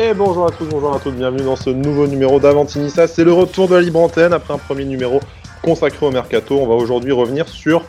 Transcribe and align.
Et 0.00 0.14
bonjour 0.14 0.46
à 0.46 0.52
tous, 0.52 0.64
bonjour 0.68 0.94
à 0.94 1.00
toutes, 1.00 1.16
bienvenue 1.16 1.42
dans 1.42 1.56
ce 1.56 1.70
nouveau 1.70 2.06
numéro 2.06 2.38
d'Avantinissa. 2.38 3.08
C'est 3.08 3.24
le 3.24 3.32
retour 3.32 3.66
de 3.66 3.74
la 3.74 3.80
libre 3.80 3.98
antenne 3.98 4.32
après 4.32 4.54
un 4.54 4.58
premier 4.58 4.84
numéro 4.84 5.18
consacré 5.60 6.06
au 6.06 6.12
mercato. 6.12 6.56
On 6.56 6.68
va 6.68 6.76
aujourd'hui 6.76 7.10
revenir 7.10 7.48
sur. 7.48 7.84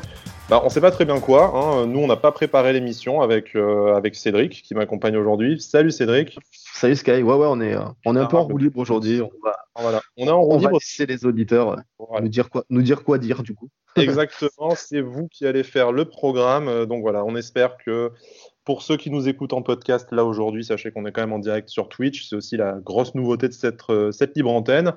Bah, 0.50 0.60
on 0.64 0.66
ne 0.66 0.70
sait 0.72 0.82
pas 0.82 0.90
très 0.90 1.06
bien 1.06 1.20
quoi. 1.20 1.52
Hein. 1.54 1.86
Nous, 1.86 2.00
on 2.00 2.08
n'a 2.08 2.16
pas 2.16 2.32
préparé 2.32 2.74
l'émission 2.74 3.22
avec, 3.22 3.56
euh, 3.56 3.94
avec 3.94 4.16
Cédric 4.16 4.64
qui 4.64 4.74
m'accompagne 4.74 5.18
aujourd'hui. 5.18 5.62
Salut 5.62 5.92
Cédric. 5.92 6.40
Salut 6.52 6.96
Sky. 6.96 7.22
Ouais, 7.22 7.36
ouais, 7.36 7.48
on 7.48 7.62
est, 7.62 7.76
euh, 7.76 7.84
on 8.08 8.16
est 8.16 8.20
un 8.20 8.26
peu 8.26 8.38
en 8.38 8.44
roue 8.44 8.58
libre 8.58 8.80
aujourd'hui. 8.80 9.22
On 9.22 9.30
va, 9.44 9.56
ah, 9.76 9.82
voilà. 9.84 10.02
on 10.18 10.26
est 10.26 10.32
en 10.32 10.42
roue 10.42 10.58
libre. 10.58 10.80
C'est 10.82 11.06
les 11.06 11.28
auditeurs 11.28 11.74
euh, 11.74 12.20
nous, 12.22 12.28
dire 12.28 12.50
quoi, 12.50 12.66
nous 12.72 12.82
dire 12.82 13.04
quoi 13.04 13.20
dire 13.20 13.44
du 13.44 13.54
coup. 13.54 13.70
Exactement, 13.96 14.74
c'est 14.76 15.02
vous 15.02 15.28
qui 15.28 15.46
allez 15.46 15.62
faire 15.62 15.92
le 15.92 16.06
programme. 16.06 16.88
Donc 16.88 17.04
voilà, 17.04 17.24
on 17.24 17.36
espère 17.36 17.78
que 17.78 18.12
pour 18.70 18.84
ceux 18.84 18.98
qui 18.98 19.10
nous 19.10 19.28
écoutent 19.28 19.54
en 19.54 19.64
podcast 19.64 20.12
là 20.12 20.24
aujourd'hui, 20.24 20.64
sachez 20.64 20.92
qu'on 20.92 21.04
est 21.08 21.12
quand 21.12 21.22
même 21.22 21.34
en 21.34 21.40
direct 21.40 21.70
sur 21.70 21.90
Twitch. 21.90 22.30
C'est 22.30 22.36
aussi 22.36 22.56
la 22.56 22.74
grosse 22.74 23.16
nouveauté 23.16 23.48
de 23.48 23.54
cette, 23.54 23.82
euh, 23.90 24.12
cette 24.12 24.38
libre 24.38 24.52
antenne. 24.52 24.94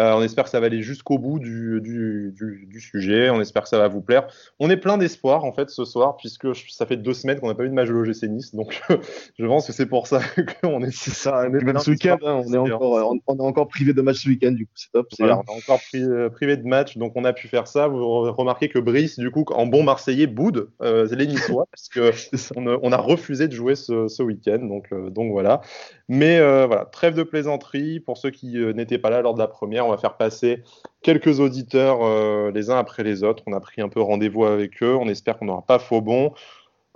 Euh, 0.00 0.14
on 0.14 0.22
espère 0.22 0.44
que 0.44 0.50
ça 0.50 0.60
va 0.60 0.66
aller 0.66 0.82
jusqu'au 0.82 1.18
bout 1.18 1.38
du, 1.38 1.80
du, 1.82 2.80
sujet. 2.80 3.28
On 3.28 3.40
espère 3.40 3.64
que 3.64 3.68
ça 3.68 3.78
va 3.78 3.88
vous 3.88 4.00
plaire. 4.00 4.26
On 4.58 4.70
est 4.70 4.78
plein 4.78 4.96
d'espoir 4.96 5.44
en 5.44 5.52
fait 5.52 5.68
ce 5.68 5.84
soir, 5.84 6.16
puisque 6.16 6.48
ça 6.70 6.86
fait 6.86 6.96
deux 6.96 7.12
semaines 7.12 7.38
qu'on 7.38 7.48
n'a 7.48 7.54
pas 7.54 7.64
eu 7.64 7.68
de 7.68 7.74
match 7.74 7.88
de 7.88 7.92
l'OGC 7.92 8.22
Nice. 8.24 8.54
Donc 8.54 8.80
je 9.38 9.46
pense 9.46 9.66
que 9.66 9.72
c'est 9.72 9.86
pour 9.86 10.06
ça 10.06 10.20
qu'on 10.62 10.82
est. 10.82 10.90
C'est 10.90 11.10
ça, 11.10 11.48
même 11.48 11.78
ce 11.78 11.90
week-end, 11.90 12.16
hein, 12.24 12.42
on, 12.46 12.52
est 12.52 12.56
encore, 12.56 13.20
on, 13.26 13.36
est 13.36 13.42
encore 13.42 13.68
privé 13.68 13.92
de 13.92 14.00
match 14.00 14.22
ce 14.22 14.28
week-end, 14.28 14.52
du 14.52 14.66
coup 14.66 14.72
c'est 14.74 14.90
top. 14.92 15.08
on 15.20 15.26
est 15.26 15.30
encore 15.30 15.80
euh, 15.94 16.30
privé 16.30 16.56
de 16.56 16.66
match, 16.66 16.96
donc 16.96 17.12
on 17.16 17.24
a 17.24 17.32
pu 17.32 17.48
faire 17.48 17.66
ça. 17.66 17.88
Vous 17.88 18.32
remarquez 18.32 18.68
que 18.68 18.78
Brice, 18.78 19.18
du 19.18 19.30
coup, 19.30 19.44
en 19.50 19.66
bon 19.66 19.82
Marseillais, 19.82 20.26
boude 20.26 20.70
euh, 20.82 21.06
les 21.14 21.26
Niçois, 21.26 21.66
parce 21.70 22.52
qu'on 22.52 22.78
on 22.82 22.92
a 22.92 22.96
refusé 22.96 23.48
de 23.48 23.52
jouer 23.52 23.74
ce, 23.74 24.08
ce 24.08 24.22
week-end. 24.22 24.60
Donc, 24.60 24.88
donc 25.10 25.32
voilà. 25.32 25.60
Mais 26.08 26.38
voilà, 26.38 26.86
trêve 26.86 27.14
de 27.14 27.22
plaisanterie. 27.22 28.00
Pour 28.00 28.16
ceux 28.16 28.30
qui 28.30 28.56
n'étaient 28.74 28.98
pas 28.98 29.10
là 29.10 29.20
lors 29.20 29.34
de 29.34 29.38
la 29.38 29.46
première, 29.46 29.89
on 29.90 29.94
va 29.94 29.98
faire 30.00 30.16
passer 30.16 30.62
quelques 31.02 31.40
auditeurs 31.40 31.98
euh, 32.02 32.50
les 32.52 32.70
uns 32.70 32.78
après 32.78 33.02
les 33.02 33.22
autres. 33.22 33.42
On 33.46 33.52
a 33.52 33.60
pris 33.60 33.82
un 33.82 33.88
peu 33.88 34.00
rendez-vous 34.00 34.44
avec 34.44 34.82
eux. 34.82 34.94
On 34.94 35.08
espère 35.08 35.38
qu'on 35.38 35.46
n'aura 35.46 35.62
pas 35.62 35.78
faux 35.78 36.00
bon. 36.00 36.32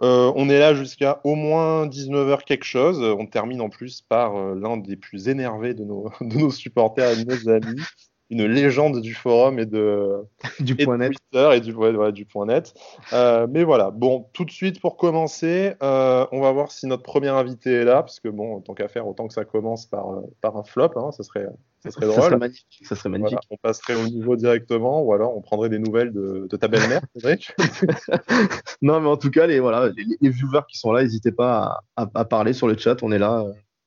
Euh, 0.02 0.32
on 0.34 0.48
est 0.48 0.58
là 0.58 0.74
jusqu'à 0.74 1.20
au 1.24 1.34
moins 1.34 1.86
19h 1.86 2.44
quelque 2.44 2.64
chose. 2.64 3.00
On 3.00 3.26
termine 3.26 3.60
en 3.60 3.68
plus 3.68 4.02
par 4.02 4.36
euh, 4.36 4.54
l'un 4.54 4.76
des 4.76 4.96
plus 4.96 5.28
énervés 5.28 5.74
de 5.74 5.84
nos, 5.84 6.10
de 6.20 6.38
nos 6.38 6.50
supporters 6.50 7.10
et 7.10 7.24
de 7.24 7.30
nos 7.30 7.48
amis, 7.48 7.82
une 8.30 8.47
légende 8.47 9.00
du 9.00 9.14
forum 9.14 9.58
et 9.58 9.67
de 9.67 10.25
du 10.61 10.77
point 10.77 10.98
net 10.98 11.12
et 11.34 11.61
du, 11.61 11.72
du 12.12 12.25
point 12.25 12.47
net. 12.47 12.75
Euh, 13.12 13.47
mais 13.50 13.64
voilà, 13.64 13.91
bon, 13.91 14.27
tout 14.33 14.44
de 14.44 14.50
suite 14.50 14.80
pour 14.80 14.97
commencer, 14.97 15.75
euh, 15.83 16.27
on 16.33 16.41
va 16.41 16.52
voir 16.52 16.70
si 16.70 16.86
notre 16.86 17.02
premier 17.02 17.28
invité 17.28 17.72
est 17.72 17.84
là, 17.84 18.02
parce 18.02 18.20
que 18.20 18.28
bon, 18.28 18.61
tant 18.61 18.75
qu'à 18.75 18.89
faire, 18.89 19.06
autant 19.06 19.27
que 19.27 19.34
ça 19.34 19.45
commence 19.45 19.86
par, 19.86 20.11
euh, 20.11 20.20
par 20.41 20.56
un 20.56 20.64
flop, 20.64 20.92
hein, 20.97 21.11
ça 21.12 21.22
serait 21.22 21.47
ça 21.80 21.91
serait 21.91 22.06
drôle. 22.06 22.17
Ça 22.17 22.28
serait 22.28 22.39
magnifique. 22.39 22.83
Ça 22.83 22.95
serait 22.95 23.08
magnifique. 23.11 23.39
on 23.50 23.56
passerait 23.56 23.95
au 23.95 24.08
niveau 24.08 24.36
directement, 24.36 25.02
ou 25.02 25.12
alors 25.12 25.36
on 25.36 25.41
prendrait 25.41 25.69
des 25.69 25.78
nouvelles 25.78 26.12
de, 26.12 26.47
de 26.48 26.56
ta 26.56 26.69
belle-mère, 26.69 27.02
non, 28.83 29.00
mais 29.00 29.08
en 29.08 29.17
tout 29.17 29.30
cas, 29.30 29.47
les, 29.47 29.61
voilà, 29.61 29.91
les, 30.20 30.30
viewers 30.30 30.62
qui 30.69 30.78
sont 30.78 30.92
là, 30.92 31.02
n'hésitez 31.02 31.33
pas 31.33 31.80
à, 31.97 32.08
à, 32.14 32.25
parler 32.25 32.52
sur 32.52 32.69
le 32.69 32.77
chat. 32.77 33.02
On 33.02 33.12
est 33.12 33.19
là 33.19 33.45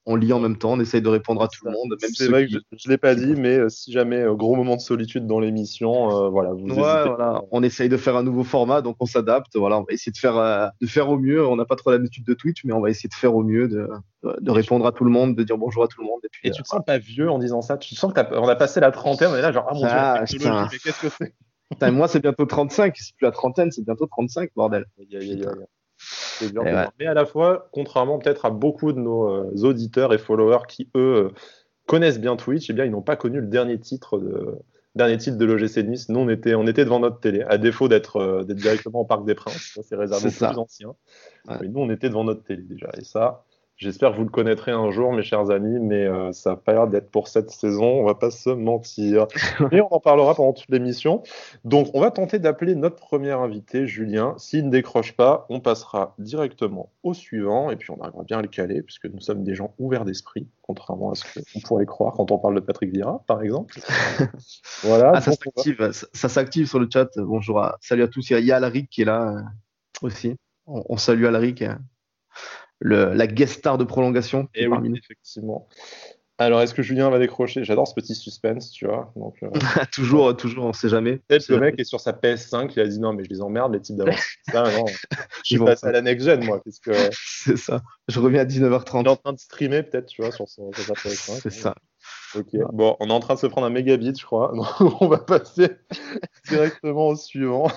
on 0.09 0.15
lit 0.15 0.31
en 0.31 0.39
même 0.39 0.57
temps, 0.57 0.71
on 0.71 0.79
essaye 0.79 1.01
de 1.01 1.09
répondre 1.09 1.43
à 1.43 1.49
tout 1.49 1.65
le 1.65 1.71
monde. 1.71 1.97
C'est 1.99 2.29
vrai 2.29 2.47
que 2.47 2.53
je 2.53 2.87
ne 2.87 2.93
l'ai 2.93 2.97
pas 2.97 3.13
dit, 3.13 3.35
mais 3.35 3.57
euh, 3.57 3.69
si 3.69 3.91
jamais 3.91 4.21
euh, 4.21 4.35
gros 4.35 4.55
moment 4.55 4.77
de 4.77 4.81
solitude 4.81 5.27
dans 5.27 5.41
l'émission, 5.41 6.09
euh, 6.09 6.29
voilà, 6.29 6.53
vous 6.53 6.65
voilà, 6.65 7.41
On 7.51 7.61
essaye 7.61 7.89
de 7.89 7.97
faire 7.97 8.15
un 8.15 8.23
nouveau 8.23 8.45
format, 8.45 8.81
donc 8.81 8.95
on 9.01 9.05
s'adapte. 9.05 9.57
Voilà, 9.57 9.77
on 9.77 9.81
va 9.81 9.91
essayer 9.91 10.13
de 10.13 10.17
faire, 10.17 10.71
de 10.79 10.87
faire 10.87 11.09
au 11.09 11.19
mieux. 11.19 11.45
On 11.45 11.57
n'a 11.57 11.65
pas 11.65 11.75
trop 11.75 11.91
l'habitude 11.91 12.23
de 12.25 12.33
Twitch, 12.33 12.63
mais 12.63 12.71
on 12.71 12.79
va 12.79 12.89
essayer 12.89 13.09
de 13.09 13.13
faire 13.13 13.35
au 13.35 13.43
mieux, 13.43 13.67
de, 13.67 13.89
de 14.39 14.51
répondre 14.51 14.87
à 14.87 14.93
tout 14.93 15.03
le 15.03 15.11
monde, 15.11 15.35
de 15.35 15.43
dire 15.43 15.57
bonjour 15.57 15.83
à 15.83 15.87
tout 15.89 15.99
le 15.99 16.07
monde. 16.07 16.21
Et, 16.23 16.29
puis, 16.31 16.51
tu 16.51 16.63
te 16.63 16.67
sens 16.67 16.81
pas 16.87 16.97
vieux 16.97 17.29
en 17.29 17.37
disant 17.37 17.61
ça? 17.61 17.77
Tu 17.77 17.93
sens 17.93 18.13
qu'on 18.13 18.47
a 18.47 18.55
passé 18.55 18.79
la 18.79 18.91
trentaine, 18.91 19.31
on 19.31 19.35
est 19.35 19.41
là 19.41 19.51
genre, 19.51 19.67
ah 19.69 19.73
mon 19.73 19.81
ah, 19.83 20.23
dieu, 20.25 20.39
mais 20.39 20.77
qu'est-ce 20.81 21.01
que 21.01 21.09
c'est? 21.09 21.91
Moi, 21.91 22.07
c'est 22.07 22.21
bientôt 22.21 22.45
35. 22.45 22.95
C'est 22.95 23.13
plus 23.17 23.25
la 23.25 23.31
trentaine, 23.31 23.71
c'est 23.71 23.83
bientôt 23.83 24.05
35, 24.05 24.51
bordel. 24.55 24.85
Mais 26.99 27.05
à 27.05 27.13
la 27.13 27.25
fois, 27.25 27.69
contrairement 27.71 28.19
peut-être 28.19 28.45
à 28.45 28.49
beaucoup 28.49 28.93
de 28.93 28.99
nos 28.99 29.29
euh, 29.29 29.63
auditeurs 29.63 30.13
et 30.13 30.17
followers 30.17 30.65
qui, 30.67 30.89
eux, 30.95 31.27
euh, 31.27 31.29
connaissent 31.85 32.19
bien 32.19 32.35
Twitch, 32.35 32.69
eh 32.69 32.73
bien, 32.73 32.85
ils 32.85 32.91
n'ont 32.91 33.01
pas 33.01 33.15
connu 33.15 33.39
le 33.39 33.47
dernier 33.47 33.79
titre 33.79 34.19
de, 34.19 34.57
dernier 34.95 35.17
titre 35.17 35.37
de 35.37 35.45
l'OGC 35.45 35.77
Nice. 35.85 36.09
Nous, 36.09 36.19
on 36.19 36.29
était, 36.29 36.55
on 36.55 36.67
était 36.67 36.83
devant 36.83 36.99
notre 36.99 37.19
télé, 37.19 37.43
à 37.43 37.57
défaut 37.57 37.87
d'être 37.87 38.17
euh, 38.17 38.43
directement 38.43 39.01
au 39.01 39.05
Parc 39.05 39.25
des 39.25 39.35
Princes. 39.35 39.79
c'est 39.81 39.95
réservé 39.95 40.27
aux 40.27 40.31
plus 40.31 40.57
anciens. 40.57 40.95
Mais 41.61 41.67
nous, 41.67 41.79
on 41.79 41.89
était 41.89 42.09
devant 42.09 42.23
notre 42.23 42.43
télé 42.43 42.63
déjà. 42.63 42.89
Et 42.97 43.03
ça, 43.03 43.45
J'espère 43.77 44.13
que 44.13 44.17
vous 44.17 44.23
le 44.23 44.31
connaîtrez 44.31 44.71
un 44.71 44.89
jour, 44.89 45.13
mes 45.13 45.21
chers 45.21 45.51
amis, 45.51 45.77
mais 45.79 46.03
euh, 46.03 46.31
ça 46.31 46.49
n'a 46.49 46.55
pas 46.55 46.73
l'air 46.73 46.87
d'être 46.87 47.11
pour 47.11 47.27
cette 47.27 47.51
saison, 47.51 47.85
on 47.85 48.05
va 48.05 48.15
pas 48.15 48.31
se 48.31 48.49
mentir. 48.49 49.27
Mais 49.71 49.81
on 49.81 49.93
en 49.93 49.99
parlera 49.99 50.33
pendant 50.33 50.53
toute 50.53 50.69
l'émission. 50.69 51.21
Donc, 51.63 51.89
on 51.93 52.01
va 52.01 52.09
tenter 52.09 52.39
d'appeler 52.39 52.73
notre 52.73 52.95
premier 52.95 53.33
invité, 53.33 53.85
Julien. 53.85 54.33
S'il 54.39 54.65
ne 54.65 54.71
décroche 54.71 55.11
pas, 55.11 55.45
on 55.49 55.59
passera 55.59 56.15
directement 56.17 56.89
au 57.03 57.13
suivant, 57.13 57.69
et 57.69 57.75
puis 57.75 57.91
on 57.91 58.01
arrivera 58.01 58.23
bien 58.23 58.39
à 58.39 58.41
le 58.41 58.47
caler, 58.47 58.81
puisque 58.81 59.05
nous 59.05 59.19
sommes 59.19 59.43
des 59.43 59.53
gens 59.53 59.75
ouverts 59.77 60.05
d'esprit, 60.05 60.47
contrairement 60.63 61.11
à 61.11 61.15
ce 61.15 61.25
qu'on 61.53 61.59
pourrait 61.59 61.85
croire 61.85 62.13
quand 62.13 62.31
on 62.31 62.39
parle 62.39 62.55
de 62.55 62.61
Patrick 62.61 62.91
Vieira, 62.91 63.23
par 63.27 63.43
exemple. 63.43 63.79
voilà. 64.81 65.11
Ah, 65.13 65.21
ça 65.21 65.33
s'active, 65.33 65.91
ça, 65.91 66.29
s'active 66.29 66.67
sur 66.67 66.79
le 66.79 66.89
chat. 66.91 67.09
Bonjour, 67.17 67.63
salut 67.79 68.01
à 68.01 68.07
tous. 68.07 68.27
Il 68.31 68.43
y 68.43 68.51
a 68.51 68.55
Alaric 68.55 68.89
qui 68.89 69.03
est 69.03 69.05
là 69.05 69.35
euh, 69.35 69.41
aussi. 70.01 70.35
On, 70.65 70.83
on 70.89 70.97
salue 70.97 71.25
Alaric 71.25 71.63
la 72.81 73.27
guest 73.27 73.59
star 73.59 73.77
de 73.77 73.83
prolongation. 73.83 74.47
Et 74.55 74.67
oui, 74.67 74.93
effectivement. 74.95 75.67
Alors, 76.39 76.61
est-ce 76.61 76.75
que 76.75 76.83
Julien 76.83 77.09
va 77.09 77.17
décrocher? 77.17 77.63
J'adore 77.63 77.87
ce 77.87 77.95
petit 77.95 78.13
suspense, 78.13 78.69
tu 78.69 78.85
vois. 78.85 79.11
Donc, 79.15 79.35
euh, 79.41 79.49
toujours, 79.91 80.37
toujours, 80.37 80.65
on 80.65 80.73
sait 80.73 80.89
jamais. 80.89 81.17
Peut-être 81.27 81.49
le 81.49 81.59
mec 81.59 81.79
est 81.79 81.83
sur 81.83 81.99
sa 81.99 82.11
PS5, 82.11 82.73
il 82.75 82.79
a 82.79 82.87
dit 82.87 82.99
non, 82.99 83.13
mais 83.13 83.23
je 83.23 83.29
les 83.29 83.41
emmerde, 83.41 83.73
les 83.73 83.81
types 83.81 83.95
d'avant. 83.95 84.85
je 85.43 85.55
suis 85.55 85.57
passé 85.57 85.87
à 85.87 85.91
la 85.91 86.01
next-gen, 86.03 86.43
moi. 86.45 86.61
Que... 86.83 86.91
C'est 87.11 87.57
ça. 87.57 87.81
Je 88.07 88.19
reviens 88.19 88.41
à 88.41 88.45
19h30. 88.45 89.01
Il 89.01 89.07
est 89.07 89.09
en 89.09 89.15
train 89.15 89.33
de 89.33 89.39
streamer, 89.39 89.81
peut-être, 89.81 90.05
tu 90.05 90.21
vois, 90.21 90.31
sur, 90.31 90.47
son, 90.47 90.71
sa 90.73 90.93
PS5. 90.93 91.39
C'est 91.41 91.49
ça. 91.49 91.73
Ok, 92.35 92.55
bon, 92.71 92.95
on 92.99 93.07
est 93.07 93.13
en 93.13 93.19
train 93.19 93.33
de 93.33 93.39
se 93.39 93.47
prendre 93.47 93.65
un 93.65 93.71
mégabit, 93.71 94.13
je 94.15 94.25
crois. 94.25 94.51
Donc, 94.53 95.01
on 95.01 95.07
va 95.07 95.17
passer 95.17 95.69
directement 96.47 97.07
au 97.07 97.15
suivant. 97.15 97.67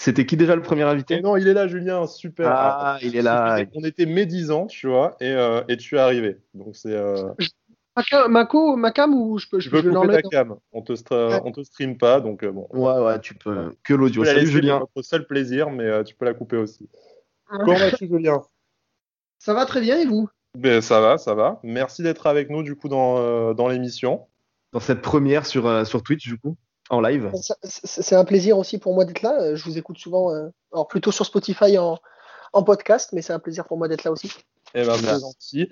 C'était 0.00 0.24
qui 0.24 0.36
déjà 0.36 0.54
le 0.54 0.62
premier 0.62 0.84
invité 0.84 1.20
Non, 1.20 1.36
il 1.36 1.48
est 1.48 1.54
là, 1.54 1.66
Julien, 1.66 2.06
super. 2.06 2.48
Ah, 2.48 2.98
il 3.02 3.16
est 3.16 3.22
là. 3.22 3.64
On 3.74 3.82
était 3.82 4.06
médisants, 4.06 4.66
tu 4.66 4.86
vois, 4.86 5.16
et, 5.20 5.28
euh, 5.28 5.60
et, 5.66 5.76
tu 5.76 5.96
es 5.96 5.98
arrivé. 5.98 6.38
Donc 6.54 6.76
c'est. 6.76 6.94
Euh... 6.94 7.30
Mako, 8.28 8.76
ma 8.76 8.92
cam 8.92 9.12
ou 9.12 9.38
je 9.38 9.48
peux, 9.48 9.58
je 9.58 9.68
peux, 9.68 9.82
couper 9.82 10.22
ta 10.22 10.22
cam. 10.22 10.54
On 10.70 10.82
te, 10.82 10.92
on 11.44 11.50
te 11.50 11.64
stream 11.64 11.98
pas, 11.98 12.20
donc 12.20 12.44
euh, 12.44 12.52
bon. 12.52 12.68
Ouais, 12.70 13.04
ouais, 13.04 13.18
tu 13.18 13.34
peux. 13.34 13.74
Que 13.82 13.92
l'audio. 13.92 14.24
Salut 14.24 14.46
Julien. 14.46 14.74
C'est 14.74 14.80
notre 14.80 15.02
seul 15.02 15.26
plaisir, 15.26 15.70
mais 15.70 15.86
euh, 15.86 16.04
tu 16.04 16.14
peux 16.14 16.26
la 16.26 16.34
couper 16.34 16.58
aussi. 16.58 16.88
Comment 17.48 17.74
vas-tu, 17.74 18.06
Julien? 18.06 18.40
Ça 19.40 19.52
va 19.52 19.66
très 19.66 19.80
bien, 19.80 19.98
et 19.98 20.06
vous? 20.06 20.28
Ben, 20.56 20.80
Ça 20.80 21.00
va, 21.00 21.18
ça 21.18 21.34
va. 21.34 21.58
Merci 21.64 22.04
d'être 22.04 22.28
avec 22.28 22.50
nous, 22.50 22.62
du 22.62 22.76
coup, 22.76 22.88
dans, 22.88 23.52
dans 23.52 23.66
l'émission. 23.66 24.28
Dans 24.72 24.80
cette 24.80 25.02
première 25.02 25.44
sur, 25.44 25.84
sur 25.84 26.04
Twitch, 26.04 26.28
du 26.28 26.38
coup 26.38 26.56
en 26.90 27.00
live. 27.00 27.30
C'est 27.62 28.16
un 28.16 28.24
plaisir 28.24 28.58
aussi 28.58 28.78
pour 28.78 28.94
moi 28.94 29.04
d'être 29.04 29.22
là. 29.22 29.54
Je 29.54 29.64
vous 29.64 29.78
écoute 29.78 29.98
souvent, 29.98 30.32
euh, 30.32 30.48
alors 30.72 30.88
plutôt 30.88 31.12
sur 31.12 31.26
Spotify 31.26 31.78
en, 31.78 31.98
en 32.52 32.62
podcast, 32.62 33.10
mais 33.12 33.22
c'est 33.22 33.32
un 33.32 33.38
plaisir 33.38 33.66
pour 33.66 33.78
moi 33.78 33.88
d'être 33.88 34.04
là 34.04 34.12
aussi. 34.12 34.32
Eh 34.74 34.84
ben, 34.84 34.96
gentil. 34.96 35.70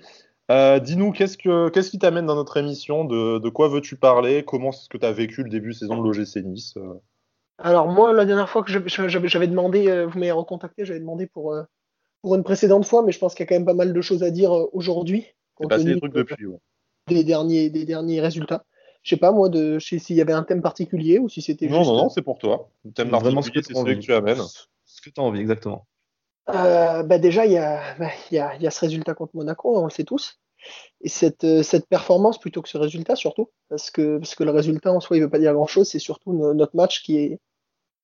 Euh, 0.49 0.79
dis-nous, 0.79 1.11
qu'est-ce, 1.11 1.37
que, 1.37 1.69
qu'est-ce 1.69 1.89
qui 1.91 1.99
t'amène 1.99 2.25
dans 2.25 2.35
notre 2.35 2.57
émission 2.57 3.03
de, 3.03 3.39
de 3.39 3.49
quoi 3.49 3.67
veux-tu 3.67 3.97
parler? 3.97 4.45
Comment 4.45 4.69
est-ce 4.69 4.87
que 4.87 4.97
tu 4.97 5.05
as 5.05 5.11
vécu 5.11 5.43
le 5.43 5.49
début 5.49 5.69
de 5.69 5.75
saison 5.75 6.01
de 6.01 6.03
l'OGC 6.03 6.37
Nice 6.45 6.75
euh? 6.77 6.93
Alors, 7.57 7.87
moi, 7.87 8.13
la 8.13 8.25
dernière 8.25 8.49
fois 8.49 8.63
que 8.63 8.71
j'avais 8.71 9.47
demandé, 9.47 10.05
vous 10.05 10.19
m'avez 10.19 10.31
recontacté, 10.31 10.85
j'avais 10.85 10.99
demandé 10.99 11.25
pour, 11.25 11.55
pour 12.21 12.35
une 12.35 12.43
précédente 12.43 12.85
fois, 12.85 13.03
mais 13.03 13.11
je 13.11 13.17
pense 13.17 13.33
qu'il 13.33 13.43
y 13.43 13.47
a 13.47 13.49
quand 13.49 13.55
même 13.55 13.65
pas 13.65 13.73
mal 13.73 13.93
de 13.93 14.01
choses 14.01 14.21
à 14.21 14.29
dire 14.29 14.51
aujourd'hui. 14.73 15.25
C'est 15.59 15.67
passé 15.67 15.85
des 15.85 15.97
trucs 15.97 16.13
depuis, 16.13 16.35
des, 17.07 17.23
derniers, 17.23 17.71
des 17.71 17.83
derniers 17.83 18.21
résultats 18.21 18.63
je 19.07 19.15
sais 19.15 19.19
pas 19.19 19.31
moi, 19.31 19.47
de, 19.47 19.79
je 19.79 19.87
sais 19.87 19.99
s'il 19.99 20.17
y 20.17 20.21
avait 20.21 20.33
un 20.33 20.43
thème 20.43 20.61
particulier 20.61 21.17
ou 21.17 21.29
si 21.29 21.41
c'était 21.41 21.67
Non, 21.67 21.85
non, 21.85 21.95
non, 21.95 22.09
c'est 22.09 22.21
pour 22.21 22.39
toi. 22.39 22.69
Le 22.83 22.91
thème 22.91 23.07
vraiment 23.07 23.41
ce 23.41 23.49
que, 23.49 23.61
c'est 23.61 23.73
celui 23.73 23.95
que 23.95 24.03
tu 24.03 24.13
amènes. 24.13 24.41
Ce 24.83 25.01
que 25.01 25.09
tu 25.09 25.21
as 25.21 25.23
envie, 25.23 25.39
exactement. 25.39 25.87
Euh, 26.49 27.03
bah 27.03 27.17
déjà, 27.17 27.45
il 27.45 27.53
y, 27.53 27.57
a, 27.57 27.81
bah, 27.97 28.09
y, 28.31 28.37
a, 28.37 28.57
y, 28.57 28.67
a, 28.67 28.71
ce 28.71 28.81
résultat 28.81 29.13
contre 29.13 29.33
Monaco, 29.35 29.79
on 29.79 29.85
le 29.85 29.89
sait 29.89 30.03
tous. 30.03 30.41
Et 30.99 31.07
cette, 31.07 31.45
euh, 31.45 31.63
cette 31.63 31.87
performance 31.87 32.37
plutôt 32.37 32.61
que 32.61 32.67
ce 32.67 32.77
résultat, 32.77 33.15
surtout. 33.15 33.49
Parce 33.69 33.91
que, 33.91 34.17
parce 34.17 34.35
que 34.35 34.43
le 34.43 34.51
résultat 34.51 34.91
en 34.91 34.99
soi, 34.99 35.15
il 35.15 35.21
veut 35.23 35.29
pas 35.29 35.39
dire 35.39 35.53
grand-chose. 35.53 35.87
C'est 35.87 35.99
surtout 35.99 36.33
notre 36.53 36.75
match 36.75 37.01
qui 37.01 37.17
est, 37.17 37.39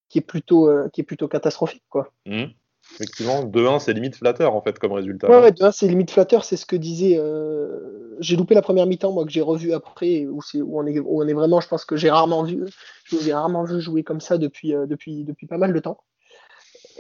qui 0.08 0.20
est, 0.20 0.22
plutôt, 0.22 0.70
euh, 0.70 0.88
qui 0.94 1.02
est 1.02 1.06
plutôt 1.06 1.28
catastrophique. 1.28 1.84
Quoi. 1.90 2.14
Mmh. 2.26 2.46
Effectivement, 2.92 3.44
2-1, 3.44 3.80
c'est 3.80 3.94
limite 3.94 4.16
flatteur 4.16 4.54
en 4.54 4.62
fait 4.62 4.78
comme 4.78 4.92
résultat. 4.92 5.30
Ouais, 5.30 5.40
ouais 5.40 5.52
2-1, 5.52 5.72
c'est 5.72 5.88
limite 5.88 6.12
flatteur, 6.12 6.44
c'est 6.44 6.58
ce 6.58 6.66
que 6.66 6.76
disait. 6.76 7.18
Euh... 7.18 8.16
J'ai 8.20 8.36
loupé 8.36 8.54
la 8.54 8.62
première 8.62 8.86
mi-temps, 8.86 9.12
moi, 9.12 9.26
que 9.26 9.32
j'ai 9.32 9.42
revu 9.42 9.74
après, 9.74 10.28
où, 10.28 10.40
où, 10.56 10.80
on 10.80 10.86
est, 10.86 11.00
où 11.00 11.24
on 11.24 11.28
est 11.28 11.34
vraiment, 11.34 11.60
je 11.60 11.68
pense 11.68 11.86
que 11.86 11.96
j'ai 11.96 12.12
rarement 12.12 12.44
vu, 12.44 12.66
je 13.06 13.16
vous 13.16 13.28
ai 13.28 13.34
rarement 13.34 13.64
vu 13.64 13.82
jouer 13.82 14.04
comme 14.04 14.22
ça 14.22 14.38
depuis, 14.38 14.76
euh, 14.76 14.86
depuis, 14.86 15.24
depuis 15.24 15.48
pas 15.48 15.58
mal 15.58 15.74
de 15.74 15.80
temps. 15.80 15.98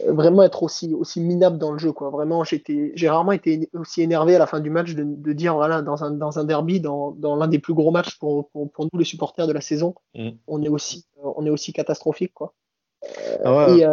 vraiment 0.08 0.42
être 0.42 0.64
aussi, 0.64 0.94
aussi 0.94 1.22
minable 1.22 1.60
dans 1.60 1.72
le 1.72 1.78
jeu. 1.78 1.92
Quoi. 1.92 2.10
Vraiment, 2.10 2.44
j'ai 2.44 3.10
rarement 3.10 3.34
été 3.34 3.70
aussi 3.74 4.02
énervé 4.02 4.36
à 4.36 4.40
la 4.40 4.48
fin 4.48 4.60
du 4.62 4.72
match 4.72 4.96
de, 4.96 5.04
de 5.04 5.34
dire, 5.34 5.54
voilà, 5.54 5.84
dans 5.84 6.04
un, 6.04 6.12
dans 6.12 6.40
un 6.40 6.46
derby, 6.46 6.80
dans, 6.80 7.12
dans 7.12 7.36
l'un 7.36 7.48
des 7.48 7.60
plus 7.60 7.76
gros 7.76 7.92
matchs 7.92 8.18
pour, 8.18 8.50
pour, 8.50 8.72
pour, 8.72 8.88
nous, 8.92 9.00
les 9.00 9.06
supporters 9.06 9.46
de 9.46 9.54
la 9.54 9.62
saison, 9.62 9.94
mm. 10.16 10.30
on, 10.48 10.64
est 10.64 10.70
aussi, 10.70 11.06
on 11.22 11.46
est 11.46 11.52
aussi 11.52 11.74
catastrophique. 11.74 12.34
Quoi. 12.34 12.56
Ah 13.44 13.68
ouais. 13.68 13.86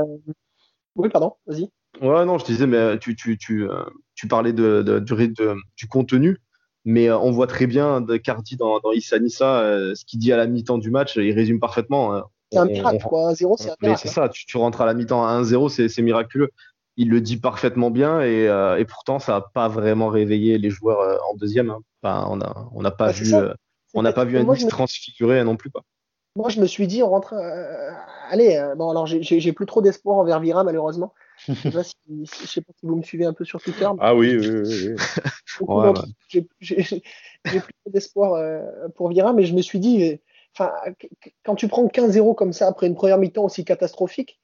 oui, 0.97 1.09
pardon, 1.11 1.35
vas-y. 1.47 1.69
Ouais, 2.01 2.25
non, 2.25 2.39
je 2.39 2.45
disais, 2.45 2.67
mais 2.67 2.99
tu, 2.99 3.17
tu, 3.17 3.37
tu, 3.37 3.69
tu 4.15 4.29
parlais 4.29 4.53
de, 4.53 4.83
de, 4.83 4.99
du, 4.99 5.35
du 5.77 5.87
contenu. 5.89 6.39
Mais 6.87 7.11
on 7.11 7.31
voit 7.31 7.47
très 7.47 7.67
bien 7.67 8.01
de 8.01 8.17
Cardi 8.17 8.57
dans, 8.57 8.81
dans 8.81 8.93
Issa 8.93 9.19
Nissa, 9.19 9.63
ce 9.95 10.05
qu'il 10.07 10.19
dit 10.19 10.33
à 10.33 10.37
la 10.37 10.47
mi-temps 10.47 10.79
du 10.79 10.91
match, 10.91 11.17
il 11.17 11.33
résume 11.33 11.61
parfaitement. 11.61 12.15
Hein. 12.15 12.25
C'est 12.53 12.59
un 12.59 12.65
miracle, 12.65 13.05
quoi. 13.05 13.33
1-0, 13.33 13.57
c'est 13.59 13.71
un 13.71 13.77
miracle. 13.81 14.01
C'est 14.03 14.09
ça, 14.09 14.29
tu, 14.29 14.57
rentres 14.57 14.81
à 14.81 14.87
la 14.87 14.95
mi-temps 14.95 15.25
à 15.25 15.41
1-0, 15.41 15.89
c'est 15.89 16.03
miraculeux. 16.03 16.51
Il 16.97 17.09
le 17.09 17.21
dit 17.21 17.37
parfaitement 17.37 17.91
bien 17.91 18.21
et, 18.21 18.49
euh, 18.49 18.77
et 18.77 18.85
pourtant, 18.85 19.19
ça 19.19 19.33
n'a 19.33 19.41
pas 19.41 19.69
vraiment 19.69 20.09
réveillé 20.09 20.59
les 20.59 20.71
joueurs 20.71 21.01
euh, 21.01 21.17
en 21.31 21.37
deuxième. 21.37 21.71
Hein. 21.71 22.27
On 22.29 22.37
n'a 22.37 22.55
on 22.75 22.85
a 22.85 22.91
pas, 22.91 23.07
bah, 23.07 23.13
vu, 23.13 23.35
euh, 23.35 23.55
on 23.95 24.03
pas 24.03 24.25
vu 24.25 24.37
un 24.37 24.45
Nice 24.45 24.67
transfiguré 24.67 25.43
non 25.45 25.57
plus. 25.57 25.71
Pas. 25.71 25.83
Moi, 26.37 26.49
je 26.49 26.61
me 26.61 26.67
suis 26.67 26.87
dit, 26.87 27.03
on 27.03 27.11
rentre. 27.11 27.35
allez, 28.31 28.61
bon, 28.77 28.91
alors 28.91 29.07
j'ai 29.07 29.53
plus 29.53 29.67
trop 29.67 29.81
d'espoir 29.81 30.19
envers 30.19 30.41
Vira, 30.41 30.65
malheureusement. 30.65 31.15
Je 31.49 31.53
ne 31.53 32.25
sais, 32.25 32.47
sais, 32.47 32.61
pas 32.61 32.73
si 32.79 32.87
vous 32.87 32.97
me 32.97 33.03
suivez 33.03 33.25
un 33.25 33.33
peu 33.33 33.45
sur 33.45 33.61
Twitter. 33.63 33.89
Ah 33.99 34.15
oui, 34.15 34.37
oui, 34.37 34.49
oui. 34.49 34.95
oui. 35.61 36.03
J'ai 36.29 37.61
plus 37.61 37.73
d'espoir 37.87 38.63
pour 38.95 39.09
Vira, 39.09 39.33
mais 39.33 39.45
je 39.45 39.55
me 39.55 39.63
suis 39.63 39.79
dit 39.79 40.21
Enfin, 40.55 40.73
quand 41.45 41.55
tu 41.55 41.69
prends 41.69 41.87
15-0 41.87 42.35
comme 42.35 42.53
ça 42.53 42.67
après 42.67 42.87
une 42.87 42.95
première 42.95 43.19
mi-temps 43.19 43.45
aussi 43.45 43.65
catastrophique, 43.65 44.41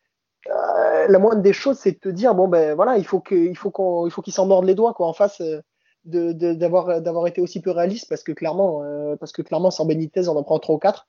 euh, 0.49 1.09
la 1.09 1.19
moindre 1.19 1.43
des 1.43 1.53
choses, 1.53 1.79
c'est 1.79 1.93
de 1.93 1.99
te 1.99 2.09
dire 2.09 2.35
bon 2.35 2.47
ben 2.47 2.75
voilà, 2.75 2.97
il 2.99 3.05
faut 3.05 3.21
qu'il 3.21 3.57
faut 3.57 3.71
qu'on, 3.71 4.07
il 4.07 4.11
faut 4.11 4.23
qu'ils 4.23 4.33
s'en 4.33 4.47
mordent 4.47 4.67
les 4.67 4.77
doigts 4.77 4.95
quoi 4.95 5.09
en 5.09 5.13
face 5.13 5.41
euh, 5.41 5.61
de, 6.05 6.33
d'avoir 6.53 7.03
d'avoir 7.03 7.27
été 7.27 7.41
aussi 7.41 7.61
peu 7.61 7.73
réaliste 7.73 8.09
parce 8.09 8.23
que 8.23 8.31
clairement 8.31 8.85
euh, 8.85 9.17
parce 9.17 9.33
que 9.33 9.43
clairement 9.43 9.73
sans 9.73 9.87
Benitez 9.87 10.29
on 10.29 10.37
en 10.37 10.45
prend 10.45 10.61
3 10.61 10.77
ou 10.77 10.79
4 10.79 11.09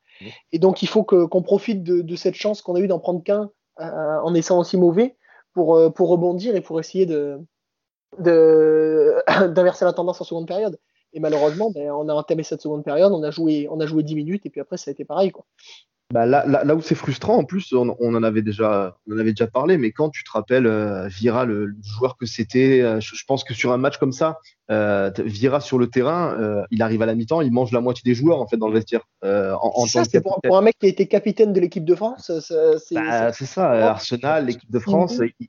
et 0.51 0.57
donc 0.57 0.81
il 0.81 0.87
faut 0.87 1.03
qu'on 1.03 1.43
profite 1.43 1.83
de, 1.83 2.01
de, 2.01 2.15
cette 2.15 2.33
chance 2.33 2.63
qu'on 2.63 2.73
a 2.73 2.79
eu 2.79 2.87
d'en 2.87 2.97
prendre 2.97 3.23
qu'un 3.23 3.51
en 3.77 4.33
étant 4.33 4.57
aussi 4.57 4.75
mauvais 4.75 5.15
pour 5.57 5.91
pour 5.91 6.09
rebondir 6.09 6.55
et 6.55 6.61
pour 6.61 6.79
essayer 6.79 7.07
de, 7.07 7.39
d'inverser 8.19 9.85
la 9.85 9.93
tendance 9.93 10.21
en 10.21 10.23
seconde 10.23 10.47
période. 10.47 10.77
Et 11.13 11.19
malheureusement, 11.19 11.71
ben, 11.71 11.89
on 11.89 12.07
a 12.09 12.13
entamé 12.13 12.43
cette 12.43 12.61
seconde 12.61 12.83
période, 12.83 13.11
on 13.11 13.23
a 13.23 13.31
joué, 13.31 13.67
on 13.71 13.79
a 13.79 13.87
joué 13.87 14.03
10 14.03 14.13
minutes 14.13 14.45
et 14.45 14.51
puis 14.51 14.61
après 14.61 14.77
ça 14.77 14.89
a 14.89 14.93
été 14.93 15.03
pareil. 15.03 15.31
Bah 16.13 16.25
là, 16.25 16.45
là, 16.45 16.73
où 16.73 16.81
c'est 16.81 16.95
frustrant, 16.95 17.35
en 17.35 17.43
plus, 17.43 17.73
on, 17.73 17.89
en 17.99 18.23
avait 18.23 18.41
déjà, 18.41 18.95
on 19.09 19.15
en 19.15 19.19
avait 19.19 19.31
déjà 19.31 19.47
parlé, 19.47 19.77
mais 19.77 19.91
quand 19.91 20.09
tu 20.09 20.23
te 20.23 20.31
rappelles 20.31 20.65
euh, 20.65 21.09
Vira, 21.09 21.43
le, 21.43 21.75
joueur 21.83 22.15
que 22.15 22.25
c'était, 22.25 22.79
euh, 22.81 23.01
je, 23.01 23.25
pense 23.27 23.43
que 23.43 23.53
sur 23.53 23.73
un 23.73 23.77
match 23.77 23.97
comme 23.97 24.13
ça, 24.13 24.39
euh, 24.71 25.11
Vira 25.17 25.59
sur 25.59 25.77
le 25.77 25.87
terrain, 25.87 26.65
il 26.71 26.81
arrive 26.81 27.01
à 27.01 27.05
la 27.05 27.13
mi-temps, 27.13 27.41
il 27.41 27.51
mange 27.51 27.73
la 27.73 27.81
moitié 27.81 28.03
des 28.05 28.15
joueurs 28.15 28.39
en 28.39 28.47
fait 28.47 28.55
dans 28.55 28.69
le 28.69 28.75
vestiaire. 28.75 29.01
en, 29.21 29.85
ça, 29.85 30.05
c'est 30.05 30.21
pour, 30.21 30.39
un 30.57 30.61
mec 30.61 30.77
qui 30.79 30.85
a 30.85 30.89
été 30.89 31.07
capitaine 31.07 31.51
de 31.51 31.59
l'équipe 31.59 31.83
de 31.83 31.95
France. 31.95 32.31
C'est 32.39 32.95
bah, 32.95 33.33
ça, 33.33 33.69
Arsenal, 33.89 34.45
l'équipe 34.45 34.71
de 34.71 34.79
France, 34.79 35.19
il, 35.41 35.47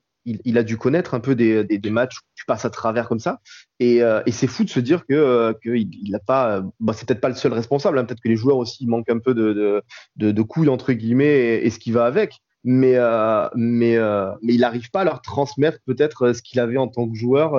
a 0.57 0.63
dû 0.63 0.77
connaître 0.77 1.15
un 1.15 1.21
peu 1.21 1.35
des, 1.35 1.91
matchs 1.91 2.19
où 2.19 2.23
tu 2.35 2.45
passes 2.45 2.65
à 2.65 2.71
travers 2.71 3.09
comme 3.09 3.21
ça. 3.21 3.41
Et, 3.81 4.03
euh, 4.03 4.23
c'est 4.29 4.47
fou 4.47 4.65
de 4.65 4.71
se 4.71 4.81
dire 4.81 5.07
que 5.07 5.15
euh, 5.15 5.53
qu'il 5.63 6.11
n'a 6.11 6.19
pas. 6.19 6.63
Bah, 6.81 6.93
c'est 6.95 7.07
peut-être 7.07 7.21
pas 7.21 7.29
le 7.29 7.35
seul 7.35 7.53
responsable. 7.53 7.99
Hein. 7.99 8.05
peut-être 8.05 8.21
que 8.21 8.29
les 8.29 8.37
joueurs 8.37 8.57
aussi 8.57 8.87
manquent 8.87 9.11
un 9.11 9.19
peu 9.19 9.35
de, 9.35 9.83
de, 10.17 10.43
couilles 10.43 10.69
entre 10.69 10.93
guillemets 10.93 11.65
et, 11.65 11.71
ce 11.71 11.79
qui 11.79 11.93
va 11.93 12.05
avec. 12.05 12.39
Mais 12.65 12.95
euh, 12.97 13.49
mais 13.55 13.97
mais 14.43 14.55
il 14.55 14.61
n'arrive 14.61 14.91
pas 14.91 15.01
à 15.03 15.05
leur 15.05 15.23
transmettre 15.23 15.79
peut-être 15.87 16.33
ce 16.33 16.43
qu'il 16.43 16.61
avait 16.61 16.77
en 16.77 16.89
tant 16.89 17.09
que 17.09 17.17
joueur. 17.17 17.57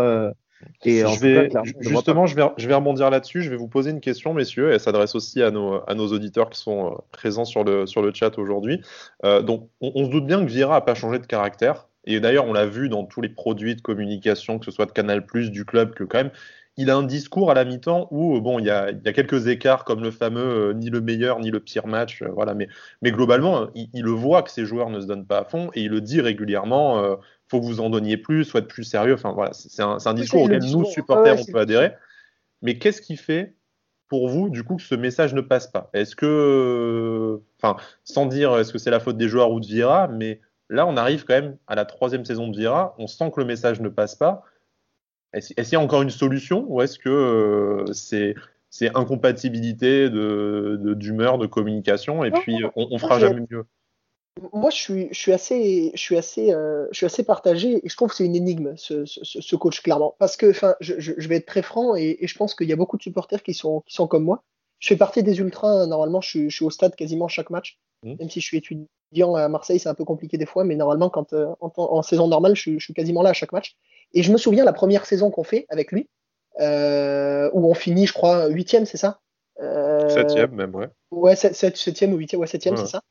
et 0.83 0.99
je 0.99 1.19
vais, 1.19 1.49
justement, 1.79 2.25
je 2.25 2.35
vais, 2.35 2.43
je 2.57 2.67
vais 2.67 2.73
rebondir 2.73 3.09
là-dessus. 3.09 3.41
Je 3.41 3.49
vais 3.49 3.55
vous 3.55 3.69
poser 3.69 3.91
une 3.91 4.01
question, 4.01 4.33
messieurs, 4.33 4.71
et 4.71 4.73
elle 4.73 4.79
s'adresse 4.79 5.15
aussi 5.15 5.41
à 5.41 5.51
nos, 5.51 5.81
à 5.87 5.95
nos 5.95 6.07
auditeurs 6.07 6.49
qui 6.49 6.59
sont 6.59 7.01
présents 7.11 7.45
sur 7.45 7.63
le, 7.63 7.85
sur 7.85 8.01
le 8.01 8.13
chat 8.13 8.37
aujourd'hui. 8.37 8.81
donc, 9.23 9.69
on, 9.81 9.91
on, 9.95 10.05
se 10.05 10.11
doute 10.11 10.25
bien 10.27 10.41
que 10.41 10.49
Vieira 10.49 10.75
n'a 10.75 10.81
pas 10.81 10.95
changé 10.95 11.19
de 11.19 11.25
caractère. 11.25 11.88
Et 12.05 12.19
d'ailleurs, 12.19 12.45
on 12.45 12.53
l'a 12.53 12.65
vu 12.65 12.89
dans 12.89 13.05
tous 13.05 13.21
les 13.21 13.29
produits 13.29 13.75
de 13.75 13.81
communication, 13.81 14.59
que 14.59 14.65
ce 14.65 14.71
soit 14.71 14.85
de 14.85 14.91
Canal, 14.91 15.25
du 15.33 15.65
club, 15.65 15.93
que 15.93 16.03
quand 16.03 16.19
même, 16.19 16.31
il 16.77 16.89
a 16.89 16.95
un 16.95 17.03
discours 17.03 17.51
à 17.51 17.53
la 17.53 17.65
mi-temps 17.65 18.07
où, 18.09 18.37
euh, 18.37 18.39
bon, 18.39 18.57
il 18.57 18.65
y 18.65 18.69
a, 18.69 18.93
quelques 18.93 19.47
écarts 19.47 19.83
comme 19.83 20.01
le 20.01 20.11
fameux 20.11 20.69
euh, 20.69 20.73
ni 20.73 20.89
le 20.89 21.01
meilleur 21.01 21.39
ni 21.39 21.51
le 21.51 21.59
pire 21.59 21.87
match, 21.87 22.21
euh, 22.21 22.29
voilà, 22.29 22.53
mais, 22.53 22.69
mais 23.01 23.11
globalement, 23.11 23.67
il, 23.75 24.01
le 24.01 24.11
voit 24.11 24.43
que 24.43 24.49
ses 24.49 24.65
joueurs 24.65 24.89
ne 24.89 25.01
se 25.01 25.05
donnent 25.05 25.25
pas 25.25 25.39
à 25.39 25.43
fond 25.43 25.71
et 25.75 25.81
il 25.81 25.91
le 25.91 25.99
dit 25.99 26.21
régulièrement 26.21 27.03
il 27.03 27.17
faut 27.49 27.59
que 27.59 27.65
vous 27.65 27.81
en 27.81 27.89
donniez 27.89 28.15
plus, 28.15 28.45
soit 28.45 28.65
plus 28.65 28.85
sérieux. 28.85 29.15
Enfin, 29.15 29.33
voilà, 29.33 29.51
c'est 29.53 29.81
un, 29.81 29.97
un, 30.03 30.13
discours 30.13 30.43
auquel 30.43 30.63
nous, 30.63 30.85
supporters, 30.85 31.37
on 31.39 31.51
peut 31.51 31.59
adhérer. 31.59 31.91
Mais 32.61 32.77
qu'est-ce 32.77 33.01
qui 33.01 33.17
fait 33.17 33.55
pour 34.07 34.29
vous, 34.29 34.49
du 34.49 34.63
coup, 34.63 34.77
que 34.77 34.83
ce 34.83 34.95
message 34.95 35.33
ne 35.33 35.41
passe 35.41 35.67
pas? 35.67 35.89
Est-ce 35.93 36.15
que, 36.15 37.41
enfin, 37.61 37.75
sans 38.03 38.25
dire 38.25 38.57
est-ce 38.57 38.71
que 38.71 38.77
c'est 38.77 38.91
la 38.91 38.99
faute 38.99 39.17
des 39.17 39.27
joueurs 39.27 39.51
ou 39.51 39.59
de 39.59 39.65
Vieira, 39.65 40.07
mais 40.07 40.39
Là, 40.69 40.85
on 40.85 40.97
arrive 40.97 41.25
quand 41.25 41.33
même 41.33 41.57
à 41.67 41.75
la 41.75 41.85
troisième 41.85 42.25
saison 42.25 42.47
de 42.47 42.57
Vira. 42.57 42.95
On 42.97 43.07
sent 43.07 43.31
que 43.33 43.39
le 43.39 43.45
message 43.45 43.81
ne 43.81 43.89
passe 43.89 44.15
pas. 44.15 44.43
Est-ce 45.33 45.53
qu'il 45.53 45.73
y 45.73 45.75
a 45.75 45.79
encore 45.79 46.01
une 46.01 46.09
solution 46.09 46.65
ou 46.67 46.81
est-ce 46.81 46.97
que 46.97 47.09
euh, 47.09 47.93
c'est 47.93 48.35
c'est 48.71 48.95
incompatibilité 48.95 50.09
d'humeur, 50.09 51.37
de, 51.39 51.47
communication, 51.47 52.23
et 52.23 52.31
puis 52.31 52.63
on, 52.75 52.87
on 52.91 52.97
fera 52.99 53.19
jamais 53.19 53.43
mieux? 53.49 53.65
Moi, 54.53 54.69
je 54.69 54.77
suis, 54.77 55.07
je 55.11 55.17
suis 55.17 55.33
assez, 55.33 55.91
je 55.95 55.99
suis 55.99 56.17
assez, 56.17 56.53
euh, 56.53 56.87
je 56.91 56.97
suis 56.97 57.05
assez 57.05 57.23
partagé, 57.23 57.83
et 57.83 57.89
je 57.89 57.95
trouve 57.95 58.09
que 58.09 58.15
c'est 58.15 58.25
une 58.25 58.35
énigme 58.35 58.73
ce, 58.77 59.05
ce, 59.05 59.55
coach 59.55 59.81
clairement, 59.81 60.15
parce 60.19 60.37
que, 60.37 60.51
enfin, 60.51 60.75
je, 60.79 60.99
je, 60.99 61.27
vais 61.27 61.37
être 61.37 61.45
très 61.45 61.61
franc, 61.61 61.95
et, 61.95 62.17
je 62.21 62.37
pense 62.37 62.55
qu'il 62.55 62.67
y 62.67 62.73
a 62.73 62.75
beaucoup 62.75 62.97
de 62.97 63.01
supporters 63.01 63.43
qui 63.43 63.53
sont, 63.53 63.81
qui 63.81 63.95
sont 63.95 64.07
comme 64.07 64.23
moi. 64.23 64.43
Je 64.77 64.87
fais 64.87 64.95
partie 64.95 65.23
des 65.23 65.39
ultras. 65.39 65.87
Normalement, 65.87 66.21
je, 66.21 66.47
je 66.47 66.55
suis 66.55 66.63
au 66.63 66.69
stade 66.69 66.95
quasiment 66.95 67.27
chaque 67.27 67.49
match, 67.49 67.79
mmh. 68.03 68.15
même 68.19 68.29
si 68.29 68.41
je 68.41 68.45
suis 68.45 68.57
étudiant 68.57 69.35
à 69.35 69.47
Marseille, 69.47 69.79
c'est 69.79 69.89
un 69.89 69.93
peu 69.93 70.05
compliqué 70.05 70.37
des 70.37 70.45
fois, 70.45 70.63
mais 70.63 70.75
normalement, 70.75 71.09
quand, 71.09 71.33
euh, 71.33 71.47
en, 71.59 72.01
saison 72.01 72.27
normale, 72.27 72.55
je, 72.55 72.77
suis 72.79 72.93
quasiment 72.93 73.21
là 73.21 73.31
à 73.31 73.33
chaque 73.33 73.51
match. 73.51 73.75
Et 74.13 74.23
je 74.23 74.31
me 74.31 74.37
souviens 74.37 74.65
la 74.65 74.73
première 74.73 75.05
saison 75.05 75.29
qu'on 75.31 75.43
fait 75.43 75.65
avec 75.69 75.91
lui, 75.91 76.09
euh, 76.59 77.49
où 77.53 77.69
on 77.69 77.73
finit, 77.73 78.07
je 78.07 78.13
crois, 78.13 78.47
huitième, 78.47 78.85
c'est 78.85 78.97
ça? 78.97 79.19
Euh, 79.61 80.09
Septième 80.09 80.51
même, 80.51 80.73
ouais. 80.75 80.87
Ouais, 81.11 81.35
septième 81.35 82.13
ou 82.13 82.17
huitième, 82.17 82.41
ouais, 82.41 82.47
septième, 82.47 82.77
c'est 82.77 82.87
ça. 82.87 83.01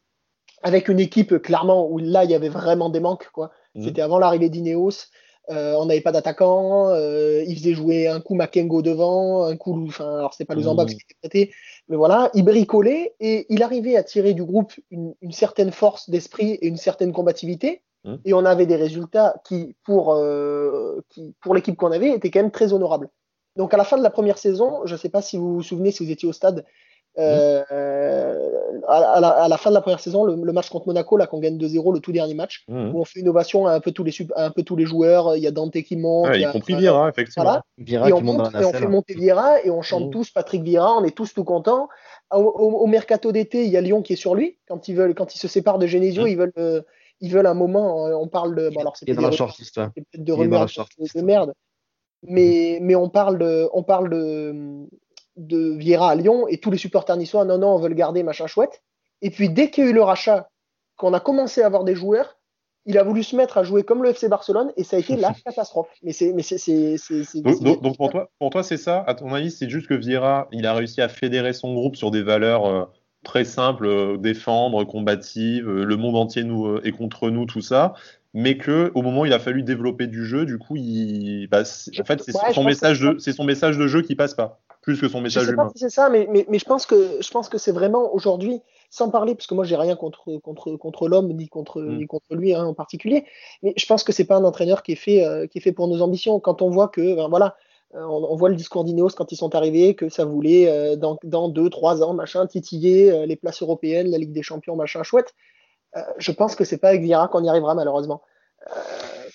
Avec 0.62 0.88
une 0.88 0.98
équipe, 0.98 1.38
clairement, 1.38 1.88
où 1.88 1.98
là, 1.98 2.24
il 2.24 2.30
y 2.30 2.34
avait 2.34 2.48
vraiment 2.48 2.90
des 2.90 3.00
manques, 3.00 3.28
quoi. 3.32 3.52
Mhm. 3.74 3.84
C'était 3.84 4.02
avant 4.02 4.18
l'arrivée 4.18 4.48
d'Ineos. 4.48 5.06
Euh, 5.50 5.74
on 5.76 5.86
n'avait 5.86 6.00
pas 6.00 6.12
d'attaquant. 6.12 6.90
Euh, 6.90 7.42
il 7.46 7.56
faisait 7.56 7.74
jouer 7.74 8.06
un 8.06 8.20
coup 8.20 8.34
Makengo 8.34 8.82
devant, 8.82 9.44
un 9.44 9.56
coup, 9.56 9.86
enfin, 9.86 10.18
alors 10.18 10.34
c'est 10.34 10.44
pas 10.44 10.54
le 10.54 10.62
Zamba 10.62 10.84
mmh. 10.84 10.86
qui 10.88 10.94
était 10.94 11.14
traité, 11.22 11.54
mais 11.88 11.96
voilà, 11.96 12.30
il 12.34 12.44
bricolait 12.44 13.14
et 13.20 13.46
il 13.48 13.62
arrivait 13.62 13.96
à 13.96 14.02
tirer 14.02 14.34
du 14.34 14.44
groupe 14.44 14.74
une, 14.90 15.14
certaine 15.30 15.70
force 15.70 16.10
d'esprit 16.10 16.52
et 16.52 16.66
une 16.66 16.76
certaine 16.76 17.12
combativité. 17.12 17.82
Mmh. 18.04 18.14
Et 18.26 18.34
on 18.34 18.44
avait 18.44 18.66
des 18.66 18.76
résultats 18.76 19.40
qui, 19.44 19.74
pour, 19.84 20.14
euh, 20.14 21.00
qui, 21.08 21.34
pour 21.40 21.54
l'équipe 21.54 21.76
qu'on 21.76 21.92
avait, 21.92 22.10
étaient 22.10 22.30
quand 22.30 22.40
même 22.40 22.50
très 22.50 22.72
honorables. 22.72 23.08
Donc 23.56 23.72
à 23.74 23.76
la 23.76 23.84
fin 23.84 23.96
de 23.96 24.02
la 24.02 24.10
première 24.10 24.38
saison, 24.38 24.82
je 24.84 24.92
ne 24.92 24.98
sais 24.98 25.08
pas 25.08 25.22
si 25.22 25.36
vous 25.36 25.54
vous 25.54 25.62
souvenez, 25.62 25.90
si 25.90 26.04
vous 26.04 26.12
étiez 26.12 26.28
au 26.28 26.32
stade, 26.32 26.64
euh, 27.18 27.64
à, 28.86 29.48
la, 29.48 29.56
fin 29.56 29.70
de 29.70 29.74
la 29.74 29.80
première 29.80 30.00
saison, 30.00 30.24
le, 30.24 30.52
match 30.52 30.68
contre 30.68 30.86
Monaco, 30.86 31.16
là 31.16 31.26
qu'on 31.26 31.40
gagne 31.40 31.58
2-0, 31.58 31.92
le 31.92 32.00
tout 32.00 32.12
dernier 32.12 32.34
match, 32.34 32.64
mmh. 32.68 32.94
où 32.94 33.00
on 33.00 33.04
fait 33.04 33.20
une 33.20 33.28
ovation 33.28 33.66
à 33.66 33.72
un 33.72 33.80
peu 33.80 33.92
tous 33.92 34.04
les, 34.04 34.12
un 34.36 34.50
peu 34.50 34.62
tous 34.62 34.76
les 34.76 34.86
joueurs. 34.86 35.36
Il 35.36 35.42
y 35.42 35.46
a 35.46 35.50
Dante 35.50 35.82
qui 35.82 35.96
monte, 35.96 36.36
y, 36.36 36.44
compris 36.52 36.76
Vieira, 36.76 37.08
effectivement. 37.08 37.60
et 37.86 38.12
on, 38.12 38.20
monte, 38.20 38.54
et 38.54 38.64
on 38.64 38.72
fait 38.72 38.86
monter 38.86 39.14
Vieira 39.14 39.60
et 39.64 39.70
on 39.70 39.82
chante 39.82 40.08
mmh. 40.08 40.10
tous 40.10 40.30
Patrick 40.30 40.62
Vieira. 40.62 40.96
On 40.96 41.04
est 41.04 41.14
tous 41.14 41.34
tout 41.34 41.44
contents. 41.44 41.88
Au, 42.30 42.86
mercato 42.86 43.32
d'été, 43.32 43.64
il 43.64 43.70
y 43.70 43.76
a 43.76 43.80
Lyon 43.80 44.02
qui 44.02 44.12
est 44.12 44.16
sur 44.16 44.34
lui. 44.34 44.58
Quand 44.68 44.88
ils 44.88 44.94
veulent, 44.94 45.14
quand 45.14 45.34
ils 45.34 45.38
se 45.38 45.48
séparent 45.48 45.78
de 45.78 45.86
Genesio, 45.86 46.24
mmh. 46.24 46.28
ils 46.28 46.36
veulent, 46.36 46.52
euh, 46.58 46.82
ils 47.20 47.32
veulent 47.32 47.46
un 47.46 47.54
moment. 47.54 48.06
Euh, 48.06 48.14
on 48.14 48.28
parle 48.28 48.54
de. 48.54 48.70
Bon, 48.70 48.80
alors 48.80 48.96
c'est 48.96 49.06
peut-être 49.06 50.24
de 50.24 50.32
rumeurs 50.32 50.66
de, 50.66 51.22
merde. 51.22 51.52
Mais, 52.22 52.78
mais 52.82 52.96
on 52.96 53.08
parle 53.08 53.38
de, 53.38 53.68
on 53.72 53.84
parle 53.84 54.10
de, 54.10 54.86
de 55.38 55.76
Vieira 55.76 56.10
à 56.10 56.14
Lyon 56.14 56.46
et 56.48 56.58
tous 56.58 56.70
les 56.70 56.78
supporters 56.78 57.16
niçois, 57.16 57.44
non, 57.44 57.58
non, 57.58 57.68
on 57.68 57.78
veut 57.78 57.88
le 57.88 57.94
garder, 57.94 58.22
machin 58.22 58.46
chouette. 58.46 58.82
Et 59.22 59.30
puis 59.30 59.48
dès 59.48 59.70
qu'il 59.70 59.84
y 59.84 59.86
a 59.86 59.90
eu 59.90 59.94
le 59.94 60.02
rachat, 60.02 60.50
qu'on 60.96 61.14
a 61.14 61.20
commencé 61.20 61.62
à 61.62 61.66
avoir 61.66 61.84
des 61.84 61.94
joueurs, 61.94 62.38
il 62.84 62.98
a 62.98 63.02
voulu 63.02 63.22
se 63.22 63.36
mettre 63.36 63.58
à 63.58 63.62
jouer 63.62 63.82
comme 63.84 64.02
le 64.02 64.10
FC 64.10 64.28
Barcelone 64.28 64.72
et 64.76 64.82
ça 64.82 64.96
a 64.96 65.00
été 65.00 65.16
la 65.16 65.32
catastrophe. 65.44 65.88
Mais 66.02 66.12
c'est, 66.12 66.32
mais 66.32 66.42
c'est, 66.42 66.96
donc, 67.42 67.82
donc, 67.82 67.96
pour 67.96 68.10
toi, 68.10 68.30
pour 68.38 68.50
toi 68.50 68.62
c'est 68.62 68.76
ça. 68.76 69.04
À 69.06 69.14
ton 69.14 69.32
avis, 69.32 69.50
c'est 69.50 69.68
juste 69.68 69.86
que 69.86 69.94
Vieira, 69.94 70.48
il 70.52 70.66
a 70.66 70.74
réussi 70.74 71.00
à 71.00 71.08
fédérer 71.08 71.52
son 71.52 71.74
groupe 71.74 71.96
sur 71.96 72.10
des 72.10 72.22
valeurs 72.22 72.66
euh, 72.66 72.84
très 73.24 73.44
simples, 73.44 73.86
euh, 73.86 74.16
défendre, 74.16 74.84
combative, 74.84 75.68
euh, 75.68 75.84
le 75.84 75.96
monde 75.96 76.16
entier 76.16 76.44
nous 76.44 76.78
est 76.78 76.92
contre 76.92 77.30
nous, 77.30 77.46
tout 77.46 77.60
ça. 77.60 77.94
Mais 78.38 78.56
que 78.56 78.92
au 78.94 79.02
moment 79.02 79.22
où 79.22 79.26
il 79.26 79.32
a 79.32 79.40
fallu 79.40 79.64
développer 79.64 80.06
du 80.06 80.24
jeu, 80.24 80.46
du 80.46 80.58
coup, 80.58 80.76
il, 80.76 81.48
bah, 81.48 81.62
en 81.62 82.04
fait, 82.04 82.22
c'est 82.22 82.52
son 82.52 82.62
message 82.62 83.00
de, 83.00 83.18
c'est 83.18 83.32
son 83.32 83.42
message 83.42 83.76
de 83.76 83.88
jeu 83.88 84.00
qui 84.00 84.14
passe 84.14 84.32
pas, 84.32 84.60
plus 84.80 85.00
que 85.00 85.08
son 85.08 85.20
message 85.20 85.42
je 85.42 85.48
sais 85.48 85.54
humain. 85.54 85.64
Pas 85.64 85.72
si 85.74 85.80
c'est 85.80 85.90
ça, 85.90 86.08
mais, 86.08 86.28
mais, 86.30 86.46
mais, 86.48 86.60
je 86.60 86.64
pense 86.64 86.86
que 86.86 87.18
je 87.20 87.30
pense 87.32 87.48
que 87.48 87.58
c'est 87.58 87.72
vraiment 87.72 88.14
aujourd'hui, 88.14 88.60
sans 88.90 89.10
parler, 89.10 89.34
parce 89.34 89.48
que 89.48 89.54
moi 89.54 89.64
j'ai 89.64 89.74
rien 89.74 89.96
contre 89.96 90.38
contre 90.38 90.76
contre 90.76 91.08
l'homme 91.08 91.32
ni 91.32 91.48
contre 91.48 91.82
mm. 91.82 91.98
ni 91.98 92.06
contre 92.06 92.36
lui 92.36 92.54
hein, 92.54 92.64
en 92.64 92.74
particulier, 92.74 93.24
mais 93.64 93.74
je 93.76 93.86
pense 93.86 94.04
que 94.04 94.12
c'est 94.12 94.24
pas 94.24 94.36
un 94.36 94.44
entraîneur 94.44 94.84
qui 94.84 94.92
est 94.92 94.94
fait 94.96 95.24
euh, 95.24 95.48
qui 95.48 95.58
est 95.58 95.60
fait 95.60 95.72
pour 95.72 95.88
nos 95.88 96.00
ambitions. 96.00 96.38
Quand 96.38 96.62
on 96.62 96.70
voit 96.70 96.86
que, 96.86 97.16
ben, 97.16 97.28
voilà, 97.28 97.56
euh, 97.96 98.04
on, 98.04 98.24
on, 98.30 98.36
voit 98.36 98.50
le 98.50 98.54
discours 98.54 98.84
d'Ineos 98.84 99.10
quand 99.16 99.32
ils 99.32 99.36
sont 99.36 99.56
arrivés, 99.56 99.96
que 99.96 100.08
ça 100.08 100.24
voulait 100.24 100.68
euh, 100.68 100.94
dans, 100.94 101.18
dans 101.24 101.48
deux 101.48 101.70
trois 101.70 102.04
ans, 102.04 102.14
machin, 102.14 102.46
titiller 102.46 103.26
les 103.26 103.34
places 103.34 103.62
européennes, 103.62 104.08
la 104.12 104.18
Ligue 104.18 104.32
des 104.32 104.42
Champions, 104.42 104.76
machin, 104.76 105.02
chouette. 105.02 105.34
Je 106.18 106.32
pense 106.32 106.54
que 106.54 106.64
c'est 106.64 106.78
pas 106.78 106.88
avec 106.88 107.02
Vieira 107.02 107.28
qu'on 107.28 107.42
y 107.42 107.48
arrivera 107.48 107.74
malheureusement 107.74 108.22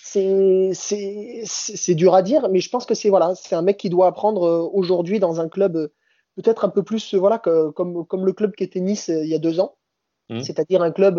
c'est 0.03 1.95
dur 1.95 2.15
à 2.15 2.21
dire, 2.21 2.49
mais 2.49 2.59
je 2.59 2.69
pense 2.69 2.85
que 2.85 2.93
c'est 2.93 3.09
voilà, 3.09 3.33
c'est 3.35 3.55
un 3.55 3.61
mec 3.61 3.77
qui 3.77 3.89
doit 3.89 4.07
apprendre 4.07 4.45
euh, 4.45 4.69
aujourd'hui 4.71 5.19
dans 5.19 5.39
un 5.39 5.49
club 5.49 5.75
euh, 5.75 5.87
peut-être 6.35 6.65
un 6.65 6.69
peu 6.69 6.83
plus 6.83 7.13
voilà 7.13 7.37
que, 7.37 7.69
comme, 7.71 8.05
comme 8.05 8.25
le 8.25 8.33
club 8.33 8.53
qui 8.55 8.63
était 8.63 8.79
Nice 8.79 9.09
euh, 9.09 9.23
il 9.23 9.29
y 9.29 9.35
a 9.35 9.39
deux 9.39 9.59
ans, 9.59 9.75
mmh. 10.29 10.41
c'est-à-dire 10.41 10.81
un 10.81 10.91
club 10.91 11.15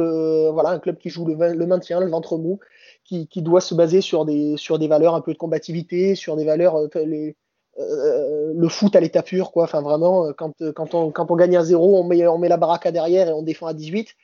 voilà 0.52 0.70
un 0.70 0.78
club 0.78 0.98
qui 0.98 1.10
joue 1.10 1.24
le, 1.24 1.52
le 1.52 1.66
maintien, 1.66 2.00
le 2.00 2.10
ventre 2.10 2.36
mou, 2.38 2.60
qui, 3.04 3.26
qui, 3.28 3.42
doit 3.42 3.60
se 3.60 3.74
baser 3.74 4.00
sur 4.00 4.24
des 4.24 4.56
sur 4.56 4.78
des 4.78 4.88
valeurs 4.88 5.14
un 5.14 5.20
peu 5.20 5.32
de 5.32 5.38
combativité, 5.38 6.14
sur 6.14 6.36
des 6.36 6.44
valeurs 6.44 6.78
les, 6.94 7.36
le 7.76 8.68
foot 8.68 8.94
à 8.94 9.00
l'état 9.00 9.22
pur 9.22 9.50
quoi. 9.50 9.64
Enfin 9.64 9.82
vraiment 9.82 10.32
quand, 10.36 10.52
quand 10.74 10.94
on 10.94 11.10
quand 11.10 11.30
on 11.30 11.36
gagne 11.36 11.56
un 11.56 11.64
zéro, 11.64 11.98
on 11.98 12.04
met 12.04 12.26
on 12.26 12.38
met 12.38 12.48
la 12.48 12.56
baraque 12.56 12.86
à 12.86 12.92
derrière 12.92 13.28
et 13.28 13.32
on 13.32 13.42
défend 13.42 13.66
à 13.66 13.74
18. 13.74 14.14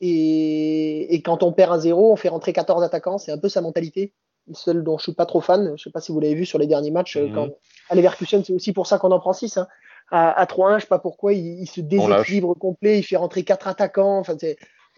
Et, 0.00 1.22
quand 1.24 1.42
on 1.42 1.52
perd 1.52 1.72
un 1.72 1.78
0 1.78 2.12
on 2.12 2.16
fait 2.16 2.28
rentrer 2.28 2.52
14 2.52 2.82
attaquants. 2.82 3.18
C'est 3.18 3.32
un 3.32 3.38
peu 3.38 3.48
sa 3.48 3.60
mentalité. 3.60 4.12
Celle 4.52 4.84
dont 4.84 4.96
je 4.96 5.04
suis 5.04 5.12
pas 5.12 5.26
trop 5.26 5.40
fan. 5.40 5.74
Je 5.76 5.84
sais 5.84 5.90
pas 5.90 6.00
si 6.00 6.12
vous 6.12 6.20
l'avez 6.20 6.34
vu 6.34 6.46
sur 6.46 6.58
les 6.58 6.66
derniers 6.66 6.92
matchs. 6.92 7.16
Mhm. 7.16 7.34
Quand, 7.34 7.48
à 7.88 7.94
Leverkusen, 7.94 8.44
c'est 8.44 8.52
aussi 8.52 8.72
pour 8.72 8.86
ça 8.86 8.98
qu'on 8.98 9.10
en 9.10 9.18
prend 9.18 9.32
6. 9.32 9.56
Hein. 9.56 9.66
À, 10.12 10.46
3-1, 10.46 10.76
je 10.76 10.82
sais 10.82 10.86
pas 10.86 11.00
pourquoi, 11.00 11.32
il, 11.32 11.66
se 11.66 11.80
déséquilibre 11.80 12.54
complet. 12.54 13.00
Il 13.00 13.02
fait 13.02 13.16
rentrer 13.16 13.42
4 13.42 13.66
attaquants. 13.66 14.18
Enfin, 14.18 14.36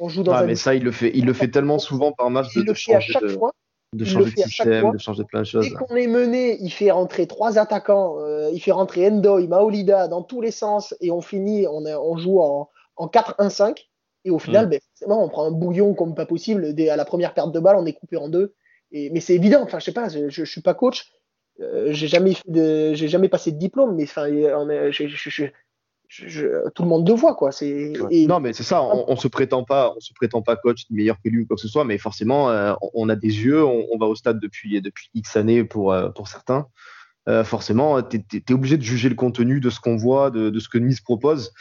on 0.01 0.09
joue 0.09 0.23
dans 0.23 0.33
ah, 0.33 0.45
mais 0.45 0.55
ça, 0.55 0.75
il 0.75 0.85
le 0.85 0.93
fait, 0.93 1.11
il 1.15 1.25
le 1.25 1.33
fait 1.33 1.49
tellement 1.49 1.79
souvent 1.79 2.13
par 2.13 2.31
match. 2.31 2.49
Il 2.55 2.65
le 2.65 2.75
fait 2.75 2.95
à 2.95 3.01
chaque 3.01 3.27
fois. 3.29 3.53
De 3.95 4.05
changer 4.05 4.33
de 4.33 4.37
système, 4.43 4.93
de 4.93 4.99
changer 4.99 5.23
de 5.23 5.29
plein 5.29 5.41
de 5.41 5.47
choses. 5.47 5.67
Dès 5.67 5.75
qu'on 5.75 5.97
est 5.97 6.07
mené, 6.07 6.59
il 6.61 6.71
fait 6.71 6.91
rentrer 6.91 7.27
trois 7.27 7.59
attaquants, 7.59 8.19
euh, 8.19 8.51
il 8.53 8.61
fait 8.61 8.71
rentrer 8.71 9.09
Endoy, 9.09 9.49
Maolida 9.49 10.09
dans 10.09 10.23
tous 10.23 10.43
les 10.43 10.51
sens 10.51 10.95
et 11.01 11.11
on 11.11 11.23
finit, 11.23 11.67
on, 11.67 11.87
on 11.87 12.19
joue 12.19 12.39
en, 12.39 12.69
en 12.97 13.07
4-1-5. 13.07 13.88
Et 14.29 14.31
au 14.31 14.39
final, 14.39 14.67
mm. 14.67 14.71
ben, 14.71 14.81
on 15.09 15.29
prend 15.29 15.47
un 15.47 15.51
bouillon 15.51 15.95
comme 15.95 16.15
pas 16.15 16.27
possible. 16.27 16.75
Dès, 16.75 16.91
à 16.91 16.97
la 16.97 17.07
première 17.07 17.33
perte 17.33 17.53
de 17.53 17.61
balle, 17.61 17.77
on 17.77 17.87
est 17.87 17.95
coupé 17.95 18.19
en 18.19 18.29
deux. 18.29 18.55
Et, 18.93 19.11
mais 19.11 19.21
c'est 19.21 19.35
évident. 19.35 19.63
Enfin, 19.63 19.79
je 19.79 19.87
sais 19.87 19.93
pas, 19.93 20.09
je, 20.09 20.29
je, 20.29 20.45
suis 20.45 20.61
pas 20.61 20.75
coach. 20.75 21.11
Euh, 21.61 21.93
j'ai 21.93 22.09
jamais 22.09 22.35
j'ai 22.47 23.09
jamais 23.09 23.29
passé 23.29 23.53
de 23.53 23.59
diplôme, 23.59 23.97
mais 23.97 24.05
enfin, 24.05 24.29
tout 24.29 24.35
le 26.83 26.89
monde 26.89 27.09
le 27.09 27.15
voit, 27.15 27.35
quoi. 27.35 27.53
C'est. 27.53 27.95
Non, 28.29 28.39
mais 28.39 28.53
c'est 28.53 28.63
ça. 28.63 28.83
On, 28.83 29.17
se 29.17 29.29
prétend 29.29 29.65
pas, 29.65 29.95
on 29.97 30.01
se 30.01 30.13
prétend 30.13 30.43
pas 30.43 30.57
coach 30.57 30.83
meilleur 30.91 31.17
que 31.25 31.31
lui 31.31 31.45
ou 31.45 31.47
quoi 31.47 31.57
que 31.57 31.63
ce 31.63 31.69
soit, 31.69 31.85
mais 31.85 31.97
forcément, 31.97 32.51
euh, 32.51 32.75
on 32.93 33.09
a 33.09 33.17
des 33.17 33.45
yeux. 33.45 33.65
On, 33.65 33.97
va 33.99 34.07
au 34.07 34.15
stade 34.15 34.41
depuis 34.41 34.83
depuis 34.83 35.09
X 35.15 35.37
années 35.37 35.65
pour 35.65 35.93
euh, 35.93 36.11
pour 36.11 36.29
certains. 36.29 36.67
forcément, 37.45 38.03
tu 38.03 38.23
es, 38.35 38.53
obligé 38.53 38.77
de 38.77 38.83
juger 38.83 39.09
le 39.09 39.15
contenu 39.15 39.61
de 39.61 39.71
ce 39.71 39.81
qu'on 39.81 39.97
voit, 39.97 40.31
de, 40.31 40.51
de, 40.51 40.61
ce 40.61 40.69
que 40.69 40.79
Nice 40.79 41.01
propose. 41.01 41.53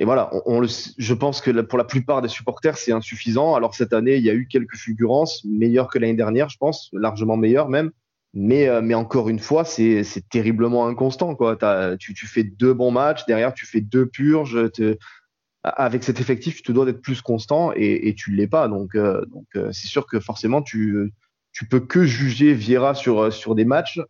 Et 0.00 0.06
voilà, 0.06 0.30
on, 0.46 0.62
je 0.64 1.14
pense 1.14 1.42
que 1.42 1.50
pour 1.60 1.76
la 1.76 1.84
plupart 1.84 2.22
des 2.22 2.28
supporters, 2.28 2.78
c'est 2.78 2.90
insuffisant. 2.90 3.54
Alors 3.54 3.74
cette 3.74 3.92
année, 3.92 4.16
il 4.16 4.24
y 4.24 4.30
a 4.30 4.34
eu 4.34 4.48
quelques 4.48 4.76
fulgurances, 4.76 5.44
meilleures 5.44 5.88
que 5.88 5.98
l'année 5.98 6.14
dernière, 6.14 6.48
je 6.48 6.56
pense, 6.56 6.88
largement 6.94 7.36
meilleures 7.36 7.68
même. 7.68 7.90
Mais, 8.32 8.66
euh, 8.66 8.80
mais 8.80 8.94
encore 8.94 9.28
une 9.28 9.40
fois, 9.40 9.66
c'est 9.66 10.02
terriblement 10.30 10.86
inconstant. 10.86 11.34
Quoi. 11.34 11.58
Tu, 11.98 12.14
tu, 12.14 12.26
fais 12.26 12.44
deux 12.44 12.72
bons 12.72 12.90
matchs, 12.90 13.26
derrière 13.26 13.52
tu 13.52 13.66
fais 13.66 13.82
deux 13.82 14.06
purges. 14.06 14.58
avec 15.64 16.02
cet 16.02 16.18
effectif, 16.18 16.56
tu 16.56 16.62
te 16.62 16.72
dois 16.72 16.86
d'être 16.86 17.02
plus 17.02 17.20
constant 17.20 17.72
et, 17.76 18.08
et 18.08 18.14
tu 18.14 18.32
ne 18.32 18.36
l'es 18.36 18.46
pas. 18.46 18.68
Donc, 18.68 18.94
euh, 18.94 19.22
donc 19.26 19.48
euh, 19.54 19.70
c'est 19.70 19.88
sûr 19.88 20.06
que 20.06 20.18
forcément, 20.18 20.62
tu, 20.62 21.12
tu 21.52 21.66
peux 21.66 21.80
que 21.80 22.04
juger 22.04 22.54
Vieira 22.54 22.94
sur, 22.94 23.30
sur 23.30 23.54
des 23.54 23.66
matchs 23.66 24.00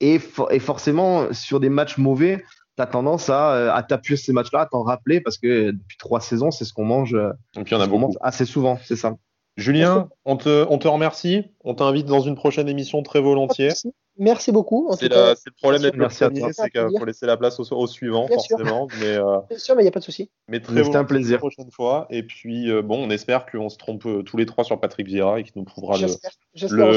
et 0.00 0.18
forcément 0.18 1.30
sur 1.34 1.60
des 1.60 1.68
matchs 1.68 1.98
mauvais 1.98 2.42
tu 2.78 2.82
as 2.82 2.86
tendance 2.86 3.28
à, 3.28 3.52
euh, 3.52 3.72
à 3.72 3.82
t'appuyer 3.82 4.16
ces 4.16 4.32
matchs-là, 4.32 4.60
à 4.60 4.66
t'en 4.66 4.82
rappeler, 4.82 5.20
parce 5.20 5.38
que 5.38 5.72
depuis 5.72 5.98
trois 5.98 6.20
saisons, 6.20 6.50
c'est 6.50 6.64
ce 6.64 6.72
qu'on 6.72 6.84
mange, 6.84 7.16
Donc, 7.54 7.70
il 7.70 7.74
y 7.74 7.76
en 7.76 7.80
a 7.80 7.86
beaucoup. 7.86 8.14
assez 8.20 8.44
souvent, 8.44 8.78
c'est 8.84 8.96
ça. 8.96 9.16
Julien, 9.58 10.08
on 10.24 10.36
te, 10.36 10.64
on 10.70 10.78
te 10.78 10.86
remercie. 10.86 11.42
On 11.64 11.74
t'invite 11.74 12.06
dans 12.06 12.20
une 12.20 12.36
prochaine 12.36 12.68
émission 12.68 13.02
très 13.02 13.20
volontiers. 13.20 13.72
Merci 14.16 14.50
beaucoup. 14.50 14.88
C'est 14.98 15.08
le 15.08 15.34
problème 15.60 15.82
d'être 15.82 15.96
le 15.96 16.08
premier, 16.08 16.52
c'est 16.52 16.70
qu'il 16.70 16.98
faut 16.98 17.04
laisser 17.04 17.26
la 17.26 17.36
place 17.36 17.58
au, 17.58 17.86
suivant, 17.86 18.26
forcément. 18.26 18.88
Mais, 19.00 19.16
euh, 19.16 19.38
Bien 19.48 19.58
sûr, 19.58 19.76
mais 19.76 19.82
il 19.82 19.84
n'y 19.84 19.88
a 19.88 19.92
pas 19.92 20.00
de 20.00 20.04
souci. 20.04 20.30
Mais 20.48 20.60
très 20.60 20.96
un 20.96 21.04
plaisir. 21.04 21.34
La 21.34 21.38
prochaine 21.38 21.70
fois. 21.70 22.06
Et 22.10 22.24
puis, 22.24 22.70
euh, 22.70 22.82
bon, 22.82 23.04
on 23.04 23.10
espère 23.10 23.46
qu'on 23.46 23.68
se 23.68 23.76
trompe 23.76 24.06
euh, 24.06 24.22
tous 24.22 24.36
les 24.36 24.46
trois 24.46 24.64
sur 24.64 24.80
Patrick 24.80 25.06
Vieira 25.06 25.38
et 25.38 25.44
qu'il 25.44 25.52
nous 25.56 25.64
prouvera 25.64 25.98
le, 25.98 26.06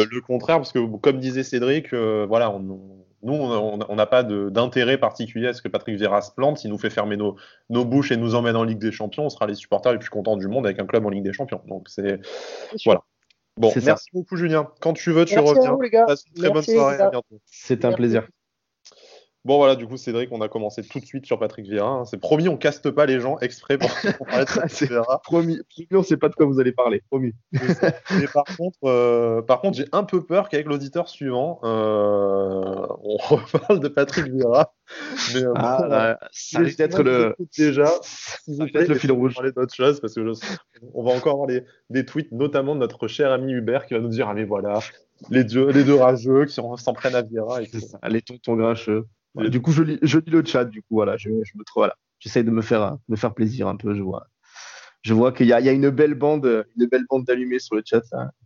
le, 0.04 0.22
contraire. 0.22 0.58
Parce 0.58 0.72
que, 0.72 0.80
comme 0.98 1.20
disait 1.20 1.44
Cédric, 1.44 1.94
voilà, 1.94 2.52
on, 2.52 3.06
nous, 3.24 3.34
on 3.34 3.96
n'a 3.96 4.06
pas 4.06 4.24
d'intérêt 4.24 4.98
particulier 4.98 5.48
à 5.48 5.54
ce 5.54 5.62
que 5.62 5.68
Patrick 5.68 5.96
Vieira 5.98 6.22
se 6.22 6.32
plante. 6.32 6.58
S'il 6.58 6.72
nous 6.72 6.78
fait 6.78 6.90
fermer 6.90 7.18
nos, 7.18 7.36
nos, 7.70 7.86
bouches 7.86 8.12
et 8.12 8.18
nous 8.18 8.36
emmène 8.36 8.56
en 8.56 8.64
Ligue 8.64 8.80
des 8.80 8.92
Champions, 8.92 9.26
on 9.26 9.30
sera 9.30 9.48
les 9.48 9.56
supporters 9.56 9.92
les 9.92 10.00
plus 10.00 10.10
contents 10.10 10.38
du 10.38 10.48
monde 10.48 10.66
avec 10.66 10.80
un 10.80 10.86
club 10.86 11.06
en 11.06 11.10
Ligue 11.10 11.24
des 11.24 11.34
Champions. 11.34 11.62
Donc, 11.68 11.88
c'est. 11.90 12.20
Voilà. 12.86 13.02
Bon, 13.58 13.72
merci 13.84 14.08
beaucoup, 14.14 14.38
Julien. 14.38 14.70
Quand 14.80 14.94
tu 14.94 15.12
veux, 15.12 15.26
tu 15.26 15.38
reviens. 15.38 15.78
Passe 16.06 16.26
une 16.28 16.34
très 16.34 16.50
bonne 16.50 16.64
soirée. 16.64 16.98
C'est 17.46 17.86
un 17.86 17.92
plaisir. 17.92 18.28
Bon 19.44 19.58
voilà, 19.58 19.76
du 19.76 19.88
coup 19.88 19.98
Cédric, 19.98 20.30
on 20.32 20.42
a 20.42 20.48
commencé 20.48 20.84
tout 20.84 21.00
de 21.00 21.06
suite 21.06 21.26
sur 21.26 21.40
Patrick 21.40 21.66
Vieira. 21.66 21.90
Hein. 21.90 22.06
C'est 22.06 22.20
promis, 22.20 22.48
on 22.48 22.58
caste 22.58 22.92
pas 22.92 23.08
les 23.08 23.20
gens 23.20 23.40
exprès 23.40 23.80
pour, 23.80 23.90
parler 24.28 24.46
de 24.46 24.54
Patrick 24.54 24.90
Vieira. 24.90 25.20
promis, 25.24 25.60
on 25.92 26.04
sait 26.04 26.18
pas 26.18 26.30
de 26.30 26.36
quoi 26.36 26.46
vous 26.46 26.60
allez 26.60 26.72
parler, 26.72 27.02
promis. 27.10 27.34
Mais 27.52 28.28
par 28.32 28.44
contre, 28.56 28.78
euh, 28.84 29.42
par 29.42 29.62
contre, 29.62 29.78
j'ai 29.78 29.88
un 29.94 30.04
peu 30.04 30.24
peur 30.24 30.48
qu'avec 30.48 30.68
l'auditeur 30.68 31.10
suivant, 31.10 31.60
euh, 31.64 32.86
on 33.04 33.18
reparle 33.18 33.80
de 33.80 33.88
Patrick 33.88 34.28
Vieira. 34.28 34.76
Mais 35.34 35.44
euh, 35.44 35.54
ah, 35.56 36.20
ça 36.32 36.60
risque 36.60 36.78
d'être 36.78 37.02
le 37.02 37.36
déjà, 37.58 37.90
le 38.48 38.96
fil 38.96 39.12
rouge. 39.12 39.34
Parler 39.34 39.52
d'autre 39.54 39.74
chose 39.74 40.00
parce 40.02 40.14
que 40.14 40.22
on 40.94 41.04
va 41.04 41.14
encore 41.14 41.34
avoir 41.34 41.48
des 41.90 42.06
tweets, 42.06 42.32
notamment 42.32 42.76
de 42.76 42.80
notre 42.82 43.08
cher 43.08 43.32
ami 43.32 43.54
Hubert 43.54 43.88
qui 43.88 43.96
va 43.96 44.02
nous 44.02 44.10
dire 44.10 44.28
ah 44.30 44.34
mais 44.36 44.44
voilà 44.44 44.80
les 45.30 45.44
deux, 45.44 45.70
les 45.70 45.84
deux 45.84 45.96
rageux 45.96 46.46
qui 46.46 46.54
s'en 46.54 46.94
prennent 46.94 47.16
à 47.16 47.22
Vieira. 47.22 47.62
Et 47.62 47.70
Les 48.10 48.22
tontons 48.22 48.56
grincheux 48.56 49.06
du 49.36 49.62
coup, 49.62 49.72
je 49.72 49.84
lis, 49.84 50.00
je 50.02 50.20
lis, 50.20 50.32
le 50.32 50.44
chat. 50.46 50.66
Du 50.66 50.82
coup, 50.82 50.96
voilà, 50.96 51.18
je, 51.18 51.30
je 51.30 51.58
me 51.58 51.64
trouve, 51.64 51.82
voilà, 51.82 51.96
j'essaie 52.20 52.44
de 52.44 52.52
me 52.52 52.62
faire, 52.62 52.98
me 53.10 53.16
faire 53.16 53.34
plaisir 53.34 53.68
un 53.68 53.76
peu. 53.76 53.94
Je 53.94 54.02
vois, 54.02 54.28
je 55.04 55.14
vois 55.14 55.32
qu'il 55.32 55.48
y, 55.48 55.50
y 55.50 55.54
a, 55.54 55.72
une 55.72 55.90
belle 55.90 56.16
bande, 56.16 56.66
une 56.78 56.86
belle 56.88 57.06
bande 57.10 57.26
d'allumés 57.26 57.60
sur 57.60 57.76
le 57.76 57.84
chat. 57.86 58.02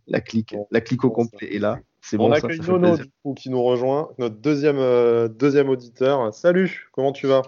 La 0.06 0.20
clique, 0.20 0.54
la 0.70 0.80
clique 0.80 1.04
au 1.04 1.10
complet. 1.10 1.48
Et 1.50 1.58
là, 1.58 1.80
c'est 2.00 2.16
bon. 2.16 2.28
On 2.28 2.32
accueille 2.32 2.60
Nono 2.60 2.96
du 2.96 3.10
coup, 3.22 3.34
qui 3.34 3.50
nous 3.50 3.62
rejoint, 3.62 4.10
notre 4.18 4.36
deuxième, 4.36 4.78
euh, 4.78 5.28
deuxième 5.28 5.68
auditeur. 5.68 6.32
Salut, 6.32 6.88
comment 6.92 7.12
tu 7.12 7.26
vas? 7.26 7.42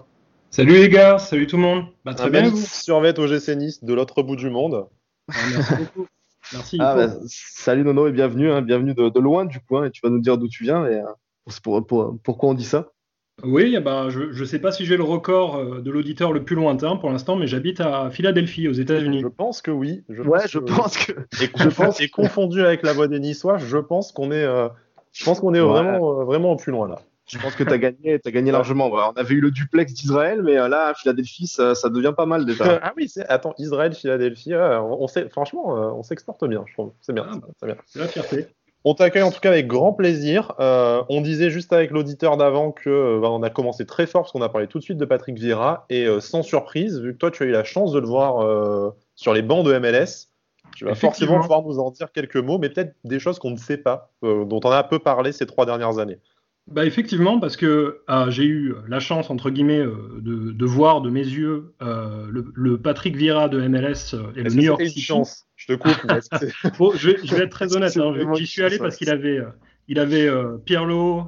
Salut 0.51 0.73
les 0.73 0.89
gars, 0.89 1.17
salut 1.17 1.47
tout 1.47 1.57
le 1.57 1.61
monde. 1.61 1.85
Bah, 2.03 2.13
très 2.13 2.29
bien. 2.29 2.49
Vous 2.49 2.57
survêt 2.57 3.17
au 3.19 3.27
GC 3.27 3.55
Nice 3.55 3.83
de 3.83 3.93
l'autre 3.93 4.23
bout 4.23 4.35
du 4.35 4.49
monde. 4.49 4.87
Ah, 5.31 5.33
merci 5.51 5.75
beaucoup. 5.75 6.07
Merci. 6.53 6.77
Ah, 6.79 6.95
bah, 6.95 7.15
salut 7.27 7.83
Nono 7.83 8.07
et 8.07 8.11
bienvenue, 8.11 8.51
hein, 8.51 8.61
bienvenue 8.61 8.95
de, 8.95 9.09
de, 9.09 9.19
loin 9.19 9.45
du 9.45 9.59
coup. 9.59 9.77
Hein, 9.77 9.85
et 9.85 9.91
tu 9.91 10.01
vas 10.03 10.09
nous 10.09 10.19
dire 10.19 10.37
d'où 10.37 10.47
tu 10.47 10.63
viens 10.63 10.85
et 10.87 10.95
euh, 10.95 11.51
pour, 11.63 11.85
pour, 11.85 12.17
pourquoi 12.23 12.49
on 12.49 12.53
dit 12.53 12.65
ça? 12.65 12.91
Oui, 13.43 13.73
eh 13.75 13.79
ben, 13.79 14.09
je 14.09 14.39
ne 14.39 14.45
sais 14.45 14.59
pas 14.59 14.71
si 14.71 14.85
j'ai 14.85 14.97
le 14.97 15.03
record 15.03 15.57
euh, 15.57 15.81
de 15.81 15.91
l'auditeur 15.91 16.31
le 16.33 16.43
plus 16.43 16.55
lointain 16.55 16.95
pour 16.95 17.09
l'instant, 17.09 17.35
mais 17.35 17.47
j'habite 17.47 17.81
à 17.81 18.09
Philadelphie, 18.09 18.67
aux 18.67 18.73
États-Unis. 18.73 19.21
Je 19.21 19.27
pense 19.27 19.61
que 19.61 19.71
oui. 19.71 20.03
Je 20.09 20.21
ouais, 20.21 20.39
je 20.49 20.59
pense 20.59 20.97
que. 20.97 21.13
Et, 21.41 21.49
je 21.55 21.69
pense... 21.69 22.01
confondu 22.07 22.61
avec 22.63 22.83
la 22.83 22.93
voix 22.93 23.07
des 23.07 23.19
Niçois, 23.19 23.57
je 23.57 23.77
pense 23.77 24.11
qu'on 24.11 24.31
est, 24.31 24.43
euh, 24.43 24.67
je 25.11 25.23
pense 25.25 25.39
qu'on 25.39 25.53
est 25.53 25.59
vraiment, 25.59 26.21
euh, 26.21 26.23
vraiment 26.23 26.51
au 26.51 26.55
plus 26.55 26.71
loin 26.71 26.87
là. 26.87 26.99
Je 27.27 27.37
pense 27.37 27.53
que 27.53 27.63
tu 27.63 27.71
as 27.71 27.77
gagné, 27.77 28.19
as 28.25 28.31
gagné 28.31 28.51
largement. 28.51 28.87
On 28.87 29.11
avait 29.11 29.35
eu 29.35 29.39
le 29.39 29.51
duplex 29.51 29.93
d'Israël, 29.93 30.41
mais 30.41 30.55
là, 30.55 30.95
Philadelphie, 30.95 31.45
ça, 31.45 31.75
ça, 31.75 31.89
devient 31.89 32.13
pas 32.17 32.25
mal 32.25 32.43
déjà. 32.43 32.79
ah 32.81 32.91
oui, 32.97 33.07
attends, 33.27 33.53
Israël, 33.59 33.93
Philadelphie, 33.93 34.55
on, 34.55 35.05
sait, 35.05 35.29
franchement, 35.29 35.67
on 35.95 36.01
s'exporte 36.01 36.43
bien, 36.47 36.63
je 36.65 36.73
trouve. 36.73 36.91
C'est 37.01 37.13
bien. 37.13 37.27
Ah, 37.29 37.65
bien. 37.67 37.75
C'est 37.85 37.99
la 37.99 38.07
fierté. 38.07 38.47
On 38.85 38.93
t'accueille 38.93 39.23
en 39.23 39.31
tout 39.31 39.41
cas 39.41 39.49
avec 39.49 39.67
grand 39.67 39.91
plaisir. 39.91 40.53
Euh, 40.59 41.03
on 41.09 41.21
disait 41.21 41.49
juste 41.49 41.73
avec 41.73 41.91
l'auditeur 41.91 42.37
d'avant 42.37 42.71
que 42.71 42.89
euh, 42.89 43.19
bah, 43.21 43.29
on 43.29 43.43
a 43.43 43.49
commencé 43.49 43.85
très 43.85 44.07
fort 44.07 44.21
parce 44.21 44.31
qu'on 44.31 44.41
a 44.41 44.49
parlé 44.49 44.67
tout 44.67 44.79
de 44.79 44.83
suite 44.83 44.97
de 44.97 45.05
Patrick 45.05 45.37
Vieira 45.37 45.85
et 45.89 46.05
euh, 46.05 46.21
sans 46.21 46.43
surprise, 46.43 46.99
vu 47.01 47.13
que 47.13 47.17
toi 47.17 47.29
tu 47.29 47.43
as 47.43 47.45
eu 47.47 47.51
la 47.51 47.65
chance 47.65 47.91
de 47.91 47.99
le 47.99 48.07
voir 48.07 48.93
sur 49.15 49.33
les 49.33 49.41
bancs 49.41 49.65
de 49.65 49.77
MLS, 49.77 50.29
tu 50.75 50.85
vas 50.85 50.95
forcément 50.95 51.41
pouvoir 51.41 51.63
nous 51.63 51.79
en 51.79 51.91
dire 51.91 52.11
quelques 52.11 52.37
mots, 52.37 52.57
mais 52.57 52.69
peut-être 52.69 52.95
des 53.03 53.19
choses 53.19 53.37
qu'on 53.37 53.51
ne 53.51 53.57
sait 53.57 53.77
pas, 53.77 54.11
dont 54.21 54.59
on 54.63 54.71
a 54.71 54.79
un 54.79 54.83
peu 54.83 54.99
parlé 54.99 55.31
ces 55.31 55.45
trois 55.45 55.65
dernières 55.65 55.99
années. 55.99 56.19
Bah 56.67 56.85
effectivement, 56.85 57.39
parce 57.39 57.57
que 57.57 58.01
j'ai 58.29 58.45
eu 58.45 58.75
la 58.87 58.99
chance, 58.99 59.29
entre 59.29 59.49
guillemets, 59.49 59.83
de, 59.83 60.65
voir 60.65 61.01
de 61.01 61.09
mes 61.09 61.25
yeux 61.25 61.73
le, 61.81 62.77
Patrick 62.77 63.17
Vieira 63.17 63.49
de 63.49 63.59
MLS 63.67 64.15
et 64.35 64.43
le 64.43 64.51
New 64.51 64.63
York 64.63 64.85
City. 64.85 65.01
Chance? 65.01 65.48
Je 65.59 65.67
te 65.67 65.73
coupe. 65.73 65.91
je, 66.97 67.35
vais, 67.35 67.43
être 67.43 67.51
très 67.51 67.75
honnête. 67.75 67.95
Hein. 67.97 68.33
J'y 68.33 68.47
suis 68.47 68.63
allé 68.63 68.79
parce 68.79 68.95
qu'il 68.95 69.09
avait, 69.09 69.39
il 69.87 69.99
avait 69.99 70.27
euh, 70.27 70.57
Pirlo, 70.65 71.27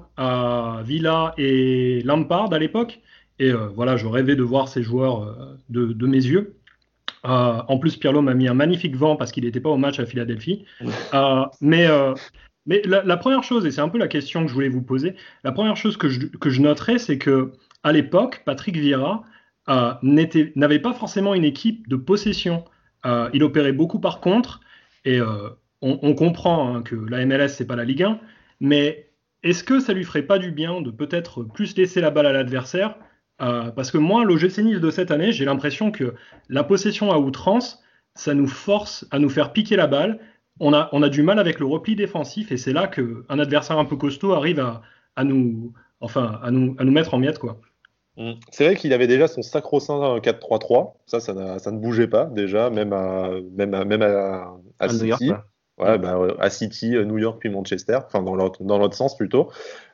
Villa 0.83 1.33
et 1.37 2.01
Lampard 2.03 2.51
à 2.51 2.57
l'époque. 2.57 2.99
Et 3.37 3.51
voilà, 3.51 3.97
je 3.97 4.05
rêvais 4.05 4.35
de 4.35 4.43
voir 4.43 4.67
ces 4.67 4.83
joueurs 4.83 5.57
de, 5.69 6.07
mes 6.07 6.17
yeux. 6.17 6.55
en 7.23 7.77
plus, 7.79 7.97
Pirlo 7.97 8.21
m'a 8.21 8.35
mis 8.35 8.47
un 8.47 8.53
magnifique 8.53 8.95
vent 8.95 9.15
parce 9.15 9.31
qu'il 9.31 9.45
n'était 9.45 9.59
pas 9.59 9.69
au 9.69 9.77
match 9.77 9.99
à 9.99 10.05
Philadelphie. 10.05 10.65
mais 11.61 11.87
mais 12.67 12.83
la, 12.85 13.17
première 13.17 13.43
chose, 13.43 13.65
et 13.65 13.71
c'est 13.71 13.81
un 13.81 13.89
peu 13.89 13.97
la 13.97 14.07
question 14.07 14.43
que 14.43 14.47
je 14.47 14.53
voulais 14.53 14.69
vous 14.69 14.83
poser, 14.83 15.15
la 15.43 15.51
première 15.51 15.75
chose 15.75 15.97
que 15.97 16.09
je, 16.09 16.27
que 16.27 16.51
je 16.51 16.61
noterais, 16.61 16.99
c'est 16.99 17.17
que 17.17 17.53
à 17.83 17.91
l'époque, 17.91 18.43
Patrick 18.45 18.77
Vieira 18.77 19.23
euh, 19.69 19.93
n'avait 20.03 20.79
pas 20.79 20.93
forcément 20.93 21.33
une 21.33 21.43
équipe 21.43 21.87
de 21.87 21.95
possession. 21.95 22.63
Euh, 23.05 23.29
il 23.33 23.43
opérait 23.43 23.71
beaucoup 23.71 23.99
par 23.99 24.19
contre, 24.19 24.61
et 25.05 25.19
euh, 25.19 25.49
on, 25.81 26.13
comprend 26.13 26.75
hein, 26.75 26.81
que 26.83 26.95
la 26.95 27.25
MLS, 27.25 27.49
c'est 27.49 27.65
pas 27.65 27.75
la 27.75 27.85
Ligue 27.85 28.03
1, 28.03 28.19
mais 28.59 29.09
est-ce 29.43 29.63
que 29.63 29.79
ça 29.79 29.93
lui 29.93 30.03
ferait 30.03 30.21
pas 30.21 30.37
du 30.37 30.51
bien 30.51 30.81
de 30.81 30.91
peut-être 30.91 31.43
plus 31.43 31.75
laisser 31.75 32.01
la 32.01 32.11
balle 32.11 32.27
à 32.27 32.33
l'adversaire? 32.33 32.95
Parce 33.39 33.89
que 33.89 33.97
moi, 33.97 34.23
l'OGC 34.23 34.59
Nice 34.59 34.79
de 34.79 34.91
cette 34.91 35.09
année, 35.09 35.31
j'ai 35.31 35.45
l'impression 35.45 35.89
que 35.89 36.13
la 36.47 36.63
possession 36.63 37.11
à 37.11 37.17
outrance, 37.17 37.81
ça 38.13 38.35
nous 38.35 38.45
force 38.45 39.07
à 39.09 39.17
nous 39.17 39.29
faire 39.29 39.51
piquer 39.51 39.75
la 39.75 39.87
balle 39.87 40.19
on 40.59 40.73
a, 40.73 41.09
du 41.09 41.23
mal 41.23 41.39
avec 41.39 41.59
le 41.59 41.65
repli 41.65 41.95
défensif 41.95 42.51
et 42.51 42.57
c'est 42.57 42.73
là 42.73 42.87
qu'un 42.87 43.39
adversaire 43.39 43.79
un 43.79 43.85
peu 43.85 43.95
costaud 43.95 44.33
arrive 44.33 44.59
à, 44.59 45.23
nous, 45.23 45.73
enfin, 45.99 46.39
à, 46.43 46.51
nous, 46.51 46.75
à 46.77 46.83
nous 46.83 46.91
mettre 46.91 47.13
en 47.13 47.17
miettes. 47.17 47.39
Quoi. 47.39 47.59
Mm. 48.17 48.33
C'est 48.51 48.65
vrai 48.65 48.75
qu'il 48.75 48.93
avait 48.93 49.07
déjà 49.07 49.27
son 49.27 49.41
sacro-saint 49.41 50.17
4-3-3. 50.17 50.93
Ça, 51.05 51.19
ça, 51.19 51.33
ne 51.33 51.77
bougeait 51.77 52.07
pas 52.07 52.25
déjà, 52.25 52.69
même 52.69 52.93
à, 52.93 53.29
même 53.55 53.83
même 53.85 54.01
à, 54.01 54.89
City. 54.89 55.31
Bah, 55.77 56.19
à 56.39 56.49
City, 56.49 56.91
New 56.91 57.17
York 57.17 57.37
puis 57.39 57.49
Manchester, 57.49 57.99
enfin 58.05 58.21
dans 58.21 58.35
l'autre, 58.35 58.63
dans 58.63 58.77
l'autre 58.77 58.95
sens 58.95 59.17
plutôt. 59.17 59.49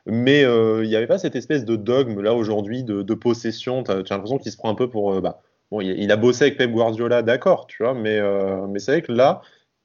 Mais 0.06 0.44
euh, 0.44 0.84
il 0.84 0.88
n'y 0.88 0.96
avait 0.96 1.06
pas 1.06 1.18
cette 1.18 1.36
espèce 1.36 1.64
de 1.64 1.76
dogme 1.76 2.20
là 2.20 2.34
aujourd'hui 2.34 2.84
de, 2.84 3.14
possession. 3.14 3.84
Tu 3.84 3.92
as, 3.92 4.02
l'impression 4.10 4.38
qu'il 4.38 4.52
se 4.52 4.56
prend 4.56 4.70
un 4.70 4.74
peu 4.74 4.90
pour. 4.90 5.14
Euh, 5.14 5.20
bah, 5.20 5.40
bon, 5.70 5.80
il, 5.80 6.10
a 6.12 6.16
bossé 6.16 6.44
avec 6.44 6.58
Pep 6.58 6.70
Guardiola, 6.70 7.22
d'accord, 7.22 7.66
tu 7.66 7.82
vois, 7.82 7.94
mais, 7.94 8.18
euh, 8.18 8.66
mais 8.66 8.80
c'est 8.80 8.92
vrai 8.92 9.02
que 9.02 9.12
là, 9.12 9.40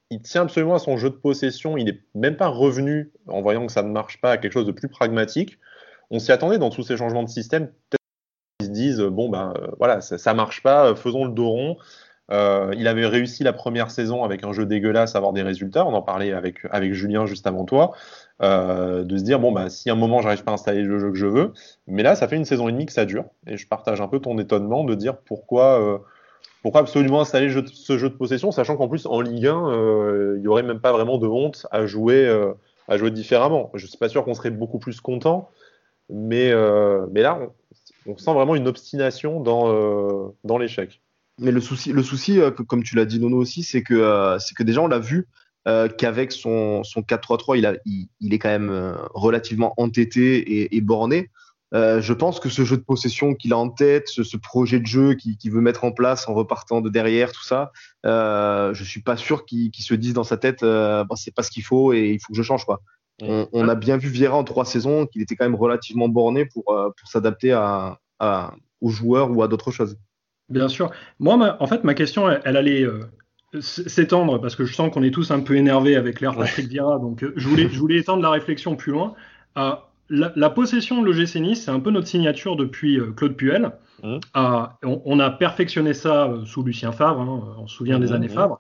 il 0.10 0.22
tient 0.22 0.42
absolument 0.42 0.76
à 0.76 0.80
son 0.80 0.98
jeu 0.98 1.10
de 1.10 1.16
possession. 1.16 1.78
Il 1.78 1.86
n'est 1.86 2.00
même 2.16 2.36
pas 2.36 2.48
revenu 2.48 3.12
en 3.28 3.42
voyant 3.42 3.66
que 3.66 3.72
ça 3.72 3.84
ne 3.84 3.92
marche 3.92 4.20
pas 4.20 4.32
à 4.32 4.38
quelque 4.38 4.54
chose 4.54 4.68
de 4.68 4.72
plus 4.72 4.90
pragmatique. 4.90 5.58
On 6.12 6.20
s'y 6.20 6.32
attendait 6.32 6.58
dans 6.58 6.70
tous 6.70 6.84
ces 6.84 6.98
changements 6.98 7.24
de 7.24 7.30
système. 7.30 7.72
Disent 8.84 9.02
bon 9.02 9.30
ben 9.30 9.54
voilà 9.78 10.02
ça, 10.02 10.34
marche 10.34 10.62
pas, 10.64 10.88
euh, 10.88 10.96
faisons 10.96 11.26
le 11.26 11.32
dos 11.32 11.50
rond. 11.50 11.78
Euh, 12.32 12.74
il 12.78 12.88
avait 12.88 13.06
réussi 13.06 13.44
la 13.44 13.54
première 13.54 13.92
saison 13.92 14.24
avec 14.24 14.44
un 14.44 14.54
jeu 14.54 14.66
dégueulasse 14.66 15.16
à 15.16 15.18
avoir 15.18 15.34
des 15.34 15.42
résultats. 15.42 15.86
On 15.86 15.94
en 15.94 16.02
parlait 16.02 16.32
avec, 16.32 16.60
avec 16.72 16.94
Julien 16.94 17.26
juste 17.26 17.48
avant 17.48 17.66
toi. 17.66 17.92
de 18.42 19.18
se 19.18 19.24
dire 19.24 19.40
bon 19.40 19.52
bah 19.52 19.70
si 19.70 19.90
à 19.90 19.94
un 19.94 19.98
moment 19.98 20.22
j'arrive 20.22 20.44
pas 20.44 20.52
à 20.52 20.56
installer 20.56 20.84
le 20.84 21.00
jeu 21.00 21.10
que 21.12 21.18
je 21.18 21.28
veux, 21.28 21.54
mais 21.88 22.04
là 22.04 22.16
ça 22.16 22.28
fait 22.28 22.36
une 22.36 22.46
saison 22.46 22.68
et 22.70 22.72
demie 22.72 22.86
que 22.86 22.94
ça 22.94 23.06
dure 23.06 23.26
et 23.48 23.58
je 23.58 23.68
partage 23.68 24.02
un 24.02 24.08
peu 24.08 24.20
ton 24.20 24.38
étonnement 24.40 24.84
de 24.84 24.96
dire 24.96 25.18
pourquoi 25.18 26.02
pourquoi 26.64 26.80
absolument 26.82 27.20
installer 27.20 27.54
ce 27.74 27.98
jeu 27.98 28.10
de 28.10 28.16
possession, 28.16 28.52
sachant 28.52 28.78
qu'en 28.78 28.88
plus 28.88 29.06
en 29.06 29.20
Ligue 29.20 29.48
1, 29.48 29.70
euh, 29.70 30.34
il 30.38 30.42
n'y 30.42 30.48
aurait 30.48 30.64
même 30.64 30.80
pas 30.80 30.94
vraiment 30.94 31.18
de 31.18 31.28
honte 31.28 31.68
à 31.72 31.86
jouer, 31.86 32.26
euh, 32.26 32.54
à 32.88 32.98
jouer 32.98 33.12
différemment. 33.12 33.70
Je 33.74 33.86
suis 33.86 33.98
pas 33.98 34.08
sûr 34.08 34.24
qu'on 34.24 34.34
serait 34.34 34.50
beaucoup 34.50 34.80
plus 34.80 35.02
content, 35.02 35.50
mais, 36.10 36.52
euh, 36.52 37.06
mais 37.12 37.22
là, 37.22 37.38
on, 37.38 37.52
sent 38.18 38.34
vraiment 38.34 38.56
une 38.56 38.68
obstination 38.68 39.40
dans, 39.40 40.34
dans 40.44 40.58
l'échec. 40.58 41.02
Mais 41.40 41.52
le 41.52 41.62
souci, 41.62 41.92
le 41.92 42.04
souci 42.04 42.40
comme 42.68 42.84
tu 42.84 42.96
l'as 42.96 43.06
dit 43.06 43.20
Nono 43.20 43.38
aussi, 43.38 43.64
c'est 43.64 43.82
que, 43.82 44.38
c'est 44.40 44.56
que 44.56 44.64
déjà 44.64 44.82
on 44.82 44.88
l'a 44.88 45.00
vu 45.00 45.28
qu'avec 45.66 46.32
son, 46.32 46.84
son 46.84 47.02
4-3-3, 47.02 47.58
il, 47.86 48.10
il, 48.20 48.34
est 48.34 48.40
quand 48.40 48.50
même 48.50 48.98
relativement 49.14 49.74
entêté 49.78 50.76
et, 50.76 50.82
borné. 50.82 51.30
Euh, 51.74 52.02
je 52.02 52.14
pense 52.14 52.40
que 52.40 52.50
ce 52.50 52.64
jeu 52.64 52.78
de 52.78 52.84
possession 52.84 53.34
qu'il 53.34 53.52
a 53.52 53.58
en 53.58 53.70
tête, 53.70 54.08
ce, 54.08 54.38
projet 54.38 54.80
de 54.80 54.86
jeu 54.86 55.16
qu'il 55.16 55.52
veut 55.52 55.62
mettre 55.62 55.84
en 55.84 55.92
place 55.92 56.28
en 56.28 56.34
repartant 56.34 56.82
de 56.82 56.90
derrière, 56.90 57.32
tout 57.32 57.44
ça, 57.44 57.72
euh, 58.06 58.74
je 58.74 58.84
suis 58.84 59.02
pas 59.02 59.18
sûr 59.18 59.46
qu'il 59.46 59.72
se 59.74 59.96
dise 59.96 60.14
dans 60.14 60.24
sa 60.24 60.38
tête, 60.38 60.62
euh, 60.62 61.04
c'est 61.16 61.34
pas 61.34 61.42
ce 61.42 61.50
qu'il 61.50 61.64
faut 61.64 61.94
et 61.94 62.12
il 62.12 62.20
faut 62.20 62.32
que 62.32 62.38
je 62.38 62.44
change. 62.44 62.66
Quoi. 62.66 62.82
On, 63.22 63.68
a 63.70 63.76
bien 63.76 63.98
vu 63.98 64.10
Vieira 64.10 64.36
en 64.36 64.44
trois 64.44 64.66
saisons 64.66 65.06
qu'il 65.06 65.22
était 65.22 65.36
quand 65.36 65.46
même 65.46 65.56
relativement 65.56 66.10
borné 66.10 66.46
pour, 66.46 66.74
euh, 66.74 66.90
pour 66.98 67.08
s'adapter 67.08 67.54
à, 67.54 68.00
aux 68.82 68.90
joueurs 68.90 69.32
ou 69.32 69.44
à 69.44 69.48
d'autres 69.48 69.72
choses. 69.72 69.98
Bien 70.50 70.68
sûr. 70.68 70.92
Moi, 71.20 71.58
en 71.60 71.68
fait, 71.68 71.84
ma 71.84 71.94
question, 71.94 72.30
elle, 72.30 72.58
allait 72.58 72.86
s'étendre 73.62 74.42
parce 74.42 74.56
que 74.56 74.66
je 74.66 74.74
sens 74.74 74.92
qu'on 74.92 75.04
est 75.04 75.12
tous 75.12 75.32
un 75.32 75.40
peu 75.40 75.56
énervés 75.56 75.96
avec 75.96 76.20
l'air 76.22 76.36
Patrick 76.36 76.68
Vieira. 76.68 77.00
Donc, 77.00 77.24
je 77.36 77.48
voulais, 77.48 77.70
je 77.70 77.80
voulais 77.80 77.98
étendre 77.98 78.24
la 78.24 78.32
réflexion 78.32 78.76
plus 78.76 78.92
loin 78.92 79.16
la, 80.10 80.50
possession 80.50 81.02
de 81.02 81.08
l'OGC 81.08 81.36
Nice, 81.36 81.66
c'est 81.66 81.72
un 81.72 81.80
peu 81.80 81.92
notre 81.92 82.08
signature 82.08 82.56
depuis 82.56 83.00
euh, 83.00 83.12
Claude 83.12 83.36
Puel. 83.36 83.72
Mmh. 84.04 84.18
On, 84.84 85.20
a 85.20 85.30
perfectionné 85.32 85.94
ça 85.94 86.26
euh, 86.26 86.46
sous 86.46 86.64
Lucien 86.64 86.92
Favre, 86.92 87.22
hein, 87.22 87.56
on 87.58 87.68
se 87.68 87.76
souvient 87.76 88.00
des 88.00 88.12
années. 88.12 88.28
Favre, 88.28 88.60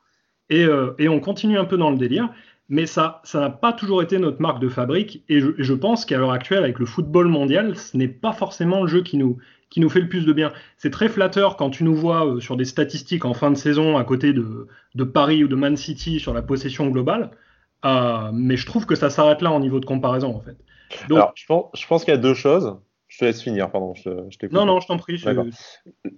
euh, 0.51 0.93
et, 0.97 1.09
on 1.09 1.19
continue 1.19 1.57
un 1.57 1.65
peu 1.65 1.77
dans 1.77 1.91
le 1.91 1.97
délire. 1.97 2.29
Mais 2.69 2.85
ça, 2.85 3.21
ça 3.23 3.39
n'a 3.39 3.49
pas 3.49 3.73
toujours 3.73 4.01
été 4.01 4.17
notre 4.17 4.41
marque 4.41 4.59
de 4.61 4.69
fabrique, 4.69 5.23
et 5.29 5.39
je, 5.39 5.73
pense 5.73 6.05
qu'à 6.05 6.17
l'heure 6.17 6.31
actuelle, 6.31 6.63
avec 6.63 6.79
le 6.79 6.85
football 6.85 7.27
mondial, 7.27 7.77
ce 7.77 7.97
n'est 7.97 8.07
pas 8.07 8.31
forcément 8.31 8.81
le 8.81 8.87
jeu 8.87 9.01
qui 9.03 9.17
nous, 9.17 9.37
qui 9.69 9.79
nous 9.79 9.89
fait 9.89 9.99
le 9.99 10.07
plus 10.07 10.25
de 10.25 10.33
bien. 10.33 10.51
C'est 10.77 10.89
très 10.89 11.09
flatteur 11.09 11.57
quand 11.57 11.69
tu 11.69 11.83
nous 11.83 11.95
vois 11.95 12.37
sur 12.39 12.55
des 12.55 12.65
statistiques 12.65 13.25
en 13.25 13.33
fin 13.33 13.51
de 13.51 13.57
saison 13.57 13.97
à 13.97 14.03
côté 14.03 14.33
de, 14.33 14.67
de 14.95 15.03
Paris 15.03 15.43
ou 15.43 15.47
de 15.47 15.55
Man 15.55 15.75
City 15.75 16.19
sur 16.19 16.33
la 16.33 16.41
possession 16.41 16.87
globale, 16.87 17.31
mais 18.33 18.55
je 18.55 18.65
trouve 18.65 18.85
que 18.85 18.95
ça 18.95 19.09
s'arrête 19.09 19.41
là 19.41 19.51
en 19.51 19.59
niveau 19.59 19.79
de 19.79 19.85
comparaison 19.85 20.35
en 20.35 20.39
fait. 20.39 20.57
Alors, 21.05 21.33
je 21.35 21.87
pense 21.87 22.05
qu'il 22.05 22.13
y 22.13 22.17
a 22.17 22.19
deux 22.19 22.33
choses. 22.33 22.77
Je 23.13 23.19
te 23.19 23.25
laisse 23.25 23.43
finir, 23.43 23.69
pardon. 23.69 23.93
Je, 23.93 24.09
je 24.29 24.47
non, 24.51 24.65
non, 24.65 24.79
je 24.79 24.87
t'en 24.87 24.97
prie. 24.97 25.23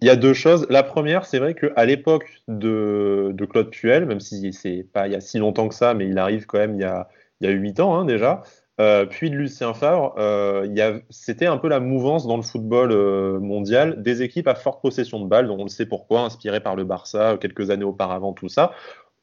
Il 0.02 0.08
y 0.08 0.10
a 0.10 0.16
deux 0.16 0.34
choses. 0.34 0.66
La 0.70 0.82
première, 0.82 1.26
c'est 1.26 1.40
vrai 1.40 1.54
qu'à 1.54 1.84
l'époque 1.84 2.42
de, 2.48 3.32
de, 3.34 3.46
Claude 3.46 3.70
Puel, 3.70 4.06
même 4.06 4.22
si 4.22 4.54
c'est 4.54 4.88
pas 4.94 5.06
il 5.06 5.12
y 5.12 5.16
a 5.16 5.20
si 5.20 5.38
longtemps 5.38 5.68
que 5.68 5.76
ça, 5.76 5.94
mais 5.94 6.08
il 6.08 6.18
arrive 6.18 6.46
quand 6.46 6.58
même 6.58 6.76
il 6.76 6.80
y 6.80 6.86
a, 6.86 7.10
il 7.42 7.50
y 7.50 7.52
a 7.52 7.54
8 7.54 7.82
ans 7.82 7.98
hein, 7.98 8.06
déjà, 8.06 8.44
euh, 8.80 9.06
puis 9.06 9.30
de 9.30 9.36
Lucien 9.36 9.74
Favre, 9.74 10.16
euh, 10.18 11.00
c'était 11.10 11.48
un 11.48 11.58
peu 11.58 11.68
la 11.68 11.82
mouvance 11.82 12.28
dans 12.28 12.38
le 12.38 12.44
football 12.44 12.94
euh, 12.94 13.42
mondial 13.42 14.02
des 14.02 14.22
équipes 14.22 14.48
à 14.48 14.56
forte 14.56 14.82
possession 14.82 15.20
de 15.20 15.28
balles, 15.28 15.48
dont 15.48 15.58
on 15.60 15.64
le 15.64 15.70
sait 15.70 15.86
pourquoi, 15.86 16.22
inspiré 16.22 16.62
par 16.62 16.78
le 16.78 16.86
Barça 16.86 17.38
quelques 17.42 17.72
années 17.72 17.84
auparavant, 17.84 18.32
tout 18.32 18.48
ça. 18.48 18.72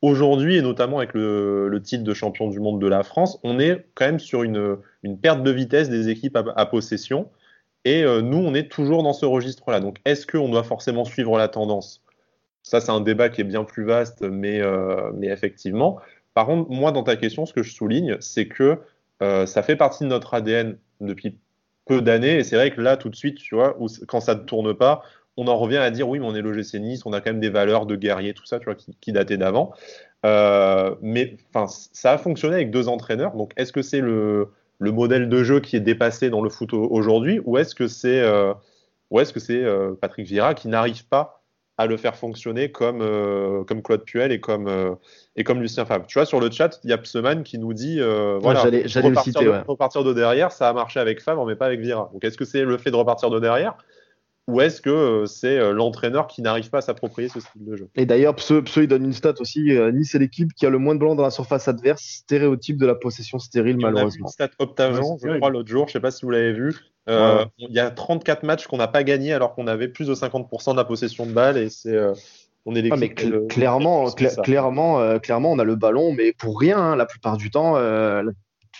Aujourd'hui, 0.03 0.57
et 0.57 0.63
notamment 0.63 0.99
avec 0.99 1.15
le, 1.15 1.81
titre 1.83 2.05
de 2.05 2.13
champion 2.13 2.49
du 2.49 2.61
monde 2.61 2.81
de 2.83 2.87
la 2.87 3.03
France, 3.03 3.39
on 3.45 3.59
est 3.59 3.87
quand 3.95 4.05
même 4.05 4.19
sur 4.19 4.43
une, 4.43 4.77
perte 5.23 5.43
de 5.43 5.51
vitesse 5.51 5.89
des 5.89 6.11
équipes 6.11 6.37
à, 6.37 6.67
possession. 6.67 7.31
Et 7.85 8.05
euh, 8.05 8.23
nous, 8.23 8.39
on 8.39 8.55
est 8.55 8.71
toujours 8.71 9.03
dans 9.03 9.13
ce 9.13 9.27
registre-là. 9.27 9.81
Donc, 9.81 9.99
est-ce 10.05 10.27
qu'on 10.27 10.49
doit 10.49 10.63
forcément 10.63 11.05
suivre 11.05 11.37
la 11.37 11.49
tendance? 11.49 12.03
Ça, 12.63 12.81
c'est 12.81 12.93
un 12.93 13.01
débat 13.01 13.29
qui 13.29 13.41
est 13.41 13.45
bien 13.45 13.65
plus 13.65 13.85
vaste, 13.85 14.23
mais, 14.23 14.61
euh, 14.61 15.11
mais 15.15 15.29
effectivement. 15.29 15.99
Par 16.35 16.47
contre, 16.47 16.71
moi, 16.71 16.93
dans 16.93 17.03
ta 17.03 17.17
question, 17.17 17.45
ce 17.45 17.53
que 17.53 17.63
je 17.63 17.73
souligne, 17.75 18.17
c'est 18.21 18.47
que 18.47 18.79
euh, 19.23 19.47
ça 19.47 19.63
fait 19.63 19.77
partie 19.77 20.05
de 20.05 20.09
notre 20.09 20.35
ADN 20.35 20.79
depuis 21.01 21.37
peu 21.87 22.01
d'années. 22.01 22.37
Et 22.37 22.45
c'est 22.45 22.57
vrai 22.57 22.71
que 22.71 22.81
là, 22.81 22.97
tout 22.97 23.09
de 23.09 23.17
suite, 23.17 23.39
tu 23.39 23.57
vois, 23.57 23.77
quand 24.07 24.21
ça 24.21 24.37
ne 24.37 24.41
tourne 24.41 24.75
pas, 24.75 25.03
on 25.37 25.49
en 25.49 25.57
revient 25.57 25.79
à 25.79 25.91
dire 25.91 26.09
oui, 26.09 26.21
mais 26.21 26.27
on 26.27 26.35
est 26.37 26.43
l'OGC 26.43 26.75
Nice, 26.75 27.05
on 27.05 27.13
a 27.13 27.21
quand 27.21 27.31
même 27.31 27.41
des 27.41 27.49
valeurs 27.49 27.87
de 27.87 27.97
guerrier, 27.97 28.33
tout 28.35 28.47
ça, 28.47 28.61
tu 28.61 28.67
vois, 28.67 28.77
qui, 28.77 29.13
dataient 29.13 29.39
d'avant. 29.39 29.73
Mais 30.23 31.37
ça 31.57 32.13
a 32.13 32.19
fonctionné 32.19 32.55
avec 32.55 32.71
deux 32.71 32.87
entraîneurs. 32.89 33.35
Donc, 33.35 33.53
est-ce 33.57 33.73
que 33.73 33.83
c'est 33.83 34.01
le, 34.01 34.51
modèle 34.91 35.29
de 35.29 35.43
jeu 35.45 35.61
qui 35.61 35.77
est 35.77 35.81
dépassé 35.81 36.31
dans 36.31 36.43
le 36.43 36.51
foot 36.51 36.73
aujourd'hui, 36.73 37.41
ou 37.45 37.59
est-ce 37.59 37.75
que 37.75 37.89
c'est 37.89 38.21
euh, 38.21 38.53
que 39.11 39.41
c'est 39.41 39.63
euh, 39.63 39.93
Patrick 40.01 40.27
Vieira 40.27 40.55
qui 40.55 40.69
n'arrive 40.69 41.07
pas 41.07 41.43
à 41.79 41.87
le 41.87 41.97
faire 41.97 42.17
fonctionner 42.17 42.71
comme, 42.71 42.99
comme 43.67 43.83
Claude 43.83 44.05
Puel 44.05 44.31
et 44.31 44.41
comme, 44.41 44.69
et 45.37 45.43
comme 45.43 45.61
Lucien 45.63 45.85
Favre? 45.85 46.07
Tu 46.07 46.19
vois, 46.19 46.27
sur 46.27 46.39
le 46.39 46.51
chat, 46.51 46.79
il 46.85 46.91
y 46.91 46.93
a 46.93 46.99
Pseman 46.99 47.43
qui 47.43 47.59
nous 47.59 47.73
dit 47.73 47.99
voilà, 48.41 48.61
j'allais, 48.61 48.83
repartir, 48.83 49.23
citer, 49.23 49.45
de, 49.47 49.65
repartir 49.67 50.05
de 50.05 50.13
derrière, 50.13 50.53
ça 50.53 50.69
a 50.69 50.73
marché 50.75 51.01
avec 51.01 51.23
Favre, 51.23 51.47
mais 51.47 51.57
pas 51.57 51.67
avec 51.67 51.81
Vieira. 51.81 52.11
Donc, 52.13 52.25
est-ce 52.25 52.37
que 52.37 52.45
c'est 52.45 52.63
le 52.63 52.77
fait 52.77 52.91
de 52.91 52.97
repartir 52.97 53.31
de 53.31 53.41
derrière? 53.41 53.75
Ou 54.49 54.61
est-ce 54.61 54.81
que 54.81 54.91
euh, 54.91 55.27
c'est 55.27 55.57
euh, 55.57 55.73
l'entraîneur 55.73 56.27
qui 56.27 56.43
n'arrive 56.43 56.69
pas 56.69 56.79
à 56.79 56.81
s'approprier 56.81 57.29
ce 57.29 57.39
style 57.39 57.65
de 57.65 57.77
jeu? 57.77 57.89
Et 57.95 58.07
d'ailleurs, 58.07 58.35
Pseu, 58.35 58.63
il 58.77 58.89
donne 58.89 59.05
une 59.05 59.13
stat 59.13 59.35
aussi. 59.39 59.77
Euh, 59.77 59.93
nice 59.93 60.15
est 60.15 60.19
l'équipe 60.19 60.53
qui 60.55 60.67
a 60.67 60.71
le 60.71 60.79
moins 60.79 60.95
de 60.95 61.01
ballons 61.01 61.15
dans 61.15 61.23
la 61.23 61.31
surface 61.31 61.69
adverse, 61.69 62.03
stéréotype 62.03 62.77
de 62.77 62.87
la 62.87 62.97
possession 62.97 63.39
stérile, 63.39 63.77
malheureusement. 63.77 64.27
On 64.27 64.27
a 64.27 64.29
une 64.29 64.33
stat 64.33 64.51
Optagen, 64.59 65.17
je 65.23 65.37
crois, 65.37 65.51
l'autre 65.51 65.69
jour, 65.69 65.87
je 65.87 65.91
ne 65.91 65.93
sais 65.93 66.01
pas 66.01 66.11
si 66.11 66.25
vous 66.25 66.31
l'avez 66.31 66.53
vu. 66.53 66.75
Il 67.07 67.47
y 67.71 67.79
a 67.79 67.91
34 67.91 68.43
matchs 68.43 68.67
qu'on 68.67 68.79
n'a 68.79 68.89
pas 68.89 69.05
gagné 69.05 69.33
alors 69.33 69.55
qu'on 69.55 69.69
avait 69.69 69.89
plus 69.89 70.09
de 70.09 70.15
50% 70.15 70.73
de 70.73 70.77
la 70.77 70.85
possession 70.85 71.27
de 71.27 71.33
balle 71.33 71.57
et 71.57 71.69
c'est. 71.69 71.97
on 72.67 72.75
est 72.75 72.91
ah, 72.91 72.97
mais 72.97 73.11
clairement, 73.11 74.11
clairement, 74.11 75.19
clairement, 75.21 75.53
on 75.53 75.59
a 75.61 75.65
le 75.65 75.77
ballon, 75.77 76.13
mais 76.13 76.33
pour 76.33 76.59
rien, 76.59 76.79
hein, 76.79 76.97
la 76.97 77.07
plupart 77.07 77.37
du 77.37 77.51
temps, 77.51 77.77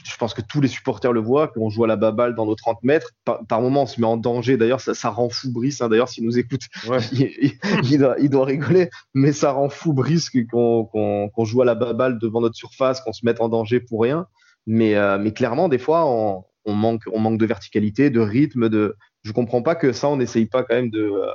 je 0.05 0.17
pense 0.17 0.35
que 0.35 0.41
tous 0.41 0.61
les 0.61 0.69
supporters 0.69 1.13
le 1.13 1.21
voient, 1.21 1.49
qu'on 1.49 1.69
joue 1.69 1.85
à 1.85 1.87
la 1.87 1.97
baballe 1.97 2.35
dans 2.35 2.47
nos 2.47 2.55
30 2.55 2.83
mètres. 2.83 3.11
Par, 3.25 3.45
par 3.47 3.61
moments, 3.61 3.83
on 3.83 3.87
se 3.87 4.01
met 4.01 4.07
en 4.07 4.17
danger. 4.17 4.57
D'ailleurs, 4.57 4.81
ça, 4.81 4.95
ça 4.95 5.11
rend 5.11 5.29
fou 5.29 5.53
Brice. 5.53 5.81
Hein. 5.81 5.89
D'ailleurs, 5.89 6.09
s'il 6.09 6.25
nous 6.25 6.39
écoute, 6.39 6.63
il, 7.13 7.99
doit, 7.99 8.17
il, 8.19 8.31
doit, 8.31 8.45
rigoler. 8.45 8.91
Mais 9.15 9.33
ça 9.33 9.53
rend 9.53 9.69
fou 9.69 9.93
Brice 9.93 10.31
qu'on 10.31 11.45
joue 11.45 11.63
à 11.63 11.65
la 11.65 11.75
baballe 11.75 12.19
devant 12.19 12.41
notre 12.41 12.57
surface, 12.57 13.01
qu'on 13.01 13.13
se 13.13 13.25
mette 13.25 13.41
en 13.41 13.49
danger 13.49 13.81
pour 13.81 14.03
rien. 14.03 14.27
Mais, 14.67 14.95
euh, 14.95 15.19
mais 15.19 15.33
clairement, 15.33 15.69
des 15.69 15.79
fois, 15.79 16.07
on, 16.07 16.45
on, 16.65 16.75
manque, 16.75 17.03
on 17.13 17.21
manque 17.21 17.39
de 17.39 17.47
verticalité, 17.47 18.11
de 18.11 18.21
rythme. 18.21 18.69
De... 18.69 18.97
Je 19.23 19.33
comprends 19.33 19.63
pas 19.63 19.75
que 19.75 19.93
ça, 19.93 20.09
on 20.09 20.17
n'essaye 20.17 20.47
pas 20.47 20.63
quand 20.63 20.75
même 20.75 20.91
de. 20.91 21.03
Euh, 21.03 21.27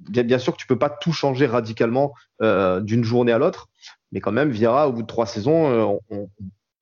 bien, 0.00 0.24
bien, 0.24 0.38
sûr 0.38 0.52
que 0.54 0.58
tu 0.58 0.66
peux 0.66 0.78
pas 0.78 0.90
tout 0.90 1.12
changer 1.12 1.46
radicalement 1.46 2.12
euh, 2.42 2.80
d'une 2.80 3.04
journée 3.04 3.32
à 3.32 3.38
l'autre, 3.38 3.68
mais 4.10 4.20
quand 4.20 4.32
même, 4.32 4.50
Viera, 4.50 4.88
au 4.88 4.92
bout 4.92 5.02
de 5.02 5.06
trois 5.06 5.26
saisons, 5.26 6.00
on, 6.10 6.28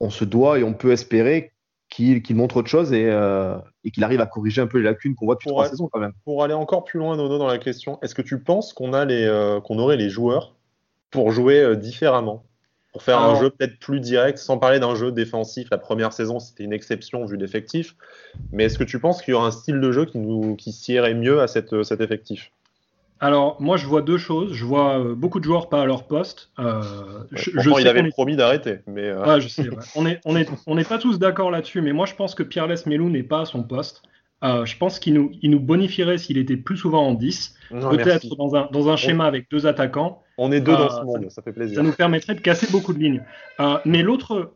on, 0.01 0.11
se 0.11 0.25
doit 0.25 0.59
et 0.59 0.65
on 0.65 0.75
peut 0.75 0.93
espérer 0.93 1.53
qu'il 1.89 2.37
montre 2.37 2.59
autre 2.59 2.69
chose 2.69 2.93
et, 2.93 3.07
euh, 3.07 3.57
et 3.85 3.91
qu'il 3.91 4.05
arrive 4.05 4.21
à 4.21 4.27
corriger 4.27 4.61
un 4.61 4.67
peu 4.67 4.79
les 4.79 4.85
lacunes 4.85 5.15
qu'on 5.15 5.25
voit 5.25 5.35
depuis 5.35 5.49
trois 5.49 5.67
saisons 5.67 5.89
quand 5.89 6.01
même. 6.01 6.13
Pour 6.25 6.45
aller 6.45 6.55
encore 6.55 6.85
plus 6.85 6.99
loin, 6.99 7.17
Nono, 7.17 7.39
dans 7.39 7.47
la 7.47 7.59
question, 7.59 7.99
est-ce 8.03 8.15
que 8.15 8.23
tu 8.23 8.41
penses 8.41 8.73
qu'on 8.73 8.93
a 8.93 9.05
les 9.05 9.25
euh, 9.25 9.61
qu'on 9.61 9.79
aurait 9.79 9.97
les 9.97 10.11
joueurs 10.11 10.55
pour 11.11 11.33
jouer 11.33 11.61
euh, 11.61 11.77
différemment? 11.77 12.45
Pour 12.93 13.03
faire 13.03 13.19
Alors, 13.19 13.37
un 13.37 13.41
jeu 13.41 13.51
peut-être 13.51 13.79
plus 13.79 14.01
direct, 14.01 14.39
sans 14.39 14.59
parler 14.59 14.81
d'un 14.81 14.95
jeu 14.95 15.13
défensif. 15.13 15.69
La 15.71 15.79
première 15.79 16.13
saison, 16.13 16.41
c'était 16.41 16.65
une 16.65 16.73
exception 16.73 17.25
vu 17.27 17.37
l'effectif. 17.37 17.97
Mais 18.51 18.65
est-ce 18.65 18.79
que 18.79 18.85
tu 18.85 18.99
penses 18.99 19.23
qu'il 19.23 19.33
y 19.33 19.35
aura 19.35 19.47
un 19.47 19.51
style 19.51 19.81
de 19.81 19.93
jeu 19.93 20.07
qui, 20.07 20.19
nous, 20.19 20.57
qui 20.57 20.73
sierait 20.73 21.15
mieux 21.15 21.41
à 21.41 21.49
cette, 21.49 21.83
cet 21.83 22.01
effectif? 22.01 22.51
Alors, 23.21 23.61
moi, 23.61 23.77
je 23.77 23.87
vois 23.87 24.03
deux 24.03 24.19
choses. 24.19 24.53
Je 24.53 24.65
vois 24.65 24.99
euh, 24.99 25.15
beaucoup 25.15 25.41
de 25.41 25.45
joueurs 25.45 25.69
pas 25.69 25.83
à 25.83 25.87
leur 25.87 26.07
poste. 26.07 26.51
Euh, 26.59 26.83
je, 27.33 27.51
je 27.55 27.81
il 27.81 27.89
avait 27.89 28.01
est... 28.01 28.11
promis 28.11 28.37
d'arrêter. 28.37 28.79
Mais 28.87 29.07
euh... 29.07 29.25
ouais, 29.25 29.41
je 29.41 29.49
sais. 29.49 29.69
Ouais. 29.69 29.77
on 29.97 30.03
n'est 30.03 30.21
on 30.25 30.37
est, 30.37 30.49
on 30.67 30.79
est 30.79 30.89
pas 30.89 30.99
tous 30.99 31.19
d'accord 31.19 31.51
là-dessus, 31.51 31.81
mais 31.81 31.93
moi, 31.93 32.07
je 32.07 32.15
pense 32.15 32.35
que 32.35 32.43
Pierre 32.43 32.69
Melou 32.87 33.11
n'est 33.11 33.25
pas 33.25 33.41
à 33.41 33.45
son 33.45 33.63
poste. 33.63 34.03
Euh, 34.45 34.65
je 34.65 34.77
pense 34.77 35.01
qu'il 35.01 35.15
nous, 35.15 35.33
il 35.43 35.51
nous 35.51 35.59
bonifierait 35.59 36.17
s'il 36.17 36.39
était 36.39 36.57
plus 36.57 36.77
souvent 36.77 37.09
en 37.09 37.15
10. 37.15 37.57
Peut-être 37.71 38.37
dans 38.37 38.55
un, 38.55 38.69
dans 38.71 38.89
un 38.89 38.97
schéma 38.97 39.25
on... 39.25 39.27
avec 39.27 39.51
deux 39.51 39.67
attaquants. 39.67 40.23
On 40.41 40.53
est 40.53 40.61
deux 40.61 40.77
dans 40.77 40.89
ce 40.89 41.03
monde, 41.03 41.25
ça, 41.25 41.31
ça, 41.31 41.43
fait 41.43 41.53
plaisir. 41.53 41.75
Ça 41.75 41.83
nous 41.83 41.93
permettrait 41.93 42.37
de 42.37 42.41
casser 42.41 42.69
beaucoup 42.71 42.93
de 42.93 43.01
lignes. 43.01 43.25
mais 43.85 44.03
l'autre 44.03 44.55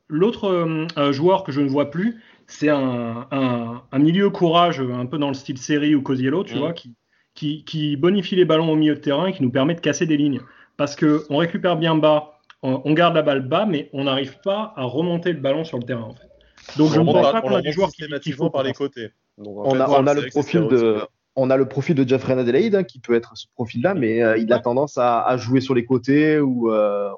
joueur 1.11 1.43
que 1.43 1.51
je 1.51 1.61
ne 1.61 1.69
vois 1.69 1.91
plus, 1.91 2.23
c'est 2.47 2.69
un, 2.69 3.27
un, 3.33 3.83
un, 3.91 3.99
milieu 3.99 4.31
courage, 4.31 4.81
un 4.81 5.07
peu 5.07 5.19
dans 5.19 5.29
le 5.29 5.35
style 5.35 5.59
série 5.59 5.97
ou 5.97 6.03
Cosiello, 6.03 6.45
tu 6.45 6.55
mmh. 6.55 6.59
vois, 6.59 6.73
qui, 6.73 6.95
qui, 7.35 7.65
qui, 7.65 7.97
bonifie 7.97 8.37
les 8.37 8.45
ballons 8.45 8.71
au 8.71 8.77
milieu 8.77 8.95
de 8.95 9.01
terrain 9.01 9.27
et 9.27 9.33
qui 9.33 9.43
nous 9.43 9.51
permet 9.51 9.75
de 9.75 9.81
casser 9.81 10.07
des 10.07 10.17
lignes. 10.17 10.41
Parce 10.77 10.97
qu'on 10.97 11.37
récupère 11.37 11.77
bien 11.77 11.95
bas, 11.95 12.39
on, 12.63 12.83
on, 12.85 12.93
garde 12.93 13.15
la 13.15 13.23
balle 13.23 13.47
bas, 13.47 13.67
mais 13.67 13.89
on 13.93 14.05
n'arrive 14.05 14.39
pas 14.43 14.73
à 14.77 14.85
remonter 14.85 15.33
le 15.33 15.41
ballon 15.41 15.65
sur 15.65 15.79
le 15.79 15.85
terrain. 15.85 16.03
En 16.03 16.15
fait. 16.15 16.29
Donc 16.77 16.91
on 16.91 16.95
je 16.95 17.01
ne 17.01 17.05
pense 17.05 17.33
pas 17.33 17.41
qu'on 17.41 17.55
a 17.55 17.63
des 17.63 17.73
joueurs 17.73 17.91
qui, 17.91 18.05
qui 18.23 18.33
font 18.33 18.51
par 18.51 18.63
les 18.63 18.73
côtés. 18.73 19.11
Donc, 19.39 19.67
on, 19.67 19.75
fait, 19.75 19.81
a, 19.81 19.91
on, 19.91 20.07
a, 20.07 20.15
le 20.15 20.27
profil 20.27 20.69
de, 20.69 21.01
on 21.37 21.51
a 21.51 21.57
le 21.57 21.67
profil 21.67 21.95
de 21.95 22.07
Jeffrey 22.07 22.39
Adelaide 22.39 22.75
hein, 22.75 22.85
qui 22.85 22.99
peut 22.99 23.15
être 23.15 23.37
ce 23.37 23.47
profil-là, 23.55 23.95
mais 23.95 24.23
euh, 24.23 24.37
il 24.37 24.53
a 24.53 24.59
tendance 24.59 24.99
à, 24.99 25.23
à, 25.23 25.37
jouer 25.37 25.61
sur 25.61 25.75
les 25.75 25.85
côtés 25.85 26.39
ou 26.39 26.71
euh, 26.71 27.11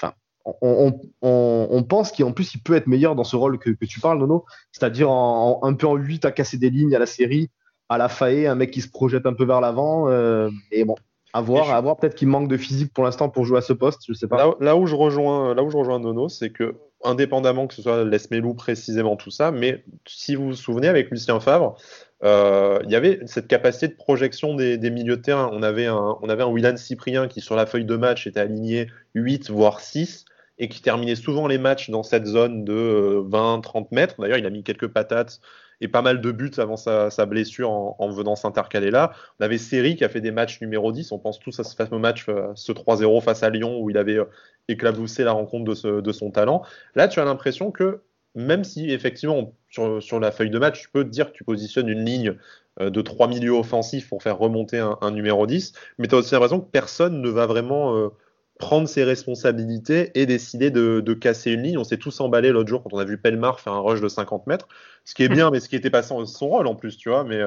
enfin. 0.00 0.14
On, 0.44 0.92
on, 1.22 1.68
on, 1.70 1.82
pense 1.84 2.12
qu'en 2.12 2.32
plus 2.32 2.54
il 2.54 2.60
peut 2.60 2.74
être 2.74 2.86
meilleur 2.86 3.14
dans 3.14 3.24
ce 3.24 3.34
rôle 3.34 3.58
que, 3.58 3.70
que 3.70 3.86
tu 3.86 4.00
parles, 4.00 4.18
Nono, 4.18 4.44
c'est-à-dire 4.72 5.10
un 5.10 5.74
peu 5.74 5.86
en 5.86 5.96
8 5.96 6.26
à 6.26 6.32
casser 6.32 6.58
des 6.58 6.68
lignes 6.68 6.94
à 6.94 6.98
la 6.98 7.06
série, 7.06 7.50
à 7.88 7.98
la 7.98 8.08
faille, 8.08 8.46
un 8.46 8.54
mec 8.54 8.70
qui 8.70 8.80
se 8.80 8.88
projette 8.88 9.26
un 9.26 9.34
peu 9.34 9.44
vers 9.44 9.60
l'avant. 9.60 10.08
Euh, 10.08 10.50
et 10.70 10.84
bon, 10.84 10.96
à 11.32 11.40
voir, 11.40 11.70
à 11.70 11.80
voir 11.80 11.96
peut-être 11.96 12.14
qu'il 12.14 12.28
manque 12.28 12.48
de 12.48 12.56
physique 12.56 12.92
pour 12.92 13.04
l'instant 13.04 13.28
pour 13.28 13.44
jouer 13.44 13.58
à 13.58 13.62
ce 13.62 13.72
poste, 13.72 14.02
je 14.06 14.12
sais 14.12 14.28
pas. 14.28 14.36
Là, 14.36 14.54
là 14.60 14.76
où 14.76 14.86
je 14.86 14.94
rejoins, 14.94 15.54
là 15.54 15.62
où 15.62 15.70
je 15.70 15.76
rejoins 15.76 15.98
Nono, 15.98 16.28
c'est 16.28 16.50
que 16.50 16.76
indépendamment 17.02 17.66
que 17.66 17.74
ce 17.74 17.82
soit 17.82 18.04
Lesmelou 18.04 18.54
précisément 18.54 19.16
tout 19.16 19.30
ça, 19.30 19.50
mais 19.50 19.84
si 20.06 20.36
vous 20.36 20.46
vous 20.46 20.54
souvenez 20.54 20.88
avec 20.88 21.10
Lucien 21.10 21.40
Favre, 21.40 21.76
euh, 22.22 22.78
il 22.84 22.90
y 22.90 22.96
avait 22.96 23.20
cette 23.26 23.48
capacité 23.48 23.88
de 23.88 23.94
projection 23.94 24.54
des, 24.54 24.78
des, 24.78 24.90
milieux 24.90 25.16
de 25.16 25.22
terrain. 25.22 25.50
On 25.52 25.62
avait 25.62 25.86
un, 25.86 26.16
on 26.22 26.28
avait 26.28 26.42
un 26.42 26.50
Willan 26.50 26.76
Cyprien 26.76 27.28
qui 27.28 27.40
sur 27.40 27.56
la 27.56 27.66
feuille 27.66 27.84
de 27.84 27.96
match 27.96 28.26
était 28.26 28.40
aligné 28.40 28.86
8 29.14 29.50
voire 29.50 29.80
6 29.80 30.24
et 30.58 30.68
qui 30.68 30.80
terminait 30.80 31.16
souvent 31.16 31.46
les 31.46 31.58
matchs 31.58 31.90
dans 31.90 32.02
cette 32.02 32.26
zone 32.26 32.64
de 32.64 33.22
20-30 33.28 33.76
euh, 33.76 33.84
mètres. 33.90 34.14
D'ailleurs, 34.20 34.38
il 34.38 34.46
a 34.46 34.50
mis 34.50 34.62
quelques 34.62 34.88
patates 34.88 35.40
et 35.80 35.88
pas 35.88 36.02
mal 36.02 36.20
de 36.20 36.32
buts 36.32 36.52
avant 36.58 36.76
sa, 36.76 37.26
blessure 37.26 37.70
en, 37.70 37.96
en 37.98 38.10
venant 38.10 38.36
s'intercaler 38.36 38.90
là. 38.90 39.12
On 39.40 39.44
avait 39.44 39.58
Seri 39.58 39.96
qui 39.96 40.04
a 40.04 40.08
fait 40.08 40.20
des 40.20 40.30
matchs 40.30 40.60
numéro 40.60 40.92
10. 40.92 41.12
On 41.12 41.18
pense 41.18 41.38
tous 41.38 41.58
à 41.60 41.64
ce 41.64 41.74
fameux 41.74 41.98
match, 41.98 42.26
euh, 42.28 42.52
ce 42.54 42.72
3-0 42.72 43.22
face 43.22 43.42
à 43.42 43.50
Lyon 43.50 43.78
où 43.80 43.90
il 43.90 43.98
avait 43.98 44.18
euh, 44.18 44.24
éclaboussé 44.68 45.24
la 45.24 45.32
rencontre 45.32 45.64
de, 46.00 46.12
son 46.12 46.30
talent. 46.30 46.62
Là, 46.94 47.08
tu 47.08 47.20
as 47.20 47.24
l'impression 47.24 47.70
que 47.70 48.00
même 48.34 48.64
si 48.64 48.90
effectivement 48.90 49.54
sur, 49.68 50.20
la 50.20 50.32
feuille 50.32 50.50
de 50.50 50.58
match, 50.58 50.82
tu 50.82 50.90
peux 50.90 51.04
te 51.04 51.10
dire 51.10 51.30
que 51.30 51.36
tu 51.36 51.44
positionnes 51.44 51.88
une 51.88 52.04
ligne 52.04 52.36
euh, 52.80 52.90
de 52.90 53.02
trois 53.02 53.28
milieux 53.28 53.52
offensifs 53.52 54.08
pour 54.08 54.22
faire 54.22 54.38
remonter 54.38 54.78
un, 54.78 55.10
numéro 55.10 55.46
10, 55.46 55.72
mais 55.98 56.08
tu 56.08 56.14
as 56.14 56.18
aussi 56.18 56.32
l'impression 56.32 56.60
que 56.60 56.70
personne 56.70 57.20
ne 57.20 57.28
va 57.28 57.46
vraiment 57.46 58.10
prendre 58.58 58.88
ses 58.88 59.04
responsabilités 59.04 60.12
et 60.14 60.26
décider 60.26 60.70
de, 60.70 61.00
de 61.00 61.14
casser 61.14 61.52
une 61.52 61.62
ligne. 61.62 61.78
On 61.78 61.84
s'est 61.84 61.96
tous 61.96 62.20
emballés 62.20 62.50
l'autre 62.50 62.68
jour 62.68 62.82
quand 62.82 62.92
on 62.92 62.98
a 62.98 63.04
vu 63.04 63.18
Pelmar 63.18 63.60
faire 63.60 63.72
un 63.72 63.80
rush 63.80 64.00
de 64.00 64.08
50 64.08 64.46
mètres, 64.46 64.68
ce 65.04 65.14
qui 65.14 65.24
est 65.24 65.28
bien, 65.28 65.50
mais 65.52 65.60
ce 65.60 65.68
qui 65.68 65.74
n'était 65.74 65.90
pas 65.90 66.02
son, 66.02 66.24
rôle 66.40 66.66
en 66.66 66.74
plus, 66.74 66.96
tu 66.96 67.08
vois. 67.08 67.24
Mais, 67.24 67.40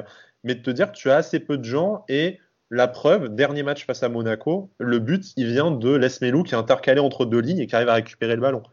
mais 0.44 0.56
de 0.56 0.62
te 0.62 0.70
dire 0.70 0.92
que 0.92 0.98
tu 0.98 1.10
as 1.10 1.16
assez 1.16 1.40
peu 1.40 1.58
de 1.58 1.64
gens 1.64 2.04
et 2.10 2.40
la 2.70 2.88
preuve, 2.88 3.30
dernier 3.30 3.64
match 3.64 3.86
face 3.86 4.04
à 4.04 4.10
Monaco, 4.10 4.70
le 4.78 5.00
but, 5.00 5.34
il 5.38 5.48
vient 5.48 5.72
de 5.72 5.96
Lesmelou 5.96 6.44
qui 6.44 6.54
est 6.54 6.58
intercalé 6.58 7.00
entre 7.00 7.26
deux 7.26 7.40
lignes 7.40 7.60
et 7.60 7.68
qui 7.68 7.76
arrive 7.76 7.90
à 7.90 7.94
récupérer 7.94 8.36
le 8.36 8.42
ballon. 8.42 8.64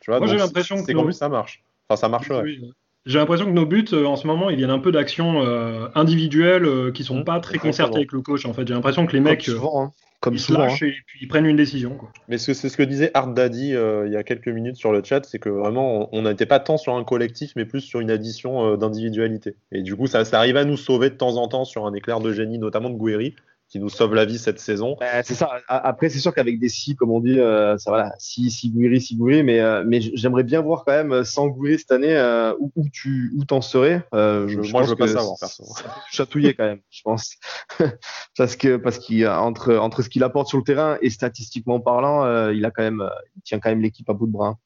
Tu 0.00 0.10
vois, 0.10 0.20
Moi, 0.20 0.28
j'ai 0.28 0.36
l'impression 0.36 0.76
que 0.76 0.84
c'est 0.84 0.94
nos... 0.94 1.10
ça 1.10 1.28
marche. 1.28 1.64
Enfin, 1.88 2.00
ça 2.00 2.08
marche. 2.08 2.30
Oui, 2.30 2.72
j'ai 3.04 3.18
l'impression 3.18 3.46
que 3.46 3.50
nos 3.50 3.66
buts 3.66 3.84
euh, 3.92 4.04
en 4.04 4.14
ce 4.14 4.26
moment, 4.28 4.48
ils 4.48 4.56
viennent 4.56 4.70
un 4.70 4.78
peu 4.78 4.92
d'actions 4.92 5.44
euh, 5.44 5.88
individuelles 5.94 6.64
euh, 6.64 6.92
qui 6.92 7.02
sont 7.02 7.18
mmh, 7.18 7.24
pas 7.24 7.40
très 7.40 7.58
concertées 7.58 7.96
avec 7.96 8.12
le 8.12 8.20
coach. 8.20 8.46
En 8.46 8.52
fait, 8.52 8.66
j'ai 8.66 8.74
l'impression 8.74 9.06
que 9.06 9.12
les 9.12 9.20
mecs 9.20 9.44
comme 9.44 9.54
souvent, 9.56 9.82
hein. 9.82 9.92
Comme 10.22 10.34
ils 10.34 10.40
souvent, 10.40 10.60
se 10.60 10.64
lâchent 10.64 10.82
hein. 10.82 10.86
et 10.86 11.02
puis 11.04 11.18
ils 11.20 11.28
prennent 11.28 11.44
une 11.44 11.56
décision. 11.56 11.96
Quoi. 11.96 12.10
Mais 12.28 12.38
c'est 12.38 12.54
ce 12.54 12.76
que 12.76 12.82
disait 12.82 13.10
Art 13.12 13.34
Daddy 13.34 13.74
euh, 13.74 14.06
il 14.06 14.12
y 14.12 14.16
a 14.16 14.22
quelques 14.22 14.48
minutes 14.48 14.76
sur 14.76 14.92
le 14.92 15.02
chat, 15.04 15.24
c'est 15.26 15.38
que 15.38 15.50
vraiment 15.50 16.08
on 16.12 16.22
n'était 16.22 16.46
pas 16.46 16.60
tant 16.60 16.78
sur 16.78 16.94
un 16.94 17.04
collectif, 17.04 17.52
mais 17.56 17.66
plus 17.66 17.82
sur 17.82 18.00
une 18.00 18.10
addition 18.10 18.76
d'individualité. 18.76 19.56
Et 19.72 19.82
du 19.82 19.94
coup, 19.94 20.06
ça, 20.06 20.24
ça 20.24 20.38
arrive 20.38 20.56
à 20.56 20.64
nous 20.64 20.78
sauver 20.78 21.10
de 21.10 21.16
temps 21.16 21.36
en 21.36 21.48
temps 21.48 21.64
sur 21.64 21.86
un 21.86 21.92
éclair 21.92 22.20
de 22.20 22.32
génie, 22.32 22.58
notamment 22.58 22.88
de 22.88 22.96
Gouiri 22.96 23.34
qui 23.72 23.80
nous 23.80 23.88
sauve 23.88 24.14
la 24.14 24.26
vie 24.26 24.36
cette 24.36 24.60
saison. 24.60 24.96
Bah, 25.00 25.22
c'est 25.22 25.34
ça. 25.34 25.50
Après, 25.66 26.10
c'est 26.10 26.18
sûr 26.18 26.34
qu'avec 26.34 26.60
des 26.60 26.68
si, 26.68 26.94
comme 26.94 27.10
on 27.10 27.20
dit, 27.20 27.40
euh, 27.40 27.78
ça 27.78 27.90
voilà, 27.90 28.12
si, 28.18 28.50
si 28.50 28.70
Gouiri, 28.70 29.00
si 29.00 29.16
Gouiri, 29.16 29.42
mais, 29.42 29.60
euh, 29.60 29.82
mais 29.86 30.02
j'aimerais 30.02 30.42
bien 30.42 30.60
voir 30.60 30.84
quand 30.84 30.92
même 30.92 31.12
euh, 31.12 31.24
sans 31.24 31.46
Gouiri 31.46 31.78
cette 31.78 31.90
année 31.90 32.14
euh, 32.14 32.52
où, 32.60 32.70
où, 32.76 32.86
tu 32.92 33.32
où 33.34 33.46
t'en 33.46 33.62
serais. 33.62 34.06
Je, 34.12 34.58
je, 34.62 34.72
moi, 34.72 34.82
je 34.82 34.90
veux 34.90 34.96
pas 34.96 35.08
savoir, 35.08 35.38
perso. 35.40 35.64
Chatouiller 36.10 36.52
quand 36.52 36.66
même, 36.66 36.82
je 36.90 37.00
pense, 37.02 37.36
parce 38.36 38.56
que 38.56 38.76
parce 38.76 38.98
qu'il 38.98 39.26
entre 39.26 39.74
entre 39.76 40.02
ce 40.02 40.10
qu'il 40.10 40.22
apporte 40.22 40.48
sur 40.48 40.58
le 40.58 40.64
terrain 40.64 40.98
et 41.00 41.08
statistiquement 41.08 41.80
parlant, 41.80 42.50
il 42.50 42.62
a 42.66 42.70
quand 42.70 42.82
même, 42.82 43.02
il 43.36 43.40
tient 43.40 43.58
quand 43.58 43.70
même 43.70 43.80
l'équipe 43.80 44.08
à 44.10 44.12
bout 44.12 44.26
de 44.26 44.32
bras. 44.32 44.58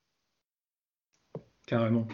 Carrément. 1.68 2.08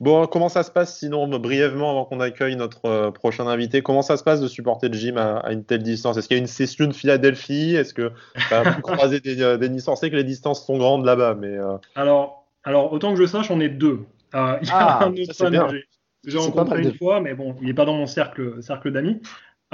Bon, 0.00 0.26
comment 0.28 0.48
ça 0.48 0.62
se 0.62 0.70
passe 0.70 0.96
sinon, 0.96 1.26
brièvement, 1.40 1.90
avant 1.90 2.04
qu'on 2.04 2.20
accueille 2.20 2.54
notre 2.54 2.84
euh, 2.84 3.10
prochain 3.10 3.48
invité, 3.48 3.82
comment 3.82 4.02
ça 4.02 4.16
se 4.16 4.22
passe 4.22 4.40
de 4.40 4.46
supporter 4.46 4.88
le 4.88 4.94
gym 4.94 5.18
à, 5.18 5.38
à 5.38 5.52
une 5.52 5.64
telle 5.64 5.82
distance? 5.82 6.16
Est-ce 6.16 6.28
qu'il 6.28 6.36
y 6.36 6.40
a 6.40 6.40
une 6.40 6.46
session 6.46 6.86
de 6.86 6.92
Philadelphie? 6.92 7.74
Est-ce 7.74 7.94
que 7.94 8.12
tu 8.36 8.54
as 8.54 8.74
pu 8.74 8.82
croiser 8.82 9.18
des, 9.18 9.42
euh, 9.42 9.56
des 9.56 9.68
Niçans 9.68 9.94
On 9.94 9.96
sait 9.96 10.08
que 10.08 10.16
les 10.16 10.22
distances 10.22 10.64
sont 10.64 10.78
grandes 10.78 11.04
là-bas, 11.04 11.34
mais. 11.34 11.58
Euh... 11.58 11.78
Alors, 11.96 12.46
alors, 12.62 12.92
autant 12.92 13.12
que 13.12 13.18
je 13.18 13.26
sache, 13.26 13.50
on 13.50 13.58
est 13.58 13.68
deux. 13.68 14.04
Euh, 14.36 14.58
il 14.62 14.68
y 14.68 14.70
a 14.70 14.76
ah, 14.76 15.04
un 15.06 15.12
autre 15.12 15.34
fan 15.34 15.52
que 15.52 15.82
j'ai 16.30 16.38
rencontré 16.38 16.82
une 16.82 16.94
fois, 16.94 17.20
mais 17.20 17.34
bon, 17.34 17.56
il 17.60 17.66
n'est 17.66 17.74
pas 17.74 17.84
dans 17.84 17.96
mon 17.96 18.06
cercle, 18.06 18.62
cercle 18.62 18.92
d'amis. 18.92 19.20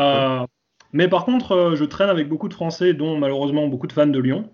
Euh, 0.01 0.41
ouais. 0.41 0.47
Mais 0.95 1.09
par 1.09 1.27
contre, 1.27 1.75
je 1.75 1.85
traîne 1.85 2.09
avec 2.09 2.29
beaucoup 2.29 2.49
de 2.49 2.55
Français, 2.55 2.95
dont 2.95 3.19
malheureusement 3.19 3.67
beaucoup 3.67 3.89
de 3.89 3.93
fans 3.93 4.07
de 4.07 4.19
Lyon. 4.19 4.49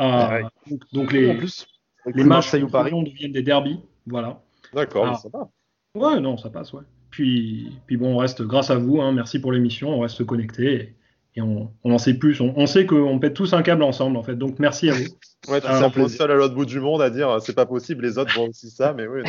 Ouais. 0.00 0.42
Donc, 0.68 0.80
donc, 0.92 1.12
les, 1.12 1.34
plus, 1.34 1.68
les 2.06 2.24
matchs 2.24 2.50
de 2.52 2.88
Lyon 2.88 3.02
deviennent 3.02 3.32
des 3.32 3.42
derbies. 3.42 3.78
Voilà. 4.06 4.40
D'accord, 4.72 5.18
ça 5.18 5.28
va. 5.28 5.50
Ouais, 5.94 6.20
non, 6.20 6.36
ça 6.36 6.50
passe, 6.50 6.72
ouais. 6.72 6.82
Puis, 7.10 7.78
puis 7.86 7.96
bon, 7.96 8.14
on 8.14 8.16
reste, 8.16 8.42
grâce 8.42 8.70
à 8.70 8.76
vous, 8.76 9.00
hein, 9.00 9.12
merci 9.12 9.40
pour 9.40 9.52
l'émission, 9.52 9.90
on 9.90 10.00
reste 10.00 10.24
connectés 10.24 10.94
et, 11.34 11.42
on, 11.42 11.72
on, 11.84 11.92
en 11.92 11.98
sait 11.98 12.14
plus. 12.14 12.40
On, 12.40 12.52
on 12.56 12.66
sait 12.66 12.86
qu'on 12.86 13.18
pète 13.18 13.34
tous 13.34 13.52
un 13.52 13.62
câble 13.62 13.82
ensemble, 13.82 14.16
en 14.16 14.22
fait. 14.22 14.36
Donc, 14.36 14.58
merci 14.58 14.90
à 14.90 14.92
vous. 14.92 15.04
ouais, 15.48 15.60
tu 15.60 15.66
es 15.66 15.70
un 15.70 15.90
peu 15.90 16.08
seul 16.08 16.30
à 16.30 16.34
l'autre 16.34 16.54
bout 16.54 16.66
du 16.66 16.80
monde 16.80 17.02
à 17.02 17.10
dire 17.10 17.40
c'est 17.40 17.54
pas 17.54 17.66
possible, 17.66 18.04
les 18.04 18.18
autres 18.18 18.32
voient 18.34 18.48
aussi 18.48 18.70
ça, 18.70 18.94
mais 18.94 19.06
oui, 19.06 19.22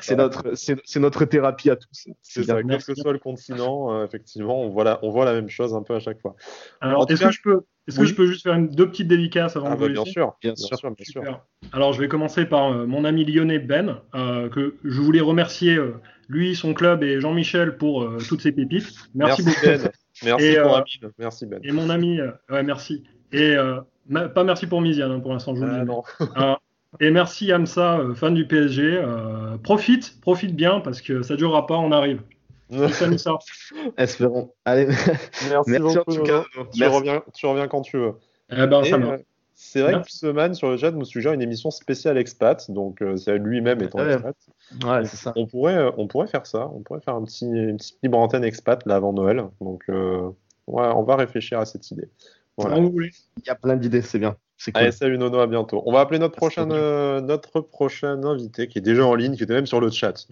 c'est 0.00 0.16
notre, 0.16 0.52
c'est 0.54 1.00
notre 1.00 1.24
thérapie 1.24 1.70
à 1.70 1.76
tous. 1.76 2.08
C'est 2.22 2.44
ça, 2.44 2.62
quel 2.62 2.82
que 2.82 2.94
soit 2.94 3.12
le 3.12 3.18
continent, 3.18 3.92
euh, 3.92 4.04
effectivement, 4.04 4.62
on 4.62 4.70
voit, 4.70 4.84
la, 4.84 4.98
on 5.02 5.10
voit 5.10 5.24
la 5.24 5.34
même 5.34 5.48
chose 5.48 5.74
un 5.74 5.82
peu 5.82 5.94
à 5.94 6.00
chaque 6.00 6.20
fois. 6.20 6.36
Alors, 6.80 7.10
est-ce 7.10 7.24
que 7.24 7.30
je 7.30 7.42
peux, 7.42 7.60
est-ce 7.86 7.98
oui. 7.98 8.04
que 8.04 8.10
je 8.10 8.14
peux 8.14 8.26
juste 8.26 8.44
faire 8.44 8.54
une, 8.54 8.68
deux 8.68 8.88
petites 8.88 9.08
dédicaces 9.08 9.56
avant 9.56 9.72
ah 9.72 9.76
de 9.76 9.80
bah, 9.80 9.88
bien 9.88 10.04
sûr, 10.04 10.34
bien, 10.40 10.54
bien 10.54 10.76
sûr, 10.76 10.90
bien 10.90 11.04
sûr. 11.04 11.40
Alors, 11.72 11.92
je 11.92 12.00
vais 12.00 12.08
commencer 12.08 12.46
par 12.46 12.72
euh, 12.72 12.86
mon 12.86 13.04
ami 13.04 13.24
lyonnais 13.24 13.58
Ben, 13.58 14.00
euh, 14.14 14.48
que 14.48 14.76
je 14.84 15.00
voulais 15.00 15.20
remercier, 15.20 15.74
euh, 15.74 16.00
lui, 16.28 16.56
son 16.56 16.72
club 16.72 17.02
et 17.02 17.20
Jean-Michel 17.20 17.76
pour 17.76 18.02
euh, 18.02 18.18
toutes 18.26 18.40
ces 18.40 18.52
pépites. 18.52 18.94
Merci, 19.14 19.42
merci 19.44 19.44
beaucoup. 19.44 19.82
Ben. 19.84 19.90
Merci 20.22 20.46
et, 20.46 20.60
pour 20.60 20.76
Amine. 20.76 21.12
Merci 21.18 21.46
Ben. 21.46 21.60
Et 21.64 21.72
mon 21.72 21.90
ami, 21.90 22.20
ouais, 22.50 22.62
merci. 22.62 23.02
Et 23.32 23.56
ma, 24.08 24.28
pas 24.28 24.44
merci 24.44 24.66
pour 24.66 24.80
Misiane 24.80 25.10
hein, 25.10 25.20
pour 25.20 25.32
l'instant, 25.32 25.54
je 25.54 25.64
vous 25.64 25.70
ah, 25.70 25.80
dis. 25.80 25.86
Non. 25.86 26.56
Et 27.00 27.10
merci 27.10 27.50
Amsa, 27.50 27.98
euh, 27.98 28.14
fan 28.14 28.34
du 28.34 28.46
PSG. 28.46 28.82
Euh, 28.82 29.56
profite, 29.58 30.20
profite 30.20 30.54
bien 30.54 30.80
parce 30.80 31.00
que 31.00 31.22
ça 31.22 31.36
durera 31.36 31.66
pas, 31.66 31.76
on 31.76 31.92
arrive. 31.92 32.20
ça. 33.16 33.38
Espérons. 33.98 34.52
Allez. 34.64 34.86
Merci, 35.48 35.78
beaucoup. 35.78 35.98
En 35.98 36.04
tout 36.04 36.22
cas. 36.22 36.44
Tu, 36.72 36.84
Reviens, 36.84 37.22
tu 37.34 37.46
reviens 37.46 37.68
quand 37.68 37.82
tu 37.82 37.98
veux. 37.98 38.12
Eh 38.50 38.66
ben, 38.66 38.84
ça 38.84 38.98
c'est 39.54 39.82
vrai 39.82 40.02
que 40.02 40.10
semaine 40.10 40.54
sur 40.54 40.68
le 40.68 40.76
chat 40.76 40.90
nous 40.90 41.04
suggère 41.04 41.32
une 41.32 41.42
émission 41.42 41.70
spéciale 41.70 42.18
expat, 42.18 42.70
donc 42.70 43.00
euh, 43.02 43.16
c'est 43.16 43.38
lui-même 43.38 43.80
étant 43.82 43.98
ouais. 44.00 44.14
expat. 44.14 44.36
Ouais, 44.84 45.04
c'est 45.04 45.16
ça. 45.16 45.32
On 45.36 45.46
pourrait, 45.46 45.76
euh, 45.76 45.90
on 45.96 46.08
pourrait 46.08 46.26
faire 46.26 46.46
ça, 46.46 46.68
on 46.74 46.80
pourrait 46.80 47.00
faire 47.00 47.14
un 47.14 47.24
petit, 47.24 47.46
une 47.46 47.76
petite 47.76 47.98
libre 48.02 48.18
antenne 48.18 48.42
expat 48.42 48.84
là 48.84 48.96
avant 48.96 49.12
Noël. 49.12 49.44
Donc 49.60 49.84
euh, 49.88 50.28
ouais, 50.66 50.86
on 50.86 51.04
va 51.04 51.14
réfléchir 51.16 51.60
à 51.60 51.66
cette 51.66 51.88
idée. 51.92 52.08
Voilà. 52.56 52.78
Il 52.78 53.10
y 53.46 53.50
a 53.50 53.54
plein 53.54 53.76
d'idées, 53.76 54.02
c'est 54.02 54.18
bien. 54.18 54.36
Cool. 54.64 54.72
Allez, 54.74 54.92
salut 54.92 55.18
Nono, 55.18 55.38
à 55.38 55.46
bientôt. 55.46 55.82
On 55.86 55.92
va 55.92 56.00
appeler 56.00 56.18
notre 56.18 56.36
prochain, 56.36 56.66
notre 56.66 57.60
prochain 57.60 58.22
invité 58.24 58.66
qui 58.66 58.78
est 58.78 58.82
déjà 58.82 59.04
en 59.04 59.14
ligne, 59.14 59.36
qui 59.36 59.42
était 59.42 59.54
même 59.54 59.66
sur 59.66 59.80
le 59.80 59.90
chat. 59.90 60.26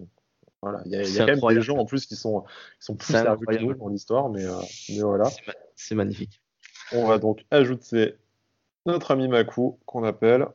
voilà, 0.61 0.81
il 0.85 0.91
y 0.91 0.95
a, 0.95 1.03
y 1.03 1.19
a 1.19 1.25
quand 1.25 1.47
même 1.47 1.55
des 1.55 1.61
gens 1.61 1.77
en 1.77 1.85
plus 1.85 2.05
qui 2.05 2.15
sont, 2.15 2.41
qui 2.79 2.85
sont 2.85 2.95
plus 2.95 3.11
sérieux 3.11 3.35
que 3.45 3.61
nous 3.61 3.73
dans 3.73 3.89
l'histoire, 3.89 4.29
mais, 4.29 4.43
mais 4.89 4.99
voilà. 4.99 5.29
C'est 5.75 5.95
magnifique. 5.95 6.41
On 6.93 7.07
va 7.07 7.19
donc 7.19 7.45
ajouter 7.51 8.15
notre 8.85 9.11
ami 9.11 9.27
Makou 9.27 9.79
qu'on 9.85 10.03
appelle. 10.03 10.47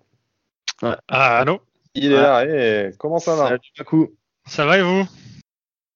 Ah, 0.83 1.39
allô? 1.39 1.61
Il 1.95 2.13
est 2.13 2.21
là, 2.21 2.45
et 2.45 2.91
comment 2.99 3.19
ça 3.19 3.35
va? 3.35 3.49
Salut 3.49 3.61
Makou. 3.79 4.09
Ça 4.47 4.67
va 4.67 4.79
et 4.79 4.83
vous? 4.83 5.05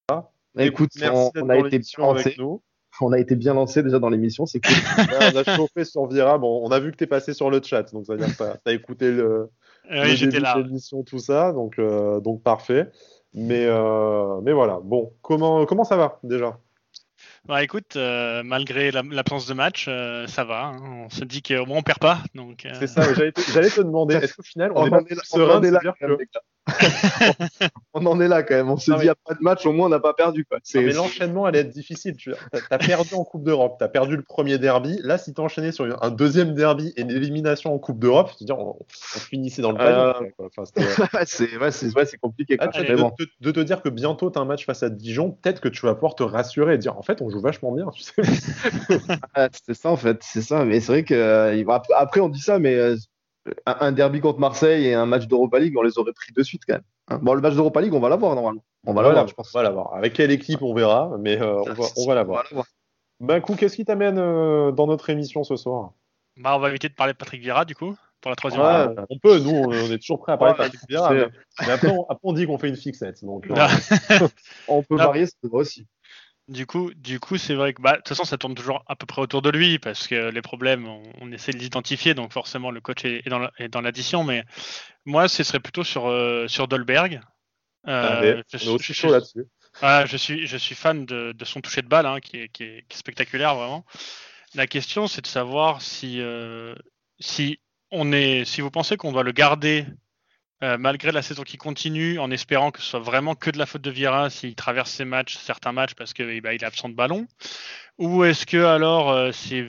Ah, 0.08 0.30
Écoute, 0.58 0.90
merci 0.98 1.30
on, 1.36 1.48
a 1.48 1.56
été 1.58 1.78
bien 1.78 2.08
avec 2.08 2.38
nous. 2.38 2.62
On 3.00 3.12
a 3.12 3.18
été 3.18 3.36
bien 3.36 3.54
lancé 3.54 3.82
déjà 3.82 3.98
dans 3.98 4.10
l'émission, 4.10 4.44
c'est 4.46 4.60
cool. 4.60 4.74
on 5.34 5.36
a 5.36 5.56
chauffé 5.56 5.84
sur 5.84 6.06
Vira. 6.06 6.38
Bon, 6.38 6.60
on 6.64 6.70
a 6.70 6.80
vu 6.80 6.92
que 6.92 6.96
tu 6.96 7.04
es 7.04 7.06
passé 7.06 7.32
sur 7.32 7.50
le 7.50 7.62
chat, 7.62 7.90
donc 7.92 8.06
ça 8.06 8.14
veut 8.14 8.18
dire 8.18 8.36
que 8.36 8.42
tu 8.42 8.70
as, 8.70 8.72
écouté 8.72 9.10
le, 9.10 9.48
oui, 9.90 10.18
début 10.18 10.38
de 10.38 10.62
l'émission, 10.62 11.02
tout 11.02 11.18
ça, 11.18 11.52
donc, 11.52 11.78
euh, 11.78 12.20
donc 12.20 12.42
parfait. 12.42 12.90
Mais, 13.34 13.64
euh, 13.66 14.40
mais 14.42 14.52
voilà, 14.52 14.78
bon, 14.82 15.12
comment, 15.22 15.64
comment 15.64 15.84
ça 15.84 15.96
va 15.96 16.18
déjà? 16.22 16.58
Bah 17.46 17.62
écoute, 17.64 17.96
euh, 17.96 18.42
malgré 18.44 18.92
l'absence 18.92 19.46
de 19.46 19.54
match, 19.54 19.86
euh, 19.88 20.28
ça 20.28 20.44
va. 20.44 20.66
Hein. 20.66 20.80
On 21.06 21.10
se 21.10 21.24
dit 21.24 21.42
qu'au 21.42 21.66
moins 21.66 21.78
on 21.78 21.82
perd 21.82 21.98
pas. 21.98 22.18
Donc. 22.34 22.64
Euh... 22.64 22.72
C'est 22.78 22.86
ça. 22.86 23.12
J'allais 23.14 23.32
te, 23.32 23.40
te, 23.40 23.80
demander. 23.80 24.14
Est-ce 24.14 24.34
qu'au 24.34 24.44
final 24.44 24.70
on, 24.74 24.82
on 24.82 24.98
est, 25.04 25.12
est 25.12 25.24
serein 25.24 25.60
de 25.60 25.68
dire 25.68 25.94
que 26.00 26.06
on 27.94 28.06
en 28.06 28.20
est 28.20 28.28
là 28.28 28.42
quand 28.42 28.54
même. 28.54 28.70
On 28.70 28.76
se 28.76 28.92
dit, 28.92 28.98
il 29.00 29.04
n'y 29.04 29.08
a 29.08 29.14
pas 29.14 29.34
de 29.34 29.42
match, 29.42 29.66
au 29.66 29.72
moins 29.72 29.86
on 29.86 29.90
n'a 29.90 30.00
pas 30.00 30.14
perdu. 30.14 30.44
Quoi. 30.44 30.58
mais 30.74 30.92
l'enchaînement 30.92 31.44
allait 31.44 31.60
être 31.60 31.70
difficile. 31.70 32.16
Tu 32.16 32.32
as, 32.70 32.78
perdu 32.78 33.14
en 33.14 33.24
Coupe 33.24 33.44
d'Europe, 33.44 33.76
tu 33.78 33.84
as 33.84 33.88
perdu 33.88 34.16
le 34.16 34.22
premier 34.22 34.58
derby. 34.58 34.98
Là, 35.02 35.18
si 35.18 35.34
tu 35.34 35.40
enchaîné 35.40 35.72
sur 35.72 36.02
un 36.02 36.10
deuxième 36.10 36.54
derby 36.54 36.92
et 36.96 37.02
une 37.02 37.10
élimination 37.10 37.74
en 37.74 37.78
Coupe 37.78 37.98
d'Europe, 37.98 38.30
tu 38.38 38.50
on, 38.52 38.76
on, 38.80 39.18
finissait 39.18 39.62
dans 39.62 39.72
le 39.72 39.78
panier. 39.78 40.30
Euh... 40.38 40.46
Enfin, 40.56 41.24
c'est 41.26 41.56
ouais, 41.58 42.06
compliqué. 42.20 42.56
Ah, 42.60 42.68
de, 42.68 42.82
de, 42.84 43.28
de, 43.40 43.50
te 43.50 43.60
dire 43.60 43.82
que 43.82 43.88
bientôt 43.88 44.30
tu 44.30 44.38
as 44.38 44.42
un 44.42 44.44
match 44.44 44.64
face 44.64 44.82
à 44.82 44.90
Dijon, 44.90 45.32
peut-être 45.32 45.60
que 45.60 45.68
tu 45.68 45.84
vas 45.84 45.94
pouvoir 45.94 46.14
te 46.14 46.22
rassurer 46.22 46.74
et 46.74 46.78
dire, 46.78 46.96
en 46.96 47.02
fait, 47.02 47.22
on 47.22 47.28
joue 47.28 47.40
vachement 47.40 47.72
bien. 47.72 47.86
Tu 47.92 48.02
sais 48.02 48.22
c'est 49.66 49.74
ça, 49.74 49.90
en 49.90 49.96
fait. 49.96 50.18
C'est 50.22 50.42
ça. 50.42 50.64
Mais 50.64 50.80
c'est 50.80 50.92
vrai 50.92 51.04
que. 51.04 51.14
Euh, 51.14 51.64
après, 51.96 52.20
on 52.20 52.28
dit 52.28 52.40
ça, 52.40 52.58
mais 52.58 52.74
euh, 52.74 52.96
un 53.66 53.92
derby 53.92 54.20
contre 54.20 54.38
Marseille 54.38 54.86
et 54.86 54.94
un 54.94 55.06
match 55.06 55.26
d'Europa 55.26 55.58
League, 55.58 55.76
on 55.76 55.82
les 55.82 55.98
aurait 55.98 56.12
pris 56.12 56.32
de 56.32 56.42
suite 56.42 56.62
quand 56.66 56.74
même. 56.74 56.82
Hein. 57.08 57.18
bon, 57.22 57.34
le 57.34 57.40
match 57.40 57.54
d'Europa 57.54 57.80
League, 57.80 57.94
on 57.94 58.00
va 58.00 58.08
l'avoir 58.08 58.34
normalement. 58.34 58.62
On 58.86 58.94
va 58.94 59.02
l'avoir, 59.02 59.26
je 59.26 59.34
pense. 59.34 59.54
On 59.54 59.58
va 59.58 59.62
l'avoir. 59.62 59.94
Avec 59.94 60.12
quelle 60.12 60.30
équipe, 60.30 60.62
on 60.62 60.74
verra, 60.74 61.16
mais 61.18 61.40
euh, 61.40 61.60
on 61.60 61.72
va, 61.72 61.84
on 61.96 62.06
va 62.06 62.14
l'avoir. 62.14 62.44
Ben, 63.20 63.40
coup, 63.40 63.54
qu'est-ce 63.54 63.76
qui 63.76 63.84
t'amène 63.84 64.18
euh, 64.18 64.72
dans 64.72 64.86
notre 64.86 65.10
émission 65.10 65.44
ce 65.44 65.56
soir? 65.56 65.92
Bah, 66.36 66.56
On 66.56 66.58
va 66.58 66.70
éviter 66.70 66.88
de 66.88 66.94
parler 66.94 67.12
de 67.12 67.18
Patrick 67.18 67.40
Vieira, 67.40 67.64
du 67.64 67.74
coup, 67.74 67.94
pour 68.20 68.30
la 68.30 68.36
troisième 68.36 68.62
ouais, 68.62 68.94
fois. 68.94 69.06
On 69.10 69.18
peut, 69.18 69.38
nous, 69.38 69.50
on 69.50 69.92
est 69.92 69.98
toujours 69.98 70.20
prêt 70.20 70.32
à 70.32 70.36
parler 70.36 70.54
de 70.54 70.58
Patrick 70.58 70.80
Vieira. 70.88 71.12
Mais, 71.12 71.26
mais, 71.60 71.70
après, 71.70 71.88
on, 71.88 72.02
après, 72.04 72.20
on 72.22 72.32
dit 72.32 72.46
qu'on 72.46 72.58
fait 72.58 72.68
une 72.68 72.76
fixette. 72.76 73.24
Donc, 73.24 73.46
euh... 73.50 74.28
on 74.68 74.82
peut 74.82 74.96
varier, 74.96 75.26
c'est 75.26 75.48
vrai 75.48 75.60
aussi. 75.60 75.86
Du 76.48 76.66
coup, 76.66 76.92
du 76.94 77.20
coup, 77.20 77.38
c'est 77.38 77.54
vrai 77.54 77.72
que 77.72 77.80
bah, 77.80 77.92
de 77.92 77.96
toute 77.98 78.08
façon, 78.08 78.24
ça 78.24 78.36
tourne 78.36 78.54
toujours 78.54 78.84
à 78.88 78.96
peu 78.96 79.06
près 79.06 79.22
autour 79.22 79.42
de 79.42 79.50
lui 79.50 79.78
parce 79.78 80.08
que 80.08 80.30
les 80.30 80.42
problèmes, 80.42 80.86
on, 80.88 81.02
on 81.20 81.32
essaie 81.32 81.52
de 81.52 81.58
les 81.58 81.66
identifier, 81.66 82.14
donc 82.14 82.32
forcément 82.32 82.70
le 82.70 82.80
coach 82.80 83.04
est, 83.04 83.22
est 83.58 83.68
dans 83.68 83.80
l'addition. 83.80 84.24
Mais 84.24 84.44
moi, 85.04 85.28
ce 85.28 85.44
serait 85.44 85.60
plutôt 85.60 85.84
sur 85.84 86.08
euh, 86.08 86.48
sur 86.48 86.66
Dolberg. 86.66 87.20
Euh, 87.88 88.42
je, 88.52 88.68
on 88.68 88.72
est 88.72 88.74
aussi 88.74 88.94
chaud 88.94 89.10
là-dessus. 89.10 89.44
Voilà, 89.80 90.04
je 90.06 90.16
suis 90.16 90.46
je 90.46 90.56
suis 90.56 90.74
fan 90.74 91.06
de, 91.06 91.32
de 91.32 91.44
son 91.44 91.60
toucher 91.60 91.82
de 91.82 91.88
balle, 91.88 92.06
hein, 92.06 92.20
qui, 92.20 92.38
est, 92.38 92.48
qui, 92.48 92.64
est, 92.64 92.84
qui, 92.88 92.96
est, 92.96 92.98
spectaculaire 92.98 93.54
vraiment. 93.54 93.84
La 94.54 94.66
question, 94.66 95.06
c'est 95.06 95.22
de 95.22 95.26
savoir 95.26 95.80
si 95.80 96.20
euh, 96.20 96.74
si 97.20 97.60
on 97.90 98.12
est, 98.12 98.44
si 98.44 98.60
vous 98.60 98.70
pensez 98.70 98.96
qu'on 98.96 99.12
doit 99.12 99.22
le 99.22 99.32
garder 99.32 99.86
euh, 100.62 100.78
malgré 100.78 101.10
la 101.10 101.22
saison 101.22 101.42
qui 101.42 101.56
continue, 101.56 102.20
en 102.20 102.30
espérant 102.30 102.70
que 102.70 102.80
ce 102.80 102.86
soit 102.86 103.00
vraiment 103.00 103.34
que 103.34 103.50
de 103.50 103.58
la 103.58 103.66
faute 103.66 103.82
de 103.82 103.90
Vieira 103.90 104.30
s'il 104.30 104.54
traverse 104.54 104.92
ses 104.92 105.04
matchs, 105.04 105.36
certains 105.36 105.72
matchs 105.72 105.94
parce 105.94 106.12
qu'il 106.12 106.40
bah, 106.40 106.54
est 106.54 106.62
absent 106.62 106.88
de 106.88 106.94
ballon, 106.94 107.26
ou 107.98 108.22
est-ce 108.22 108.46
que 108.46 108.64
alors 108.64 109.10
euh, 109.10 109.32
c'est, 109.32 109.66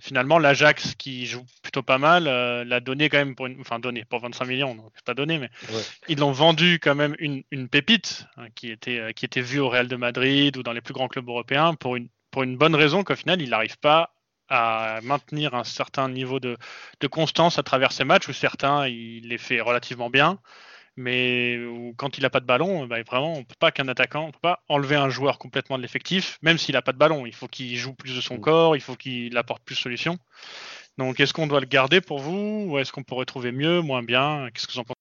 finalement 0.00 0.38
l'Ajax 0.38 0.94
qui 0.94 1.26
joue 1.26 1.44
plutôt 1.62 1.82
pas 1.82 1.98
mal 1.98 2.26
euh, 2.28 2.64
l'a 2.64 2.80
donné 2.80 3.08
quand 3.08 3.18
même 3.18 3.34
pour 3.34 3.46
une, 3.46 3.60
enfin 3.60 3.78
donné 3.78 4.04
pour 4.04 4.20
25 4.20 4.44
millions, 4.44 4.74
donc 4.74 4.92
c'est 4.94 5.04
pas 5.04 5.14
donné, 5.14 5.38
mais 5.38 5.48
ouais. 5.70 5.82
ils 6.08 6.18
l'ont 6.18 6.32
vendu 6.32 6.78
quand 6.82 6.94
même 6.94 7.16
une, 7.18 7.42
une 7.50 7.68
pépite 7.68 8.26
hein, 8.36 8.48
qui 8.54 8.70
était 8.70 9.14
qui 9.14 9.24
était 9.24 9.40
vue 9.40 9.60
au 9.60 9.70
Real 9.70 9.88
de 9.88 9.96
Madrid 9.96 10.56
ou 10.58 10.62
dans 10.62 10.72
les 10.72 10.82
plus 10.82 10.94
grands 10.94 11.08
clubs 11.08 11.28
européens 11.28 11.74
pour 11.74 11.96
une 11.96 12.08
pour 12.30 12.42
une 12.42 12.56
bonne 12.58 12.74
raison 12.74 13.04
qu'au 13.04 13.16
final 13.16 13.40
il 13.40 13.50
n'arrive 13.50 13.78
pas 13.78 14.14
à 14.54 15.00
maintenir 15.02 15.54
un 15.54 15.64
certain 15.64 16.08
niveau 16.08 16.40
de, 16.40 16.56
de, 17.00 17.06
constance 17.06 17.58
à 17.58 17.62
travers 17.62 17.92
ces 17.92 18.04
matchs 18.04 18.28
où 18.28 18.32
certains 18.32 18.86
il 18.88 19.28
les 19.28 19.38
fait 19.38 19.60
relativement 19.60 20.10
bien 20.10 20.38
mais 20.96 21.58
où, 21.58 21.92
quand 21.96 22.18
il 22.18 22.22
n'a 22.22 22.30
pas 22.30 22.40
de 22.40 22.46
ballon 22.46 22.86
bah, 22.86 23.02
vraiment 23.02 23.34
on 23.34 23.44
peut 23.44 23.56
pas 23.58 23.72
qu'un 23.72 23.88
attaquant 23.88 24.26
on 24.26 24.30
peut 24.30 24.38
pas 24.40 24.62
enlever 24.68 24.96
un 24.96 25.08
joueur 25.08 25.38
complètement 25.38 25.76
de 25.76 25.82
l'effectif 25.82 26.38
même 26.42 26.58
s'il 26.58 26.74
n'a 26.74 26.82
pas 26.82 26.92
de 26.92 26.98
ballon. 26.98 27.26
Il 27.26 27.34
faut 27.34 27.48
qu'il 27.48 27.76
joue 27.76 27.94
plus 27.94 28.14
de 28.14 28.20
son 28.20 28.38
corps 28.38 28.76
il 28.76 28.80
faut 28.80 28.96
qu'il 28.96 29.36
apporte 29.36 29.64
plus 29.64 29.74
de 29.74 29.80
solutions. 29.80 30.18
Donc 30.96 31.18
est-ce 31.18 31.32
qu'on 31.32 31.48
doit 31.48 31.60
le 31.60 31.66
garder 31.66 32.00
pour 32.00 32.20
vous 32.20 32.66
ou 32.68 32.78
est-ce 32.78 32.92
qu'on 32.92 33.02
pourrait 33.02 33.24
trouver 33.24 33.50
mieux 33.50 33.80
moins 33.80 34.02
bien? 34.02 34.48
Qu'est-ce 34.52 34.68
que 34.68 34.72
vous 34.72 34.78
en 34.78 34.84
pensez? 34.84 34.94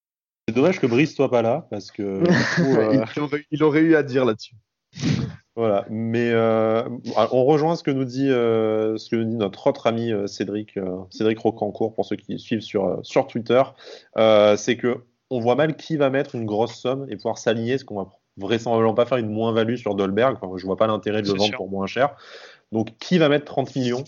C'est 0.48 0.56
dommage 0.56 0.80
que 0.80 0.88
Brice 0.88 1.16
soit 1.16 1.30
pas 1.30 1.42
là 1.42 1.68
parce 1.70 1.92
que 1.92 2.24
coup, 2.56 2.76
euh... 2.76 3.06
il, 3.16 3.22
aurait, 3.22 3.46
il, 3.52 3.64
aurait, 3.64 3.82
eu 3.82 3.96
à 3.96 4.04
dire 4.04 4.26
là-dessus 4.26 4.56
voilà, 5.56 5.86
mais 5.90 6.32
euh, 6.32 6.84
on 7.32 7.46
rejoint 7.46 7.76
ce 7.76 7.84
que 7.84 7.92
nous 7.92 8.06
dit, 8.06 8.30
euh, 8.30 8.98
ce 8.98 9.10
que 9.10 9.16
nous 9.16 9.26
dit 9.26 9.36
notre 9.36 9.68
autre 9.68 9.86
ami 9.86 10.12
euh, 10.12 10.26
Cédric, 10.26 10.80
Cédric 11.12 11.38
Rocancourt, 11.38 11.94
pour 11.94 12.06
ceux 12.06 12.16
qui 12.16 12.40
suivent 12.40 12.62
sur, 12.62 13.00
sur 13.04 13.28
Twitter, 13.28 13.62
c'est 14.58 14.78
que 14.78 15.04
on 15.30 15.40
voit 15.40 15.56
mal 15.56 15.76
qui 15.76 15.98
va 15.98 16.10
mettre 16.10 16.36
une 16.36 16.46
grosse 16.46 16.76
somme 16.76 17.08
et 17.10 17.16
pouvoir 17.16 17.38
s'aligner, 17.38 17.78
ce 17.78 17.86
qu'on 17.86 17.96
va 17.96 18.12
vraisemblablement 18.38 18.94
pas 18.94 19.06
faire 19.06 19.18
une 19.18 19.30
moins-value 19.30 19.76
sur 19.76 19.96
Dolberg. 19.96 20.38
Enfin, 20.42 20.52
je 20.58 20.66
vois 20.66 20.78
pas 20.78 20.88
l'intérêt 20.88 21.22
de 21.22 21.28
le 21.28 21.34
vendre 21.34 21.46
sûr. 21.46 21.58
pour 21.58 21.70
moins 21.70 21.88
cher. 21.88 22.16
Donc, 22.72 22.98
qui 23.00 23.18
va 23.18 23.30
mettre 23.30 23.46
30 23.46 23.76
millions? 23.76 24.04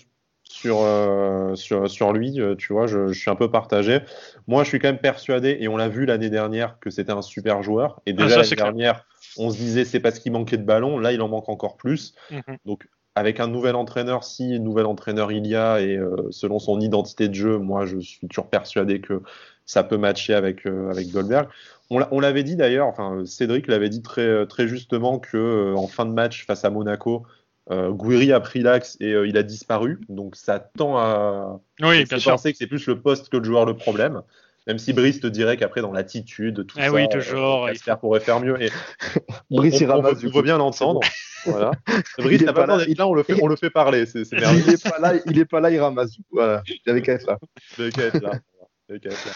Sur, 0.50 0.82
euh, 0.82 1.56
sur, 1.56 1.90
sur 1.90 2.14
lui, 2.14 2.40
tu 2.58 2.74
vois, 2.74 2.88
je, 2.88 3.08
je, 3.08 3.20
suis 3.20 3.30
un 3.30 3.36
peu 3.36 3.52
partagé. 3.52 4.00
Moi, 4.48 4.64
je 4.64 4.70
suis 4.70 4.80
quand 4.80 4.88
même 4.88 5.00
persuadé, 5.00 5.58
et 5.60 5.68
on 5.68 5.78
l'a 5.78 5.90
vu 5.90 6.06
l'année 6.06 6.30
dernière, 6.30 6.80
que 6.80 6.90
c'était 6.90 7.12
un 7.12 7.22
super 7.22 7.64
joueur. 7.64 8.02
Et 8.06 8.14
déjà 8.14 8.36
ah, 8.36 8.42
l'année 8.44 8.56
dernière, 8.56 9.06
on 9.38 9.50
se 9.50 9.58
disait 9.58 9.86
c'est 9.86 10.00
parce 10.00 10.20
qu'il 10.20 10.32
manquait 10.32 10.58
de 10.58 10.64
ballon. 10.64 11.00
Là, 11.00 11.12
il 11.12 11.22
en 11.22 11.28
manque 11.28 11.50
encore 11.50 11.76
plus. 11.78 12.14
Mm 12.32 12.38
-hmm. 12.38 12.58
Donc, 12.66 12.88
avec 13.16 13.40
un 13.40 13.48
nouvel 13.48 13.76
entraîneur, 13.76 14.24
si 14.26 14.60
nouvel 14.60 14.86
entraîneur 14.86 15.32
il 15.32 15.48
y 15.48 15.56
a, 15.56 15.80
et 15.80 15.96
euh, 15.98 16.28
selon 16.32 16.60
son 16.60 16.82
identité 16.82 17.30
de 17.30 17.34
jeu, 17.34 17.58
moi, 17.58 17.86
je 17.86 17.98
suis 17.98 18.28
toujours 18.28 18.50
persuadé 18.50 19.00
que 19.00 19.22
ça 19.66 19.84
peut 19.84 19.98
matcher 19.98 20.34
avec, 20.34 20.68
euh, 20.68 20.92
avec 20.92 21.10
Goldberg. 21.12 21.48
On 21.90 22.20
l'avait 22.20 22.44
dit 22.44 22.56
d'ailleurs, 22.56 22.88
enfin, 22.88 23.24
Cédric 23.26 23.68
l'avait 23.68 23.90
dit 23.90 24.02
très, 24.02 24.48
très 24.48 24.68
justement 24.68 25.20
que 25.20 25.38
euh, 25.38 25.76
en 25.76 25.88
fin 25.88 26.06
de 26.06 26.12
match 26.12 26.46
face 26.46 26.66
à 26.66 26.72
Monaco, 26.72 27.26
euh, 27.72 27.90
Gouiri 27.92 28.32
a 28.32 28.40
pris 28.40 28.62
l'axe 28.62 28.98
et 29.00 29.14
euh, 29.14 29.28
il 29.28 29.38
a 29.38 29.44
disparu, 29.44 30.00
donc 30.08 30.36
ça 30.36 30.60
tend 30.60 30.98
à 30.98 31.60
oui, 31.82 32.06
bien 32.06 32.20
penser 32.20 32.52
que 32.52 32.58
c'est 32.58 32.68
plus 32.68 32.86
le 32.88 33.02
poste 33.02 33.30
que 33.30 33.38
le 33.38 33.44
joueur 33.44 33.66
le 33.66 33.76
problème. 33.76 34.22
Même 34.68 34.80
si 34.80 34.94
Brice 34.94 35.20
te 35.20 35.28
dirait 35.28 35.58
qu'après 35.58 35.82
dans 35.82 35.92
l'attitude, 35.92 36.66
tout 36.66 36.78
eh 36.80 36.86
ça, 36.86 36.92
oui, 36.92 37.08
toujours, 37.10 37.66
euh, 37.66 37.74
il 37.74 37.96
pourrait 37.98 38.20
faire 38.20 38.40
mieux. 38.40 38.60
Et 38.62 38.72
Brice 39.52 39.80
on, 39.82 39.90
on, 39.90 40.04
on, 40.04 40.08
on 40.08 40.14
veut 40.14 40.42
bien 40.42 40.58
l'entendre. 40.58 41.02
voilà. 41.46 41.72
Brice 42.18 42.42
n'a 42.42 42.54
pas 42.54 42.66
là, 42.66 42.78
là, 42.78 43.08
on 43.08 43.14
le 43.14 43.22
fait, 43.22 43.36
on 43.42 43.48
le 43.48 43.56
fait 43.56 43.70
parler. 43.70 44.08
C'est, 44.08 44.26
c'est 44.26 44.38
il 44.38 44.70
est 44.70 44.84
pas 44.84 45.00
là, 45.00 45.14
il 45.26 45.38
est 45.38 45.46
pas 45.46 45.60
là, 45.60 45.70
il 45.70 45.80
ramasse. 45.80 46.18
Voilà, 46.32 46.64
il 46.68 46.90
avait 46.90 47.04
qu'à 47.04 47.14
être 47.14 47.28
là. 47.28 47.38
Il 47.78 47.84
avait 47.84 47.92
qu'à 47.92 48.04
être 48.06 48.22
là. 48.22 48.40
Voilà. 48.88 49.00
Qu'à 49.00 49.10
être 49.10 49.26
là. 49.26 49.32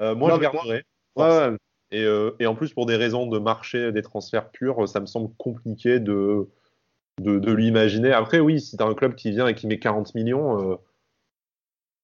Euh, 0.00 0.14
moi, 0.16 0.30
non, 0.30 0.36
je 0.36 0.40
garderai. 0.40 0.84
Ouais, 1.14 1.28
ouais. 1.28 1.56
Et, 1.92 2.02
euh, 2.02 2.32
et, 2.40 2.46
en 2.46 2.56
plus, 2.56 2.72
pour 2.72 2.86
des 2.86 2.96
raisons 2.96 3.26
de 3.26 3.38
marché, 3.38 3.92
des 3.92 4.02
transferts 4.02 4.50
purs, 4.50 4.88
ça 4.88 4.98
me 4.98 5.06
semble 5.06 5.32
compliqué 5.36 6.00
de 6.00 6.48
de, 7.20 7.38
de 7.38 7.52
lui 7.52 7.66
imaginer. 7.66 8.12
Après, 8.12 8.40
oui, 8.40 8.60
si 8.60 8.76
tu 8.76 8.82
as 8.82 8.86
un 8.86 8.94
club 8.94 9.14
qui 9.14 9.30
vient 9.30 9.46
et 9.46 9.54
qui 9.54 9.66
met 9.66 9.78
40 9.78 10.14
millions, 10.14 10.72
euh, 10.72 10.76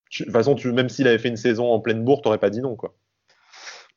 tu, 0.09 0.23
de 0.23 0.27
toute 0.27 0.33
façon, 0.33 0.55
tu, 0.55 0.73
même 0.73 0.89
s'il 0.89 1.09
avait 1.09 1.19
fait 1.19 1.29
une 1.29 1.37
saison 1.37 1.73
en 1.73 1.81
pleine 1.81 2.05
bourre, 2.05 2.23
t'aurais 2.23 2.39
pas 2.39 2.51
dit 2.51 2.61
non, 2.61 2.77
quoi. 2.77 2.95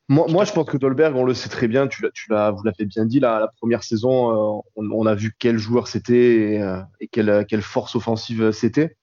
Moi, 0.10 0.26
moi, 0.28 0.43
je 0.43 0.52
pense 0.52 0.67
que 0.67 0.78
Dolberg, 0.78 1.15
on 1.15 1.23
le 1.23 1.34
sait 1.34 1.49
très 1.49 1.67
bien, 1.67 1.88
tu, 1.88 2.06
tu 2.13 2.30
l'as, 2.30 2.52
vous 2.52 2.63
l'avez 2.63 2.86
bien 2.86 3.06
dit, 3.06 3.19
la, 3.19 3.39
la 3.39 3.47
première 3.47 3.84
saison, 3.84 4.32
euh, 4.32 4.62
on, 4.76 4.91
on, 4.91 5.06
a 5.06 5.15
vu 5.15 5.34
quel 5.39 5.58
joueur 5.58 5.88
c'était 5.88 6.54
et, 6.56 6.62
euh, 6.62 6.82
et 6.99 7.08
quelle, 7.08 7.45
quelle, 7.47 7.62
force 7.62 7.95
offensive 7.95 8.52
c'était. 8.52 8.97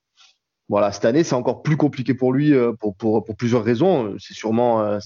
Voilà, 0.69 0.93
cette 0.93 1.07
année, 1.07 1.25
c'est 1.25 1.35
encore 1.35 1.63
plus 1.63 1.77
compliqué 1.77 2.15
pour 2.15 2.33
lui 2.33 2.53
pour, 2.79 2.95
pour, 2.95 3.25
pour 3.25 3.37
plusieurs 3.37 3.65
raisons. 3.65 4.15
C'est 4.19 4.35
sûrement 4.35 5.01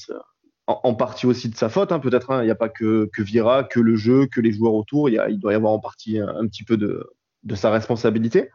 en, 0.67 0.95
partie 0.95 1.27
aussi 1.27 1.49
de 1.49 1.57
sa 1.57 1.69
faute, 1.69 1.93
hein, 1.93 1.99
peut-être. 1.99 2.31
Hein. 2.31 2.43
Il 2.43 2.47
n'y 2.47 2.51
a 2.51 2.57
pas 2.57 2.69
que, 2.69 3.09
que 3.13 3.23
Vieira, 3.23 3.65
que 3.65 3.81
le 3.81 3.97
jeu, 3.97 4.27
que 4.27 4.41
les 4.41 4.53
joueurs 4.53 4.75
autour. 4.75 5.09
Il, 5.09 5.15
y 5.15 5.19
a, 5.19 5.29
il 5.29 5.39
doit 5.39 5.53
y 5.53 5.57
avoir 5.57 5.73
en 5.73 5.79
partie 5.79 6.19
un, 6.19 6.47
petit 6.47 6.65
peu 6.65 6.77
de, 6.77 7.11
de, 7.43 7.55
sa 7.55 7.71
responsabilité. 7.71 8.51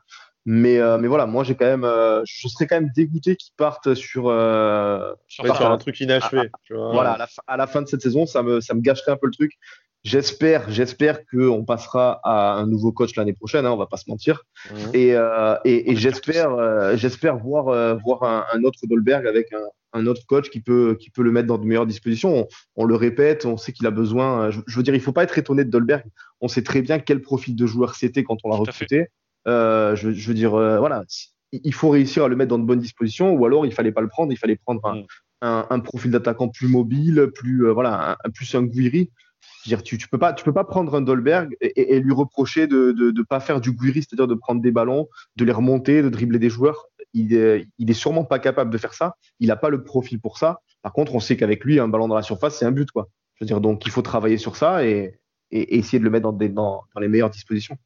Mais, 0.46 0.80
euh, 0.80 0.98
mais 0.98 1.08
voilà, 1.08 1.28
moi, 1.28 1.44
j'ai 1.44 1.56
quand 1.56 1.66
même, 1.66 1.84
euh, 1.84 2.24
je 2.26 2.48
serais 2.48 2.66
quand 2.66 2.78
même 2.78 2.92
dégoûté 2.96 3.36
qu'ils 3.36 3.54
partent 3.56 3.94
sur, 3.94 4.30
euh, 4.30 5.14
sur, 5.28 5.46
un 5.46 5.78
truc 5.78 6.00
inachevé. 6.00 6.50
Voilà, 6.70 7.12
à 7.12 7.18
la, 7.18 7.28
à 7.46 7.58
la, 7.58 7.68
fin 7.68 7.82
de 7.82 7.88
cette 7.88 8.02
saison, 8.02 8.26
ça 8.26 8.42
me, 8.42 8.60
ça 8.62 8.74
me 8.74 8.82
gâcherait 8.82 9.12
un 9.12 9.18
peu 9.18 9.28
le 9.28 9.34
truc. 9.34 9.60
J'espère, 10.04 10.70
j'espère 10.72 11.26
qu'on 11.26 11.66
passera 11.66 12.22
à 12.24 12.54
un 12.54 12.66
nouveau 12.66 12.94
coach 12.94 13.16
l'année 13.18 13.34
prochaine. 13.34 13.66
Hein, 13.66 13.72
on 13.72 13.78
va 13.78 13.86
pas 13.86 13.98
se 13.98 14.10
mentir. 14.10 14.46
Mmh. 14.72 14.76
Et, 14.94 15.14
euh, 15.14 15.56
et, 15.66 15.92
et 15.92 15.96
j'espère, 15.98 16.54
euh, 16.54 16.96
j'espère 16.96 17.38
voir, 17.38 17.68
euh, 17.68 17.96
voir 17.96 18.24
un, 18.24 18.46
un, 18.54 18.64
autre 18.64 18.80
Dolberg 18.84 19.28
avec 19.28 19.52
un, 19.52 20.00
un, 20.00 20.08
autre 20.08 20.26
coach 20.26 20.50
qui 20.50 20.62
peut, 20.62 20.96
qui 20.98 21.10
peut 21.10 21.22
le 21.22 21.34
mettre 21.34 21.48
dans 21.48 21.58
de 21.58 21.66
meilleures 21.66 21.86
dispositions. 21.86 22.34
On, 22.34 22.48
on 22.78 22.86
le 22.86 22.96
répète, 22.96 23.46
on 23.46 23.58
sait 23.58 23.74
qu'il 23.74 23.88
a 23.88 23.92
besoin. 23.92 24.52
Je, 24.52 24.62
je, 24.68 24.78
veux 24.78 24.84
dire, 24.84 24.96
il 24.96 25.02
faut 25.02 25.12
pas 25.12 25.24
être 25.24 25.38
étonné 25.38 25.66
de 25.66 25.70
Dolberg. 25.70 26.06
On 26.40 26.48
sait 26.48 26.64
très 26.64 26.82
bien 26.82 27.00
quel 27.00 27.22
profil 27.22 27.58
de 27.58 27.66
joueur 27.66 27.96
c'était 27.96 28.24
quand 28.24 28.38
on 28.46 28.50
l'a 28.50 28.56
recruté. 28.56 29.08
Je, 29.46 29.94
je, 29.96 30.28
veux 30.30 30.34
dire, 30.34 30.52
voilà, 30.52 31.04
il 31.52 31.74
faut 31.74 31.90
réussir 31.90 32.24
à 32.24 32.30
le 32.30 32.38
mettre 32.38 32.50
dans 32.50 32.60
de 32.60 32.64
bonnes 32.64 32.80
dispositions, 32.80 33.34
ou 33.34 33.46
alors 33.46 33.66
il 33.66 33.74
fallait 33.74 33.92
pas 33.92 34.02
le 34.02 34.08
prendre. 34.08 34.32
Il 34.32 34.38
fallait 34.38 34.56
prendre 34.56 34.86
un, 34.86 35.02
mmh. 35.02 35.66
un, 35.70 35.80
profil 35.80 36.12
d'attaquant 36.12 36.48
plus 36.48 36.70
mobile, 36.70 37.32
plus 37.36 37.70
voilà, 37.70 38.18
plus 38.34 38.56
un 38.56 38.64
Guiri 38.64 39.10
dire, 39.70 39.84
tu, 39.84 39.98
tu 39.98 40.08
peux 40.08 40.18
pas, 40.18 40.34
tu 40.34 40.44
peux 40.44 40.54
pas 40.54 40.64
prendre 40.64 40.94
un 40.96 41.02
Dolberg 41.02 41.56
et, 41.62 41.96
et 41.96 42.00
lui 42.00 42.14
reprocher 42.14 42.68
de, 42.68 42.92
de, 42.92 43.12
de, 43.12 43.22
pas 43.24 43.40
faire 43.40 43.62
du 43.62 43.72
Guiri, 43.72 44.04
c'est-à-dire 44.04 44.28
de 44.28 44.36
prendre 44.36 44.62
des 44.62 44.72
ballons, 44.72 45.08
de 45.36 45.46
les 45.46 45.52
remonter, 45.52 46.02
de 46.02 46.10
dribbler 46.10 46.40
des 46.40 46.50
joueurs. 46.50 46.88
Il 47.14 47.34
est, 47.34 47.68
il 47.78 47.90
est 47.90 47.96
sûrement 47.96 48.24
pas 48.24 48.40
capable 48.40 48.72
de 48.72 48.78
faire 48.78 48.94
ça. 48.94 49.16
Il 49.40 49.48
n'a 49.48 49.56
pas 49.56 49.70
le 49.70 49.84
profil 49.84 50.20
pour 50.20 50.38
ça. 50.38 50.60
Par 50.82 50.94
contre, 50.94 51.16
on 51.16 51.20
sait 51.20 51.38
qu'avec 51.38 51.64
lui, 51.64 51.80
un 51.80 51.88
ballon 51.88 52.08
dans 52.08 52.16
la 52.16 52.22
surface, 52.22 52.58
c'est 52.58 52.66
un 52.66 52.72
but, 52.72 52.92
quoi. 52.92 53.08
Je 53.36 53.46
veux 53.46 53.48
dire, 53.48 53.62
donc 53.62 53.86
il 53.86 53.92
faut 53.92 54.02
travailler 54.02 54.38
sur 54.38 54.56
ça 54.58 54.86
et, 54.86 55.20
et, 55.52 55.78
essayer 55.78 56.00
de 56.00 56.04
le 56.04 56.10
mettre 56.10 56.24
dans, 56.24 56.34
des, 56.34 56.50
dans, 56.50 56.84
dans 56.94 57.02
les 57.02 57.08
meilleures 57.08 57.30
dispositions. 57.30 57.78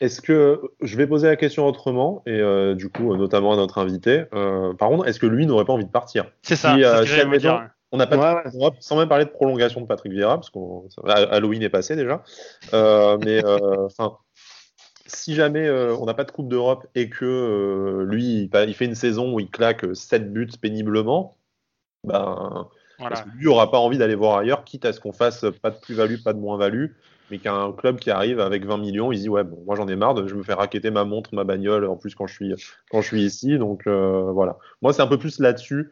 Est-ce 0.00 0.20
que 0.20 0.60
je 0.80 0.96
vais 0.96 1.06
poser 1.06 1.28
la 1.28 1.36
question 1.36 1.64
autrement 1.66 2.22
et 2.26 2.40
euh, 2.40 2.74
du 2.74 2.88
coup 2.88 3.14
notamment 3.16 3.52
à 3.52 3.56
notre 3.56 3.78
invité. 3.78 4.24
Euh, 4.34 4.74
par 4.74 4.88
contre, 4.88 5.06
est-ce 5.06 5.20
que 5.20 5.26
lui 5.26 5.46
n'aurait 5.46 5.64
pas 5.64 5.72
envie 5.72 5.84
de 5.84 5.90
partir? 5.90 6.26
C'est 6.42 6.56
ça. 6.56 6.74
Si, 6.74 6.82
euh, 6.82 7.04
si 7.06 7.38
dire. 7.38 7.70
On 7.92 7.98
n'a 7.98 8.06
pas 8.06 8.42
de, 8.46 8.50
sans 8.80 8.96
même 8.96 9.08
parler 9.08 9.26
de 9.26 9.30
prolongation 9.30 9.82
de 9.82 9.86
Patrick 9.86 10.12
Vieira, 10.12 10.36
parce 10.36 10.48
qu'on 10.48 10.88
Halloween 11.06 11.62
est 11.62 11.68
passé 11.68 11.94
déjà. 11.94 12.24
Euh, 12.72 13.18
mais 13.22 13.44
euh, 13.44 13.58
enfin, 13.86 14.16
si 15.04 15.34
jamais 15.34 15.66
euh, 15.66 15.94
on 15.96 16.06
n'a 16.06 16.14
pas 16.14 16.24
de 16.24 16.30
Coupe 16.30 16.48
d'Europe 16.48 16.86
et 16.94 17.10
que 17.10 18.02
lui, 18.08 18.50
il, 18.50 18.74
fait 18.74 18.86
une 18.86 18.94
saison 18.94 19.34
où 19.34 19.40
il 19.40 19.50
claque 19.50 19.84
7 19.94 20.32
buts 20.32 20.48
péniblement, 20.58 21.36
ben, 22.02 22.66
voilà. 22.98 23.24
lui 23.36 23.44
n'aura 23.44 23.70
pas 23.70 23.78
envie 23.78 23.98
d'aller 23.98 24.14
voir 24.14 24.38
ailleurs, 24.38 24.64
quitte 24.64 24.86
à 24.86 24.94
ce 24.94 24.98
qu'on 25.00 25.12
fasse 25.12 25.44
pas 25.60 25.70
de 25.70 25.78
plus-value, 25.78 26.22
pas 26.24 26.32
de 26.32 26.38
moins-value, 26.38 26.86
mais 27.30 27.38
qu'un 27.38 27.72
club 27.72 27.98
qui 27.98 28.10
arrive 28.10 28.40
avec 28.40 28.64
20 28.64 28.78
millions, 28.78 29.12
il 29.12 29.18
se 29.18 29.22
dit 29.24 29.28
ouais, 29.28 29.44
bon, 29.44 29.62
moi 29.66 29.76
j'en 29.76 29.86
ai 29.86 29.96
marre, 29.96 30.26
je 30.26 30.34
me 30.34 30.42
fais 30.42 30.54
raqueter 30.54 30.90
ma 30.90 31.04
montre, 31.04 31.34
ma 31.34 31.44
bagnole, 31.44 31.84
en 31.84 31.96
plus 31.96 32.14
quand 32.14 32.26
je 32.26 32.32
suis, 32.32 32.54
quand 32.90 33.02
je 33.02 33.06
suis 33.06 33.22
ici. 33.22 33.58
Donc 33.58 33.86
voilà. 33.86 34.56
Moi, 34.80 34.94
c'est 34.94 35.02
un 35.02 35.06
peu 35.06 35.18
plus 35.18 35.40
là-dessus 35.40 35.90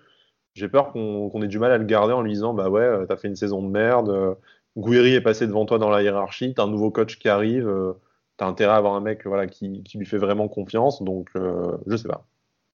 j'ai 0.55 0.69
peur 0.69 0.93
qu'on 0.93 1.43
ait 1.43 1.49
du 1.49 1.59
mal 1.59 1.73
à 1.73 1.79
le 1.79 1.85
garder 1.85 2.13
en 2.13 2.23
lui 2.23 2.33
disant 2.33 2.55
bah 2.55 2.69
ouais, 2.69 2.83
euh, 2.83 3.07
t'as 3.07 3.17
fait 3.17 3.29
une 3.29 3.37
saison 3.37 3.63
de 3.63 3.69
merde, 3.69 4.09
euh, 4.09 4.35
Gouiri 4.77 5.15
est 5.15 5.21
passé 5.21 5.47
devant 5.47 5.67
toi 5.67 5.79
dans 5.79 5.91
la 5.91 6.03
hiérarchie, 6.03 6.55
t'as 6.55 6.65
un 6.65 6.69
nouveau 6.69 6.91
coach 6.91 7.19
qui 7.19 7.29
arrive, 7.29 7.69
euh, 7.69 7.93
t'as 8.37 8.47
intérêt 8.47 8.73
à 8.73 8.77
avoir 8.77 8.95
un 8.95 9.01
mec 9.01 9.27
voilà, 9.27 9.47
qui, 9.47 9.83
qui 9.83 9.99
lui 9.99 10.07
fait 10.07 10.19
vraiment 10.19 10.49
confiance, 10.49 11.03
donc 11.03 11.31
je 11.35 11.97
sais 11.97 12.09
pas. 12.09 12.27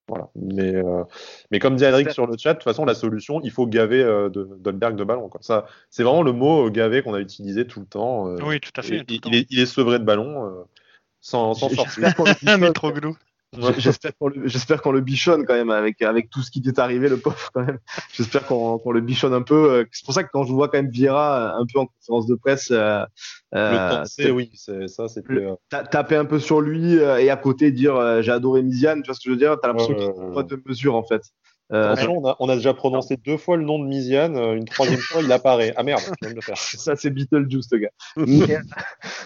Voilà. 0.08 0.28
Mais, 0.36 0.74
mais 1.50 1.58
comme 1.58 1.74
dit 1.74 1.84
Adric 1.84 2.12
sur 2.12 2.28
le 2.28 2.36
chat, 2.38 2.52
de 2.52 2.58
toute 2.58 2.64
façon, 2.64 2.84
la 2.84 2.94
solution, 2.94 3.40
il 3.42 3.50
faut 3.50 3.66
gaver 3.66 4.04
de, 4.04 4.48
Dolberg 4.60 4.94
de 4.94 5.02
ballon. 5.02 5.28
Quoi. 5.28 5.40
Ça, 5.42 5.66
c'est 5.90 6.04
vraiment 6.04 6.22
le 6.22 6.30
mot 6.30 6.70
gaver 6.70 7.02
qu'on 7.02 7.14
a 7.14 7.18
utilisé 7.18 7.66
tout 7.66 7.80
le 7.80 7.86
temps. 7.86 8.26
oui, 8.44 8.60
tout 8.60 8.70
à 8.76 8.82
fait. 8.82 9.02
il, 9.08 9.34
est, 9.34 9.46
il, 9.50 9.58
est, 9.58 9.66
sevré 9.66 9.98
de 9.98 10.04
ballon 10.04 10.64
sans, 11.20 11.54
sans 11.54 11.68
sortir. 11.70 12.14
trop 12.74 12.92
glou. 12.92 13.16
J'espère 13.78 14.82
qu'on 14.82 14.92
le, 14.92 15.00
bichonne 15.00 15.46
quand 15.46 15.54
même 15.54 15.70
avec, 15.70 16.02
avec 16.02 16.30
tout 16.30 16.42
ce 16.42 16.50
qui 16.50 16.62
est 16.66 16.78
arrivé, 16.78 17.08
le 17.08 17.16
pauvre 17.16 17.50
quand 17.54 17.64
même. 17.64 17.78
J'espère 18.12 18.44
qu'on 18.46 18.90
le 18.90 19.00
bichonne 19.00 19.34
un 19.34 19.42
peu. 19.42 19.70
Euh, 19.70 19.84
c'est 19.92 20.04
pour 20.04 20.14
ça 20.14 20.24
que 20.24 20.30
quand 20.32 20.44
je 20.44 20.52
vois 20.52 20.68
quand 20.68 20.78
même 20.78 20.90
Vieira 20.90 21.56
un 21.56 21.64
peu 21.72 21.78
en 21.78 21.86
conférence 21.86 22.26
de 22.26 22.34
presse, 22.34 22.70
euh, 22.70 23.04
euh 23.54 24.04
le 24.18 24.30
oui, 24.30 24.50
ça, 24.54 25.08
c'est 25.08 25.22
taper 25.68 26.16
un 26.16 26.24
peu 26.24 26.38
sur 26.38 26.60
lui 26.60 26.98
euh, 26.98 27.18
et 27.18 27.30
à 27.30 27.36
côté 27.36 27.70
dire 27.70 28.22
j'ai 28.22 28.32
adoré 28.32 28.62
Miziane, 28.62 29.02
tu 29.02 29.06
vois 29.06 29.14
ce 29.14 29.20
que 29.20 29.24
je 29.26 29.30
veux 29.30 29.38
dire? 29.38 29.56
T'as 29.60 29.68
l'impression 29.68 29.94
qu'il 29.94 30.06
qu'il 30.06 30.34
pas 30.34 30.42
de 30.42 30.62
mesure 30.66 30.96
en 30.96 31.04
fait. 31.04 31.22
Attention, 31.68 32.18
on 32.18 32.28
a, 32.28 32.36
on 32.38 32.48
a, 32.48 32.54
déjà 32.54 32.74
prononcé 32.74 33.16
deux 33.16 33.36
fois 33.36 33.56
le 33.56 33.64
nom 33.64 33.80
de 33.80 33.86
Miziane, 33.86 34.36
une 34.36 34.66
troisième 34.66 35.00
fois 35.00 35.20
il 35.22 35.32
apparaît. 35.32 35.72
Ah 35.76 35.82
merde, 35.82 36.00
je 36.00 36.12
viens 36.22 36.30
de 36.30 36.36
le 36.36 36.40
faire. 36.40 36.56
Ça 36.56 36.94
c'est 36.94 37.10
Beetlejuice, 37.10 37.68
ce 37.68 37.76
gars. 37.76 37.90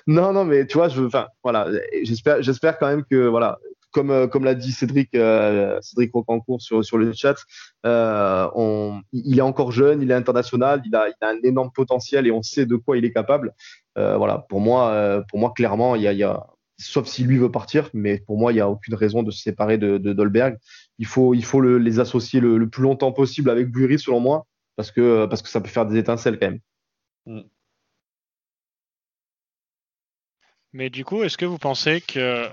non, 0.07 0.33
non, 0.33 0.45
mais 0.45 0.67
tu 0.67 0.79
vois, 0.79 0.89
je, 0.89 1.03
enfin, 1.03 1.27
voilà, 1.43 1.69
j'espère, 2.03 2.43
j'espère 2.43 2.79
quand 2.79 2.87
même 2.87 3.05
que 3.05 3.27
voilà, 3.27 3.59
comme, 3.91 4.11
euh, 4.11 4.27
comme 4.27 4.45
l'a 4.45 4.55
dit 4.55 4.73
Cédric, 4.73 5.15
euh, 5.15 5.79
Cédric 5.81 6.13
Rocancourt 6.13 6.61
sur, 6.61 6.85
sur 6.85 6.99
le 6.99 7.13
chat, 7.13 7.37
euh, 7.87 8.49
il 9.13 9.39
est 9.39 9.43
encore 9.43 9.73
jeune, 9.73 10.03
il 10.03 10.11
est 10.11 10.15
international, 10.15 10.83
il 10.85 10.95
a, 10.95 11.09
il 11.09 11.25
a 11.25 11.29
un 11.29 11.39
énorme 11.43 11.71
potentiel 11.73 12.27
et 12.27 12.31
on 12.31 12.43
sait 12.43 12.67
de 12.67 12.77
quoi 12.77 12.97
il 12.97 13.05
est 13.05 13.13
capable. 13.13 13.55
Voilà, 13.97 14.47
pour 14.49 14.61
moi, 14.61 15.23
pour 15.29 15.39
moi 15.39 15.53
clairement, 15.55 15.95
il 15.95 16.01
y 16.03 16.23
a, 16.23 16.47
sauf 16.79 17.07
si 17.07 17.23
lui 17.23 17.37
veut 17.37 17.51
partir, 17.51 17.91
mais 17.93 18.19
pour 18.19 18.39
moi, 18.39 18.51
il 18.51 18.55
n'y 18.55 18.63
a 18.63 18.71
aucune 18.71 18.95
raison 18.95 19.23
de 19.23 19.31
se 19.31 19.43
séparer 19.43 19.77
de, 19.77 19.99
Dolberg. 19.99 20.57
Il 20.99 21.05
faut, 21.05 21.35
il 21.35 21.45
faut 21.45 21.61
le, 21.61 21.77
les 21.77 22.01
associer 22.01 22.41
le, 22.41 22.57
le, 22.57 22.67
plus 22.67 22.83
longtemps 22.83 23.13
possible 23.13 23.51
avec 23.51 23.69
Bury, 23.71 23.99
selon 23.99 24.21
moi, 24.21 24.47
parce 24.77 24.91
que, 24.91 25.27
parce 25.27 25.43
que 25.43 25.51
ça 25.51 25.61
peut 25.61 25.69
faire 25.69 25.85
des 25.85 25.99
étincelles 25.99 26.39
quand 26.39 26.47
même. 26.47 26.61
Mm. 27.27 27.49
Mais 30.73 30.89
du 30.89 31.05
coup, 31.05 31.23
est-ce 31.23 31.37
que 31.37 31.45
vous 31.45 31.59
pensez 31.59 32.01
que 32.01 32.49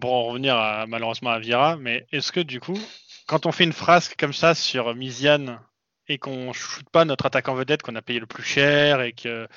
pour 0.00 0.12
en 0.12 0.24
revenir 0.24 0.56
à, 0.56 0.86
malheureusement 0.86 1.30
à 1.30 1.38
Vira, 1.38 1.76
mais 1.76 2.06
est-ce 2.12 2.32
que 2.32 2.40
du 2.40 2.60
coup, 2.60 2.78
quand 3.26 3.46
on 3.46 3.52
fait 3.52 3.64
une 3.64 3.72
phrase 3.72 4.10
comme 4.16 4.32
ça 4.32 4.54
sur 4.54 4.94
Misiane 4.94 5.60
et 6.08 6.18
qu'on 6.18 6.52
shoot 6.52 6.88
pas 6.90 7.04
notre 7.04 7.26
attaquant 7.26 7.54
vedette 7.54 7.82
qu'on 7.82 7.96
a 7.96 8.02
payé 8.02 8.20
le 8.20 8.26
plus 8.26 8.42
cher 8.42 9.00
et, 9.02 9.12
que, 9.12 9.48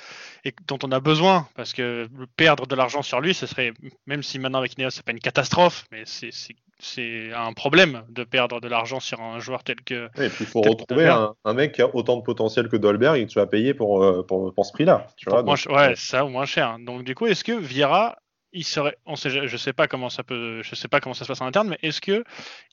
et 0.44 0.52
dont 0.66 0.78
on 0.82 0.90
a 0.90 1.00
besoin, 1.00 1.46
parce 1.54 1.72
que 1.72 2.08
perdre 2.36 2.66
de 2.66 2.74
l'argent 2.74 3.02
sur 3.02 3.20
lui, 3.20 3.34
ce 3.34 3.46
serait, 3.46 3.72
même 4.06 4.22
si 4.22 4.38
maintenant 4.38 4.58
avec 4.58 4.76
Neos, 4.78 4.90
c'est 4.90 5.04
pas 5.04 5.12
une 5.12 5.20
catastrophe, 5.20 5.84
mais 5.92 6.04
c'est 6.06 7.32
un 7.32 7.52
problème 7.52 8.04
de 8.08 8.24
perdre 8.24 8.60
de 8.60 8.68
l'argent 8.68 9.00
sur 9.00 9.20
un 9.20 9.38
joueur 9.38 9.62
tel 9.62 9.76
que. 9.82 10.06
et 10.20 10.28
puis 10.28 10.44
il 10.44 10.46
faut 10.46 10.62
retrouver 10.62 11.06
un, 11.06 11.34
un, 11.44 11.54
mec 11.54 11.72
qui 11.72 11.82
a 11.82 11.94
autant 11.94 12.16
de 12.16 12.22
potentiel 12.22 12.68
que 12.68 12.76
Dolberg 12.76 13.18
et 13.18 13.26
que 13.26 13.30
tu 13.30 13.38
vas 13.38 13.46
payer 13.46 13.74
pour, 13.74 14.02
euh, 14.02 14.24
pour, 14.26 14.52
pour 14.52 14.66
ce 14.66 14.72
prix-là. 14.72 15.06
Ouais, 15.68 15.94
ça 15.96 16.24
ou 16.24 16.28
moins 16.28 16.46
cher. 16.46 16.78
Donc 16.80 17.04
du 17.04 17.14
coup, 17.14 17.26
est-ce 17.26 17.44
que 17.44 17.52
Vieira 17.52 18.16
il 18.52 18.64
serait, 18.64 18.96
on 19.06 19.16
sait, 19.16 19.46
je 19.46 19.56
sais 19.56 19.72
pas 19.72 19.88
comment 19.88 20.08
ça 20.08 20.22
peut, 20.22 20.62
je 20.62 20.74
sais 20.74 20.88
pas 20.88 21.00
comment 21.00 21.14
ça 21.14 21.24
se 21.24 21.28
passe 21.28 21.40
en 21.40 21.46
interne, 21.46 21.68
mais 21.68 21.78
est-ce 21.82 22.00
que 22.00 22.24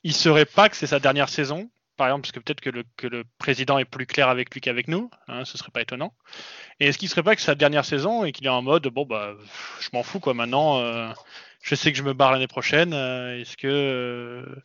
il 0.04 0.14
serait 0.14 0.44
pas 0.44 0.68
que 0.68 0.76
c'est 0.76 0.86
sa 0.86 0.98
dernière 0.98 1.28
saison, 1.28 1.70
par 1.96 2.08
exemple, 2.08 2.22
parce 2.22 2.32
que 2.32 2.40
peut-être 2.40 2.60
que 2.60 2.70
le, 2.70 2.84
que 2.96 3.06
le 3.06 3.24
président 3.38 3.78
est 3.78 3.84
plus 3.84 4.06
clair 4.06 4.28
avec 4.28 4.52
lui 4.52 4.60
qu'avec 4.60 4.88
nous, 4.88 5.10
hein, 5.28 5.44
ce 5.44 5.58
serait 5.58 5.70
pas 5.70 5.82
étonnant. 5.82 6.12
Et 6.80 6.86
est-ce 6.86 6.98
qu'il 6.98 7.08
serait 7.08 7.22
pas 7.22 7.36
que 7.36 7.42
sa 7.42 7.54
dernière 7.54 7.84
saison 7.84 8.24
et 8.24 8.32
qu'il 8.32 8.46
est 8.46 8.50
en 8.50 8.62
mode, 8.62 8.86
bon 8.88 9.04
bah, 9.04 9.34
je 9.80 9.88
m'en 9.92 10.02
fous 10.02 10.20
quoi, 10.20 10.34
maintenant, 10.34 10.80
euh, 10.80 11.10
je 11.62 11.74
sais 11.74 11.92
que 11.92 11.98
je 11.98 12.02
me 12.02 12.14
barre 12.14 12.32
l'année 12.32 12.46
prochaine, 12.46 12.92
euh, 12.94 13.40
est-ce 13.40 13.56
que 13.56 13.68
euh, 13.68 14.62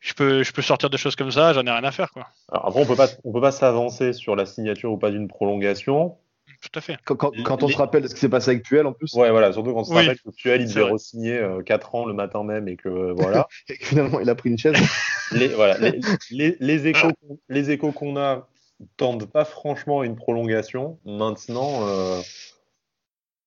je 0.00 0.14
peux, 0.14 0.42
je 0.42 0.52
peux 0.52 0.62
sortir 0.62 0.90
de 0.90 0.96
choses 0.96 1.16
comme 1.16 1.30
ça, 1.30 1.52
j'en 1.52 1.64
ai 1.64 1.70
rien 1.70 1.84
à 1.84 1.92
faire 1.92 2.10
quoi. 2.10 2.28
Alors 2.50 2.76
on 2.76 2.86
peut 2.86 2.96
peut 2.96 3.40
pas 3.40 3.52
s'avancer 3.52 4.12
sur 4.12 4.36
la 4.36 4.46
signature 4.46 4.92
ou 4.92 4.98
pas 4.98 5.10
d'une 5.10 5.28
prolongation 5.28 6.16
tout 6.62 6.78
à 6.78 6.80
fait. 6.80 6.96
Quand, 7.04 7.16
quand, 7.16 7.62
on 7.62 7.68
se 7.68 7.76
rappelle 7.76 8.08
ce 8.08 8.14
qui 8.14 8.20
s'est 8.20 8.28
passé 8.28 8.52
avec 8.52 8.62
Puel 8.62 8.86
en 8.86 8.92
plus. 8.92 9.12
Ouais, 9.14 9.30
voilà, 9.30 9.52
surtout 9.52 9.72
quand 9.74 9.80
on 9.80 9.84
se 9.84 9.92
rappelle 9.92 10.18
que 10.18 10.30
Puel, 10.30 10.62
il 10.62 10.68
devait 10.68 10.90
re-signer 10.90 11.44
4 11.66 11.94
ans 11.94 12.06
le 12.06 12.14
matin 12.14 12.44
même 12.44 12.68
et 12.68 12.76
que 12.76 13.12
voilà. 13.12 13.48
et 13.68 13.76
que 13.76 13.84
finalement, 13.84 14.20
il 14.20 14.30
a 14.30 14.34
pris 14.34 14.50
une 14.50 14.58
chaise. 14.58 14.76
les, 15.32 15.48
voilà, 15.48 15.76
les, 15.78 16.00
les, 16.60 16.86
échos, 16.86 17.10
les 17.48 17.70
échos 17.70 17.92
qu'on 17.92 18.16
a 18.16 18.48
tendent 18.96 19.26
pas 19.26 19.44
franchement 19.44 20.00
à 20.00 20.06
une 20.06 20.16
prolongation. 20.16 20.98
Maintenant. 21.04 21.86
Euh... 21.86 22.20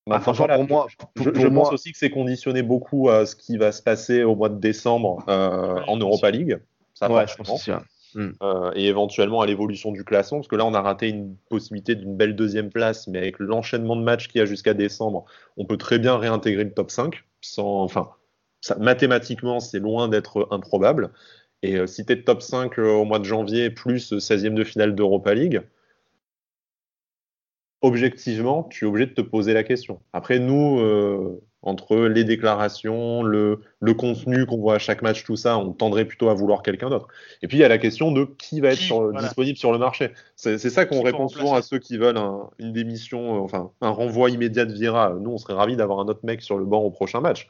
Ah, 0.10 0.20
franchement, 0.20 0.48
pour 0.48 0.68
moi, 0.68 0.88
je, 1.16 1.24
je 1.34 1.48
pense 1.48 1.72
aussi 1.72 1.92
que 1.92 1.98
c'est 1.98 2.12
conditionné 2.12 2.62
beaucoup 2.62 3.10
à 3.10 3.26
ce 3.26 3.36
qui 3.36 3.58
va 3.58 3.72
se 3.72 3.82
passer 3.82 4.24
au 4.24 4.36
mois 4.36 4.50
de 4.50 4.60
décembre 4.60 5.24
euh, 5.28 5.82
en 5.88 5.98
Europa 5.98 6.30
League. 6.30 6.60
Ça 6.94 7.12
ouais, 7.12 7.26
je 7.28 7.36
pense. 7.36 7.68
Mm. 8.16 8.30
Euh, 8.42 8.72
et 8.76 8.88
éventuellement 8.88 9.42
à 9.42 9.46
l'évolution 9.46 9.92
du 9.92 10.06
classement, 10.06 10.40
parce 10.40 10.48
que 10.48 10.56
là 10.56 10.66
on 10.66 10.74
a 10.74 10.82
raté 10.82 11.10
une 11.10 11.36
possibilité 11.50 11.96
d'une 11.96 12.16
belle 12.16 12.36
deuxième 12.36 12.70
place, 12.70 13.08
mais 13.08 13.20
avec 13.20 13.40
l'enchaînement 13.40 13.98
de 13.98 14.04
matchs 14.04 14.30
qu'il 14.30 14.40
y 14.40 14.42
a 14.42 14.46
jusqu'à 14.46 14.74
décembre, 14.74 15.26
on 15.58 15.66
peut 15.66 15.78
très 15.78 16.00
bien 16.00 16.18
réintégrer 16.18 16.64
le 16.64 16.74
top 16.74 16.92
5, 16.92 17.24
sans, 17.42 17.84
enfin, 17.84 18.10
mathématiquement 18.80 19.60
c'est 19.60 19.80
loin 19.80 20.08
d'être 20.08 20.48
improbable. 20.50 21.12
Et 21.62 21.76
euh, 21.78 21.88
si 21.88 22.06
tu 22.06 22.14
es 22.14 22.24
top 22.24 22.42
5 22.42 22.80
euh, 22.80 22.94
au 22.94 23.04
mois 23.04 23.20
de 23.20 23.26
janvier, 23.26 23.70
plus 23.70 24.14
16e 24.14 24.54
de 24.54 24.64
finale 24.64 24.96
d'Europa 24.96 25.34
League, 25.34 25.62
objectivement, 27.82 28.64
tu 28.64 28.86
es 28.86 28.88
obligé 28.88 29.08
de 29.08 29.14
te 29.14 29.22
poser 29.22 29.54
la 29.54 29.64
question. 29.64 30.02
Après, 30.14 30.40
nous, 30.40 30.80
entre 31.66 31.98
les 31.98 32.24
déclarations, 32.24 33.24
le, 33.24 33.62
le 33.80 33.94
contenu 33.94 34.46
qu'on 34.46 34.58
voit 34.58 34.76
à 34.76 34.80
chaque 34.80 35.02
match, 35.02 35.24
tout 35.24 35.36
ça, 35.36 35.58
on 35.58 35.74
tendrait 35.74 36.06
plutôt 36.06 36.30
à 36.30 36.34
vouloir 36.34 36.62
quelqu'un 36.62 36.90
d'autre. 36.90 37.08
Et 37.42 37.48
puis 37.48 37.58
il 37.58 37.62
y 37.62 37.64
a 37.64 37.68
la 37.68 37.78
question 37.80 38.12
de 38.12 38.26
qui 38.38 38.62
va 38.62 38.70
être 38.70 38.78
Qui, 38.78 38.86
sur- 38.86 39.02
voilà. 39.02 39.22
disponible 39.22 39.58
sur 39.58 39.72
le 39.72 39.78
marché. 39.80 40.12
C'est 40.36 40.58
ça 40.58 40.86
qu'on 40.86 41.02
répond 41.02 41.28
souvent 41.28 41.56
à 41.56 41.62
ceux 41.62 41.80
qui 41.80 41.98
veulent 41.98 42.18
un- 42.18 42.50
une 42.60 42.72
démission, 42.72 43.36
euh, 43.36 43.40
enfin 43.40 43.72
un 43.82 43.90
renvoi 43.90 44.30
immédiat 44.30 44.66
de 44.66 44.74
Vira. 44.74 45.10
Nous, 45.20 45.32
on 45.32 45.38
serait 45.38 45.54
ravis 45.56 45.76
d'avoir 45.76 46.00
un 46.00 46.08
autre 46.08 46.22
mec 46.24 46.42
sur 46.42 46.58
le 46.58 46.66
banc 46.66 46.82
au 46.82 46.92
prochain 46.92 47.20
match. 47.20 47.50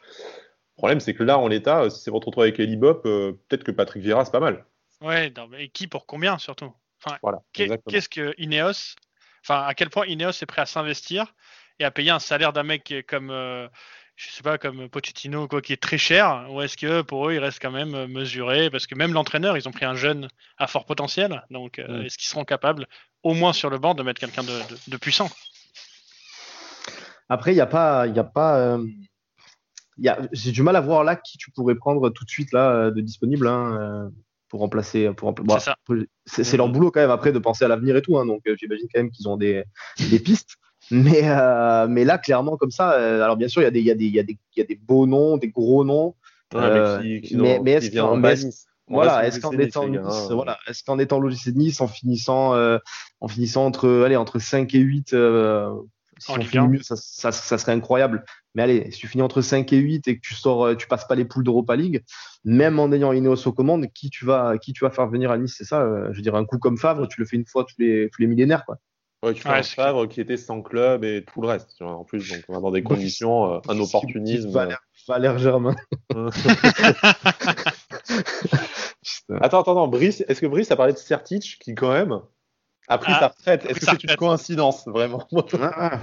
Le 0.78 0.78
problème, 0.78 1.00
c'est 1.00 1.14
que 1.14 1.24
là, 1.24 1.38
en 1.38 1.48
l'état, 1.48 1.84
euh, 1.84 1.90
si 1.90 2.02
c'est 2.02 2.12
votre 2.12 2.28
retour 2.28 2.44
avec 2.44 2.60
Eli 2.60 2.76
Bop, 2.78 3.06
euh, 3.06 3.34
peut-être 3.48 3.64
que 3.64 3.72
Patrick 3.72 4.02
Vieira, 4.02 4.26
c'est 4.26 4.32
pas 4.32 4.40
mal. 4.40 4.66
Ouais, 5.02 5.32
non, 5.36 5.48
mais 5.48 5.66
et 5.66 5.70
qui 5.70 5.88
pour 5.88 6.06
combien 6.06 6.38
surtout? 6.38 6.74
Enfin, 7.04 7.18
Voilà. 7.22 7.42
Qu'est-ce 7.54 8.10
que 8.10 8.34
Ineos, 8.38 8.96
enfin, 9.44 9.62
à 9.62 9.74
quel 9.74 9.90
point 9.90 10.06
Ineos 10.06 10.32
est 10.32 10.46
prêt 10.46 10.62
à 10.62 10.66
s'investir 10.66 11.34
et 11.80 11.84
à 11.84 11.92
payer 11.92 12.12
un 12.12 12.20
salaire 12.20 12.54
d'un 12.54 12.64
mec 12.64 12.94
comme, 13.08 13.30
je 14.16 14.30
sais 14.30 14.44
pas, 14.44 14.58
comme 14.58 14.88
Pochettino 14.90 15.48
quoi, 15.48 15.62
qui 15.62 15.74
est 15.74 15.82
très 15.82 15.98
cher, 15.98 16.48
ou 16.50 16.62
est-ce 16.62 16.78
que 16.78 17.02
pour 17.02 17.28
eux, 17.28 17.34
il 17.34 17.40
reste 17.40 17.62
quand 17.62 17.72
même 17.72 17.94
euh, 17.96 18.08
mesuré? 18.08 18.70
Parce 18.70 18.88
que 18.88 18.96
même 18.96 19.12
l'entraîneur, 19.14 19.58
ils 19.58 19.68
ont 19.68 19.72
pris 19.72 19.86
un 19.86 19.96
jeune 19.96 20.30
à 20.58 20.68
fort 20.68 20.86
potentiel, 20.86 21.44
donc 21.50 21.80
euh, 21.80 22.02
Mm. 22.02 22.06
est-ce 22.06 22.18
qu'ils 22.18 22.30
seront 22.30 22.46
capables, 22.46 22.88
au 23.24 23.34
moins 23.34 23.52
sur 23.54 23.70
le 23.70 23.78
banc, 23.78 23.94
de 23.94 24.04
mettre 24.04 24.20
quelqu'un 24.22 24.44
de, 24.44 24.48
de- 24.48 24.80
de 24.88 24.98
puissant? 24.98 25.30
Après, 27.28 27.52
il 27.52 27.56
n'y 27.56 27.62
a 27.62 27.66
pas. 27.66 28.08
Y 28.08 28.20
a 28.20 28.24
pas 28.24 28.58
euh, 28.60 28.86
J'ai 30.32 30.52
du 30.52 30.62
mal 30.62 30.76
à 30.76 30.82
voir 30.82 31.04
là 31.04 31.16
qui 31.16 31.38
tu 31.38 31.52
pourrais 31.52 31.76
prendre 31.76 32.10
tout 32.10 32.24
de 32.26 32.30
suite 32.30 32.52
là, 32.52 32.92
de 32.92 33.02
disponible 33.02 33.48
hein, 33.48 34.12
pour 34.50 34.60
remplacer. 34.60 35.12
Pour 35.14 35.32
rempla- 35.32 35.44
bon, 35.44 35.58
C'est 35.60 36.08
c'est 36.26 36.44
c'est 36.44 36.58
leur 36.58 36.70
boulot 36.70 36.92
quand 36.92 37.00
même 37.00 37.10
après 37.12 37.32
de 37.32 37.40
penser 37.40 37.66
à 37.66 37.68
l'avenir 37.68 37.96
et 37.98 38.02
tout. 38.02 38.18
hein, 38.18 38.26
donc 38.26 38.44
j'imagine 38.60 38.88
quand 38.94 39.00
même 39.02 39.12
qu'ils 39.12 39.28
ont 39.28 39.38
des, 39.38 39.64
des 40.12 40.20
pistes. 40.20 40.58
Mais, 40.92 41.22
euh, 41.24 41.88
mais 41.90 42.04
là, 42.06 42.18
clairement, 42.18 42.58
comme 42.58 42.72
ça, 42.72 42.94
euh, 42.94 43.24
alors 43.24 43.38
bien 43.38 43.48
sûr, 43.48 43.62
il 43.62 43.66
y, 43.66 43.68
a 43.68 43.72
des- 43.72 43.80
il 43.80 43.86
y, 43.86 43.92
a 43.92 43.96
des- 43.96 44.06
il 44.06 44.14
y, 44.16 44.20
a 44.20 44.24
des- 44.24 44.38
il 44.56 44.60
y 44.60 44.62
a 44.62 44.66
des 44.66 44.76
beaux 44.76 45.08
noms, 45.08 45.38
des 45.38 45.50
gros 45.50 45.84
noms. 45.84 46.16
Ouais, 46.54 46.62
Euh, 46.62 47.00
mais 47.02 47.22
qui, 47.22 47.28
qui 47.30 47.38
mais- 47.38 47.58
n'ont- 47.58 47.64
mais 47.64 47.72
est-ce 47.72 47.92
qu'en- 47.96 48.18
Nice. 48.18 48.68
On 48.88 48.94
Voilà, 48.96 49.26
Nice, 49.26 49.38
étant 49.38 49.52
Nice, 49.52 49.76
hein. 49.76 50.28
voilà, 50.36 50.60
est-ce 50.68 50.84
qu'en 50.84 51.00
étant 51.00 51.20
l'OGC 51.20 51.52
de 51.52 51.58
Nice, 51.58 51.82
en 51.82 51.88
finissant, 51.88 52.54
euh, 52.54 52.78
en 53.20 53.28
finissant 53.28 53.66
entre, 53.66 54.04
allez, 54.06 54.16
entre 54.16 54.38
5 54.38 54.76
et 54.76 54.80
8, 54.80 55.14
euh, 55.14 55.74
si 56.20 56.30
on 56.30 56.36
finit 56.36 56.58
1. 56.60 56.68
mieux, 56.68 56.84
ça, 56.84 56.96
ça- 56.96 57.32
ça 57.32 57.58
serait 57.58 57.72
incroyable. 57.72 58.24
Mais 58.54 58.62
allez, 58.62 58.92
si 58.92 59.00
tu 59.00 59.08
finis 59.08 59.24
entre 59.24 59.42
5 59.42 59.74
et 59.74 59.78
8 59.78 60.08
et 60.08 60.18
que 60.18 60.22
tu 60.22 60.36
sors, 60.36 60.66
euh, 60.66 60.76
tu 60.76 60.86
passes 60.86 61.08
pas 61.08 61.16
les 61.16 61.26
poules 61.26 61.44
d'Europa 61.44 61.76
League, 61.76 62.04
même 62.44 62.78
en 62.80 62.92
ayant 62.92 63.12
Ineos 63.12 63.48
aux 63.48 63.52
commandes, 63.54 63.88
qui 63.92 64.12
tu 64.12 64.24
vas, 64.24 64.60
qui 64.60 64.72
tu 64.72 64.84
vas 64.86 64.92
faire 64.92 65.08
venir 65.08 65.32
à 65.32 65.40
Nice, 65.40 65.56
c'est 65.58 65.64
ça. 65.66 65.82
euh, 65.82 66.10
je 66.12 66.18
veux 66.18 66.22
dire, 66.22 66.36
un 66.36 66.46
coup 66.46 66.60
comme 66.60 66.78
Favre, 66.78 67.08
tu 67.08 67.20
le 67.20 67.26
fais 67.26 67.38
une 67.38 67.46
fois 67.48 67.64
tous 67.66 67.76
les, 67.80 68.12
tous 68.14 68.22
les 68.22 68.28
millénaires, 68.28 68.66
quoi. 68.66 68.78
Ouais, 69.26 69.34
tu 69.34 69.42
fais 69.42 69.50
Ouais, 69.50 69.58
un 69.60 69.64
c'est 69.64 69.76
Favre 69.76 70.08
qui 70.08 70.22
était 70.22 70.38
sans 70.38 70.62
club 70.62 71.04
et 71.04 71.24
tout 71.26 71.42
le 71.42 71.48
reste. 71.48 71.74
tu 71.78 71.84
vois, 71.84 71.94
en 71.94 72.04
plus, 72.04 72.30
donc 72.30 72.44
on 72.48 72.54
va 72.54 72.60
dans 72.62 72.72
des 72.72 72.84
conditions, 72.84 73.56
euh, 73.56 73.60
un 73.68 73.80
opportunisme. 73.80 74.50
Valère, 74.52 74.80
Valère 75.08 75.38
Germain. 75.40 75.76
euh. 76.14 76.30
Attends, 79.42 79.62
attends, 79.62 79.72
attends, 79.72 79.88
Brice, 79.88 80.24
est-ce 80.28 80.42
que 80.42 80.46
Brice 80.48 80.72
a 80.72 80.76
parlé 80.76 80.94
de 80.94 80.98
Sertic 80.98 81.58
qui, 81.60 81.76
quand 81.76 81.92
même, 81.92 82.20
a 82.88 82.98
pris 82.98 83.12
Ah, 83.16 83.20
sa 83.20 83.28
retraite? 83.30 83.66
a 83.66 83.70
Est-ce 83.70 83.80
que 83.80 83.86
c'est 83.88 84.04
une 84.04 84.16
coïncidence, 84.16 84.88
vraiment? 84.88 85.28
Ah. 85.62 86.00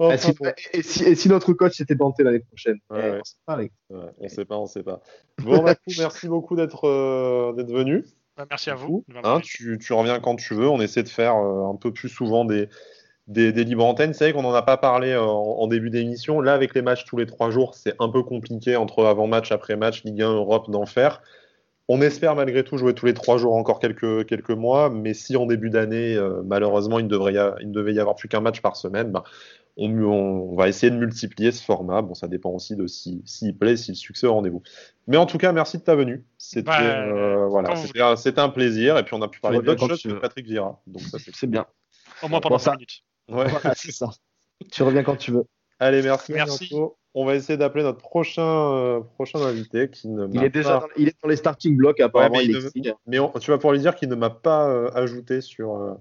Enfin, 0.00 0.14
Et 0.14 0.18
si, 0.18 0.32
bon. 0.32 0.52
et 0.74 0.82
si- 0.82 1.02
et 1.04 1.14
si 1.16 1.28
notre 1.28 1.52
coach 1.54 1.80
était 1.80 1.96
denté 1.96 2.22
l'année 2.22 2.38
prochaine 2.38 2.78
Ouais, 2.88 3.00
Eh, 3.04 3.10
ouais. 3.10 3.18
on 3.20 3.24
sait 3.24 3.34
pas, 3.44 3.56
les 3.56 3.64
gars. 3.66 3.72
Ouais, 3.96 4.10
on 4.18 4.28
sait 4.28 4.44
pas, 4.44 4.56
on 4.56 4.66
sait 4.66 4.84
pas. 4.84 5.00
Bon, 5.42 5.60
Macou, 5.64 5.80
merci 5.98 6.28
beaucoup 6.28 6.54
d'être 6.54 6.86
euh, 6.86 7.52
d'être 7.54 7.72
venu. 7.72 8.04
Bah, 8.38 8.46
Merci 8.48 8.70
à 8.70 8.74
vous. 8.76 9.04
hein, 9.24 9.40
tu, 9.42 9.78
tu 9.78 9.92
reviens 9.92 10.20
quand 10.20 10.36
tu 10.36 10.54
veux. 10.54 10.68
On 10.68 10.80
essaie 10.80 11.02
de 11.02 11.08
faire 11.08 11.36
euh, 11.36 11.70
un 11.70 11.76
peu 11.76 11.92
plus 11.92 12.08
souvent 12.08 12.44
des, 12.44 12.68
des, 13.26 13.52
des 13.52 13.64
libres 13.64 13.84
antennes. 13.84 14.14
C'est 14.14 14.24
vrai 14.24 14.32
qu'on 14.32 14.42
n'en 14.42 14.54
a 14.54 14.62
pas 14.62 14.76
parlé 14.76 15.10
euh, 15.10 15.22
en, 15.22 15.58
en 15.60 15.66
début 15.66 15.90
d'émission. 15.90 16.40
Là, 16.40 16.54
avec 16.54 16.74
les 16.74 16.82
matchs 16.82 17.04
tous 17.04 17.16
les 17.16 17.26
trois 17.26 17.50
jours, 17.50 17.74
c'est 17.74 17.94
un 17.98 18.08
peu 18.08 18.22
compliqué 18.22 18.76
entre 18.76 19.04
avant-match, 19.04 19.52
après-match, 19.52 20.04
Ligue 20.04 20.22
1, 20.22 20.32
Europe, 20.34 20.70
d'en 20.70 20.86
faire. 20.86 21.20
On 21.88 22.00
espère 22.02 22.36
malgré 22.36 22.64
tout 22.64 22.76
jouer 22.78 22.94
tous 22.94 23.06
les 23.06 23.14
trois 23.14 23.38
jours 23.38 23.54
encore 23.56 23.80
quelques, 23.80 24.26
quelques 24.26 24.50
mois. 24.50 24.90
Mais 24.90 25.14
si 25.14 25.36
en 25.36 25.46
début 25.46 25.70
d'année, 25.70 26.14
euh, 26.16 26.42
malheureusement, 26.44 26.98
il 26.98 27.06
ne, 27.06 27.10
devrait 27.10 27.32
y 27.34 27.38
a- 27.38 27.56
il 27.60 27.68
ne 27.68 27.72
devait 27.74 27.94
y 27.94 28.00
avoir 28.00 28.14
plus 28.16 28.28
qu'un 28.28 28.40
match 28.40 28.60
par 28.60 28.76
semaine, 28.76 29.10
ben, 29.10 29.24
on, 29.78 29.90
on 30.04 30.56
va 30.56 30.68
essayer 30.68 30.90
de 30.90 30.96
multiplier 30.96 31.52
ce 31.52 31.62
format. 31.62 32.02
Bon, 32.02 32.14
ça 32.14 32.28
dépend 32.28 32.50
aussi 32.50 32.76
de 32.76 32.86
si- 32.86 33.22
s'il 33.24 33.56
plaît, 33.56 33.76
si 33.76 33.92
le 33.92 33.96
succès 33.96 34.26
est 34.26 34.30
au 34.30 34.34
rendez-vous. 34.34 34.62
Mais 35.06 35.16
en 35.16 35.26
tout 35.26 35.38
cas, 35.38 35.52
merci 35.52 35.78
de 35.78 35.82
ta 35.82 35.94
venue. 35.94 36.24
C'était 36.36 36.62
Bah, 36.64 36.80
euh, 36.82 37.46
voilà, 37.46 37.76
c'était 38.16 38.40
un, 38.40 38.48
plaisir. 38.48 38.98
Et 38.98 39.04
puis 39.04 39.14
on 39.14 39.22
a 39.22 39.28
pu 39.28 39.40
parler 39.40 39.60
d'autres 39.60 39.88
choses 39.88 40.02
que 40.02 40.08
veux. 40.08 40.20
Patrick. 40.20 40.52
Donc 40.52 40.76
ça, 41.02 41.18
c'est 41.32 41.46
bien. 41.46 41.64
Au 42.22 42.28
moins 42.28 42.40
pendant 42.40 42.56
Bon, 42.56 42.58
ça- 42.58 42.72
5 42.72 42.76
minutes. 42.76 43.02
Ouais. 43.28 43.48
Voilà, 43.48 43.74
c'est 43.76 43.92
ça. 43.92 44.10
Tu 44.70 44.82
reviens 44.82 45.04
quand 45.04 45.16
tu 45.16 45.30
veux. 45.30 45.44
Allez, 45.78 46.02
merci. 46.02 46.32
Merci. 46.32 46.74
On 47.14 47.24
va 47.24 47.34
essayer 47.36 47.56
d'appeler 47.56 47.84
notre 47.84 47.98
prochain, 47.98 48.42
euh, 48.42 49.00
prochain 49.00 49.40
invité 49.40 49.88
qui 49.90 50.08
ne 50.08 50.26
Il 50.32 50.42
est 50.44 50.50
déjà 50.50 50.80
pas- 50.80 50.86
dans, 50.86 50.92
il 50.96 51.08
est 51.08 51.16
dans 51.22 51.28
les 51.28 51.36
starting 51.36 51.76
blocks, 51.76 52.00
apparemment. 52.00 52.34
Ouais, 52.34 52.40
mais 52.40 52.44
il 52.44 52.50
il 52.50 52.56
est 52.56 52.60
ne- 52.60 52.64
excité. 52.66 52.92
Mais 53.06 53.18
on- 53.18 53.30
tu 53.30 53.50
vas 53.50 53.56
pouvoir 53.58 53.72
lui 53.74 53.80
dire 53.80 53.94
qu'il 53.94 54.08
ne 54.08 54.14
m'a 54.14 54.30
pas 54.30 54.68
euh, 54.68 54.90
ajouté 54.94 55.40
sur 55.40 55.74
euh, 55.76 55.94
sur 55.94 55.98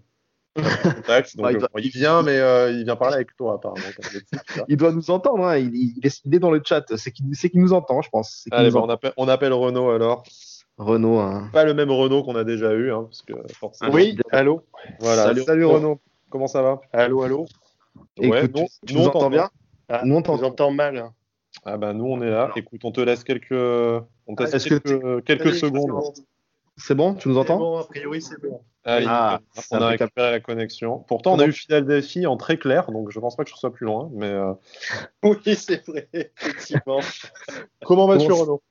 contact. 0.96 1.36
Donc, 1.38 1.46
Ouais, 1.46 1.52
il 1.54 1.56
euh, 1.56 1.60
doit- 1.60 1.70
il 1.82 1.90
vient, 1.90 2.22
mais 2.24 2.38
euh, 2.38 2.72
il 2.72 2.84
vient 2.84 2.96
parler 2.96 3.16
avec 3.16 3.36
toi 3.36 3.56
apparemment. 3.56 3.82
Il 4.68 4.78
doit 4.78 4.92
nous 4.92 5.10
entendre. 5.12 5.46
hein. 5.46 5.58
Il, 5.58 5.76
est, 6.06 6.22
il 6.26 6.36
est 6.36 6.40
dans 6.40 6.52
le 6.52 6.62
chat. 6.66 6.84
C'est 6.98 7.12
qu'il 7.12 7.62
nous 7.62 7.74
entend, 7.74 8.02
je 8.02 8.10
pense. 8.10 8.48
Allez, 8.52 8.72
bah, 8.72 8.82
on, 8.84 8.90
appelle, 8.90 9.14
on 9.18 9.28
appelle 9.28 9.54
Renaud 9.54 9.90
alors. 9.90 10.24
Renaud. 10.78 11.20
hein. 11.20 11.50
Pas 11.54 11.64
le 11.66 11.74
même 11.74 11.92
Renaud 11.92 12.24
qu'on 12.24 12.36
a 12.36 12.44
déjà 12.44 12.74
eu, 12.74 12.92
hein, 12.92 13.04
parce 13.04 13.22
que 13.24 13.34
forcément. 13.54 13.92
Oui, 13.92 14.18
allô. 14.32 14.62
Voilà. 15.00 15.24
Salut, 15.24 15.42
Salut, 15.44 15.66
Renaud. 15.66 15.76
Renaud. 15.88 16.00
Comment 16.30 16.48
ça 16.48 16.62
va? 16.62 16.82
Allô, 16.94 17.24
allô 17.24 17.46
Ouais, 18.20 18.44
Écoute, 18.46 18.52
nous- 18.56 18.66
tu, 18.66 18.88
tu 18.88 18.94
nous, 18.94 19.02
nous 19.02 19.08
entends 19.08 19.30
bien? 19.30 19.50
Ah, 19.90 20.02
Nous, 20.06 20.16
on 20.16 20.22
t'entend. 20.22 20.72
mal. 20.72 20.98
hein. 20.98 21.14
Ah 21.66 21.76
bah 21.78 21.92
nous 21.94 22.06
on 22.06 22.22
est 22.22 22.30
là. 22.30 22.52
Écoute, 22.56 22.82
on 22.84 22.92
te 22.92 23.02
laisse 23.02 23.24
quelques, 23.24 23.52
on 23.52 24.36
te 24.36 24.44
laisse 24.44 24.54
Est-ce 24.54 24.70
que 24.70 25.20
quelques, 25.22 25.56
secondes. 25.56 26.04
C'est 26.78 26.96
bon 26.96 27.16
Tu 27.16 27.28
nous 27.30 27.38
entends 27.38 27.58
Bon, 27.58 27.78
a 27.78 27.84
priori, 27.86 28.22
c'est 28.22 28.40
bon. 28.42 28.62
Allez, 28.84 29.06
Ah, 29.10 29.42
c'est 29.54 29.76
on 29.76 29.82
a 29.82 29.88
récupéré 29.88 30.32
la 30.32 30.40
connexion. 30.40 31.00
Pourtant, 31.00 31.34
on 31.34 31.40
a 31.40 31.46
eu 31.46 31.52
Philadelphie 31.52 32.26
en 32.26 32.38
très 32.38 32.58
clair, 32.58 32.90
donc 32.92 33.12
je 33.12 33.20
pense 33.20 33.36
pas 33.36 33.44
que 33.44 33.50
je 33.50 33.56
sois 33.56 33.74
plus 33.74 33.86
loin. 33.86 34.10
Mais 34.14 34.30
euh, 34.32 34.54
Oui, 35.24 35.56
c'est 35.56 35.86
vrai, 35.86 36.08
effectivement. 36.14 37.00
comment 37.86 38.08
vas-tu, 38.08 38.32
Renaud? 38.32 38.62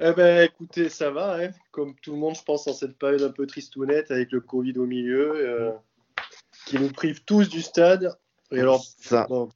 Eh 0.00 0.12
ben, 0.14 0.42
écoutez, 0.44 0.88
ça 0.88 1.10
va. 1.10 1.36
hein. 1.36 1.50
Comme 1.70 1.94
tout 2.02 2.12
le 2.12 2.18
monde, 2.18 2.34
je 2.34 2.42
pense, 2.42 2.66
en 2.66 2.72
cette 2.72 2.98
période 2.98 3.22
un 3.22 3.30
peu 3.30 3.46
tristounette 3.46 4.10
avec 4.10 4.32
le 4.32 4.40
Covid 4.40 4.76
au 4.78 4.86
milieu, 4.86 5.32
euh, 5.36 5.70
qui 6.66 6.78
nous 6.78 6.90
prive 6.90 7.22
tous 7.24 7.48
du 7.48 7.60
stade. 7.62 8.16
Et 8.50 8.60
alors, 8.60 8.82
Ça. 8.98 9.26
bon, 9.28 9.48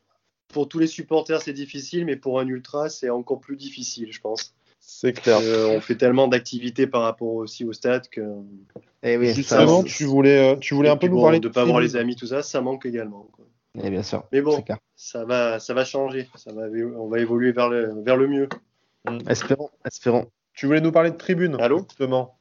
pour 0.53 0.69
tous 0.69 0.79
les 0.79 0.87
supporters, 0.87 1.43
c'est 1.43 1.53
difficile, 1.53 2.05
mais 2.05 2.17
pour 2.17 2.39
un 2.39 2.47
ultra, 2.47 2.89
c'est 2.91 3.11
encore 3.11 3.41
plus 3.41 3.57
difficile, 3.57 4.13
je 4.13 4.21
pense. 4.21 4.55
C'est 4.89 5.13
clair. 5.13 5.39
Euh, 5.43 5.77
on 5.77 5.81
fait 5.81 5.97
tellement 5.97 6.29
d'activités 6.29 6.87
par 6.87 7.03
rapport 7.03 7.35
aussi 7.35 7.65
au 7.65 7.73
stade 7.73 8.09
que 8.09 8.23
Eh 9.03 9.17
oui, 9.17 9.35
Justement, 9.35 9.83
tu 9.83 10.05
voulais, 10.05 10.53
euh, 10.55 10.57
tu 10.57 10.75
voulais 10.75 10.89
un 10.89 10.97
peu 10.97 11.09
nous 11.09 11.17
bon, 11.17 11.23
parler 11.23 11.41
de 11.41 11.49
de 11.49 11.53
pas 11.53 11.65
voir 11.65 11.81
les 11.81 11.97
amis, 11.97 12.15
tout 12.15 12.29
ça, 12.29 12.43
ça 12.43 12.61
manque 12.61 12.87
également. 12.87 13.27
quoi. 13.33 13.45
Eh 13.83 13.91
bien 13.91 14.05
sûr. 14.05 14.23
Mais 14.33 14.41
bon, 14.41 14.63
ça 14.95 15.25
va, 15.25 15.59
ça 15.59 15.75
va 15.75 15.85
changer. 15.85 16.29
Ça 16.37 16.53
va, 16.53 16.63
on 16.97 17.09
va 17.09 17.19
évoluer 17.19 17.51
vers 17.51 17.69
le, 17.69 18.01
vers 18.05 18.17
le 18.17 18.29
mieux. 18.29 18.49
Espérons, 19.29 19.71
espérons. 19.85 20.31
Tu 20.55 20.67
voulais 20.67 20.81
nous 20.81 20.93
parler 20.93 21.11
de 21.11 21.17
tribune, 21.17 21.57
Allô? 21.61 21.79
justement. 21.81 22.39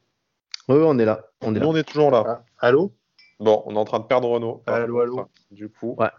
Oui, 0.68 0.76
oui, 0.76 0.84
on 0.86 0.98
est 1.00 1.04
là. 1.04 1.26
On 1.42 1.52
est 1.54 1.58
Nous, 1.58 1.64
là. 1.64 1.68
on 1.72 1.76
est 1.76 1.82
toujours 1.84 2.10
là. 2.12 2.24
Ah, 2.26 2.44
allô? 2.68 2.92
Bon, 3.40 3.62
on 3.66 3.74
est 3.74 3.78
en 3.78 3.84
train 3.84 3.98
de 3.98 4.04
perdre 4.04 4.28
Renaud. 4.30 4.62
Allô, 4.66 5.00
allô? 5.00 5.14
Enfin, 5.18 5.28
Du 5.50 5.68
coup, 5.68 5.96
Ouais. 5.98 6.10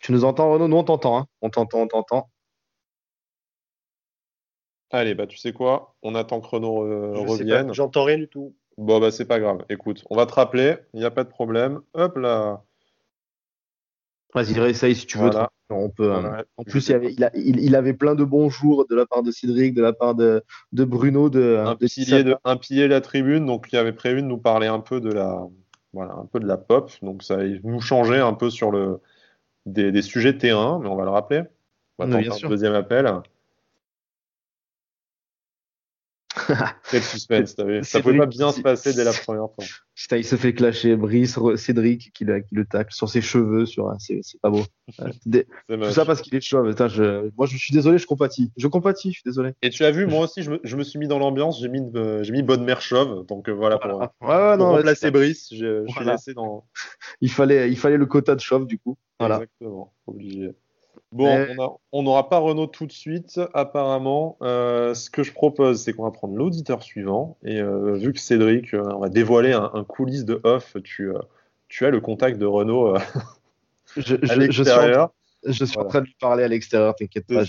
Tu 0.00 0.12
nous 0.12 0.24
entends, 0.24 0.52
Renaud? 0.52 0.66
Nous, 0.68 0.76
on 0.76 0.84
t'entend. 0.84 1.18
hein. 1.18 1.26
On 1.40 1.50
t'entend, 1.50 1.78
on 1.82 1.86
t'entend. 1.86 2.28
Allez, 4.90 5.14
bah 5.14 5.26
tu 5.26 5.36
sais 5.36 5.52
quoi? 5.52 5.94
On 6.02 6.14
attend 6.14 6.40
que 6.40 6.46
Renaud 6.46 6.84
euh, 6.84 7.14
Je 7.14 7.20
revienne. 7.20 7.72
J'entends 7.74 8.04
rien 8.04 8.18
du 8.18 8.28
tout. 8.28 8.54
Bon, 8.76 9.00
bah 9.00 9.10
c'est 9.10 9.26
pas 9.26 9.40
grave. 9.40 9.64
Écoute, 9.68 10.04
on 10.10 10.16
va 10.16 10.26
te 10.26 10.32
rappeler. 10.34 10.76
Il 10.94 11.00
n'y 11.00 11.06
a 11.06 11.10
pas 11.10 11.24
de 11.24 11.28
problème. 11.28 11.80
Hop 11.94 12.16
là. 12.16 12.62
Vas-y, 14.34 14.58
réessaye 14.58 14.94
si 14.94 15.06
tu 15.06 15.18
veux. 15.18 15.30
Voilà. 15.30 15.50
On 15.70 15.88
peut. 15.90 16.04
euh, 16.04 16.20
Voilà. 16.20 16.44
En 16.56 16.64
plus, 16.64 16.88
il, 16.88 16.94
avait, 16.94 17.12
il, 17.12 17.24
a- 17.24 17.30
il- 17.34 17.60
il 17.60 17.74
avait 17.74 17.92
plein 17.94 18.14
de 18.14 18.24
bons 18.24 18.48
jours 18.50 18.86
de 18.88 18.94
la 18.94 19.04
part 19.06 19.22
de 19.22 19.30
Cédric, 19.30 19.74
de 19.74 19.82
la 19.82 19.92
part 19.92 20.14
de, 20.14 20.42
de 20.72 20.84
Bruno, 20.84 21.28
de, 21.28 21.56
un 21.58 21.74
de 21.74 21.86
pilier 21.86 22.24
de 22.24 22.36
un 22.44 22.56
pilier 22.56 22.84
de 22.84 22.88
la 22.92 23.00
tribune 23.00 23.46
donc 23.46 23.68
il 23.72 23.76
avait 23.76 23.92
prévu 23.92 24.22
de 24.22 24.26
nous 24.26 24.38
parler 24.38 24.66
un 24.66 24.80
peu 24.80 25.00
de 25.00 25.10
la 25.12 25.46
voilà 25.92 26.14
un 26.14 26.26
peu 26.26 26.40
de 26.40 26.46
la 26.46 26.56
pop 26.56 26.90
donc 27.02 27.22
ça 27.22 27.38
nous 27.64 27.80
changeait 27.80 28.20
un 28.20 28.32
peu 28.34 28.48
sur 28.50 28.70
le 28.70 29.00
des, 29.66 29.92
des 29.92 30.02
sujets 30.02 30.32
de 30.32 30.38
terrain 30.38 30.78
mais 30.82 30.88
on 30.88 30.96
va 30.96 31.04
le 31.04 31.10
rappeler 31.10 31.42
on 31.98 32.04
va 32.04 32.06
Oui, 32.06 32.12
tenter 32.12 32.22
bien 32.24 32.32
un 32.32 32.36
sûr. 32.38 32.48
deuxième 32.48 32.74
appel 32.74 33.06
quel 36.90 37.02
suspense 37.02 37.54
t'as 37.56 37.64
vu 37.64 37.82
ça 37.84 38.00
pouvait 38.00 38.18
pas 38.18 38.26
bien 38.26 38.52
se 38.52 38.60
passer 38.60 38.92
dès 38.94 39.04
la 39.04 39.12
première 39.12 39.48
fois 39.54 39.64
Putain, 39.94 40.16
il 40.18 40.24
se 40.24 40.36
fait 40.36 40.54
clasher. 40.54 40.94
Brice, 40.94 41.36
Cédric 41.56 42.12
qui, 42.14 42.24
le- 42.24 42.38
qui 42.40 42.54
le 42.54 42.64
tacle 42.64 42.94
sur 42.94 43.08
ses 43.08 43.20
cheveux. 43.20 43.66
Sur, 43.66 43.90
un- 43.90 43.98
c'est, 43.98 44.20
pas 44.40 44.48
beau. 44.48 44.62
Euh, 45.00 45.10
des- 45.26 45.44
tout 45.68 45.90
ça 45.90 46.04
parce 46.04 46.22
qu'il 46.22 46.34
est 46.36 46.40
chauve. 46.40 46.68
Putain, 46.68 46.86
je, 46.86 47.30
moi, 47.36 47.46
je 47.46 47.56
suis 47.56 47.72
désolé, 47.74 47.98
je 47.98 48.06
compatis. 48.06 48.52
Je 48.56 48.68
compatis, 48.68 49.08
je 49.10 49.14
suis 49.14 49.22
désolé. 49.26 49.54
et 49.60 49.70
tu 49.70 49.84
as 49.84 49.90
vu 49.90 50.06
moi 50.06 50.20
aussi 50.24 50.42
je 50.44 50.52
me, 50.52 50.60
je 50.62 50.76
me 50.76 50.84
suis 50.84 51.00
mis 51.00 51.08
dans 51.08 51.18
l'ambiance 51.18 51.60
j'ai 51.60 51.68
mis 51.68 51.82
euh, 51.96 52.22
j'ai 52.22 52.30
mis 52.32 52.42
bonne 52.44 52.64
mère 52.64 52.80
chauve 52.80 53.26
donc 53.26 53.48
euh, 53.48 53.52
voilà 53.52 53.78
pour, 53.78 54.00
Ah, 54.00 54.12
ouais, 54.20 54.28
ouais, 54.28 54.56
pour 54.56 54.66
non, 54.66 54.72
remplacer 54.76 55.00
c'est- 55.00 55.10
Brice 55.10 55.48
je, 55.52 55.84
suis 55.88 56.04
laissé 56.04 56.32
dans 56.34 56.64
il, 57.20 57.30
fallait, 57.32 57.68
il 57.68 57.76
fallait 57.76 57.96
le 57.96 58.06
quota 58.06 58.36
de 58.36 58.40
chauve, 58.40 58.66
du 58.66 58.78
coup. 58.78 58.96
Voilà. 59.18 59.34
exactement 59.36 59.92
obligé 60.06 60.52
Bon, 61.10 61.72
on 61.92 62.02
n'aura 62.02 62.28
pas 62.28 62.38
Renault 62.38 62.66
tout 62.66 62.86
de 62.86 62.92
suite, 62.92 63.40
apparemment. 63.54 64.36
Euh, 64.42 64.92
ce 64.94 65.08
que 65.08 65.22
je 65.22 65.32
propose, 65.32 65.82
c'est 65.82 65.94
qu'on 65.94 66.04
va 66.04 66.10
prendre 66.10 66.36
l'auditeur 66.36 66.82
suivant. 66.82 67.38
Et 67.44 67.60
euh, 67.60 67.94
vu 67.94 68.12
que 68.12 68.20
Cédric, 68.20 68.74
euh, 68.74 68.82
on 68.94 68.98
va 68.98 69.08
dévoiler 69.08 69.52
un, 69.52 69.70
un 69.72 69.84
coulisse 69.84 70.26
de 70.26 70.40
off, 70.44 70.76
tu, 70.84 71.10
tu 71.68 71.86
as 71.86 71.90
le 71.90 72.00
contact 72.00 72.38
de 72.38 72.44
Renault 72.44 72.96
je, 73.96 74.16
à 74.30 74.36
l'extérieur. 74.36 75.10
Je 75.46 75.64
suis 75.64 75.78
en 75.78 75.84
train 75.84 76.00
de 76.00 76.06
lui 76.06 76.16
parler 76.20 76.42
à 76.42 76.48
l'extérieur, 76.48 76.94
t'inquiète 76.94 77.26
pas. 77.26 77.44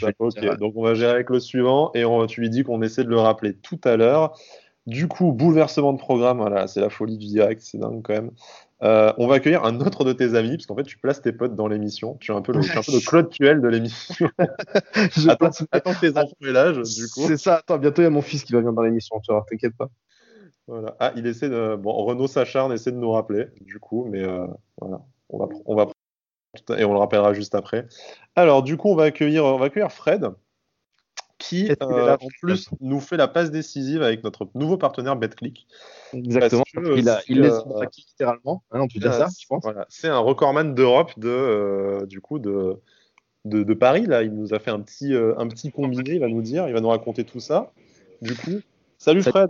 Donc 0.56 0.74
on 0.76 0.84
va 0.84 0.94
gérer 0.94 1.12
avec 1.12 1.30
le 1.30 1.40
suivant 1.40 1.92
et 1.96 2.06
on, 2.06 2.26
tu 2.28 2.40
lui 2.40 2.50
dis 2.50 2.64
qu'on 2.64 2.82
essaie 2.82 3.04
de 3.04 3.10
le 3.10 3.20
rappeler 3.20 3.56
tout 3.56 3.80
à 3.84 3.98
l'heure. 3.98 4.38
Du 4.86 5.08
coup, 5.08 5.34
bouleversement 5.34 5.94
de 5.94 6.00
programme, 6.00 6.38
voilà, 6.38 6.68
c'est 6.68 6.80
la 6.80 6.90
folie 6.90 7.18
du 7.18 7.28
direct, 7.28 7.62
c'est 7.62 7.78
dingue 7.78 8.02
quand 8.02 8.14
même. 8.14 8.32
Euh, 8.82 9.12
on 9.18 9.28
va 9.28 9.36
accueillir 9.36 9.66
un 9.66 9.82
autre 9.82 10.06
de 10.06 10.14
tes 10.14 10.36
amis, 10.36 10.56
parce 10.56 10.66
qu'en 10.66 10.76
fait, 10.76 10.84
tu 10.84 10.98
places 10.98 11.22
tes 11.22 11.34
potes 11.34 11.56
dans 11.56 11.68
l'émission. 11.68 12.16
Tu 12.20 12.32
es 12.32 12.36
un 12.36 12.42
peu 12.42 12.54
le, 12.54 12.60
un 12.60 12.82
peu 12.82 12.94
le 12.94 13.06
Claude 13.06 13.30
Puel 13.30 13.62
de 13.62 13.68
l'émission. 13.68 14.30
attends, 15.28 15.50
attends 15.72 15.94
que 15.94 16.00
tes 16.00 16.18
enfants 16.18 16.36
aient 16.42 16.52
l'âge, 16.52 16.78
du 16.78 17.08
coup. 17.10 17.28
C'est 17.28 17.38
ça, 17.38 17.58
attends, 17.58 17.78
bientôt 17.78 18.02
il 18.02 18.06
y 18.06 18.08
a 18.08 18.12
mon 18.12 18.22
fils 18.22 18.44
qui 18.44 18.54
va 18.54 18.60
venir 18.60 18.74
dans 18.74 18.84
l'émission, 18.84 19.20
tu 19.20 19.34
vois, 19.34 19.46
t'inquiète 19.50 19.76
pas. 19.76 19.90
Voilà. 20.68 20.96
Ah, 21.00 21.12
il 21.16 21.26
essaie 21.28 21.50
de. 21.50 21.76
Bon, 21.76 21.92
Renaud 21.92 22.28
s'acharne, 22.28 22.72
essaie 22.72 22.92
de 22.92 22.98
nous 22.98 23.12
rappeler, 23.12 23.48
du 23.62 23.80
coup, 23.80 24.06
mais 24.10 24.24
euh, 24.24 24.48
voilà. 24.80 25.02
On 25.30 25.40
va, 25.40 25.48
on 25.66 25.76
va. 25.76 25.88
Et 26.78 26.84
on 26.84 26.94
le 26.94 27.00
rappellera 27.00 27.34
juste 27.34 27.56
après. 27.56 27.88
Alors, 28.36 28.64
du 28.64 28.78
coup, 28.78 28.90
on 28.90 28.96
va 28.96 29.04
accueillir, 29.06 29.46
on 29.46 29.58
va 29.58 29.66
accueillir 29.66 29.92
Fred 29.92 30.32
qui 31.40 31.72
euh, 31.82 32.18
en 32.20 32.28
plus 32.42 32.70
nous 32.82 33.00
fait 33.00 33.18
la 33.18 33.28
passe 33.28 33.50
décisive 33.50 34.04
avec 34.04 34.24
notre 34.24 34.48
nouveau 34.54 34.78
partenaire 34.78 35.16
BetClick. 35.16 35.66
Exactement. 36.14 36.64
il, 36.96 37.10
a, 37.10 37.22
il 37.28 37.42
euh, 37.44 37.62
littéralement, 37.98 38.62
hein, 38.72 38.82
on 38.82 38.88
peut 38.88 39.00
dire 39.00 39.14
ça, 39.14 39.28
je 39.40 39.48
pense. 39.48 39.64
Voilà. 39.64 39.86
C'est 39.90 40.10
un 40.10 40.20
recordman 40.20 40.76
d'Europe 40.76 41.18
de 41.18 41.30
euh, 41.30 42.06
du 42.06 42.20
coup 42.20 42.40
de, 42.40 42.76
de, 43.46 43.64
de, 43.64 43.74
Paris 43.74 44.06
là. 44.06 44.22
Il 44.22 44.36
nous 44.36 44.54
a 44.54 44.60
fait 44.60 44.70
un 44.70 44.82
petit 44.82 45.16
un 45.16 45.48
petit 45.48 45.72
combiné. 45.72 46.16
Il 46.16 46.20
va 46.20 46.28
nous 46.28 46.42
dire, 46.42 46.68
il 46.68 46.74
va 46.74 46.82
nous 46.82 46.90
raconter 46.90 47.24
tout 47.24 47.40
ça. 47.40 47.72
Du 48.22 48.36
coup, 48.36 48.60
salut 48.98 49.24
Fred. 49.24 49.50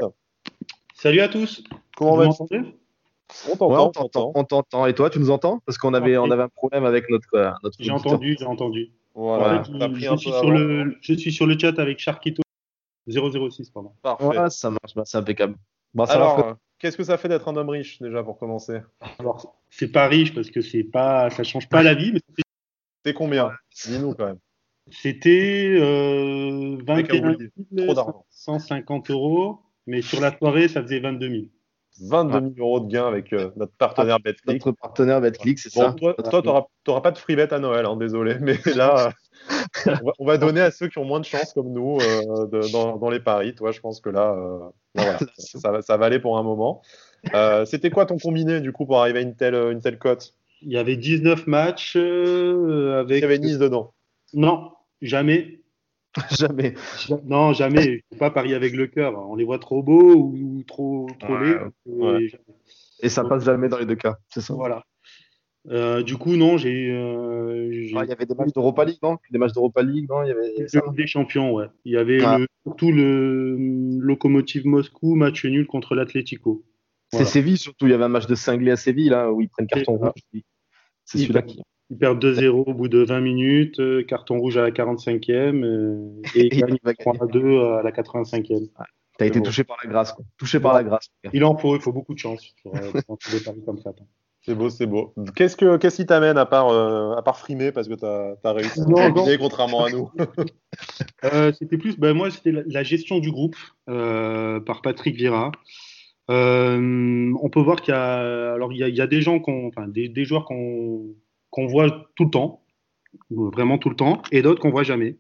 Salut 0.94 1.22
à 1.22 1.28
tous. 1.28 1.64
Comment 1.98 2.18
vas-tu? 2.18 2.66
on 3.60 3.90
t'entend, 3.90 4.32
on 4.36 4.44
t'entend. 4.44 4.86
Et 4.86 4.94
toi, 4.94 5.10
tu 5.10 5.20
nous 5.20 5.32
entends? 5.32 5.62
Parce 5.66 5.78
qu'on 5.78 5.94
avait, 5.94 6.18
on 6.18 6.30
avait 6.30 6.44
un 6.44 6.50
problème 6.50 6.86
avec 6.86 7.10
notre, 7.10 7.56
notre. 7.64 7.78
J'ai 7.80 7.92
entendu, 7.92 8.36
j'ai 8.40 8.46
entendu. 8.46 8.92
Voilà, 9.16 9.64
je, 9.64 10.16
suis 10.18 10.32
sur 10.32 10.52
le, 10.52 10.98
je, 11.02 11.14
suis 11.14 11.32
sur 11.32 11.46
le, 11.46 11.58
chat 11.58 11.78
avec 11.80 12.00
Sharkito 12.00 12.42
006, 13.08 13.70
pardon. 13.72 13.92
Parfait. 14.02 14.50
ça 14.50 14.70
marche, 14.70 14.96
bah, 14.96 15.04
c'est 15.06 15.18
impeccable. 15.18 15.56
Bon, 15.94 16.04
Alors, 16.06 16.40
euh, 16.40 16.54
qu'est-ce 16.78 16.96
que 16.96 17.04
ça 17.04 17.18
fait 17.18 17.28
d'être 17.28 17.48
un 17.48 17.56
homme 17.56 17.70
riche 17.70 18.00
déjà 18.02 18.24
pour 18.24 18.38
commencer? 18.38 18.80
Alors, 19.18 19.60
c'est 19.70 19.92
pas 19.92 20.08
riche 20.08 20.34
parce 20.34 20.52
que 20.52 20.62
c'est 20.62 20.84
pas, 20.84 21.30
ça 21.30 21.44
change 21.44 21.68
pas 21.68 21.84
la 21.84 21.96
vie. 21.96 22.12
Mais 22.14 22.22
c'est 23.06 23.14
combien? 23.14 23.52
Dis-nous 23.84 24.14
quand 24.14 24.28
même. 24.28 24.40
C'était 24.92 25.76
euh, 25.80 26.78
21 26.86 27.38
150 28.30 29.12
euros, 29.12 29.60
mais 29.86 30.02
sur 30.02 30.20
la 30.20 30.36
soirée, 30.36 30.68
ça 30.68 30.82
faisait 30.82 31.00
22 31.00 31.30
000. 31.30 31.44
22 32.02 32.40
000 32.40 32.54
euros 32.60 32.80
de 32.80 32.92
gains 32.92 33.08
avec 33.08 33.34
euh, 33.34 33.52
notre 33.56 33.74
partenaire 33.74 34.16
ah, 34.16 34.24
BetClick. 34.24 34.66
Notre 34.66 34.78
partenaire 34.80 35.22
BetClick, 35.22 35.60
c'est 35.60 35.70
ça. 35.70 35.94
Toi, 35.94 36.16
tu 36.18 36.48
n'auras 36.88 37.02
pas 37.02 37.12
de 37.12 37.18
free 37.18 37.36
bet 37.36 37.54
à 37.54 37.60
Noël, 37.60 37.86
hein, 37.86 37.96
désolé, 37.98 38.38
mais 38.40 38.58
là, 38.76 39.12
euh, 39.88 39.96
on, 40.20 40.26
va, 40.26 40.38
donner 40.38 40.62
à 40.62 40.72
ceux 40.72 40.88
qui 40.88 40.98
ont 40.98 41.06
moins 41.06 41.20
de 41.20 41.26
chance 41.26 41.54
comme 41.54 41.72
nous 41.72 41.98
euh, 42.00 42.46
dans, 42.72 43.10
les 43.10 43.20
paris. 43.20 43.56
Toi, 43.56 43.72
je 43.72 43.80
pense 43.80 44.00
que 44.02 44.10
là, 44.10 44.36
voilà, 44.96 45.18
ça, 45.38 45.82
ça, 45.82 45.98
va 45.98 46.06
aller 46.06 46.20
pour 46.20 46.38
un 46.38 46.44
moment. 46.44 46.82
C'était 47.66 47.90
quoi 47.90 48.06
ton 48.06 48.18
combiné 48.18 48.62
du 48.62 48.72
coup 48.72 48.86
pour 48.86 49.00
arriver 49.00 49.20
à 49.20 49.22
une 49.22 49.36
telle, 49.36 49.56
une 49.56 49.82
telle 49.82 49.98
cote? 49.98 50.36
Il 50.62 50.72
y 50.72 50.78
avait 50.78 50.98
19 50.98 51.48
matchs 51.48 51.96
avec. 51.96 53.18
Il 53.18 53.22
y 53.22 53.24
avait 53.24 53.40
Nice 53.40 53.58
dedans 53.58 53.94
Non, 54.34 54.72
jamais. 55.02 55.59
jamais. 56.32 56.74
Non, 57.26 57.54
jamais. 57.54 57.84
Je 57.84 58.16
ne 58.16 58.18
pas 58.18 58.32
parier 58.32 58.56
avec 58.56 58.74
le 58.74 58.88
cœur. 58.88 59.14
On 59.30 59.36
les 59.36 59.46
voit 59.46 59.60
trop 59.60 59.84
beaux 59.84 60.16
ou 60.16 60.64
trop, 60.68 61.08
trop 61.20 61.38
laids. 61.38 62.32
Et 63.02 63.10
ça 63.10 63.24
passe 63.24 63.46
jamais 63.46 63.70
dans 63.70 63.78
les 63.78 63.86
deux 63.86 63.96
cas. 63.96 64.18
C'est 64.30 64.42
ça? 64.42 64.54
Voilà. 64.54 64.84
Euh, 65.68 66.04
du 66.04 66.18
coup, 66.18 66.36
non, 66.36 66.58
j'ai. 66.58 66.90
Euh, 66.92 67.92
ah, 67.96 68.04
il 68.04 68.10
y 68.10 68.12
avait 68.12 68.26
des 68.26 68.34
matchs 68.34 68.54
d'Europa 68.54 68.86
League, 68.86 69.00
non? 69.04 69.18
Des 69.30 69.38
matchs 69.38 69.54
d'Europa 69.54 69.84
League, 69.84 70.08
non? 70.10 70.24
Il 70.24 70.30
y 70.30 70.32
avait. 70.32 70.94
des 70.94 71.08
champions, 71.08 71.54
ouais. 71.54 71.68
Il 71.86 71.94
y 71.94 71.98
avait 71.98 72.24
ah. 72.24 72.40
surtout 72.66 72.92
le 72.92 73.58
Locomotive 74.00 74.66
Moscou, 74.66 75.16
match 75.16 75.46
nul 75.46 75.68
contre 75.68 75.96
l'Atlético. 75.96 76.64
C'est 77.12 77.26
Séville, 77.26 77.58
surtout. 77.58 77.88
Il 77.88 77.92
y 77.92 77.94
avait 77.94 78.06
un 78.06 78.10
match 78.10 78.28
de 78.28 78.36
cinglé 78.36 78.72
à 78.72 78.76
Séville, 78.76 79.10
là, 79.10 79.32
où 79.32 79.42
ils 79.42 79.50
prennent 79.50 79.68
carton 79.68 79.98
rouge. 79.98 80.12
C'est 81.06 81.18
celui-là 81.18 81.42
qui. 81.42 81.62
Ils 81.92 81.98
perdent 81.98 82.24
2-0 82.24 82.50
au 82.50 82.74
bout 82.74 82.88
de 82.88 83.00
20 83.00 83.20
minutes, 83.20 83.80
euh, 83.80 84.04
carton 84.04 84.40
rouge 84.40 84.58
à 84.58 84.62
la 84.62 84.72
45e 84.72 85.64
euh, 85.64 86.22
et, 86.36 86.48
ils 86.56 86.60
gagnent 86.60 86.78
3-2 86.84 87.80
à 87.80 87.84
la 87.84 87.92
85e. 87.92 88.70
T'as 89.18 89.26
été 89.26 89.42
touché 89.42 89.64
par 89.64 89.78
la 89.84 89.90
grâce, 89.90 90.14
quoi. 90.14 90.24
touché 90.38 90.60
par 90.60 90.74
la 90.74 90.84
grâce. 90.84 91.10
Il 91.34 91.44
en 91.44 91.58
faut, 91.58 91.76
il 91.76 91.82
faut 91.82 91.92
beaucoup 91.92 92.14
de 92.14 92.20
chance 92.20 92.54
pour, 92.64 92.76
euh, 92.76 92.92
des 93.32 93.40
paris 93.44 93.62
comme 93.66 93.80
ça. 93.80 93.92
C'est 94.42 94.56
beau, 94.56 94.70
c'est 94.70 94.86
beau. 94.86 95.14
Qu'est-ce, 95.36 95.58
que, 95.58 95.76
qu'est-ce 95.76 95.98
qui 95.98 96.06
t'amène 96.06 96.38
à 96.38 96.46
part, 96.46 96.72
à 96.72 97.22
part 97.24 97.38
frimer 97.38 97.74
parce 97.74 97.90
que 97.90 97.96
t'as, 97.96 98.36
as 98.42 98.54
réussi 98.54 98.80
à 98.98 99.12
gagner 99.12 99.38
contrairement 99.38 99.84
à 99.84 99.90
nous? 99.90 100.10
C'était 101.60 101.78
plus, 101.78 101.98
ben 101.98 102.14
moi, 102.14 102.30
c'était 102.30 102.54
la, 102.66 102.84
gestion 102.84 103.20
du 103.20 103.32
groupe 103.32 103.58
par 103.88 104.82
Patrick 104.82 105.18
Vira. 105.18 105.52
on 106.30 107.50
peut 107.52 107.60
voir 107.60 107.82
qu'il 107.82 107.94
y 107.94 107.98
a, 107.98 108.54
alors 108.54 108.72
il 108.72 108.78
y 108.78 108.84
a, 108.84 108.88
il 108.88 108.96
y 108.96 109.02
a 109.02 109.08
des 109.08 109.22
gens, 109.22 109.42
qu'on, 109.42 109.68
enfin, 109.68 109.90
des, 109.90 110.08
des 110.08 110.24
joueurs 110.24 110.46
qu'on 110.46 111.14
qu'on 111.50 111.68
voit 111.68 112.08
tout 112.16 112.26
le 112.26 112.32
temps, 112.32 112.64
vraiment 113.30 113.78
tout 113.78 113.90
le 113.90 113.96
temps, 113.96 114.22
et 114.32 114.42
d'autres 114.42 114.62
qu'on 114.62 114.72
voit 114.72 114.84
jamais. 114.84 115.18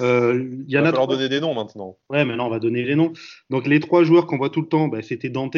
Euh, 0.00 0.48
il 0.66 0.72
y 0.72 0.78
en 0.78 0.82
a 0.82 0.86
falloir 0.86 1.06
donner 1.06 1.28
des 1.28 1.40
noms 1.40 1.54
maintenant. 1.54 1.96
Ouais, 2.10 2.24
maintenant 2.24 2.46
on 2.46 2.50
va 2.50 2.58
donner 2.58 2.82
les 2.82 2.96
noms. 2.96 3.12
Donc 3.50 3.66
les 3.66 3.80
trois 3.80 4.04
joueurs 4.04 4.26
qu'on 4.26 4.36
voit 4.36 4.50
tout 4.50 4.60
le 4.60 4.68
temps, 4.68 4.88
bah, 4.88 5.02
c'était 5.02 5.28
Dante, 5.28 5.56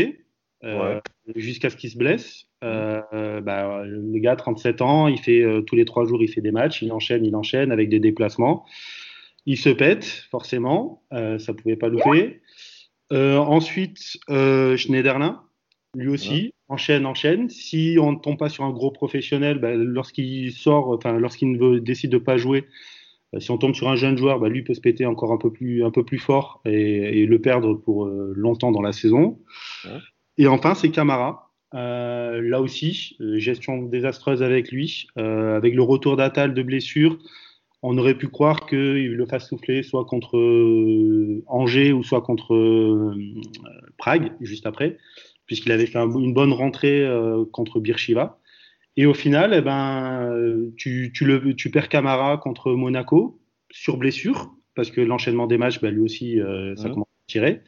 euh, 0.65 1.01
jusqu'à 1.35 1.71
ce 1.71 1.77
qu'il 1.77 1.91
se 1.91 1.99
blesse. 1.99 2.47
Euh, 2.65 3.41
bah, 3.41 3.85
le 3.85 4.19
gars, 4.19 4.37
37 4.37 4.83
ans, 4.83 5.07
il 5.09 5.19
fait 5.19 5.45
tous 5.67 5.77
les 5.77 5.85
trois 5.85 6.05
jours, 6.05 6.23
il 6.23 6.29
fait 6.29 6.41
des 6.41 6.51
matchs, 6.51 6.83
il 6.83 6.93
enchaîne, 6.93 7.25
il 7.25 7.37
enchaîne 7.37 7.73
avec 7.73 7.89
des 7.89 8.01
déplacements. 8.01 8.65
Il 9.47 9.57
se 9.57 9.71
pète, 9.71 10.05
forcément, 10.31 11.03
ça 11.11 11.55
pouvait 11.55 11.77
pas 11.77 11.89
louper. 11.89 12.41
ensuite, 13.13 14.19
Schneiderlin, 14.29 15.43
lui 15.95 16.09
aussi, 16.09 16.53
enchaîne, 16.69 17.07
enchaîne. 17.07 17.49
Si 17.49 17.97
on 18.01 18.12
ne 18.12 18.19
tombe 18.19 18.39
pas 18.39 18.49
sur 18.49 18.64
un 18.64 18.71
gros 18.71 18.91
professionnel, 18.91 19.59
bah, 19.59 19.75
lorsqu'il 19.75 20.53
sort, 20.53 20.89
enfin, 20.91 21.19
lorsqu'il 21.19 21.59
décide 21.83 22.11
de 22.11 22.19
pas 22.19 22.37
jouer, 22.37 22.67
bah, 23.33 23.41
si 23.41 23.51
on 23.51 23.59
tombe 23.59 23.75
sur 23.75 23.89
un 23.89 23.97
jeune 23.97 24.17
joueur, 24.17 24.41
bah, 24.41 24.49
lui 24.49 24.62
peut 24.62 24.75
se 24.75 24.81
péter 24.81 25.07
encore 25.07 25.33
un 25.33 25.39
peu 25.39 25.53
plus, 25.53 25.85
un 25.85 25.91
peu 25.91 26.05
plus 26.05 26.19
fort 26.19 26.61
et, 26.64 27.27
le 27.27 27.41
perdre 27.41 27.75
pour 27.75 28.07
euh, 28.07 28.33
longtemps 28.37 28.73
dans 28.73 28.83
la 28.83 28.93
saison. 28.93 29.39
Et 30.39 30.47
enfin, 30.47 30.75
c'est 30.75 30.91
Camara. 30.91 31.53
Euh, 31.75 32.41
là 32.41 32.61
aussi, 32.61 33.17
euh, 33.21 33.39
gestion 33.39 33.83
désastreuse 33.83 34.43
avec 34.43 34.71
lui. 34.71 35.09
avec 35.17 35.75
le 35.75 35.83
retour 35.83 36.17
d'Atal 36.17 36.55
de 36.55 36.62
blessure, 36.62 37.19
on 37.83 37.99
aurait 37.99 38.17
pu 38.17 38.29
croire 38.29 38.67
qu'il 38.67 39.14
le 39.14 39.27
fasse 39.27 39.49
souffler 39.49 39.83
soit 39.83 40.07
contre 40.07 40.35
Angers 41.47 41.93
ou 41.93 42.03
soit 42.03 42.23
contre 42.23 43.14
Prague, 43.99 44.33
juste 44.41 44.67
après 44.67 44.97
puisqu'il 45.47 45.73
avait 45.73 45.87
fait 45.87 45.99
une 45.99 46.35
bonne 46.35 46.53
rentrée 46.53 47.03
euh, 47.03 47.45
contre 47.53 47.81
Birchiva. 47.81 48.39
Et 48.97 49.07
au 49.07 49.15
final, 49.15 49.53
eh 49.55 49.61
ben, 49.61 50.33
tu, 50.77 51.13
le, 51.21 51.55
tu 51.55 51.71
perds 51.71 51.89
Camara 51.89 52.39
contre 52.39 52.73
Monaco 52.73 53.41
sur 53.71 53.99
blessure, 53.99 54.55
parce 54.75 54.91
que 54.91 55.01
l'enchaînement 55.03 55.47
des 55.47 55.59
matchs, 55.59 55.81
bah, 55.81 55.91
lui 55.91 56.01
aussi, 56.01 56.41
euh, 56.41 56.75
ça 56.77 56.89
commence 56.89 57.07
à 57.07 57.31
tirer. 57.31 57.61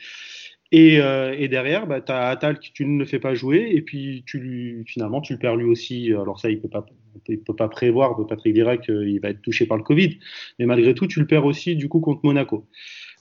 Et, 0.70 1.00
euh, 1.00 1.34
et 1.38 1.48
derrière, 1.48 1.86
bah, 1.86 2.00
tu 2.00 2.12
as 2.12 2.28
Atal 2.28 2.58
qui 2.58 2.72
tu 2.72 2.84
ne 2.86 2.98
le 2.98 3.04
fais 3.04 3.18
pas 3.18 3.34
jouer, 3.34 3.70
et 3.72 3.82
puis 3.82 4.22
tu 4.26 4.38
lui, 4.38 4.84
finalement, 4.86 5.20
tu 5.20 5.34
le 5.34 5.38
perds 5.38 5.56
lui 5.56 5.66
aussi. 5.66 6.12
Alors 6.12 6.40
ça, 6.40 6.50
il 6.50 6.56
ne 6.56 6.62
peut, 6.62 6.68
pas, 6.68 6.86
il 7.28 7.40
peut 7.40 7.56
pas 7.56 7.68
prévoir, 7.68 8.16
Patrick 8.26 8.54
dira 8.54 8.76
qu'il 8.76 9.20
va 9.20 9.30
être 9.30 9.42
touché 9.42 9.66
par 9.66 9.76
le 9.76 9.82
Covid, 9.82 10.18
mais 10.58 10.66
malgré 10.66 10.94
tout, 10.94 11.06
tu 11.06 11.20
le 11.20 11.26
perds 11.26 11.44
aussi 11.44 11.76
du 11.76 11.88
coup 11.88 12.00
contre 12.00 12.20
Monaco. 12.24 12.66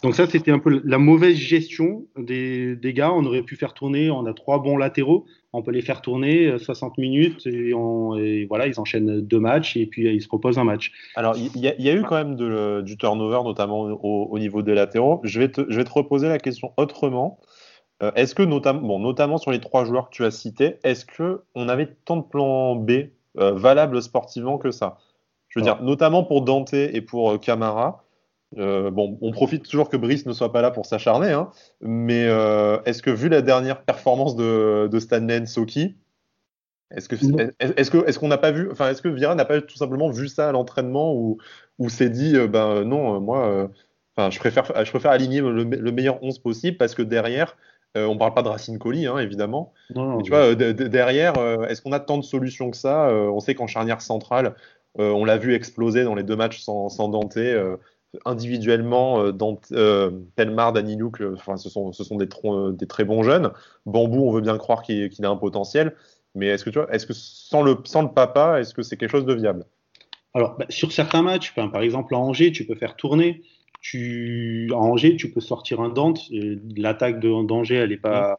Donc 0.04 0.14
ça, 0.14 0.28
c'était 0.28 0.52
un 0.52 0.60
peu 0.60 0.82
la 0.86 1.00
mauvaise 1.00 1.36
gestion 1.36 2.06
des, 2.18 2.76
des, 2.76 2.94
gars. 2.94 3.12
On 3.12 3.26
aurait 3.26 3.42
pu 3.42 3.56
faire 3.56 3.74
tourner, 3.74 4.12
on 4.12 4.26
a 4.28 4.34
trois 4.34 4.62
bons 4.62 4.78
latéraux, 4.78 5.26
on 5.54 5.64
peut 5.64 5.72
les 5.72 5.82
faire 5.82 6.02
tourner 6.02 6.58
60 6.60 6.92
euh, 6.92 7.02
minutes 7.02 7.48
et, 7.48 7.74
on, 7.74 8.16
et 8.16 8.46
voilà, 8.46 8.68
ils 8.68 8.80
enchaînent 8.80 9.22
deux 9.22 9.40
matchs 9.40 9.76
et 9.76 9.88
puis 9.88 10.08
ils 10.14 10.22
se 10.22 10.28
proposent 10.28 10.60
un 10.60 10.64
match. 10.64 10.92
Alors, 11.16 11.36
il 11.36 11.56
y, 11.58 11.62
y, 11.62 11.90
a 11.90 11.94
eu 11.94 12.04
quand 12.04 12.16
même 12.16 12.36
de, 12.36 12.82
du 12.82 12.96
turnover, 12.98 13.40
notamment 13.44 13.82
au, 13.82 14.28
au, 14.30 14.40
niveau 14.40 14.62
des 14.62 14.76
latéraux. 14.76 15.20
Je 15.24 15.40
vais, 15.40 15.50
te, 15.50 15.66
je 15.68 15.78
vais 15.78 15.84
te 15.84 15.92
reposer 15.92 16.28
la 16.28 16.38
question 16.38 16.74
autrement. 16.78 17.40
Euh, 18.04 18.12
est-ce 18.16 18.36
que, 18.36 18.44
notamment, 18.44 18.82
bon, 18.82 19.00
notamment 19.00 19.40
sur 19.40 19.50
les 19.50 19.60
trois 19.60 19.84
joueurs 19.84 20.12
que 20.12 20.16
tu 20.16 20.26
as 20.26 20.32
cités, 20.32 20.76
est-ce 20.84 21.08
qu'on 21.08 21.70
avait 21.70 21.96
tant 22.06 22.18
de 22.18 22.24
plans 22.24 22.76
B 22.76 22.92
euh, 23.40 23.54
valables 23.54 24.00
sportivement 24.04 24.60
que 24.60 24.70
ça? 24.70 25.00
Je 25.50 25.58
veux 25.58 25.64
dire, 25.64 25.82
notamment 25.82 26.24
pour 26.24 26.44
Dante 26.44 26.74
et 26.74 27.02
pour 27.02 27.40
Camara, 27.40 28.04
euh, 28.56 28.92
bon, 28.92 29.18
on 29.22 29.32
profite 29.32 29.64
toujours 29.64 29.90
que 29.90 29.98
Brice 29.98 30.26
ne 30.26 30.34
soit 30.34 30.54
pas 30.54 30.62
là 30.62 30.72
pour 30.72 30.86
s'acharner, 30.86 31.32
hein, 31.32 31.50
mais 31.82 32.26
euh, 32.28 32.82
est-ce 32.86 33.04
que 33.04 33.10
vu 33.10 33.28
la 33.28 33.42
dernière 33.42 33.82
performance 33.82 34.36
de, 34.36 34.88
de 34.90 35.00
Stanley 35.00 35.46
Soki, 35.46 35.98
Est-ce 36.92 37.10
que 37.10 37.16
est-ce 37.60 37.92
que 37.92 38.08
est-ce 38.08 38.20
qu'on 38.20 38.30
n'a 38.30 38.38
pas 38.38 38.52
vu 38.52 38.72
enfin 38.72 38.90
est-ce 38.90 39.02
que 39.02 39.10
Vira 39.10 39.36
n'a 39.36 39.44
pas 39.44 39.60
tout 39.60 39.76
simplement 39.76 40.10
vu 40.10 40.30
ça 40.30 40.48
à 40.48 40.52
l'entraînement 40.54 41.14
ou 41.14 41.40
ou 41.78 41.90
s'est 41.90 42.10
dit 42.10 42.38
ben 42.48 42.86
non 42.86 43.20
moi 43.20 43.70
enfin 44.16 44.30
je 44.30 44.40
préfère 44.40 44.86
je 44.86 44.90
préfère 44.90 45.12
aligner 45.12 45.42
le, 45.42 45.92
meilleur 45.92 46.24
11 46.24 46.40
possible 46.40 46.78
parce 46.78 46.96
que 46.96 47.02
derrière 47.02 47.58
on 47.96 48.18
parle 48.18 48.34
pas 48.34 48.44
de 48.44 48.48
Racine 48.48 48.80
Colli 48.80 49.08
hein, 49.08 49.18
évidemment. 49.18 49.74
Mais 49.94 50.24
tu 50.24 50.32
vois 50.32 50.56
derrière 50.56 51.34
est-ce 51.68 51.82
qu'on 51.82 51.92
a 51.92 52.00
tant 52.00 52.18
de 52.18 52.24
solutions 52.24 52.72
que 52.72 52.78
ça? 52.78 53.10
On 53.12 53.42
sait 53.42 53.56
qu'en 53.56 53.68
charnière 53.68 54.02
centrale 54.02 54.56
on 54.98 55.26
l'a 55.26 55.38
vu 55.38 55.54
exploser 55.54 56.06
dans 56.06 56.16
les 56.16 56.24
deux 56.24 56.38
matchs 56.38 56.62
sans, 56.62 56.88
sans 56.88 57.10
Dante 57.10 57.38
individuellement, 58.26 59.22
euh, 59.22 59.32
dans, 59.32 59.60
euh, 59.72 60.12
Telmar, 60.36 60.74
Daniluk, 60.74 61.22
enfin, 61.34 61.58
ce 61.58 61.70
sont, 61.70 61.92
ce 61.92 62.04
sont 62.04 62.18
des, 62.18 62.28
des, 62.74 62.88
très 62.88 63.04
bons 63.04 63.24
jeunes. 63.24 63.52
Bambou, 63.86 64.28
on 64.28 64.32
veut 64.32 64.42
bien 64.42 64.58
croire 64.58 64.82
qu'il 64.82 65.12
a 65.24 65.30
un 65.30 65.38
potentiel. 65.38 65.96
Mais 66.36 66.48
est-ce 66.48 66.64
que 66.64 66.70
tu 66.70 66.80
est-ce 66.92 67.06
que 67.08 67.14
sans 67.14 67.64
le, 67.64 67.78
sans 67.86 68.04
le 68.04 68.10
papa, 68.10 68.60
est-ce 68.60 68.74
que 68.74 68.84
c'est 68.84 68.98
quelque 68.98 69.12
chose 69.12 69.26
de 69.26 69.34
viable? 69.34 69.66
Alors, 70.34 70.56
bah, 70.58 70.66
sur 70.70 70.92
certains 70.92 71.24
matchs, 71.24 71.54
par 71.56 71.82
exemple 71.82 72.14
à 72.14 72.20
Angers, 72.20 72.52
tu 72.52 72.66
peux 72.66 72.76
faire 72.76 72.96
tourner. 72.96 73.42
À 73.94 74.76
Angers, 74.76 75.16
tu 75.16 75.32
peux 75.32 75.40
sortir 75.40 75.80
un 75.80 75.90
Dante. 75.90 76.22
L'attaque 76.76 77.20
d'Angers, 77.20 77.76
elle 77.76 77.90
n'est 77.90 77.98
pas, 77.98 78.38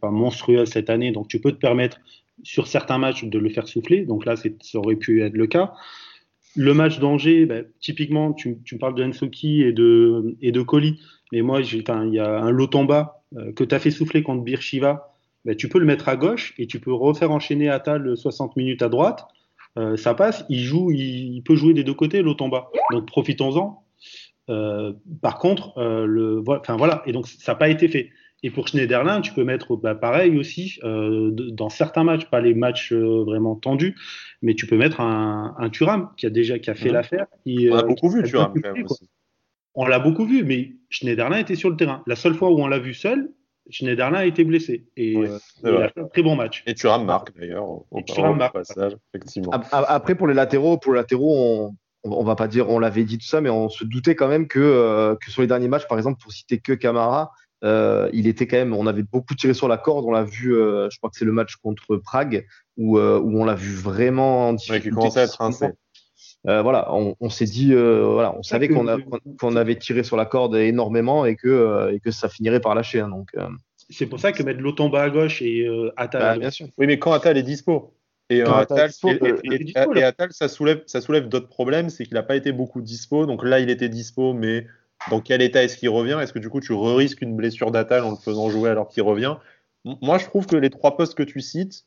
pas 0.00 0.10
monstrueuse 0.10 0.68
cette 0.68 0.90
année, 0.90 1.12
donc 1.12 1.28
tu 1.28 1.40
peux 1.40 1.52
te 1.52 1.58
permettre 1.58 2.00
sur 2.42 2.66
certains 2.66 2.98
matchs 2.98 3.24
de 3.24 3.38
le 3.38 3.48
faire 3.48 3.68
souffler. 3.68 4.04
Donc 4.04 4.26
là, 4.26 4.34
ça 4.36 4.78
aurait 4.78 4.96
pu 4.96 5.22
être 5.22 5.34
le 5.34 5.46
cas. 5.46 5.72
Le 6.54 6.74
match 6.74 6.98
d'Angers, 6.98 7.46
bah, 7.46 7.60
typiquement, 7.80 8.32
tu, 8.32 8.58
tu, 8.64 8.74
me 8.74 8.80
parles 8.80 8.94
de 8.94 9.04
Ensoki 9.04 9.62
et 9.62 9.72
de, 9.72 10.36
et 10.42 10.52
de 10.52 10.62
Colli, 10.62 11.00
mais 11.32 11.40
moi, 11.40 11.60
il 11.62 12.14
y 12.14 12.18
a 12.18 12.40
un 12.40 12.50
Lotomba 12.50 13.22
euh, 13.36 13.52
que 13.52 13.64
tu 13.64 13.74
as 13.74 13.78
fait 13.78 13.90
souffler 13.90 14.22
contre 14.22 14.42
Birshiva. 14.42 15.08
Bah, 15.44 15.54
tu 15.54 15.68
peux 15.68 15.78
le 15.78 15.86
mettre 15.86 16.08
à 16.08 16.16
gauche 16.16 16.54
et 16.58 16.66
tu 16.66 16.78
peux 16.78 16.92
refaire 16.92 17.30
enchaîner 17.30 17.68
Atal 17.68 18.16
60 18.16 18.56
minutes 18.56 18.82
à 18.82 18.88
droite. 18.88 19.26
Euh, 19.78 19.96
ça 19.96 20.14
passe, 20.14 20.44
il 20.50 20.60
joue, 20.60 20.90
il, 20.90 21.42
peut 21.42 21.56
jouer 21.56 21.72
des 21.72 21.84
deux 21.84 21.94
côtés, 21.94 22.20
Lotomba. 22.20 22.70
Donc 22.90 23.06
profitons-en. 23.06 23.82
Euh, 24.50 24.92
par 25.22 25.38
contre, 25.38 25.72
le, 25.80 26.42
enfin 26.46 26.76
voilà, 26.76 27.02
et 27.06 27.12
donc 27.12 27.26
ça 27.26 27.52
n'a 27.52 27.56
pas 27.56 27.70
été 27.70 27.88
fait. 27.88 28.10
Et 28.42 28.50
pour 28.50 28.66
Schneiderlin, 28.66 29.20
tu 29.20 29.32
peux 29.32 29.44
mettre 29.44 29.76
bah, 29.76 29.94
pareil 29.94 30.36
aussi 30.36 30.78
euh, 30.82 31.30
dans 31.30 31.68
certains 31.68 32.02
matchs, 32.02 32.24
pas 32.24 32.40
les 32.40 32.54
matchs 32.54 32.92
euh, 32.92 33.22
vraiment 33.24 33.54
tendus, 33.54 33.96
mais 34.42 34.54
tu 34.54 34.66
peux 34.66 34.76
mettre 34.76 35.00
un, 35.00 35.54
un 35.58 35.70
Thuram 35.70 36.10
qui 36.16 36.26
a 36.26 36.30
déjà 36.30 36.58
qui 36.58 36.68
a 36.68 36.74
fait 36.74 36.90
l'affaire. 36.90 37.26
On 37.46 37.76
a 37.76 37.82
beaucoup 37.84 38.10
vu 38.10 38.22
Thuram. 38.24 38.52
On 39.74 39.86
l'a 39.86 40.00
beaucoup 40.00 40.26
vu, 40.26 40.44
mais 40.44 40.72
Schneiderlin 40.90 41.38
était 41.38 41.54
sur 41.54 41.70
le 41.70 41.76
terrain. 41.76 42.02
La 42.06 42.16
seule 42.16 42.34
fois 42.34 42.50
où 42.50 42.60
on 42.60 42.66
l'a 42.66 42.78
vu 42.78 42.94
seul, 42.94 43.30
Schneiderlin 43.70 44.18
a 44.18 44.24
été 44.26 44.42
blessé 44.42 44.86
et 44.96 45.16
euh, 45.16 45.38
il 45.62 45.70
a 45.70 45.88
fait 45.88 46.00
un 46.00 46.08
très 46.08 46.22
bon 46.22 46.34
match. 46.34 46.64
Et 46.66 46.74
Thuram 46.74 47.04
marque 47.04 47.32
d'ailleurs 47.38 47.64
au, 47.64 47.84
passage, 48.52 48.96
effectivement. 49.14 49.52
Après 49.70 50.16
pour 50.16 50.26
les 50.26 50.34
latéraux, 50.34 50.78
pour 50.78 50.94
les 50.94 50.98
latéraux, 50.98 51.32
on, 51.32 51.76
on 52.02 52.24
va 52.24 52.34
pas 52.34 52.48
dire 52.48 52.68
on 52.68 52.80
l'avait 52.80 53.04
dit 53.04 53.18
tout 53.18 53.26
ça, 53.26 53.40
mais 53.40 53.50
on 53.50 53.68
se 53.68 53.84
doutait 53.84 54.16
quand 54.16 54.26
même 54.26 54.48
que, 54.48 55.16
que 55.20 55.30
sur 55.30 55.42
les 55.42 55.48
derniers 55.48 55.68
matchs, 55.68 55.86
par 55.86 55.96
exemple, 55.96 56.20
pour 56.20 56.32
citer 56.32 56.58
que 56.58 56.72
Camara, 56.72 57.30
euh, 57.64 58.10
il 58.12 58.26
était 58.26 58.46
quand 58.46 58.56
même, 58.56 58.74
on 58.74 58.86
avait 58.86 59.04
beaucoup 59.04 59.34
tiré 59.34 59.54
sur 59.54 59.68
la 59.68 59.76
corde. 59.76 60.04
On 60.04 60.10
l'a 60.10 60.24
vu, 60.24 60.54
euh, 60.54 60.88
je 60.90 60.98
crois 60.98 61.10
que 61.10 61.16
c'est 61.16 61.24
le 61.24 61.32
match 61.32 61.56
contre 61.56 61.96
Prague 61.96 62.44
où, 62.76 62.98
euh, 62.98 63.20
où 63.20 63.40
on 63.40 63.44
l'a 63.44 63.54
vu 63.54 63.74
vraiment 63.74 64.48
en 64.48 64.52
difficulté. 64.54 64.88
Ouais, 64.88 64.94
commençait 64.94 65.20
à 65.20 65.24
être 65.24 65.38
rincé. 65.38 65.66
voilà, 66.44 66.92
on, 66.92 67.14
on 67.20 67.30
s'est 67.30 67.44
dit, 67.44 67.72
voilà, 67.74 68.34
on 68.36 68.42
savait 68.42 68.68
qu'on 68.68 68.86
qu'on 69.38 69.56
avait 69.56 69.76
tiré 69.76 70.02
sur 70.02 70.16
la 70.16 70.26
corde 70.26 70.56
énormément 70.56 71.24
et 71.24 71.36
que, 71.36 71.92
et 71.92 72.00
que 72.00 72.10
ça 72.10 72.28
finirait 72.28 72.60
par 72.60 72.74
lâcher. 72.74 73.00
Hein, 73.00 73.08
donc, 73.08 73.30
c'est 73.90 74.06
pour 74.06 74.20
ça 74.20 74.32
que 74.32 74.42
mettre 74.42 74.60
Lotomba 74.60 75.02
à 75.02 75.10
gauche 75.10 75.42
et 75.42 75.68
Atal. 75.96 76.20
Bah, 76.20 76.38
bien 76.38 76.50
sûr. 76.50 76.66
Oui, 76.78 76.86
mais 76.86 76.98
quand 76.98 77.12
Atal 77.12 77.36
est 77.36 77.42
dispo. 77.42 77.94
Et, 78.30 78.42
Atal, 78.42 80.32
ça 80.32 80.48
soulève, 80.48 80.82
ça 80.86 81.00
soulève 81.00 81.28
d'autres 81.28 81.48
problèmes, 81.48 81.90
c'est 81.90 82.04
qu'il 82.04 82.14
n'a 82.14 82.22
pas 82.22 82.36
été 82.36 82.50
beaucoup 82.50 82.80
dispo. 82.80 83.26
Donc 83.26 83.44
là, 83.44 83.60
il 83.60 83.70
était 83.70 83.88
dispo, 83.88 84.32
mais 84.32 84.66
dans 85.10 85.20
quel 85.20 85.42
état 85.42 85.62
est-ce 85.62 85.76
qu'il 85.76 85.90
revient? 85.90 86.18
Est-ce 86.20 86.32
que 86.32 86.38
du 86.38 86.48
coup 86.48 86.60
tu 86.60 86.72
risques 86.72 87.22
une 87.22 87.36
blessure 87.36 87.70
d'Atal 87.70 88.04
en 88.04 88.10
le 88.10 88.16
faisant 88.16 88.50
jouer 88.50 88.70
alors 88.70 88.88
qu'il 88.88 89.02
revient? 89.02 89.36
Moi 89.84 90.18
je 90.18 90.26
trouve 90.26 90.46
que 90.46 90.56
les 90.56 90.70
trois 90.70 90.96
postes 90.96 91.14
que 91.14 91.22
tu 91.22 91.40
cites, 91.40 91.84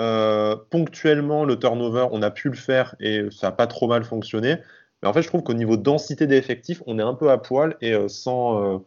euh, 0.00 0.56
ponctuellement 0.70 1.44
le 1.44 1.58
turnover, 1.58 2.06
on 2.12 2.22
a 2.22 2.30
pu 2.30 2.48
le 2.48 2.56
faire 2.56 2.94
et 3.00 3.26
ça 3.30 3.48
n'a 3.48 3.52
pas 3.52 3.66
trop 3.66 3.88
mal 3.88 4.04
fonctionné. 4.04 4.56
Mais 5.02 5.08
en 5.08 5.12
fait 5.12 5.22
je 5.22 5.28
trouve 5.28 5.42
qu'au 5.42 5.54
niveau 5.54 5.76
densité 5.76 6.26
des 6.26 6.36
effectifs, 6.36 6.82
on 6.86 6.98
est 6.98 7.02
un 7.02 7.14
peu 7.14 7.30
à 7.30 7.38
poil 7.38 7.76
et 7.80 7.92
euh, 7.94 8.08
sans, 8.08 8.62
euh, 8.62 8.78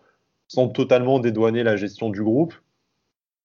sans 0.48 0.68
totalement 0.68 1.20
dédouaner 1.20 1.64
la 1.64 1.76
gestion 1.76 2.10
du 2.10 2.24
groupe, 2.24 2.54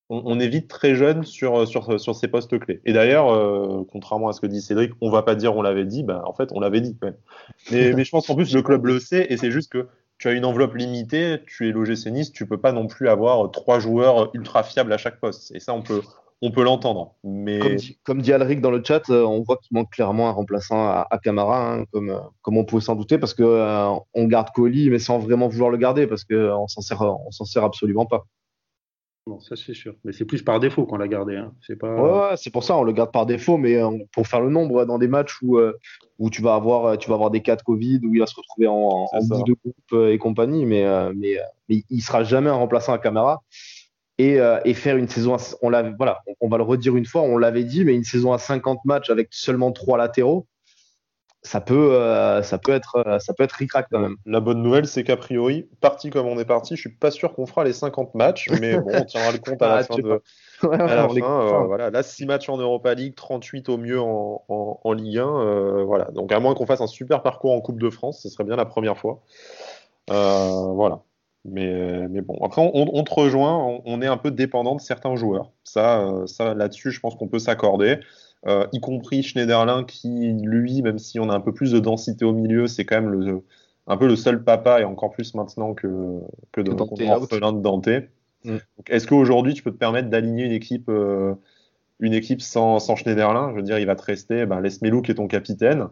on, 0.09 0.39
est 0.39 0.47
vite 0.47 0.68
très 0.68 0.95
jeune 0.95 1.24
sur, 1.24 1.66
sur, 1.66 1.99
sur 1.99 2.14
ces 2.14 2.28
postes 2.28 2.57
clés. 2.61 2.80
Et 2.84 2.93
d'ailleurs, 2.93 3.26
contrairement 3.91 4.28
à 4.28 4.32
ce 4.32 4.41
que 4.41 4.47
dit 4.47 4.62
Cédric, 4.62 4.93
on 5.01 5.11
va 5.11 5.22
pas 5.22 5.34
dire 5.34 5.57
on 5.57 5.62
l'avait 5.62 5.84
dit, 5.84 6.05
bah, 6.05 6.22
en 6.26 6.32
fait 6.32 6.51
on 6.53 6.61
l'avait 6.61 6.80
dit. 6.80 6.97
Mais, 7.72 7.93
mais 7.93 8.05
je 8.05 8.11
pense 8.12 8.28
qu'en 8.28 8.37
plus 8.37 8.55
le 8.55 8.62
club 8.62 8.87
le 8.87 9.01
sait 9.01 9.26
et 9.30 9.37
c'est 9.37 9.51
juste 9.51 9.72
que 9.72 9.89
tu 10.18 10.28
as 10.28 10.32
une 10.32 10.44
enveloppe 10.44 10.74
limitée, 10.74 11.38
tu 11.46 11.68
es 11.68 11.72
l'OGC 11.72 12.06
Nice, 12.06 12.32
tu 12.32 12.46
peux 12.46 12.58
pas 12.58 12.72
non 12.72 12.86
plus 12.86 13.08
avoir 13.08 13.50
trois 13.50 13.78
joueurs 13.78 14.30
ultra 14.34 14.62
fiables 14.62 14.92
à 14.92 14.98
chaque 14.98 15.20
poste. 15.20 15.54
Et 15.54 15.60
ça, 15.60 15.74
on 15.74 15.82
peut, 15.82 16.62
l'entendre. 16.62 17.14
Mais... 17.22 17.76
Comme 18.04 18.22
dit, 18.22 18.32
Alric 18.32 18.60
dans 18.60 18.70
le 18.70 18.82
chat, 18.82 19.08
euh, 19.10 19.24
on 19.24 19.42
voit 19.42 19.58
qu'il 19.58 19.76
manque 19.76 19.90
clairement 19.90 20.28
un 20.28 20.32
remplaçant 20.32 20.86
à, 20.86 21.18
Camara, 21.22 21.72
hein, 21.72 21.84
comme, 21.92 22.10
euh, 22.10 22.20
comme 22.42 22.56
on 22.56 22.64
pouvait 22.64 22.82
s'en 22.82 22.94
douter, 22.94 23.18
parce 23.18 23.34
qu'on 23.34 23.44
euh, 23.44 24.26
garde 24.26 24.48
Colis, 24.54 24.90
mais 24.90 24.98
sans 24.98 25.18
vraiment 25.18 25.48
vouloir 25.48 25.70
le 25.70 25.76
garder, 25.76 26.06
parce 26.06 26.24
qu'on 26.24 26.66
s'en 26.68 26.80
s'en 26.80 27.44
sert 27.44 27.64
absolument 27.64 28.06
pas. 28.06 28.26
Non, 29.26 29.40
ça 29.40 29.56
c'est 29.56 29.74
sûr. 29.74 29.94
Mais 30.04 30.12
c'est 30.12 30.24
plus 30.24 30.42
par 30.42 30.60
défaut 30.60 30.86
qu'on 30.86 30.98
l'a 30.98 31.08
gardé. 31.08 31.36
Hein. 31.36 31.52
C'est 31.66 31.76
pas. 31.76 31.94
Ouais, 31.94 32.36
c'est 32.36 32.50
pour 32.50 32.62
ça 32.62 32.76
on 32.76 32.84
le 32.84 32.92
garde 32.92 33.10
par 33.10 33.26
défaut, 33.26 33.56
mais 33.56 33.76
pour 34.12 34.26
faire 34.28 34.40
le 34.40 34.50
nombre 34.50 34.84
dans 34.84 34.98
des 34.98 35.08
matchs 35.08 35.42
où, 35.42 35.58
où 36.18 36.30
tu 36.30 36.42
vas 36.42 36.54
avoir 36.54 36.96
tu 36.96 37.08
vas 37.08 37.14
avoir 37.14 37.30
des 37.30 37.42
cas 37.42 37.56
de 37.56 37.62
Covid, 37.62 38.00
où 38.04 38.14
il 38.14 38.20
va 38.20 38.26
se 38.26 38.36
retrouver 38.36 38.68
en, 38.68 39.06
bout 39.22 39.42
de 39.42 39.54
groupe 39.54 40.10
et 40.10 40.18
compagnie, 40.18 40.64
mais 40.64 40.84
mais, 41.14 41.38
mais 41.68 41.82
il 41.90 42.02
sera 42.02 42.22
jamais 42.22 42.50
un 42.50 42.54
remplaçant 42.54 42.92
à 42.92 42.98
caméra. 42.98 43.42
Et, 44.18 44.38
et, 44.64 44.72
faire 44.72 44.96
une 44.96 45.08
saison, 45.08 45.36
on 45.60 45.70
voilà, 45.98 46.22
on, 46.40 46.48
va 46.48 46.56
le 46.56 46.62
redire 46.62 46.96
une 46.96 47.04
fois, 47.04 47.20
on 47.20 47.36
l'avait 47.36 47.64
dit, 47.64 47.84
mais 47.84 47.94
une 47.94 48.04
saison 48.04 48.32
à 48.32 48.38
50 48.38 48.84
matchs 48.86 49.10
avec 49.10 49.28
seulement 49.30 49.72
trois 49.72 49.98
latéraux, 49.98 50.46
ça 51.47 51.61
peut, 51.61 51.94
euh, 51.94 52.42
ça 52.42 52.59
peut 52.59 52.72
être, 52.72 52.97
euh, 53.07 53.20
ça 53.20 53.32
peut 53.32 53.44
être 53.44 53.53
ric-rac 53.53 53.86
quand 53.88 54.01
même. 54.01 54.16
La 54.26 54.40
bonne 54.40 54.62
nouvelle, 54.62 54.86
c'est 54.88 55.05
qu'a 55.05 55.16
priori, 55.16 55.68
parti 55.80 56.11
comme 56.11 56.26
on 56.26 56.38
est 56.40 56.44
parti, 56.44 56.74
je 56.74 56.80
suis 56.80 56.90
pas 56.90 57.12
sûr 57.12 57.34
qu'on 57.34 57.47
fera 57.47 57.62
les 57.62 57.72
50 57.72 58.16
matchs, 58.16 58.51
mais 58.61 58.76
bon, 58.76 58.90
on 58.92 59.05
tiendra 59.05 59.30
le 59.30 59.38
compte 59.38 59.62
à 59.62 59.68
la 59.68 59.74
ah, 59.76 59.84
fin 59.84 59.94
de. 59.97 60.22
à 60.72 60.76
la 60.76 61.09
fin, 61.09 61.14
euh, 61.14 61.59
voilà, 61.61 61.90
là, 61.90 62.03
6 62.03 62.26
matchs 62.26 62.49
en 62.49 62.57
Europa 62.57 62.92
League, 62.94 63.14
38 63.14 63.68
au 63.68 63.78
mieux 63.78 64.01
en, 64.01 64.44
en, 64.49 64.92
Ligue 64.92 65.18
1. 65.18 65.84
voilà. 65.84 66.07
Donc, 66.07 66.32
à 66.32 66.40
moins 66.40 66.55
qu'on 66.55 66.66
fasse 66.66 66.80
un 66.80 66.88
super 66.88 67.22
parcours 67.22 67.53
en 67.53 67.61
Coupe 67.61 67.80
de 67.80 67.90
France, 67.90 68.22
ce 68.22 68.28
serait 68.28 68.44
bien 68.44 68.57
la 68.57 68.64
première 68.64 68.99
fois. 68.99 69.22
voilà. 70.09 71.03
Mais, 71.44 72.09
mais, 72.09 72.22
bon, 72.22 72.36
après, 72.44 72.61
on, 72.61 72.90
on 72.92 73.05
te 73.05 73.14
rejoint, 73.14 73.57
on, 73.57 73.82
on, 73.84 74.03
est 74.03 74.09
un 74.09 74.16
peu 74.16 74.32
dépendant 74.32 74.74
de 74.74 74.80
certains 74.80 75.14
joueurs. 75.14 75.53
Ça, 75.62 76.12
ça 76.26 76.55
là-dessus, 76.55 76.90
je 76.90 76.99
pense 76.99 77.14
qu'on 77.14 77.28
peut 77.28 77.38
s'accorder. 77.38 78.01
Euh, 78.47 78.66
y 78.72 78.80
compris 78.80 79.22
Schneiderlin 79.22 79.84
qui, 79.84 80.32
lui, 80.32 80.82
même 80.82 80.99
si 80.99 81.18
on 81.18 81.30
a 81.30 81.34
un 81.34 81.41
peu 81.41 81.53
plus 81.53 81.72
de 81.72 81.80
densité 81.80 82.24
au 82.24 82.32
milieu, 82.32 82.66
c'est 82.66 82.84
quand 82.84 83.01
même 83.01 83.11
le, 83.11 83.43
un 83.87 83.97
peu 83.97 84.07
le 84.07 84.16
seul 84.16 84.45
papa 84.45 84.80
et 84.80 84.84
encore 84.84 85.11
plus 85.11 85.34
maintenant 85.34 85.74
que, 85.74 86.20
que 86.53 86.61
de 86.61 86.70
l'orphelin 86.70 87.53
de 87.53 87.61
Dante. 87.61 87.89
Mm. 88.45 88.57
Est-ce 88.89 89.07
qu'aujourd'hui 89.07 89.55
tu 89.55 89.62
peux 89.62 89.72
te 89.72 89.78
permettre 89.78 90.11
d'aligner 90.11 90.45
une 90.45 90.53
équipe, 90.53 90.89
euh, 90.89 91.34
une 91.99 92.12
équipe 92.12 92.43
sans, 92.43 92.78
sans, 92.78 92.95
Schneiderlin? 92.95 93.51
Je 93.51 93.57
veux 93.57 93.62
dire, 93.62 93.78
il 93.78 93.87
va 93.87 93.97
te 93.97 94.05
rester 94.05 94.47
ben, 94.47 94.62
Melou 94.82 95.03
qui 95.03 95.11
est 95.11 95.14
ton 95.14 95.26
capitaine. 95.26 95.89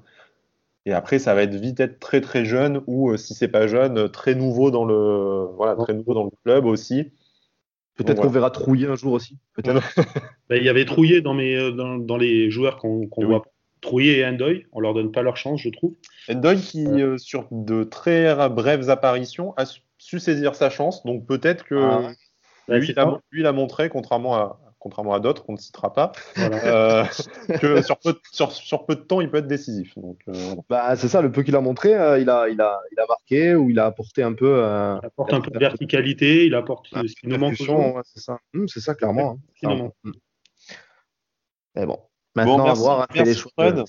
Et 0.87 0.93
après, 0.93 1.19
ça 1.19 1.35
va 1.35 1.43
être 1.43 1.55
vite 1.55 1.81
être 1.81 1.99
très 1.99 2.21
très 2.21 2.45
jeune 2.45 2.83
ou 2.87 3.11
euh, 3.11 3.17
si 3.17 3.35
c'est 3.35 3.49
pas 3.49 3.67
jeune, 3.67 4.09
très 4.11 4.35
nouveau 4.35 4.71
dans 4.71 4.85
le 4.85 5.49
voilà, 5.57 5.75
très 5.77 5.95
nouveau 5.95 6.15
dans 6.15 6.25
le 6.25 6.31
club 6.45 6.67
aussi. 6.67 7.11
Peut-être 7.97 8.21
qu'on 8.21 8.29
verra 8.29 8.51
Trouiller 8.51 8.87
un 8.87 8.97
jour 8.97 9.13
aussi. 9.13 9.39
Peut-être. 9.55 9.83
Bah, 10.51 10.59
il 10.59 10.65
y 10.65 10.69
avait 10.69 10.85
Trouiller 10.85 11.23
dans, 11.23 11.33
mes, 11.33 11.57
euh, 11.57 11.71
dans, 11.71 11.97
dans 11.97 12.17
les 12.17 12.51
joueurs 12.51 12.77
qu'on 12.77 13.09
voit. 13.17 13.43
Trouiller 13.81 14.19
et 14.19 14.27
Endoy, 14.27 14.67
on 14.73 14.81
leur 14.81 14.95
donne 14.95 15.13
pas 15.13 15.21
leur 15.21 15.37
chance, 15.37 15.61
je 15.61 15.69
trouve. 15.69 15.95
Endoy 16.31 16.57
qui, 16.57 16.87
euh, 16.87 17.19
sur 17.19 17.47
de 17.51 17.85
très 17.85 18.35
brèves 18.49 18.89
apparitions, 18.89 19.53
a 19.59 19.65
su 19.99 20.21
saisir 20.21 20.55
sa 20.55 20.71
chance. 20.71 21.05
Donc 21.05 21.27
peut-être 21.27 21.65
que 21.65 21.75
ah 21.75 22.79
lui, 22.79 22.89
il 22.89 22.99
a, 22.99 23.21
lui, 23.31 23.41
il 23.41 23.47
a 23.47 23.53
montré, 23.53 23.91
contrairement 23.91 24.37
à, 24.37 24.59
contrairement 24.85 25.15
à 25.15 25.21
d'autres 25.21 25.45
qu'on 25.45 25.55
ne 25.55 25.59
citera 25.59 25.95
pas, 25.95 26.13
euh, 26.37 27.05
que 27.61 27.81
sur 27.81 27.99
peu, 27.99 28.13
de, 28.13 28.21
sur, 28.31 28.53
sur 28.53 28.85
peu, 28.85 28.95
de 28.95 29.01
temps, 29.01 29.23
il 29.23 29.31
peut 29.31 29.39
être 29.39 29.47
décisif. 29.47 29.95
Donc, 29.97 30.21
euh, 30.29 30.55
bah, 30.69 30.95
c'est 30.95 31.09
ça, 31.09 31.23
le 31.23 31.33
peu 31.33 31.43
qu'il 31.43 31.57
a 31.57 31.63
montré, 31.63 31.95
euh, 31.95 32.19
il, 32.19 32.29
a, 32.29 32.51
il, 32.51 32.61
a, 32.61 32.79
il 32.93 33.01
a 33.01 33.07
marqué 33.09 33.55
ou 33.55 33.71
il 33.71 33.79
a 33.79 33.87
apporté 33.87 34.23
un 34.23 34.35
peu. 34.35 34.59
il 35.03 35.07
apporte 35.07 35.33
un 35.33 35.41
peu 35.41 35.51
de 35.51 35.59
verticalité, 35.59 36.45
il 36.45 36.55
apporte 36.55 36.89
ce 36.89 37.15
qui 37.15 37.27
nous 37.27 37.39
manque. 37.39 37.57
C'est 37.57 38.21
ça. 38.21 38.39
Hum, 38.55 38.69
c'est 38.69 38.81
ça, 38.81 38.95
clairement. 38.95 39.39
Hein. 39.65 39.91
Mais 41.75 41.87
bon, 41.87 41.99
Maintenant, 42.37 42.59
bon, 42.59 42.65
merci, 42.65 42.81
à 42.81 42.85
voir, 42.85 43.07
merci, 43.15 43.33
les 43.33 43.39
Fred. 43.39 43.85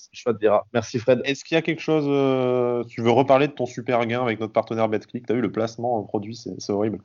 Merci 0.73 0.99
Fred. 0.99 1.21
Est-ce 1.23 1.43
qu'il 1.43 1.55
y 1.55 1.57
a 1.57 1.61
quelque 1.61 1.81
chose, 1.81 2.05
euh, 2.07 2.83
tu 2.83 3.01
veux 3.01 3.09
reparler 3.09 3.47
de 3.47 3.53
ton 3.53 3.65
super 3.65 4.05
gain 4.05 4.21
avec 4.21 4.39
notre 4.39 4.53
partenaire 4.53 4.87
BetClick 4.87 5.25
Tu 5.25 5.33
as 5.33 5.35
vu 5.35 5.41
le 5.41 5.51
placement 5.51 6.01
produit, 6.03 6.35
c'est 6.35 6.71
horrible. 6.71 6.99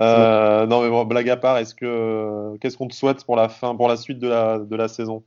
Euh, 0.00 0.66
non 0.66 0.82
mais 0.82 0.90
bon, 0.90 1.04
blague 1.04 1.28
à 1.30 1.36
part, 1.36 1.58
est-ce 1.58 1.74
que 1.74 2.56
qu'est-ce 2.58 2.76
qu'on 2.76 2.88
te 2.88 2.94
souhaite 2.94 3.24
pour 3.24 3.36
la 3.36 3.48
fin, 3.48 3.76
pour 3.76 3.88
la 3.88 3.96
suite 3.96 4.18
de 4.18 4.28
la, 4.28 4.58
de 4.58 4.76
la 4.76 4.88
saison? 4.88 5.22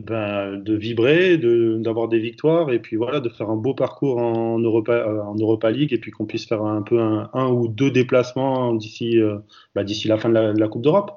Ben, 0.00 0.56
de 0.56 0.74
vibrer, 0.74 1.36
de, 1.36 1.76
d'avoir 1.78 2.08
des 2.08 2.18
victoires 2.18 2.70
et 2.70 2.78
puis 2.78 2.96
voilà, 2.96 3.20
de 3.20 3.28
faire 3.28 3.50
un 3.50 3.56
beau 3.56 3.74
parcours 3.74 4.18
en 4.18 4.58
Europa, 4.58 4.92
euh, 4.92 5.22
en 5.22 5.34
Europa 5.34 5.70
League 5.70 5.92
et 5.92 5.98
puis 5.98 6.10
qu'on 6.10 6.24
puisse 6.24 6.46
faire 6.46 6.62
un 6.62 6.80
peu 6.80 6.98
un, 6.98 7.28
un 7.34 7.48
ou 7.48 7.68
deux 7.68 7.90
déplacements 7.90 8.72
d'ici, 8.72 9.20
euh, 9.20 9.38
bah, 9.74 9.84
d'ici 9.84 10.08
la 10.08 10.16
fin 10.16 10.30
de 10.30 10.34
la, 10.34 10.52
de 10.52 10.60
la 10.60 10.68
Coupe 10.68 10.82
d'Europe. 10.82 11.12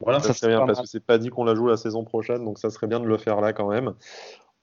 Ça. 0.00 0.04
Voilà, 0.04 0.20
ça, 0.20 0.32
serait 0.32 0.48
bien 0.48 0.66
parce 0.66 0.80
que 0.80 0.86
c'est 0.86 1.04
pas 1.04 1.18
dit 1.18 1.28
qu'on 1.28 1.44
la 1.44 1.54
joue 1.54 1.66
la 1.66 1.76
saison 1.76 2.04
prochaine, 2.04 2.44
donc 2.44 2.58
ça 2.58 2.70
serait 2.70 2.86
bien 2.86 3.00
de 3.00 3.06
le 3.06 3.18
faire 3.18 3.40
là 3.40 3.52
quand 3.52 3.68
même. 3.68 3.94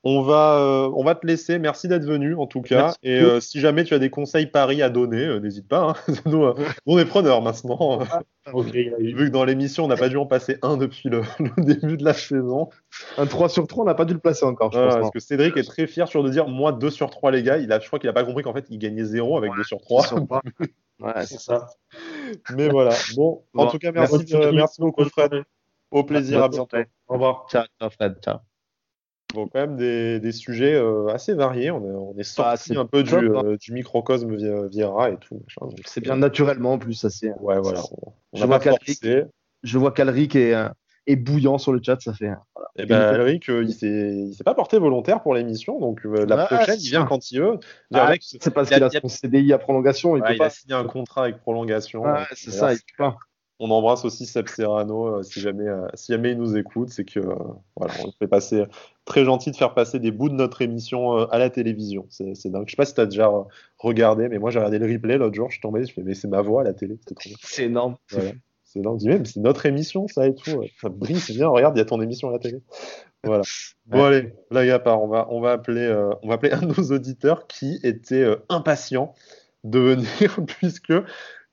On 0.03 0.21
va, 0.21 0.59
euh, 0.59 0.91
on 0.95 1.03
va 1.03 1.15
te 1.15 1.25
laisser. 1.27 1.59
Merci 1.59 1.87
d'être 1.87 2.05
venu 2.05 2.35
en 2.35 2.45
tout 2.47 2.61
cas. 2.61 2.77
Merci. 2.77 2.97
Et 3.03 3.19
euh, 3.19 3.39
si 3.41 3.59
jamais 3.59 3.83
tu 3.83 3.93
as 3.93 3.99
des 3.99 4.09
conseils 4.09 4.45
paris 4.47 4.81
à 4.81 4.89
donner, 4.89 5.25
euh, 5.25 5.39
n'hésite 5.39 5.67
pas. 5.67 5.81
hein. 6.07 6.13
nous, 6.25 6.43
euh, 6.45 6.53
on 6.85 6.97
est 6.97 7.05
preneurs 7.05 7.41
maintenant. 7.41 7.99
Ok, 8.53 8.67
Vu 8.67 9.25
que 9.25 9.29
dans 9.29 9.43
l'émission, 9.43 9.83
on 9.83 9.87
n'a 9.89 9.97
pas 9.97 10.07
dû 10.07 10.15
en 10.15 10.25
passer 10.25 10.57
un 10.61 10.77
depuis 10.77 11.09
le, 11.09 11.21
le 11.57 11.63
début 11.65 11.97
de 11.97 12.05
la 12.05 12.13
saison. 12.13 12.69
Un 13.17 13.25
3 13.25 13.49
sur 13.49 13.67
3, 13.67 13.83
on 13.83 13.85
n'a 13.87 13.93
pas 13.93 14.05
dû 14.05 14.13
le 14.13 14.19
placer 14.19 14.45
encore, 14.45 14.71
je 14.71 14.77
pense. 14.79 14.95
parce 14.95 15.11
que 15.11 15.19
Cédric 15.19 15.57
est 15.57 15.63
très 15.67 15.85
fier 15.85 16.07
sur 16.07 16.23
de 16.23 16.29
dire 16.29 16.47
moi 16.47 16.71
2 16.71 16.89
sur 16.89 17.09
3 17.09 17.31
les 17.31 17.43
gars. 17.43 17.57
Il 17.57 17.69
a, 17.73 17.79
je 17.81 17.87
crois 17.87 17.99
qu'il 17.99 18.07
a 18.07 18.13
pas 18.13 18.23
compris 18.23 18.43
qu'en 18.43 18.53
fait 18.53 18.65
il 18.69 18.77
gagnait 18.79 19.03
0 19.03 19.37
avec 19.37 19.51
2 19.53 19.63
sur 19.65 19.81
3. 19.81 20.05
Ouais, 21.01 21.11
c'est 21.25 21.41
ça. 21.41 21.67
Mais 22.55 22.69
voilà. 22.69 22.91
Bon, 23.17 23.43
en 23.53 23.65
Bon, 23.65 23.69
tout 23.69 23.79
cas, 23.79 23.91
merci, 23.91 24.15
merci. 24.19 24.35
euh, 24.37 24.51
merci 24.53 24.79
beaucoup 24.79 25.03
Fred. 25.03 25.43
Au 25.91 26.05
plaisir, 26.05 26.41
à 26.41 26.47
bientôt. 26.47 26.77
Au 27.09 27.13
revoir. 27.15 27.47
Ciao, 27.51 27.65
ciao, 27.81 27.89
Fred, 27.89 28.15
ciao. 28.23 28.37
Bon, 29.33 29.47
quand 29.47 29.59
même 29.59 29.75
des, 29.75 30.19
des 30.19 30.31
sujets 30.31 30.75
euh, 30.75 31.07
assez 31.07 31.33
variés. 31.33 31.69
On 31.71 31.85
est, 31.85 31.91
on 31.91 32.17
est 32.17 32.23
sorti 32.23 32.73
Ah, 32.75 32.79
un 32.79 32.85
peu 32.85 33.03
du, 33.03 33.13
hein. 33.13 33.43
euh, 33.45 33.57
du 33.57 33.73
microcosme 33.73 34.35
Vi- 34.35 34.69
Vieira 34.69 35.11
et 35.11 35.17
tout. 35.17 35.41
Donc, 35.59 35.73
C'est 35.85 36.01
bien 36.01 36.15
naturellement 36.15 36.73
en 36.73 36.79
plus, 36.79 36.93
ça. 36.93 37.09
Ouais, 37.39 37.59
voilà. 37.59 37.81
On- 37.91 38.13
On 38.33 38.37
Je 38.37 38.45
vois 38.45 38.59
pas. 38.59 38.75
Je 39.63 39.77
vois 39.77 39.91
qu'Alric 39.91 40.35
est, 40.35 40.53
euh, 40.53 40.69
est 41.07 41.15
bouillant 41.15 41.57
sur 41.57 41.73
le 41.73 41.81
chat, 41.83 41.99
ça 41.99 42.13
fait. 42.13 42.31
Et 42.77 42.85
ben, 42.85 43.01
Alric, 43.01 43.49
euh, 43.49 43.63
il 43.63 43.73
s'est, 43.73 44.43
pas 44.43 44.53
porté 44.53 44.77
volontaire 44.77 45.21
pour 45.21 45.33
l'émission, 45.33 45.79
donc 45.79 46.01
la 46.03 46.35
Ouais, 46.35 46.45
prochaine, 46.45 46.79
il 46.79 46.89
vient 46.89 47.05
quand 47.05 47.31
il 47.31 47.39
veut. 47.41 47.59
Ah, 47.93 48.13
c'est 48.21 48.53
parce 48.53 48.69
qu'il 48.69 48.83
a 48.83 48.87
a- 48.87 48.91
son 49.01 49.07
CDI 49.07 49.51
à 49.53 49.57
prolongation, 49.57 50.15
il 50.15 50.21
peut 50.23 50.33
il 50.33 50.35
a 50.35 50.45
pas. 50.45 50.49
signé 50.49 50.75
un 50.75 50.85
contrat 50.85 51.23
avec 51.23 51.39
prolongation. 51.39 52.03
Donc, 52.03 52.27
c'est 52.33 52.51
ça, 52.51 52.73
il 52.73 52.77
peut 52.77 52.83
pas. 52.97 53.17
On 53.59 53.71
embrasse 53.71 54.05
aussi 54.05 54.27
Seb 54.27 54.47
Serrano 54.47 55.07
euh, 55.07 55.23
si 55.23 55.39
jamais, 55.39 55.67
euh, 55.67 55.87
si 55.95 56.11
jamais 56.11 56.33
il 56.33 56.37
nous 56.37 56.55
écoute, 56.57 56.89
c'est 56.89 57.05
que 57.05 57.19
euh, 57.19 57.35
voilà, 57.75 57.93
on 58.05 58.11
fait 58.11 58.27
passer 58.27 58.63
très 59.05 59.25
gentil 59.25 59.49
de 59.49 59.55
faire 59.55 59.73
passer 59.73 59.99
des 59.99 60.11
bouts 60.11 60.29
de 60.29 60.35
notre 60.35 60.61
émission 60.61 61.27
à 61.29 61.39
la 61.39 61.49
télévision. 61.49 62.05
C'est, 62.09 62.33
dingue. 62.45 62.65
Je 62.67 62.71
sais 62.71 62.75
pas 62.75 62.85
si 62.85 62.93
tu 62.93 63.01
as 63.01 63.07
déjà 63.07 63.31
regardé, 63.79 64.29
mais 64.29 64.37
moi 64.37 64.51
j'ai 64.51 64.59
regardé 64.59 64.77
le 64.77 64.91
replay 64.91 65.17
l'autre 65.17 65.35
jour, 65.35 65.49
je 65.49 65.53
suis 65.53 65.61
tombé, 65.61 65.83
je 65.85 65.93
fais 65.93 66.03
mais 66.03 66.13
c'est 66.13 66.27
ma 66.27 66.41
voix 66.41 66.61
à 66.61 66.63
la 66.65 66.73
télé, 66.73 66.99
bien. 67.25 67.35
C'est 67.41 67.65
énorme. 67.65 67.95
Voilà. 68.11 68.31
C'est 68.63 68.81
dingue. 68.81 68.99
Je 68.99 69.09
dis, 69.09 69.09
mais 69.09 69.25
c'est 69.25 69.39
notre 69.39 69.65
émission 69.65 70.07
ça 70.07 70.27
et 70.27 70.35
tout. 70.35 70.63
Enfin, 70.75 70.89
Brice, 70.89 71.31
viens, 71.31 71.47
regarde, 71.47 71.75
il 71.75 71.79
y 71.79 71.81
a 71.81 71.85
ton 71.85 72.01
émission 72.01 72.29
à 72.29 72.33
la 72.33 72.39
télé. 72.39 72.61
Voilà. 73.23 73.43
Bon 73.87 74.03
allez, 74.03 74.33
blague 74.51 74.69
à 74.69 74.79
part, 74.79 75.01
on 75.01 75.07
va, 75.07 75.27
on 75.29 75.39
va 75.39 75.53
appeler, 75.53 75.89
on 76.21 76.27
va 76.27 76.33
appeler 76.33 76.51
un 76.51 76.59
de 76.59 76.65
nos 76.77 76.91
auditeurs 76.93 77.47
qui 77.47 77.79
était 77.83 78.27
impatient 78.49 79.15
de 79.63 79.79
venir 79.79 80.39
puisque 80.45 80.93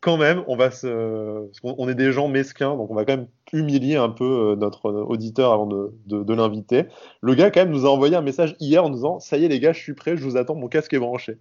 quand 0.05 0.18
même, 0.18 0.44
on 0.48 0.57
va 0.57 0.70
se, 0.70 1.48
on 1.62 1.88
est 1.88 1.94
des 1.94 2.12
gens 2.12 2.28
mesquins, 2.28 2.76
donc 2.76 2.90
on 2.90 2.94
va 2.94 3.07
quand 3.07 3.16
même 3.16 3.26
humilier 3.55 3.96
un 3.96 4.11
peu 4.11 4.50
euh, 4.52 4.55
notre 4.57 4.90
euh, 4.90 5.02
auditeur 5.02 5.50
avant 5.50 5.66
de, 5.66 5.94
de, 6.05 6.22
de 6.22 6.34
l'inviter. 6.34 6.84
Le 7.22 7.34
gars 7.34 7.50
quand 7.50 7.61
même 7.61 7.70
nous 7.70 7.86
a 7.86 7.88
envoyé 7.88 8.14
un 8.14 8.20
message 8.20 8.55
hier 8.61 8.84
en 8.84 8.90
nous 8.90 8.96
disant, 8.96 9.18
ça 9.18 9.38
y 9.38 9.46
est 9.46 9.48
les 9.48 9.61
gars, 9.61 9.72
je 9.72 9.80
suis 9.80 9.94
prêt, 9.94 10.14
je 10.18 10.22
vous 10.22 10.36
attends, 10.36 10.57
mon 10.57 10.68
casque 10.68 10.92
est 10.92 10.98
branché. 10.98 11.38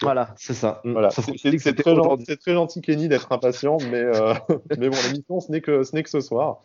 Voilà, 0.00 0.32
c'est 0.36 0.54
ça. 0.54 0.80
Voilà, 0.84 1.10
c'est 1.10 1.22
très, 1.32 1.50
gentil- 1.58 1.90
aujourd'hui. 1.90 2.26
c'est 2.28 2.36
très 2.38 2.52
gentil 2.54 2.80
Kenny 2.82 3.08
d'être 3.08 3.32
impatient, 3.32 3.78
mais, 3.90 3.96
euh, 4.02 4.32
mais 4.78 4.88
bon, 4.90 4.96
l'émission 5.08 5.40
ce 5.40 5.50
n'est 5.50 5.60
que, 5.60 5.82
ce 5.82 5.96
n'est 5.96 6.04
que 6.04 6.10
ce 6.10 6.20
soir. 6.20 6.62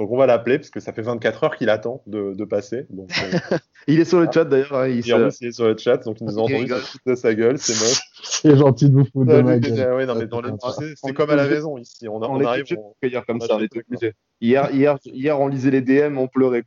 Donc 0.00 0.10
on 0.10 0.16
va 0.16 0.24
l'appeler 0.24 0.56
parce 0.58 0.70
que 0.70 0.80
ça 0.80 0.94
fait 0.94 1.02
24 1.02 1.44
heures 1.44 1.56
qu'il 1.56 1.68
attend 1.68 2.02
de, 2.06 2.32
de 2.32 2.44
passer. 2.46 2.86
Donc 2.88 3.10
euh, 3.52 3.58
Il 3.86 4.00
est 4.00 4.06
sur 4.06 4.18
le 4.18 4.28
chat 4.32 4.46
d'ailleurs. 4.46 4.72
hein, 4.74 4.88
il 4.88 5.04
se- 5.04 5.44
il 5.44 5.48
est 5.48 5.52
sur 5.52 5.66
le 5.68 5.76
chat, 5.76 5.98
donc 5.98 6.16
il 6.22 6.26
nous 6.26 6.38
a 6.38 6.44
Il 6.48 6.54
entendu 6.72 6.72
de 7.04 7.14
sa 7.14 7.34
gueule, 7.34 7.58
c'est 7.58 7.74
moche. 7.74 8.00
C'est 8.22 8.56
gentil 8.56 8.88
de 8.88 8.94
vous 8.94 9.04
foutre 9.04 9.26
de 9.30 9.34
Ah, 9.36 9.42
ma 9.42 9.54
lui, 9.56 9.60
gueule. 9.60 9.72
déjà, 9.72 9.94
ouais, 9.94 10.06
non, 10.06 10.14
mais 10.14 10.26
dans 10.26 10.40
sais, 10.72 10.94
c'est 10.96 11.12
comme 11.12 11.28
à 11.28 11.36
la 11.36 11.46
maison 11.46 11.76
ici. 11.76 12.08
On, 12.08 12.22
a- 12.22 12.28
on 12.28 12.36
on 12.36 12.40
est 12.40 12.46
arrive, 12.46 12.64
on- 12.78 12.92
accueillir 12.92 13.26
comme 13.26 13.42
on 13.42 13.46
ça, 13.46 13.56
on 13.56 13.60
était 13.60 13.78
le 13.80 13.84
obligé. 13.86 14.14
Hier, 14.40 14.70
hier, 14.72 14.96
hier, 15.04 15.38
on 15.38 15.48
lisait 15.48 15.70
les 15.70 15.82
DM, 15.82 16.16
on 16.16 16.28
pleurait. 16.28 16.64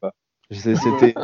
C'est- 0.51 0.75
C'était, 0.75 1.15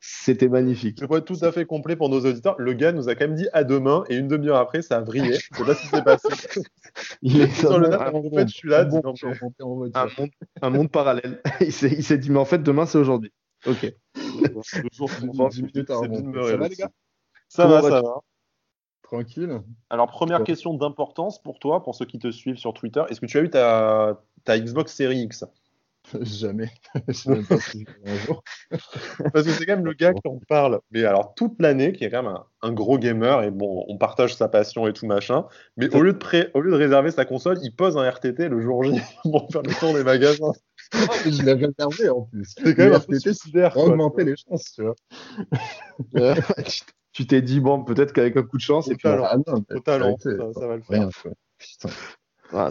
c'était 0.00 0.48
magnifique. 0.48 0.98
Je 1.00 1.06
peux 1.06 1.16
être 1.16 1.24
tout 1.24 1.44
à 1.44 1.50
fait 1.50 1.66
complet 1.66 1.96
pour 1.96 2.08
nos 2.08 2.20
auditeurs. 2.20 2.54
Le 2.58 2.72
gars 2.72 2.92
nous 2.92 3.08
a 3.08 3.14
quand 3.14 3.26
même 3.26 3.34
dit 3.36 3.48
à 3.52 3.64
demain 3.64 4.04
et 4.08 4.16
une 4.16 4.28
demi-heure 4.28 4.58
après, 4.58 4.82
ça 4.82 4.98
a 4.98 5.00
vrillé. 5.00 5.34
Je 5.34 5.56
sais 5.56 5.64
pas 5.64 5.74
ce 5.74 5.80
qui 5.82 5.86
s'est 5.88 6.02
passé. 6.02 6.28
Il 7.22 7.40
est 7.40 7.50
Sur 7.52 7.78
le 7.78 7.86
un, 7.86 7.90
net, 7.90 8.14
en 8.14 8.30
fait, 8.30 8.48
je 8.48 8.54
suis 8.54 8.68
là. 8.68 8.84
Bon, 8.84 9.02
un 9.94 10.06
monde, 10.18 10.30
un 10.62 10.70
monde 10.70 10.90
parallèle. 10.90 11.42
Il 11.60 11.72
s'est, 11.72 12.18
dit, 12.18 12.30
mais 12.30 12.38
en 12.38 12.44
fait, 12.44 12.62
demain, 12.62 12.86
c'est 12.86 12.98
aujourd'hui. 12.98 13.32
Ok. 13.66 13.92
le 14.14 14.88
jour 14.92 15.10
minutes 15.56 15.90
à 15.90 15.94
Ça 15.94 16.06
va, 16.06 16.42
réveiller. 16.44 16.68
les 16.68 16.76
gars? 16.76 16.90
Ça 17.48 17.66
va, 17.66 17.82
ça 17.82 17.90
vas-tu? 17.90 18.06
va. 18.06 18.20
Tranquille. 19.02 19.60
Alors, 19.90 20.06
première 20.08 20.44
question 20.44 20.74
d'importance 20.74 21.42
pour 21.42 21.58
toi, 21.58 21.82
pour 21.82 21.94
ceux 21.94 22.04
qui 22.04 22.18
te 22.18 22.30
suivent 22.30 22.58
sur 22.58 22.74
Twitter. 22.74 23.02
Est-ce 23.08 23.20
que 23.20 23.26
tu 23.26 23.38
as 23.38 23.42
eu 23.42 23.50
ta, 23.50 24.22
ta 24.44 24.58
Xbox 24.58 24.94
Series 24.94 25.22
X? 25.22 25.44
Jamais. 26.20 26.70
Je 27.08 27.12
sais 27.12 27.30
même 27.30 27.46
pas 27.46 27.58
si 27.58 27.84
je 27.86 28.02
vais 28.04 28.10
un 28.10 28.24
jour. 28.26 28.42
Parce 29.32 29.44
que 29.44 29.52
c'est 29.52 29.66
quand 29.66 29.76
même 29.76 29.84
le 29.84 29.92
gars 29.92 30.12
qui 30.12 30.26
en 30.28 30.38
parle, 30.48 30.80
mais 30.90 31.04
alors 31.04 31.34
toute 31.34 31.60
l'année, 31.60 31.92
qui 31.92 32.04
est 32.04 32.10
quand 32.10 32.22
même 32.22 32.32
un, 32.32 32.46
un 32.62 32.72
gros 32.72 32.98
gamer, 32.98 33.42
et 33.42 33.50
bon, 33.50 33.84
on 33.88 33.98
partage 33.98 34.34
sa 34.36 34.48
passion 34.48 34.86
et 34.86 34.92
tout 34.92 35.06
machin, 35.06 35.46
mais 35.76 35.94
au 35.94 36.02
lieu, 36.02 36.12
de 36.12 36.18
pré- 36.18 36.50
au 36.54 36.60
lieu 36.60 36.70
de 36.70 36.76
réserver 36.76 37.10
sa 37.10 37.24
console, 37.24 37.58
il 37.62 37.74
pose 37.74 37.96
un 37.96 38.08
RTT 38.08 38.48
le 38.48 38.60
jour 38.60 38.84
J 38.84 39.00
pour 39.22 39.48
faire 39.50 39.62
le 39.62 39.74
tour 39.74 39.94
des 39.94 40.04
magasins. 40.04 40.52
je 41.24 41.42
l'ai 41.42 41.52
réservé 41.52 42.08
en 42.08 42.22
plus. 42.22 42.54
C'est 42.56 42.74
quand 42.74 42.84
même 42.84 42.92
un 42.94 42.98
RTT, 42.98 43.34
quoi. 43.72 43.84
augmenter 43.84 44.24
les 44.24 44.34
chances, 44.36 44.72
tu 44.74 44.82
vois. 44.82 44.94
Tu- 47.12 47.26
t'es 47.26 47.42
dit, 47.42 47.58
bon, 47.60 47.82
peut-être 47.82 48.12
qu'avec 48.12 48.36
un 48.36 48.42
coup 48.42 48.56
de 48.58 48.62
chance, 48.62 48.88
et 48.88 48.94
puis. 48.94 49.02
Talent. 49.02 49.26
Ah 49.28 49.36
non, 49.36 49.64
Au 49.74 49.80
talent, 49.80 50.16
ça 50.18 50.66
va 50.66 50.76
le 50.76 50.82
faire. 50.82 51.00
Rien. 51.00 51.10
Ah, 52.52 52.70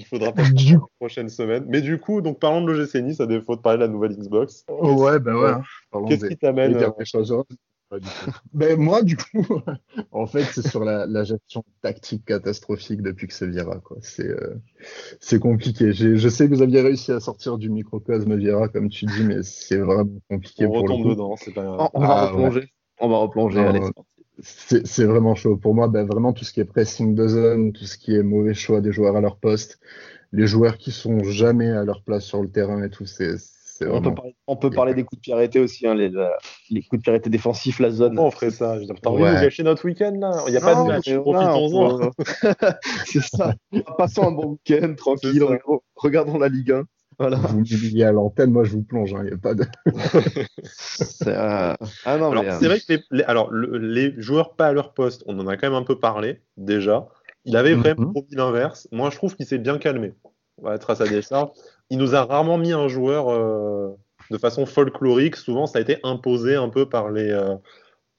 il 0.00 0.06
faudra 0.06 0.32
pas 0.32 0.42
Du 0.54 0.72
la 0.74 0.80
prochaine 0.98 1.28
semaine. 1.28 1.64
Mais 1.68 1.80
du 1.80 1.98
coup, 1.98 2.20
donc 2.22 2.40
parlons 2.40 2.62
de 2.64 2.72
l'OGC 2.72 2.96
Nice, 3.02 3.20
à 3.20 3.26
défaut 3.26 3.56
de 3.56 3.60
parler 3.60 3.78
de 3.78 3.84
la 3.84 3.88
nouvelle 3.88 4.16
Xbox. 4.16 4.64
Ouais, 4.68 5.18
ben 5.18 5.34
ouais. 5.36 5.50
hein. 5.50 5.62
Qu'est-ce 6.08 6.26
qui 6.26 6.36
t'amène 6.36 6.72
des 6.72 6.84
euh, 6.84 6.90
quelque 6.90 7.04
chose 7.04 7.30
heureux. 7.32 7.44
Pas 7.90 7.98
du 7.98 8.06
tout. 8.06 8.30
Ben, 8.52 8.78
moi, 8.78 9.02
du 9.02 9.16
coup, 9.16 9.44
en 10.12 10.26
fait, 10.26 10.44
c'est 10.44 10.66
sur 10.66 10.84
la, 10.84 11.06
la 11.06 11.24
gestion 11.24 11.64
tactique 11.82 12.24
catastrophique 12.24 13.02
depuis 13.02 13.26
que 13.26 13.34
c'est. 13.34 13.50
C'est, 14.02 14.28
euh, 14.28 14.54
c'est 15.18 15.40
compliqué. 15.40 15.92
Je 15.92 16.28
sais 16.28 16.48
que 16.48 16.54
vous 16.54 16.62
aviez 16.62 16.80
réussi 16.82 17.10
à 17.10 17.18
sortir 17.18 17.58
du 17.58 17.68
microcosme 17.68 18.36
Viera, 18.36 18.68
comme 18.68 18.88
tu 18.90 19.06
dis, 19.06 19.24
mais 19.24 19.42
c'est 19.42 19.78
vraiment 19.78 20.20
compliqué 20.30 20.66
on 20.66 20.68
pour 20.68 20.76
le 20.76 20.82
retombe 20.82 21.02
coup. 21.02 21.10
dedans, 21.10 21.34
c'est 21.36 21.52
pas 21.52 21.64
grave. 21.64 21.80
On, 21.80 21.88
on 21.94 22.00
va 22.00 22.14
Ah, 22.14 22.26
replonger. 22.26 22.72
On 23.00 23.08
va 23.08 23.16
replonger. 23.18 23.80
C'est 24.42 25.04
vraiment 25.04 25.34
chaud. 25.34 25.56
Pour 25.56 25.74
moi, 25.74 25.88
ben, 25.88 26.06
vraiment, 26.06 26.32
tout 26.32 26.44
ce 26.44 26.52
qui 26.52 26.60
est 26.60 26.64
pressing 26.64 27.14
de 27.14 27.28
zone, 27.28 27.72
tout 27.72 27.84
ce 27.84 27.96
qui 27.98 28.14
est 28.14 28.22
mauvais 28.22 28.54
choix 28.54 28.80
des 28.80 28.92
joueurs 28.92 29.16
à 29.16 29.20
leur 29.20 29.36
poste, 29.36 29.78
les 30.32 30.46
joueurs 30.46 30.78
qui 30.78 30.92
sont 30.92 31.22
jamais 31.24 31.70
à 31.70 31.84
leur 31.84 32.02
place 32.02 32.24
sur 32.24 32.42
le 32.42 32.50
terrain 32.50 32.82
et 32.82 32.90
tout, 32.90 33.06
c'est 33.06 33.34
c'est 33.38 33.86
On 33.86 33.92
peut, 33.92 33.98
vraiment. 34.00 34.14
parler, 34.14 34.36
on 34.46 34.56
peut 34.56 34.70
parler 34.70 34.94
des 34.94 35.04
coups 35.04 35.20
de 35.20 35.22
pied 35.22 35.32
arrêtés 35.32 35.58
aussi, 35.58 35.86
hein, 35.86 35.94
les, 35.94 36.10
les 36.68 36.82
coups 36.82 36.98
de 37.00 37.02
pied 37.02 37.10
arrêtés 37.12 37.30
défensifs, 37.30 37.78
la 37.80 37.90
zone. 37.90 38.10
Pourquoi 38.14 38.28
on 38.28 38.30
ferait 38.30 38.50
ça 38.50 38.74
Je 38.74 38.80
veux 38.80 38.84
dire, 38.86 38.94
T'as 39.02 39.08
envie 39.08 39.20
de 39.22 39.24
Ouais. 39.24 39.34
nous 39.36 39.40
gâcher 39.40 39.62
notre 39.62 39.86
week-end 39.86 40.12
là 40.20 40.42
Il 40.46 40.50
n'y 40.50 40.58
a 40.58 40.60
pas 40.60 40.74
de 40.74 40.86
match, 40.86 41.10
profitons-en. 41.14 42.10
c'est 43.06 43.22
ça. 43.22 43.54
Passons 43.96 44.28
un 44.28 44.32
bon 44.32 44.46
week-end, 44.66 44.94
tranquille. 44.96 45.42
Regardons 45.96 46.38
la 46.38 46.48
Ligue 46.48 46.72
1. 46.72 46.82
Voilà. 47.20 47.36
Vous 47.36 47.58
m'humiliez 47.60 48.04
à 48.04 48.12
l'antenne, 48.12 48.50
moi 48.50 48.64
je 48.64 48.72
vous 48.72 48.82
plonge. 48.82 49.10
Il 49.18 49.24
n'y 49.26 49.32
a 49.32 49.36
pas 49.36 49.54
de. 49.54 49.64
C'est, 50.64 51.28
euh, 51.28 51.74
Ah 52.04 52.16
non, 52.18 52.30
Alors, 52.30 52.42
mais. 52.44 52.50
euh, 52.50 52.56
c'est 52.58 52.66
vrai 52.66 52.80
que 52.80 52.84
les, 52.88 53.04
les- 53.10 53.24
alors, 53.24 53.50
le- 53.50 53.76
les 53.78 54.14
joueurs 54.20 54.56
pas 54.56 54.68
à 54.68 54.72
leur 54.72 54.94
poste, 54.94 55.22
on 55.26 55.38
en 55.38 55.46
a 55.46 55.56
quand 55.56 55.68
même 55.68 55.76
un 55.78 55.84
peu 55.84 55.98
parlé 55.98 56.40
déjà. 56.56 57.08
Il 57.44 57.56
avait 57.56 57.74
vraiment 57.74 58.10
promis 58.10 58.28
l'inverse. 58.34 58.88
Moi, 58.92 59.10
je 59.10 59.16
trouve 59.16 59.36
qu'il 59.36 59.46
s'est 59.46 59.58
bien 59.58 59.78
calmé. 59.78 60.14
On 60.58 60.64
va 60.64 60.74
être 60.74 60.90
à 60.90 60.94
sa 60.96 61.06
décharge. 61.06 61.50
Il 61.90 61.98
nous 61.98 62.14
a 62.14 62.24
rarement 62.24 62.58
mis 62.58 62.72
un 62.72 62.88
joueur 62.88 63.30
euh, 63.30 63.90
de 64.30 64.38
façon 64.38 64.66
folklorique. 64.66 65.36
Souvent, 65.36 65.66
ça 65.66 65.78
a 65.78 65.82
été 65.82 65.98
imposé 66.04 66.54
un 66.56 66.68
peu 66.68 66.88
par 66.88 67.10
les, 67.10 67.30
euh, 67.30 67.54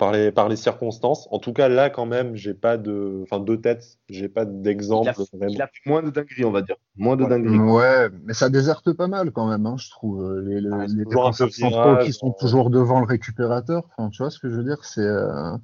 par 0.02 0.12
les, 0.12 0.32
par 0.32 0.50
les 0.50 0.56
circonstances. 0.56 1.28
En 1.30 1.38
tout 1.38 1.54
cas, 1.54 1.70
là, 1.70 1.92
quand 1.92 2.08
même, 2.08 2.36
j'ai 2.36 2.56
pas 2.56 2.78
de, 2.78 3.20
enfin, 3.22 3.40
deux 3.40 3.62
têtes. 3.62 4.00
J'ai 4.10 4.30
pas 4.30 4.46
d'exemple 4.46 5.10
a, 5.10 5.12
vraiment. 5.12 5.54
il 5.54 5.62
a 5.62 5.68
fait 5.68 5.88
moins 5.88 6.02
de 6.02 6.10
dingueries, 6.10 6.44
on 6.44 6.52
va 6.52 6.64
dire. 6.64 6.76
Moins 6.98 7.16
de 7.16 7.24
Ouais. 7.24 7.30
dingueries. 7.30 7.60
Ouais, 7.60 8.10
mais 8.24 8.34
ça 8.34 8.50
déserte 8.50 8.92
pas 8.94 9.06
mal 9.08 9.30
quand 9.30 9.48
même, 9.48 9.68
hein, 9.68 9.76
je 9.78 9.92
trouve. 9.92 10.40
Les, 10.40 10.60
les, 10.60 10.70
Ah, 10.74 10.86
les 10.88 11.04
centraux 11.52 11.98
qui 12.04 12.14
sont 12.14 12.30
euh. 12.30 12.40
toujours 12.40 12.72
devant 12.72 13.00
le 13.00 13.06
récupérateur. 13.06 13.84
Enfin, 13.96 14.10
tu 14.10 14.24
vois 14.24 14.32
ce 14.32 14.40
que 14.40 14.50
je 14.50 14.56
veux 14.56 14.64
dire 14.64 14.84
C'est. 14.84 15.02
euh, 15.02 15.56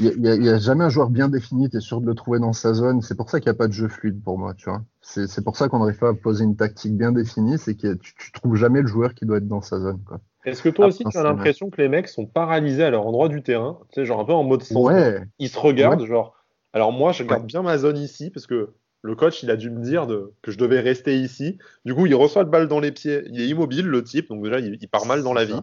Il 0.00 0.18
n'y 0.22 0.48
a, 0.48 0.56
jamais 0.58 0.84
un 0.84 0.88
joueur 0.88 1.10
bien 1.10 1.28
défini, 1.28 1.68
tu 1.68 1.76
es 1.76 1.80
sûr 1.80 2.00
de 2.00 2.06
le 2.06 2.14
trouver 2.14 2.38
dans 2.38 2.54
sa 2.54 2.72
zone. 2.72 3.02
C'est 3.02 3.14
pour 3.14 3.28
ça 3.28 3.40
qu'il 3.40 3.50
n'y 3.50 3.56
a 3.56 3.58
pas 3.58 3.68
de 3.68 3.74
jeu 3.74 3.88
fluide 3.88 4.22
pour 4.22 4.38
moi, 4.38 4.54
tu 4.54 4.70
vois. 4.70 4.82
C'est 5.02 5.26
c'est 5.26 5.42
pour 5.44 5.54
ça 5.58 5.68
qu'on 5.68 5.80
n'arrive 5.80 5.98
pas 5.98 6.08
à 6.10 6.14
poser 6.14 6.44
une 6.44 6.56
tactique 6.56 6.96
bien 6.96 7.12
définie, 7.12 7.58
c'est 7.58 7.74
que 7.74 7.92
tu, 7.92 8.14
tu 8.16 8.32
trouves 8.32 8.56
jamais 8.56 8.80
le 8.80 8.86
joueur 8.88 9.12
qui 9.12 9.26
doit 9.26 9.36
être 9.36 9.48
dans 9.48 9.60
sa 9.60 9.80
zone. 9.80 10.02
Quoi. 10.06 10.20
Est-ce 10.44 10.62
que 10.62 10.68
toi 10.68 10.86
Ah, 10.86 10.88
aussi, 10.88 11.04
tu 11.04 11.18
as 11.18 11.22
l'impression 11.22 11.70
que 11.70 11.80
les 11.80 11.88
mecs 11.88 12.08
sont 12.08 12.26
paralysés 12.26 12.84
à 12.84 12.90
leur 12.90 13.06
endroit 13.06 13.28
du 13.28 13.42
terrain? 13.42 13.78
Tu 13.90 14.00
sais, 14.00 14.06
genre 14.06 14.20
un 14.20 14.24
peu 14.24 14.32
en 14.32 14.44
mode 14.44 14.62
sans 14.62 14.80
Ouais, 14.80 15.20
ils 15.38 15.48
se 15.48 15.58
regardent, 15.58 16.06
genre. 16.06 16.34
Alors 16.72 16.92
moi, 16.92 17.12
je 17.12 17.24
garde 17.24 17.46
bien 17.46 17.62
ma 17.62 17.78
zone 17.78 17.98
ici 17.98 18.30
parce 18.30 18.46
que 18.46 18.70
le 19.02 19.14
coach, 19.14 19.42
il 19.42 19.50
a 19.50 19.56
dû 19.56 19.70
me 19.70 19.82
dire 19.82 20.06
de, 20.06 20.32
que 20.42 20.50
je 20.50 20.58
devais 20.58 20.80
rester 20.80 21.16
ici. 21.18 21.58
Du 21.84 21.94
coup, 21.94 22.06
il 22.06 22.14
reçoit 22.14 22.42
le 22.42 22.50
balle 22.50 22.68
dans 22.68 22.80
les 22.80 22.92
pieds. 22.92 23.22
Il 23.26 23.40
est 23.40 23.46
immobile, 23.46 23.86
le 23.86 24.02
type. 24.02 24.28
Donc 24.28 24.42
déjà, 24.44 24.58
il, 24.60 24.76
il 24.80 24.88
part 24.88 25.06
mal 25.06 25.22
dans 25.22 25.32
la 25.34 25.44
vie. 25.44 25.60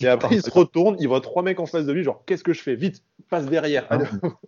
Et 0.00 0.08
après, 0.08 0.34
il 0.36 0.42
se 0.42 0.50
retourne, 0.50 0.96
il 0.98 1.06
voit 1.06 1.20
trois 1.20 1.42
mecs 1.42 1.60
en 1.60 1.66
face 1.66 1.86
de 1.86 1.92
lui, 1.92 2.02
genre, 2.02 2.24
qu'est-ce 2.26 2.42
que 2.42 2.52
je 2.52 2.60
fais? 2.60 2.74
Vite, 2.74 3.04
passe 3.30 3.46
derrière. 3.46 3.86
Ah, 3.88 3.98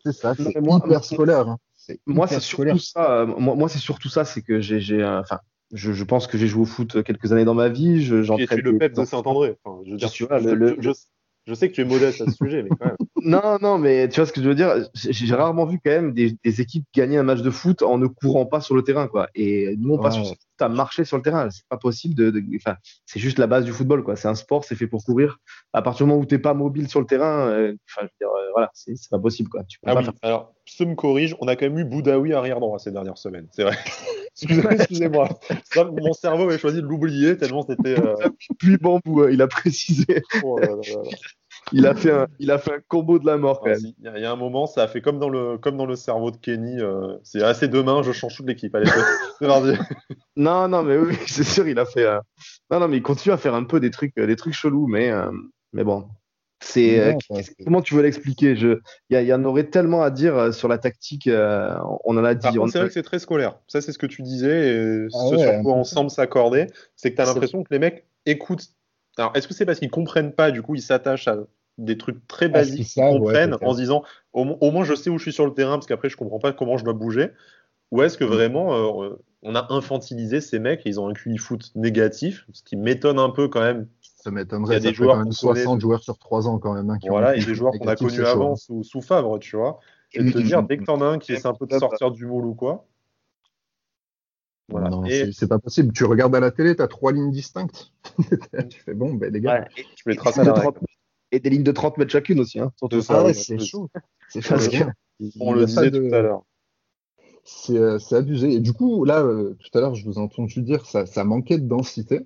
c'est 0.05 0.12
ça, 0.12 0.35
c'est 0.35 0.51
hyper 0.51 1.05
scolaire. 1.05 1.49
Hein. 1.49 1.59
Moi, 2.07 2.27
c'est 2.27 2.41
surtout 2.41 2.79
ça. 2.79 3.20
euh, 3.20 3.27
Moi, 3.27 3.55
moi 3.55 3.68
c'est 3.68 3.79
surtout 3.79 4.09
ça, 4.09 4.25
c'est 4.25 4.43
que 4.43 4.59
j'ai, 4.59 4.81
j'ai, 4.81 5.03
euh, 5.03 5.20
enfin, 5.20 5.39
je, 5.75 5.93
je 5.93 6.05
pense 6.05 6.27
que 6.27 6.39
j'ai 6.39 6.47
joué 6.47 6.62
au 6.62 6.66
foot 6.66 7.03
quelques 7.03 7.33
années 7.33 7.45
dans 7.45 7.55
ma 7.55 7.68
vie. 7.68 8.03
Je, 8.03 8.22
tu 8.22 8.43
es 8.55 8.57
le 8.62 8.79
pep 8.79 8.95
de 8.95 9.05
Saint-André. 9.05 9.57
Enfin, 9.62 9.81
je, 9.85 9.91
veux 9.91 9.97
dire, 9.97 10.09
suis, 10.09 10.25
voilà, 10.25 10.43
je- 10.43 10.49
le- 10.49 10.55
le- 10.70 10.77
je- 10.81 10.91
je 11.47 11.53
sais 11.53 11.68
que 11.68 11.75
tu 11.75 11.83
es 11.83 11.85
modeste 11.85 12.22
à 12.22 12.27
ce 12.27 12.33
sujet, 12.33 12.62
mais 12.62 12.70
quand 12.70 12.87
même. 12.87 12.97
Non, 13.27 13.57
non, 13.62 13.79
mais 13.79 14.07
tu 14.11 14.16
vois 14.20 14.27
ce 14.27 14.35
que 14.35 14.43
je 14.43 14.49
veux 14.49 14.55
dire. 14.55 14.87
J'ai 14.95 15.35
rarement 15.35 15.64
vu 15.64 15.81
quand 15.83 15.91
même 15.91 16.12
des, 16.12 16.37
des 16.45 16.61
équipes 16.61 16.85
gagner 16.95 17.16
un 17.16 17.22
match 17.22 17.41
de 17.41 17.49
foot 17.51 17.81
en 17.81 17.97
ne 17.97 18.07
courant 18.07 18.45
pas 18.45 18.61
sur 18.61 18.75
le 18.75 18.83
terrain, 18.83 19.09
quoi. 19.09 19.29
Et 19.35 19.75
nous, 19.79 19.95
on 19.95 19.99
passe 19.99 20.18
Ouais. 20.18 20.25
sur 20.25 20.35
à 20.61 20.69
marcher 20.69 21.05
sur 21.05 21.17
le 21.17 21.23
terrain. 21.23 21.49
C'est 21.51 21.67
pas 21.69 21.77
possible 21.77 22.15
de, 22.15 22.33
c'est 23.07 23.21
juste 23.21 23.39
la 23.39 23.47
base 23.47 23.65
du 23.65 23.73
football, 23.73 24.03
quoi. 24.05 24.17
C'est 24.17 24.29
un 24.29 24.35
sport, 24.35 24.65
c'est 24.65 24.75
fait 24.77 24.87
pour 24.87 25.05
courir. 25.05 25.39
À 25.73 25.83
partir 25.83 26.07
du 26.07 26.11
moment 26.11 26.23
où 26.23 26.27
t'es 26.27 26.39
pas 26.39 26.55
mobile 26.55 26.89
sur 26.89 27.01
le 27.01 27.07
terrain, 27.07 27.49
euh, 27.49 27.75
je 27.87 28.01
veux 28.01 28.09
dire, 28.21 28.29
euh, 28.29 28.51
voilà, 28.53 28.71
c'est 28.75 28.95
pas 29.11 29.19
possible, 29.19 29.49
quoi. 29.49 29.65
Tu 29.65 29.79
peux 29.81 29.91
Ah 29.91 29.95
pas 29.95 30.01
oui, 30.01 30.05
faire- 30.07 30.15
alors, 30.23 30.55
ce 30.67 30.85
me 30.85 30.95
corrige, 30.95 31.35
on 31.41 31.49
a 31.49 31.57
quand 31.57 31.67
même 31.67 31.79
eu 31.79 31.85
Boudaoui 31.85 32.33
arrière 32.33 32.61
droit 32.61 32.79
ces 32.79 32.91
dernières 32.93 33.19
semaines, 33.19 33.49
c'est 33.53 33.65
vrai. 33.65 33.77
Excusez- 34.37 34.63
Excusez-moi. 34.71 35.29
Mon 35.77 36.13
cerveau 36.13 36.45
avait 36.45 36.59
choisi 36.59 36.79
de 36.83 36.87
l'oublier 36.87 37.37
tellement 37.37 37.65
c'était. 37.69 37.99
euh, 37.99 38.15
Puis 38.59 38.77
bambou, 38.79 39.23
hein, 39.23 39.29
il 39.31 39.41
a 39.43 39.47
précisé. 39.47 40.23
oh 40.43 40.59
là 40.59 40.67
là 40.69 40.75
là 40.77 41.03
là. 41.03 41.11
Il 41.77 41.87
a 41.87 41.95
fait 41.95 42.12
un, 42.12 42.27
il 42.39 42.51
a 42.51 42.59
fait 42.59 42.72
un 42.75 42.81
combo 42.89 43.18
de 43.18 43.27
la 43.27 43.37
mort, 43.37 43.61
quand 43.61 43.66
Ah, 43.66 43.70
même. 43.70 43.81
si, 43.81 43.95
Il 43.99 44.05
y, 44.05 44.09
a- 44.09 44.18
il 44.18 44.22
y 44.22 44.25
a 44.25 44.33
un 44.33 44.37
moment, 44.37 44.66
ça 44.66 44.83
a 44.85 44.89
fait 44.89 45.01
comme 45.01 45.18
dans 45.18 45.29
le, 45.29 45.59
comme 45.59 45.77
dans 45.77 45.87
le 45.87 45.97
cerveau 45.97 46.31
de 46.31 46.37
Kenny. 46.37 46.81
euh, 46.81 47.16
c'est 47.22 47.43
assez 47.43 47.68
demain, 47.68 48.03
je 48.03 48.12
change 48.12 48.37
toute 48.37 48.47
l'équipe. 48.47 48.75
Allez, 48.75 48.87
c'est 49.41 49.47
mardi. 49.47 49.72
Non, 50.37 50.68
non, 50.68 50.83
mais 50.83 50.97
oui, 50.97 51.14
c'est 51.27 51.45
sûr, 51.45 51.66
il 51.68 51.79
a 51.79 51.85
fait. 51.85 52.05
euh, 52.05 52.20
Non, 52.70 52.81
non, 52.81 52.89
mais 52.89 52.97
il 52.99 53.03
continue 53.03 53.33
à 53.33 53.37
faire 53.37 53.55
un 53.55 53.64
peu 53.64 53.81
des 53.81 53.91
trucs, 53.91 54.16
euh, 54.18 54.27
des 54.27 54.37
trucs 54.37 54.55
chelous, 54.55 54.87
mais, 54.87 55.11
euh, 55.11 55.31
mais 55.72 55.85
bon. 55.85 56.09
C'est 56.61 56.99
euh, 56.99 57.12
comment 57.64 57.83
tu 57.83 57.95
veux 57.95 58.03
l'expliquer? 58.03 58.57
Je, 58.57 58.79
il 59.11 59.20
y, 59.20 59.35
en 59.35 59.45
aurait 59.45 59.64
tellement 59.64 60.03
à 60.03 60.11
dire 60.11 60.35
euh, 60.37 60.53
sur 60.53 60.66
la 60.66 60.79
tactique. 60.79 61.27
euh, 61.27 61.77
on 62.05 62.16
en 62.16 62.25
a 62.25 62.35
dit. 62.35 62.59
On- 62.59 62.66
c'est 62.68 62.79
vrai 62.79 62.87
que 62.89 62.95
c'est 62.95 63.03
très 63.03 63.18
scolaire. 63.18 63.59
Ça, 63.68 63.83
c'est 63.83 63.93
ce 63.93 63.99
que 63.99 64.07
tu 64.07 64.22
disais. 64.22 64.68
Et 64.75 65.07
Ah 65.12 65.18
ce 65.29 65.35
ouais, 65.35 65.43
sur 65.43 65.62
quoi 65.62 65.75
on 65.75 65.85
semble 65.85 66.11
s'accorder, 66.11 66.68
c'est 66.97 67.11
que 67.11 67.16
tu 67.16 67.22
as 67.22 67.27
l'impression 67.27 67.62
que 67.62 67.68
les 67.70 67.79
mecs 67.79 68.07
écoutent. 68.25 68.68
Alors, 69.18 69.33
est-ce 69.37 69.47
que 69.47 69.55
c'est 69.55 69.66
parce 69.66 69.79
qu'ils 69.79 69.91
comprennent 69.91 70.33
pas, 70.33 70.51
du 70.51 70.62
coup, 70.62 70.75
ils 70.75 70.83
s'attachent 70.83 71.29
à 71.29 71.37
des 71.79 71.99
trucs 71.99 72.27
très 72.29 72.47
Ah, 72.47 72.49
basiques 72.51 72.87
savent, 72.89 73.20
ouais, 73.20 73.49
en 73.62 73.72
se 73.72 73.79
disant 73.79 74.03
au, 74.33 74.45
mo- 74.45 74.59
au 74.61 74.70
moins 74.70 74.85
je 74.85 74.95
sais 74.95 75.11
où 75.11 75.18
je 75.18 75.22
suis 75.25 75.33
sur 75.33 75.45
le 75.47 75.55
terrain 75.55 75.75
parce 75.75 75.87
qu'après 75.87 76.09
je 76.09 76.16
comprends 76.16 76.39
pas 76.39 76.53
comment 76.53 76.77
je 76.77 76.85
dois 76.85 76.93
bouger 76.93 77.31
Ou 77.91 78.03
est-ce 78.03 78.16
Mm. 78.16 78.18
que 78.18 78.25
vraiment 78.25 79.03
euh, 79.03 79.11
on 79.43 79.55
a 79.55 79.66
infantilisé 79.72 80.41
ces 80.41 80.59
mecs 80.59 80.87
et 80.87 80.89
ils 80.89 81.01
ont 81.01 81.09
un 81.09 81.12
QI 81.12 81.37
foot 81.37 81.72
négatif 81.75 82.47
Ce 82.53 82.62
qui 82.62 82.77
m'étonne 82.77 83.18
un 83.18 83.31
peu 83.31 83.49
quand 83.49 83.61
même. 83.61 83.89
Ça 84.01 84.31
Il 84.31 84.33
y 84.33 84.35
m'étonnerait. 84.37 84.77
a 84.77 84.81
des 84.81 84.95
joueurs 84.95 85.16
quand 85.16 85.25
même 85.25 85.35
qu'on 85.35 85.49
connaît. 85.49 85.61
60 85.64 85.81
joueurs 85.81 86.03
sur 86.03 86.18
3 86.18 86.49
ans 86.49 86.59
quand 86.59 86.72
même. 86.75 86.89
hein, 86.91 86.99
qui 86.99 87.11
ont 87.11 87.12
Voilà, 87.12 87.31
un 87.31 87.33
et 87.35 87.45
des 87.45 87.55
joueurs 87.55 87.72
qu'on 87.72 87.87
a 87.89 87.97
connus 87.97 88.25
avant 88.25 88.57
sous, 88.57 88.83
sous 88.85 89.03
Favre, 89.03 89.39
tu 89.39 89.57
vois. 89.57 89.81
Et 90.12 90.22
de 90.22 90.31
te 90.31 90.39
dire, 90.39 90.62
dès 90.62 90.79
que 90.79 90.85
t'en 90.85 91.01
as 91.03 91.07
un 91.07 91.18
qui 91.18 91.33
essaie 91.33 91.49
un 91.49 91.55
peu 91.55 91.66
de 91.66 91.77
sortir 91.77 92.11
du 92.12 92.25
moule 92.25 92.47
ou 92.47 92.55
quoi. 92.55 92.87
Voilà. 94.70 94.89
Non, 94.89 95.05
Et 95.05 95.31
c'est- 95.33 95.47
pas 95.47 95.59
possible. 95.59 95.93
Tu 95.93 96.05
regardes 96.05 96.35
à 96.35 96.41
la 96.41 96.51
télé, 96.51 96.75
tu 96.75 96.81
as 96.83 96.89
trois 96.89 97.12
lignes 97.12 97.31
distinctes. 97.31 97.93
tu 98.70 98.81
fais 98.81 98.95
bon, 98.95 99.12
ben 99.14 99.31
les 99.33 99.41
gars. 99.41 99.61
Ouais, 99.61 99.85
je 99.97 100.03
vais 100.07 100.16
tracer 100.16 100.43
la. 100.45 100.53
30 100.53 100.79
et 101.35 101.41
des 101.41 101.51
lignes 101.51 101.62
de 101.62 101.72
30 101.72 101.99
mètres 101.99 102.11
chacune 102.12 102.41
aussi. 102.41 102.59
Hein, 102.61 102.72
surtout 102.76 103.01
ça. 103.03 103.20
Ah 103.20 103.24
ouais, 103.24 103.35
c'est 103.35 103.59
chaud. 103.59 103.91
C'est 104.28 104.47
Parce 104.47 104.68
que- 104.68 104.76
On 105.41 105.53
le 105.53 105.64
disait 105.66 105.91
de- 105.91 106.09
tout 106.09 106.14
à 106.14 106.22
l'heure. 106.22 106.43
C'est 107.45 107.76
euh, 107.76 107.99
abusé. 108.12 108.55
Et 108.55 108.61
du 108.61 108.72
coup, 108.72 109.05
là, 109.05 109.22
euh, 109.22 109.55
tout 109.61 109.76
à 109.78 109.80
l'heure, 109.82 109.95
je 109.95 110.05
vous 110.05 110.14
ai 110.14 110.18
entendu 110.18 110.62
dire 110.62 110.87
ça, 110.87 111.05
ça 111.07 111.24
manquait 111.24 111.59
de 111.59 111.68
densité. 111.68 112.20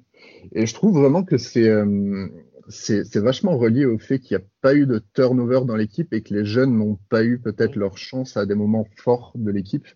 Et 0.52 0.64
je 0.66 0.74
trouve 0.74 0.98
vraiment 1.00 1.24
que 1.24 1.36
c'est 1.38 1.68
euh, 1.68 2.28
vachement 3.16 3.58
relié 3.58 3.84
au 3.84 3.98
fait 3.98 4.20
qu'il 4.20 4.36
n'y 4.36 4.42
a 4.44 4.46
pas 4.60 4.74
eu 4.74 4.86
de 4.86 5.02
turnover 5.14 5.62
dans 5.66 5.74
l'équipe 5.76 6.12
et 6.12 6.22
que 6.22 6.32
les 6.34 6.44
jeunes 6.44 6.76
n'ont 6.78 6.98
pas 7.08 7.24
eu 7.24 7.40
peut-être 7.40 7.74
leur 7.74 7.98
chance 7.98 8.36
à 8.36 8.46
des 8.46 8.54
moments 8.54 8.86
forts 8.96 9.32
de 9.34 9.50
l'équipe. 9.50 9.86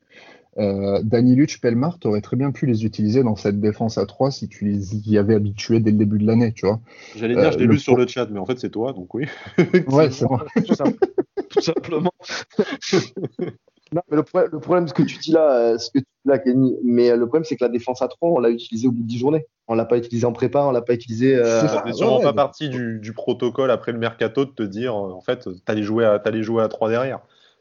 Euh, 0.59 1.01
Danny 1.03 1.35
Luch, 1.35 1.61
Pelmar, 1.61 1.99
tu 1.99 2.09
aurais 2.09 2.21
très 2.21 2.37
bien 2.37 2.51
pu 2.53 2.67
les 2.67 2.85
utiliser 2.85 3.23
dans 3.23 3.37
cette 3.37 3.59
défense 3.61 3.97
à 3.97 4.05
3 4.05 4.31
si 4.31 4.49
tu 4.49 4.67
les 4.67 4.97
y 5.09 5.17
avais 5.17 5.35
habitués 5.35 5.81
dès 5.81 5.91
le 5.93 5.97
début 5.97 6.19
de 6.19 6.27
l'année, 6.27 6.53
tu 6.53 6.67
vois. 6.67 6.81
J'allais 7.17 7.35
dire, 7.35 7.45
Euh, 7.45 7.53
je 7.53 7.59
l'ai 7.59 7.67
le 7.67 7.73
lu 7.73 7.79
sur 7.79 7.97
le 7.97 8.07
chat, 8.07 8.27
mais 8.31 8.39
en 8.39 8.45
fait, 8.47 8.59
c'est 8.59 8.71
toi, 8.71 8.93
donc 8.93 9.15
oui. 9.15 9.27
Ouais, 9.89 10.11
c'est 10.11 10.27
vrai. 10.27 10.45
tout, 10.67 10.75
simple- 10.75 10.99
tout 11.49 11.61
simplement. 11.63 12.13
non, 13.93 14.03
mais 14.11 14.17
le, 14.17 14.23
pro- 14.23 14.47
le 14.51 14.61
problème, 14.61 14.89
ce 14.89 14.95
que 14.95 15.03
tu 15.03 15.19
dis 15.19 15.33
là, 15.33 15.73
euh, 15.73 15.79
ce 15.79 15.91
que 15.91 15.99
tu 15.99 16.05
dis 16.05 16.31
là, 16.31 16.39
Kenny, 16.39 16.77
mais 16.85 17.11
euh, 17.11 17.17
le 17.17 17.27
problème, 17.27 17.45
c'est 17.45 17.57
que 17.57 17.65
la 17.65 17.71
défense 17.71 18.03
à 18.03 18.09
3, 18.09 18.31
on 18.31 18.39
l'a 18.39 18.51
utilisé 18.51 18.89
au 18.89 18.93
bout 18.93 19.03
de 19.03 19.07
10 19.09 19.19
journées. 19.19 19.47
On 19.69 19.75
l'a 19.75 19.85
pas 19.87 19.97
utilisé 19.97 20.27
en 20.27 20.33
prépa, 20.33 20.61
on 20.65 20.71
l'a 20.71 20.83
pas 20.83 20.95
utilisé. 20.95 21.35
euh, 21.37 21.45
C'est 21.45 21.69
Ça 21.69 21.83
fait 21.83 21.93
sûrement 21.95 22.19
ouais, 22.19 22.25
pas 22.25 22.31
ouais. 22.31 22.37
partie 22.37 22.69
du, 22.69 23.01
du 23.01 23.13
protocole 23.15 23.71
après 23.71 23.93
le 23.93 23.99
mercato 23.99 24.45
de 24.45 24.51
te 24.51 24.63
dire, 24.63 24.95
euh, 24.95 25.13
en 25.13 25.21
fait, 25.21 25.49
t'allais 25.65 25.83
jouer 25.83 26.05
à, 26.05 26.19
t'allais 26.19 26.43
jouer 26.43 26.63
à 26.63 26.69
3 26.69 26.91
derrière. 26.91 27.21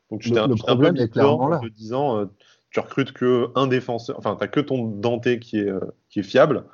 Donc 0.09 0.21
tu 0.21 0.29
Le- 0.29 0.35
t'es 0.35 0.39
un, 0.41 0.43
un 0.45 0.47
peu 0.49 0.55
problème 0.57 0.93
mis 0.93 1.07
dedans 1.07 1.39
en 1.39 1.47
là. 1.47 1.59
te 1.61 1.67
disant, 1.67 2.17
euh, 2.19 2.25
tu 2.71 2.79
recrutes 2.79 3.11
que 3.13 3.47
un 3.55 3.67
défenseur, 3.67 4.17
enfin, 4.17 4.35
t'as 4.39 4.47
que 4.47 4.59
ton 4.59 4.85
Dante 4.87 5.39
qui 5.39 5.59
est, 5.59 5.69
euh, 5.69 5.79
qui 6.09 6.19
est 6.21 6.23
fiable, 6.23 6.65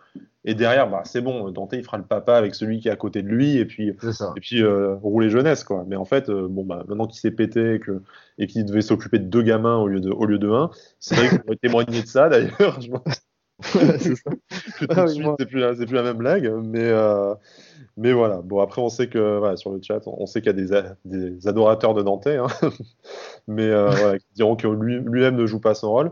et 0.46 0.56
derrière, 0.56 0.90
bah, 0.90 1.02
c'est 1.06 1.22
bon, 1.22 1.50
Dante, 1.52 1.74
il 1.74 1.84
fera 1.84 1.98
le 1.98 2.06
papa 2.06 2.36
avec 2.38 2.56
celui 2.56 2.80
qui 2.80 2.88
est 2.88 2.92
à 2.92 2.96
côté 2.96 3.22
de 3.22 3.28
lui, 3.28 3.58
et 3.58 3.66
puis, 3.66 3.94
et 4.38 4.40
puis 4.40 4.64
euh, 4.64 4.96
rouler 4.96 5.30
jeunesse, 5.30 5.64
quoi. 5.66 5.84
Mais 5.88 5.98
en 5.98 6.06
fait, 6.06 6.30
euh, 6.30 6.48
bon, 6.50 6.64
bah, 6.66 6.86
maintenant 6.88 7.08
qu'il 7.08 7.20
s'est 7.20 7.32
pété 7.32 7.76
et 7.76 7.80
que- 7.80 8.02
et 8.38 8.48
qu'il 8.48 8.64
devait 8.66 8.82
s'occuper 8.82 9.20
de 9.20 9.26
deux 9.26 9.42
gamins 9.44 9.78
au 9.78 9.88
lieu 9.88 10.00
de, 10.00 10.10
au 10.12 10.26
lieu 10.26 10.38
de 10.40 10.50
un, 10.50 10.70
c'est 11.00 11.16
vrai 11.16 11.30
qu'on 11.30 11.40
pourrait 11.40 11.58
témoigner 11.62 12.02
de 12.02 12.08
ça, 12.08 12.30
d'ailleurs. 12.30 12.80
C'est 13.64 14.16
ça. 14.16 14.30
tout 14.78 14.86
Ah 14.90 15.06
de 15.06 15.12
oui, 15.12 15.24
c'est 15.40 15.46
plus, 15.48 15.60
la- 15.60 15.74
plus 15.74 15.88
même 15.94 16.18
blague. 16.18 16.52
Mais, 16.64 16.84
euh, 16.84 17.34
mais 17.98 18.14
voilà. 18.14 18.42
Bon, 18.44 18.60
après, 18.62 18.82
on 18.82 18.90
sait 18.90 19.08
que 19.08 19.40
voilà, 19.40 19.58
sur 19.58 19.72
le 19.72 19.80
chat, 19.82 20.02
on 20.08 20.26
sait 20.26 20.42
qu'il 20.42 20.48
y 20.48 20.50
a 20.50 20.54
des, 20.54 20.74
a- 20.74 20.96
des 21.06 21.48
adorateurs 21.48 21.94
de 21.94 22.04
Dante, 22.04 22.28
hein. 22.28 22.48
mais 23.48 23.68
euh, 23.70 23.90
voilà, 23.96 24.20
qui 24.20 24.28
diront 24.36 24.56
que 24.56 24.68
lui- 24.68 25.00
lui-même 25.00 25.36
ne 25.36 25.46
joue 25.46 25.60
pas 25.60 25.74
son 25.74 25.92
rôle. 25.92 26.12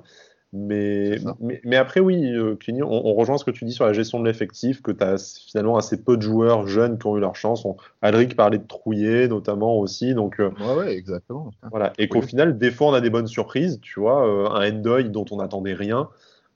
Mais, 0.57 1.17
mais, 1.41 1.59
mais 1.65 1.75
après, 1.75 1.99
oui, 1.99 2.31
euh, 2.33 2.55
Kenny, 2.55 2.81
on, 2.81 2.89
on 2.89 3.13
rejoint 3.13 3.37
ce 3.37 3.43
que 3.43 3.51
tu 3.51 3.65
dis 3.65 3.73
sur 3.73 3.85
la 3.85 3.91
gestion 3.91 4.21
de 4.21 4.25
l'effectif, 4.25 4.81
que 4.81 4.91
tu 4.91 5.03
as 5.03 5.17
finalement 5.49 5.75
assez 5.75 6.01
peu 6.01 6.15
de 6.15 6.21
joueurs 6.21 6.65
jeunes 6.65 6.97
qui 6.97 7.07
ont 7.07 7.17
eu 7.17 7.19
leur 7.19 7.35
chance. 7.35 7.65
On, 7.65 7.75
Alric 8.01 8.37
parlait 8.37 8.57
de 8.59 8.65
Trouillet, 8.65 9.27
notamment 9.27 9.77
aussi. 9.77 10.13
Donc, 10.13 10.39
euh, 10.39 10.51
Ouais, 10.61 10.73
ouais, 10.75 10.93
exactement. 10.95 11.51
voilà. 11.71 11.91
Et 11.97 12.07
qu'au 12.07 12.21
final, 12.21 12.57
des 12.57 12.71
fois, 12.71 12.87
on 12.87 12.93
a 12.93 13.01
des 13.01 13.09
bonnes 13.09 13.27
surprises. 13.27 13.79
Tu 13.81 13.99
vois, 13.99 14.25
euh, 14.25 14.49
un 14.49 14.71
Endoy 14.71 15.09
dont 15.09 15.25
on 15.31 15.37
n'attendait 15.37 15.73
rien. 15.73 16.07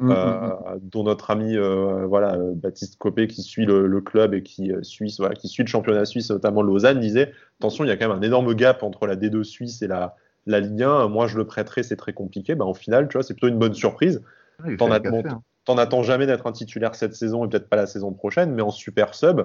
Mm, 0.02 0.12
Euh, 0.12 0.48
mm, 0.76 0.80
dont 0.84 1.04
notre 1.04 1.30
ami 1.30 1.58
euh, 1.58 2.06
voilà 2.06 2.36
euh, 2.36 2.54
Baptiste 2.56 2.98
Copé 2.98 3.28
qui 3.28 3.42
suit 3.44 3.66
le, 3.66 3.86
le 3.86 4.00
club 4.00 4.34
et 4.34 4.44
qui 4.44 4.72
euh, 4.72 4.82
suit 4.82 5.14
voilà, 5.20 5.36
qui 5.36 5.50
suit 5.50 5.64
le 5.64 5.68
championnat 5.68 6.06
suisse 6.06 6.32
notamment 6.32 6.62
Lausanne 6.62 7.02
disait 7.02 7.34
attention 7.60 7.84
il 7.84 7.90
y 7.90 7.92
a 7.92 7.98
quand 7.98 8.08
même 8.08 8.18
un 8.18 8.22
énorme 8.22 8.54
gap 8.56 8.82
entre 8.84 9.08
la 9.08 9.18
D2 9.18 9.44
suisse 9.44 9.82
et 9.82 9.88
la 9.88 10.16
la 10.46 10.62
Ligue 10.62 10.84
1 10.84 11.10
moi 11.10 11.28
je 11.28 11.36
le 11.38 11.46
prêterai 11.46 11.84
c'est 11.84 11.98
très 11.98 12.14
compliqué 12.14 12.56
ben, 12.56 12.64
au 12.64 12.74
final 12.74 13.10
tu 13.10 13.14
vois 13.18 13.24
c'est 13.24 13.34
plutôt 13.34 13.50
une 13.50 13.60
bonne 13.60 13.74
surprise 13.74 14.22
mm. 14.64 14.78
T'en 14.78 14.88
bon, 14.88 15.24
hein. 15.28 15.42
t'en 15.66 15.78
attends 15.78 16.02
jamais 16.04 16.26
d'être 16.28 16.48
un 16.48 16.54
titulaire 16.54 16.96
cette 16.96 17.14
saison 17.14 17.44
et 17.46 17.50
peut-être 17.50 17.68
pas 17.68 17.76
la 17.76 17.86
saison 17.86 18.14
prochaine 18.14 18.54
mais 18.54 18.62
en 18.62 18.72
super 18.72 19.14
sub 19.14 19.42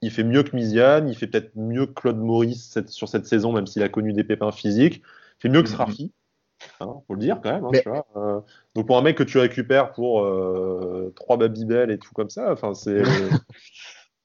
il 0.00 0.12
fait 0.12 0.22
mieux 0.22 0.44
que 0.44 0.54
Miziane 0.54 1.08
il 1.08 1.16
fait 1.16 1.26
peut-être 1.26 1.56
mieux 1.56 1.86
que 1.86 1.92
Claude 1.94 2.18
Maurice 2.18 2.70
cette- 2.70 2.90
sur 2.90 3.08
cette 3.08 3.26
saison 3.26 3.52
même 3.52 3.66
s'il 3.66 3.82
a 3.82 3.88
connu 3.88 4.12
des 4.12 4.22
pépins 4.22 4.52
physiques 4.52 5.02
il 5.38 5.40
fait 5.42 5.48
mieux 5.48 5.62
que. 5.62 5.68
Srafi 5.68 6.12
Hein, 6.80 6.94
faut 7.06 7.14
le 7.14 7.20
dire 7.20 7.40
quand 7.42 7.52
même. 7.52 7.64
hein, 7.64 7.70
Mais- 7.72 7.82
tu 7.82 7.88
vois, 7.88 8.06
euh, 8.16 8.40
donc 8.74 8.86
pour 8.86 8.98
un 8.98 9.02
mec 9.02 9.16
que 9.16 9.22
tu 9.22 9.38
récupères 9.38 9.92
pour 9.92 10.22
euh, 10.24 11.12
trois 11.16 11.36
Babybel 11.36 11.90
et 11.90 11.98
tout 11.98 12.12
comme 12.14 12.30
ça, 12.30 12.52
enfin 12.52 12.74
c'est 12.74 13.02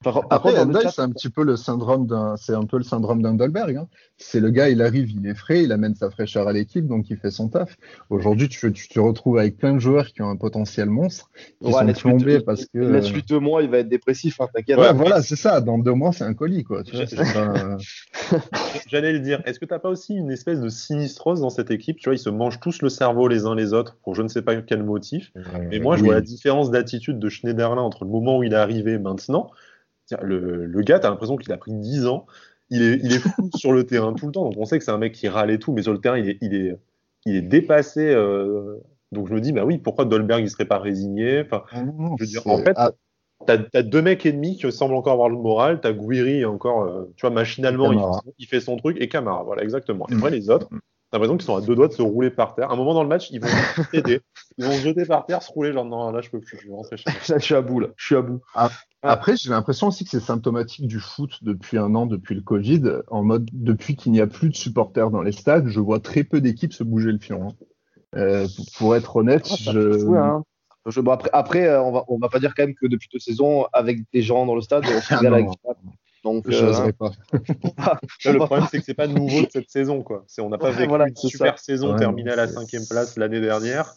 Par, 0.03 0.27
par 0.27 0.29
Après, 0.29 0.51
c'est 0.91 1.01
un 1.01 1.09
petit 1.09 1.29
peu 1.29 1.43
le 1.43 1.55
syndrome 1.55 2.07
d'un, 2.07 2.35
c'est 2.37 2.53
un 2.53 2.65
peu 2.65 2.77
le 2.77 2.83
syndrome 2.83 3.21
d'Hundelberg. 3.21 3.77
Hein. 3.77 3.87
C'est 4.17 4.39
le 4.39 4.49
gars, 4.49 4.69
il 4.69 4.81
arrive, 4.81 5.11
il 5.11 5.25
est 5.27 5.35
frais, 5.35 5.63
il 5.63 5.71
amène 5.71 5.95
sa 5.95 6.09
fraîcheur 6.09 6.47
à 6.47 6.53
l'équipe, 6.53 6.87
donc 6.87 7.09
il 7.09 7.17
fait 7.17 7.31
son 7.31 7.49
taf. 7.49 7.77
Aujourd'hui, 8.09 8.49
tu, 8.49 8.71
tu 8.73 8.87
te 8.87 8.99
retrouves 8.99 9.37
avec 9.37 9.57
plein 9.57 9.73
de 9.73 9.79
joueurs 9.79 10.07
qui 10.07 10.21
ont 10.21 10.29
un 10.29 10.35
potentiel 10.35 10.89
monstre, 10.89 11.29
qui 11.61 11.71
Ouais, 11.71 11.93
sont 11.93 12.09
plombés 12.09 12.39
parce 12.41 12.65
que. 12.65 12.77
Laisse-lui 12.77 13.23
deux 13.23 13.39
mois, 13.39 13.63
il 13.63 13.69
va 13.69 13.79
être 13.79 13.89
dépressif, 13.89 14.39
hein, 14.41 14.47
t'inquiète. 14.53 14.77
Ouais, 14.77 14.93
voilà, 14.93 15.21
c'est 15.21 15.35
ça. 15.35 15.61
Dans 15.61 15.77
deux 15.77 15.93
mois, 15.93 16.11
c'est 16.11 16.23
un 16.25 16.33
colis, 16.33 16.63
quoi. 16.63 16.83
J'allais 18.87 19.13
le 19.13 19.19
dire. 19.19 19.41
Est-ce 19.45 19.59
que 19.59 19.65
t'as 19.65 19.79
pas 19.79 19.89
aussi 19.89 20.15
une 20.15 20.31
espèce 20.31 20.59
de 20.59 20.69
sinistrose 20.69 21.41
dans 21.41 21.49
cette 21.49 21.71
équipe 21.71 21.97
Tu 21.97 22.09
vois, 22.09 22.15
ils 22.15 22.19
se 22.19 22.29
mangent 22.29 22.59
tous 22.59 22.81
le 22.81 22.89
cerveau 22.89 23.27
les 23.27 23.45
uns 23.45 23.55
les 23.55 23.73
autres 23.73 23.97
pour 24.03 24.15
je 24.15 24.21
ne 24.21 24.27
sais 24.27 24.41
pas 24.41 24.55
quel 24.61 24.83
motif. 24.83 25.31
Mais 25.69 25.79
moi, 25.79 25.95
je 25.95 26.01
Oui. 26.01 26.07
vois 26.07 26.15
la 26.15 26.21
différence 26.21 26.71
d'attitude 26.71 27.19
de 27.19 27.29
Schneiderlin 27.29 27.81
entre 27.81 28.05
le 28.05 28.11
moment 28.11 28.37
où 28.37 28.43
il 28.43 28.53
est 28.53 28.57
arrivé 28.57 28.93
et 28.93 28.99
maintenant. 28.99 29.49
Le, 30.21 30.65
le 30.65 30.81
gars, 30.81 30.99
t'as 30.99 31.09
l'impression 31.09 31.37
qu'il 31.37 31.51
a 31.51 31.57
pris 31.57 31.73
10 31.73 32.05
ans. 32.07 32.25
Il 32.69 32.81
est, 32.81 32.99
il 33.03 33.13
est 33.13 33.19
fou 33.19 33.49
sur 33.55 33.71
le 33.71 33.85
terrain 33.85 34.13
tout 34.13 34.25
le 34.27 34.31
temps. 34.31 34.43
Donc 34.45 34.55
on 34.57 34.65
sait 34.65 34.77
que 34.79 34.85
c'est 34.85 34.91
un 34.91 34.97
mec 34.97 35.13
qui 35.13 35.27
râle 35.27 35.51
et 35.51 35.59
tout, 35.59 35.71
mais 35.73 35.81
sur 35.83 35.93
le 35.93 35.99
terrain, 35.99 36.17
il 36.17 36.29
est, 36.29 36.37
il 36.41 36.53
est, 36.55 36.77
il 37.25 37.35
est 37.35 37.41
dépassé. 37.41 38.09
euh, 38.13 38.77
Donc 39.11 39.27
je 39.27 39.33
me 39.33 39.41
dis, 39.41 39.51
bah 39.51 39.65
oui, 39.65 39.77
pourquoi 39.77 40.05
Dolberg 40.05 40.41
il 40.43 40.49
serait 40.49 40.65
pas 40.65 40.79
résigné? 40.79 41.41
Enfin, 41.41 41.63
Ah, 41.71 41.83
non, 41.83 41.93
non, 41.93 42.17
je 42.17 42.23
veux 42.23 42.29
dire, 42.29 42.41
c'est- 42.43 42.49
en 42.49 42.57
fait, 42.57 42.73
ah, 42.75 42.91
T'as 43.45 43.57
as 43.73 43.83
deux 43.83 44.01
mecs 44.01 44.25
ennemis 44.25 44.55
qui 44.55 44.71
semblent 44.71 44.93
encore 44.95 45.11
avoir 45.13 45.27
le 45.27 45.35
moral. 45.35 45.81
T'as 45.81 45.91
Guiri 45.91 46.45
encore, 46.45 46.83
euh, 46.83 47.11
tu 47.17 47.21
vois, 47.25 47.29
machinalement, 47.29 47.91
il 47.91 47.99
fait, 47.99 48.05
son, 48.05 48.33
il 48.39 48.45
fait 48.47 48.59
son 48.61 48.77
truc 48.77 48.95
et 49.01 49.09
Camara, 49.09 49.43
voilà, 49.43 49.63
exactement. 49.63 50.07
Et 50.09 50.13
Mm. 50.13 50.17
après, 50.17 50.29
les 50.31 50.49
autres, 50.49 50.69
l'impression 51.11 51.35
qu'ils 51.35 51.45
sont 51.45 51.57
à 51.57 51.61
deux 51.61 51.75
doigts 51.75 51.89
de 51.89 51.93
se 51.93 52.01
rouler 52.01 52.29
par 52.29 52.55
terre. 52.55 52.69
À 52.69 52.73
un 52.73 52.77
moment 52.77 52.93
dans 52.93 53.03
le 53.03 53.09
match, 53.09 53.29
ils 53.31 53.41
vont 53.41 53.47
aider. 53.93 54.21
Ils 54.57 54.63
vont 54.65 54.71
se 54.71 54.83
jeter 54.83 55.03
par 55.05 55.25
terre, 55.25 55.43
se 55.43 55.51
rouler, 55.51 55.73
genre 55.73 55.83
non, 55.83 56.11
là 56.11 56.21
je 56.21 56.29
peux 56.29 56.39
plus, 56.39 56.57
je 56.63 56.69
vais 56.69 56.73
rentrer 56.73 56.95
chez 56.95 57.03
moi. 57.09 57.19
Là, 57.29 57.37
je 57.37 57.43
suis 57.43 57.55
à 57.55 57.61
bout, 57.61 57.81
là. 57.81 57.87
Je 57.97 58.05
suis 58.05 58.15
à 58.15 58.21
bout. 58.21 58.41
Après, 59.03 59.35
j'ai 59.35 59.49
l'impression 59.49 59.87
aussi 59.87 60.05
que 60.05 60.09
c'est 60.09 60.19
symptomatique 60.21 60.87
du 60.87 60.99
foot 60.99 61.39
depuis 61.43 61.77
un 61.77 61.93
an, 61.93 62.05
depuis 62.05 62.35
le 62.35 62.41
Covid, 62.41 62.83
en 63.09 63.23
mode 63.23 63.49
depuis 63.51 63.95
qu'il 63.95 64.11
n'y 64.13 64.21
a 64.21 64.27
plus 64.27 64.49
de 64.49 64.55
supporters 64.55 65.09
dans 65.11 65.21
les 65.21 65.33
stades, 65.33 65.67
je 65.67 65.79
vois 65.79 65.99
très 65.99 66.23
peu 66.23 66.39
d'équipes 66.41 66.73
se 66.73 66.83
bouger 66.83 67.11
le 67.11 67.19
fion. 67.19 67.49
hein. 67.49 67.53
Euh, 68.15 68.47
pour- 68.55 68.65
pour 68.77 68.95
être 68.95 69.15
honnête, 69.17 69.47
Ah, 69.51 69.55
je... 69.57 69.99
fou, 70.05 70.15
hein. 70.15 70.43
Je- 70.85 71.01
bon, 71.01 71.11
après, 71.11 71.29
après 71.33 71.67
euh, 71.67 71.81
on, 71.81 71.91
va, 71.91 72.03
on 72.07 72.17
va 72.17 72.29
pas 72.29 72.39
dire 72.39 72.53
quand 72.55 72.63
même 72.63 72.75
que 72.75 72.87
depuis 72.87 73.09
deux 73.11 73.19
saisons, 73.19 73.65
avec 73.73 73.99
des 74.13 74.21
gens 74.21 74.45
dans 74.45 74.55
le 74.55 74.61
stade, 74.61 74.83
on 74.87 75.01
se 75.01 75.13
Ah, 75.13 75.21
non. 75.21 75.33
avec 75.33 75.47
ça. 75.65 75.73
Donc, 76.23 76.47
euh, 76.47 76.73
hein, 76.73 76.91
pas. 76.97 77.11
Là, 77.83 77.99
le 78.31 78.37
problème, 78.37 78.67
c'est 78.71 78.79
que 78.79 78.85
c'est 78.85 78.93
pas 78.93 79.07
nouveau 79.07 79.41
de 79.41 79.47
cette 79.51 79.69
saison, 79.69 80.01
quoi. 80.03 80.23
C'est, 80.27 80.41
on 80.41 80.49
n'a 80.49 80.57
pas 80.57 80.69
Ouais, 80.69 80.75
vécu 80.77 80.87
voilà, 80.89 81.07
une 81.09 81.15
super 81.17 81.59
saison 81.59 81.91
Ouais, 81.91 81.99
terminée 81.99 82.31
à 82.31 82.37
la 82.37 82.47
cinquième 82.47 82.85
place 82.89 83.17
l'année 83.17 83.41
dernière. 83.41 83.93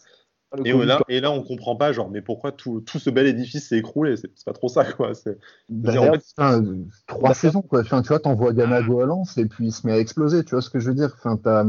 Et 0.63 0.71
là, 0.71 1.01
et 1.09 1.19
là, 1.19 1.31
on 1.31 1.43
comprend 1.43 1.75
pas, 1.75 1.91
genre, 1.91 2.09
mais 2.09 2.21
pourquoi 2.21 2.51
tout, 2.53 2.79
tout 2.81 2.99
ce 2.99 3.09
bel 3.09 3.27
édifice 3.27 3.67
s'est 3.67 3.77
écroulé? 3.77 4.15
C'est 4.15 4.31
pas 4.45 4.53
trop 4.53 4.69
ça, 4.69 4.85
quoi. 4.85 5.13
C'est- 5.13 5.37
Bah, 5.67 5.91
en 6.01 6.13
fait, 6.13 6.23
enfin, 6.37 6.63
trois 7.05 7.33
saisons, 7.33 7.61
quoi. 7.61 7.81
Enfin, 7.81 8.01
tu 8.01 8.07
vois, 8.09 8.19
t'envoies 8.19 8.53
Ganago 8.53 9.01
à 9.01 9.05
Lens 9.05 9.37
et 9.37 9.45
puis 9.45 9.67
il 9.67 9.71
se 9.73 9.85
met 9.85 9.93
à 9.93 9.99
exploser. 9.99 10.43
Tu 10.45 10.51
vois 10.51 10.61
ce 10.61 10.69
que 10.69 10.79
je 10.79 10.87
veux 10.89 10.95
dire? 10.95 11.11
Enfin, 11.17 11.35
t'as- 11.37 11.65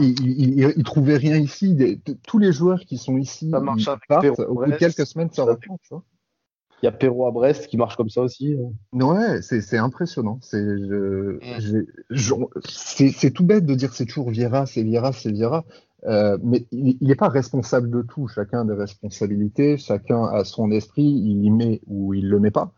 il, 0.00 0.20
il, 0.22 0.58
il- 0.60 0.72
il 0.76 0.82
trouvait 0.82 1.18
rien 1.18 1.36
ici. 1.36 1.74
Des- 1.74 2.00
tous 2.26 2.38
les 2.38 2.52
joueurs 2.52 2.80
qui 2.80 2.96
sont 2.96 3.18
ici 3.18 3.50
Ça 3.50 3.60
marche 3.60 3.82
ils 3.82 3.90
avec 3.90 4.02
partent. 4.08 4.40
Au 4.40 4.54
bout 4.54 4.66
de 4.66 4.76
quelques 4.76 5.06
semaines, 5.06 5.30
ça 5.30 5.44
reprend. 5.44 5.78
Tu 5.82 5.88
vois 5.90 6.04
Il 6.82 6.86
y 6.86 6.88
a 6.88 6.92
Perrault 6.92 7.26
à 7.26 7.32
Brest 7.32 7.66
qui 7.66 7.76
marche 7.76 7.96
comme 7.96 8.08
ça 8.08 8.22
aussi. 8.22 8.56
hein. 8.58 9.04
Ouais, 9.04 9.42
c'est 9.42 9.60
c'est 9.60 9.78
impressionnant. 9.78 10.38
C'est 10.42 10.58
je- 10.60 11.38
Mm. 11.38 11.60
j'ai- 11.60 11.86
je- 12.10 12.34
c'est 12.66 13.10
c'est 13.10 13.30
tout 13.30 13.44
bête 13.44 13.66
de 13.66 13.74
dire 13.74 13.92
c'est 13.92 14.06
toujours 14.06 14.30
Vieira, 14.30 14.64
c'est 14.66 14.82
Vieira, 14.82 15.12
c'est 15.12 15.30
Vieira. 15.30 15.64
Euh, 16.06 16.38
mais 16.42 16.64
il 16.70 16.96
n'est 17.00 17.16
pas 17.16 17.28
responsable 17.28 17.90
de 17.90 18.02
tout. 18.02 18.28
Chacun 18.28 18.60
a 18.60 18.64
des 18.64 18.78
responsabilités, 18.78 19.76
chacun 19.78 20.24
a 20.24 20.44
son 20.44 20.70
esprit, 20.70 21.02
il 21.04 21.44
y 21.44 21.50
met 21.50 21.80
ou 21.86 22.14
il 22.14 22.28
le 22.28 22.38
met 22.38 22.50
pas. 22.50 22.72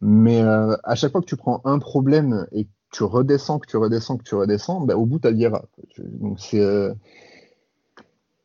Mais 0.00 0.40
euh, 0.42 0.76
à 0.84 0.94
chaque 0.94 1.12
fois 1.12 1.20
que 1.20 1.26
tu 1.26 1.36
prends 1.36 1.60
un 1.64 1.78
problème 1.78 2.46
et 2.52 2.64
que 2.64 2.70
tu 2.92 3.04
redescends, 3.04 3.58
que 3.58 3.68
tu 3.68 3.76
redescends, 3.76 4.16
que 4.16 4.24
tu 4.24 4.34
redescends, 4.34 4.80
bah, 4.82 4.96
au 4.96 5.04
bout, 5.04 5.18
tu 5.18 5.28
as. 5.28 5.62
Tu- 5.90 6.02
Donc 6.04 6.38
c'est 6.40 6.60
euh, 6.60 6.94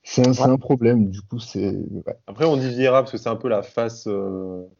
c'est 0.07 0.39
un, 0.39 0.57
problème. 0.57 1.09
Du 1.09 1.21
coup, 1.21 1.39
c'est 1.39 1.71
ouais, 1.71 2.15
Après, 2.27 2.45
on 2.45 2.57
dit 2.57 2.69
Vieira 2.69 3.01
parce 3.01 3.11
que 3.11 3.17
c'est 3.17 3.29
un 3.29 3.35
peu 3.35 3.47
la 3.47 3.63
face, 3.63 4.07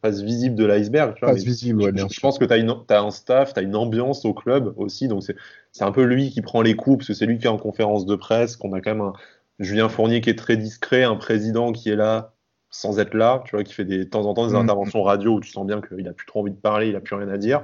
face 0.00 0.20
visible 0.22 0.54
de 0.54 0.64
l'iceberg. 0.64 1.16
mais 1.20 1.34
visible, 1.34 1.82
ouais, 1.82 1.88
je, 1.88 1.94
bien 1.94 2.06
je 2.06 2.14
sûr. 2.14 2.22
pense 2.22 2.38
que 2.38 2.44
tu 2.44 2.54
as, 2.54 3.00
un 3.02 3.10
staff, 3.10 3.52
tu 3.52 3.58
as 3.58 3.64
une 3.64 3.74
ambiance 3.74 4.24
au 4.24 4.34
club 4.34 4.72
aussi. 4.76 5.08
Donc, 5.08 5.24
c'est 5.24 5.34
c'est 5.72 5.82
un 5.84 5.90
peu 5.90 6.04
lui 6.04 6.30
qui 6.30 6.42
prend 6.42 6.62
les 6.62 6.74
coups 6.76 6.98
parce 6.98 7.08
que 7.08 7.14
c'est 7.14 7.26
lui 7.26 7.38
qui 7.38 7.46
est 7.46 7.50
en 7.50 7.58
conférence 7.58 8.06
de 8.06 8.14
presse, 8.14 8.56
qu'on 8.56 8.72
a 8.72 8.80
quand 8.80 8.92
même 8.92 9.00
un 9.00 9.14
Julien 9.58 9.88
Fournier 9.88 10.20
qui 10.20 10.30
est 10.30 10.36
très 10.38 10.56
discret, 10.56 11.04
un 11.04 11.16
président 11.16 11.72
qui 11.72 11.90
est 11.90 11.96
là 11.96 12.34
sans 12.70 12.98
être 12.98 13.14
là, 13.14 13.42
tu 13.46 13.52
vois, 13.56 13.64
qui 13.64 13.72
fait 13.72 13.84
des, 13.84 13.98
de 13.98 14.04
temps 14.04 14.26
en 14.26 14.34
temps 14.34 14.46
des 14.48 14.54
Mhm. 14.54 14.60
interventions 14.62 15.02
radio 15.02 15.34
où 15.36 15.40
tu 15.40 15.50
sens 15.50 15.66
bien 15.66 15.80
qu'il 15.80 16.06
a 16.08 16.12
plus 16.12 16.26
trop 16.26 16.40
envie 16.40 16.52
de 16.52 16.56
parler, 16.60 16.88
il 16.88 16.96
a 16.96 17.00
plus 17.00 17.14
rien 17.16 17.28
à 17.28 17.38
dire. 17.38 17.62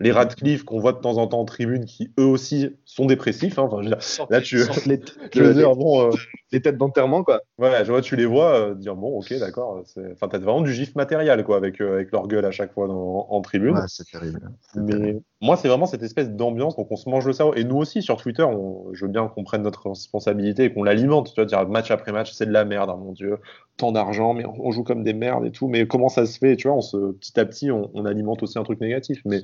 Les 0.00 0.12
Radcliffe 0.12 0.62
qu'on 0.62 0.78
voit 0.78 0.92
de 0.92 0.98
temps 0.98 1.16
en 1.18 1.26
temps 1.26 1.40
en 1.40 1.44
tribune 1.44 1.84
qui 1.84 2.12
eux 2.20 2.24
aussi 2.24 2.70
sont 2.84 3.06
dépressifs. 3.06 3.58
hein. 3.58 3.62
Enfin, 3.64 3.78
je 3.82 3.88
veux 3.88 3.96
dire, 3.96 4.26
Là, 4.30 4.40
tu- 4.40 4.58
les, 4.86 5.00
je 5.34 5.42
veux 5.42 5.54
dire, 5.54 5.74
bon, 5.74 6.06
euh, 6.06 6.10
les 6.52 6.62
têtes 6.62 6.76
d'enterrement, 6.78 7.24
quoi. 7.24 7.40
voilà, 7.58 7.82
je 7.82 7.90
vois, 7.90 8.00
tu 8.00 8.14
les 8.14 8.24
vois 8.24 8.54
euh, 8.54 8.74
dire 8.76 8.94
bon, 8.94 9.18
ok, 9.18 9.34
d'accord. 9.40 9.82
c'est- 9.86 10.12
Enfin, 10.12 10.28
t'as 10.28 10.38
vraiment 10.38 10.60
du 10.60 10.72
gif 10.72 10.94
matériel, 10.94 11.42
quoi, 11.42 11.56
avec, 11.56 11.80
euh, 11.80 11.94
avec 11.94 12.12
leur 12.12 12.28
gueule 12.28 12.44
à 12.44 12.52
chaque 12.52 12.72
fois 12.74 12.86
dans- 12.86 13.26
en 13.28 13.40
tribune. 13.40 13.74
Ouais, 13.74 13.80
c'est 13.88 14.08
terrible. 14.08 14.40
c'est 14.60 14.86
terrible. 14.86 15.04
Mais 15.04 15.20
moi, 15.40 15.56
c'est 15.56 15.66
vraiment 15.66 15.86
cette 15.86 16.04
espèce 16.04 16.30
d'ambiance, 16.30 16.76
donc 16.76 16.86
on 16.92 16.96
se 16.96 17.08
mange 17.10 17.26
le 17.26 17.32
cerveau. 17.32 17.54
Et 17.54 17.64
nous 17.64 17.76
aussi, 17.76 18.00
sur 18.00 18.18
Twitter, 18.18 18.44
on- 18.44 18.84
je 18.92 19.04
veux 19.04 19.10
bien 19.10 19.26
qu'on 19.26 19.42
prenne 19.42 19.62
notre 19.62 19.88
responsabilité 19.90 20.62
et 20.66 20.72
qu'on 20.72 20.84
l'alimente. 20.84 21.30
Tu 21.34 21.34
vois, 21.34 21.44
dire 21.44 21.68
match 21.68 21.90
après 21.90 22.12
match, 22.12 22.30
c'est 22.32 22.46
de 22.46 22.52
la 22.52 22.64
merde, 22.64 22.88
hein, 22.88 22.96
mon 23.02 23.10
Dieu. 23.10 23.38
Tant 23.76 23.90
d'argent, 23.90 24.32
mais 24.32 24.44
on 24.46 24.70
joue 24.70 24.84
comme 24.84 25.02
des 25.02 25.12
merdes 25.12 25.44
et 25.44 25.50
tout. 25.50 25.66
Mais 25.66 25.88
comment 25.88 26.08
ça 26.08 26.24
se 26.24 26.38
fait 26.38 26.54
Tu 26.54 26.68
vois, 26.68 26.76
on 26.76 26.82
se, 26.82 27.10
petit 27.12 27.38
à 27.40 27.44
petit, 27.44 27.72
on, 27.72 27.90
on 27.94 28.04
alimente 28.04 28.44
aussi 28.44 28.60
un 28.60 28.62
truc 28.62 28.80
négatif. 28.80 29.20
Mais 29.24 29.42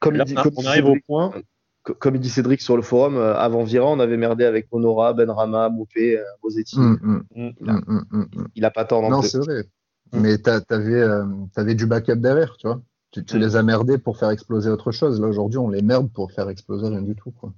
Comme, 0.00 0.16
là, 0.16 0.24
il 0.26 0.34
dit, 0.34 0.38
on, 0.38 0.42
comme 0.42 0.52
au 0.56 0.62
Cédric, 0.62 1.06
point. 1.06 1.32
co- 1.84 1.94
comme 1.94 2.14
il 2.16 2.20
dit 2.20 2.30
Cédric 2.30 2.60
sur 2.60 2.76
le 2.76 2.82
forum, 2.82 3.16
euh, 3.16 3.34
avant 3.36 3.62
Vira, 3.64 3.86
on 3.86 4.00
avait 4.00 4.16
merdé 4.16 4.44
avec 4.44 4.66
Honora, 4.72 5.12
Benrama, 5.12 5.68
Moupé, 5.68 6.18
euh, 6.18 6.24
Bosetti. 6.42 6.76
Hum, 6.78 6.98
hum, 7.02 7.24
Mm. 7.34 7.50
hum, 7.68 7.82
hum, 7.86 8.04
hum, 8.12 8.28
hum. 8.36 8.48
Il 8.56 8.64
a 8.64 8.70
pas 8.70 8.84
tort 8.84 9.08
non, 9.08 9.22
c'est 9.22 9.38
vrai. 9.38 9.64
Mm. 10.12 10.20
Mais 10.20 10.38
t'a- 10.38 10.60
t'avais 10.60 11.00
euh, 11.00 11.24
t'avais 11.54 11.74
du 11.74 11.86
backup 11.86 12.16
derrière, 12.16 12.56
tu 12.58 12.66
vois. 12.66 12.82
Tu, 13.12 13.24
tu 13.24 13.36
Mm. 13.36 13.40
les 13.40 13.56
as 13.56 13.62
merdés 13.62 13.98
pour 13.98 14.16
faire 14.18 14.30
exploser 14.30 14.70
autre 14.70 14.90
chose. 14.90 15.20
Là, 15.20 15.28
aujourd'hui, 15.28 15.58
on 15.58 15.68
les 15.68 15.82
merde 15.82 16.10
pour 16.12 16.32
faire 16.32 16.48
exploser 16.48 16.88
rien 16.88 17.02
du 17.02 17.14
tout, 17.14 17.30
quoi. 17.30 17.52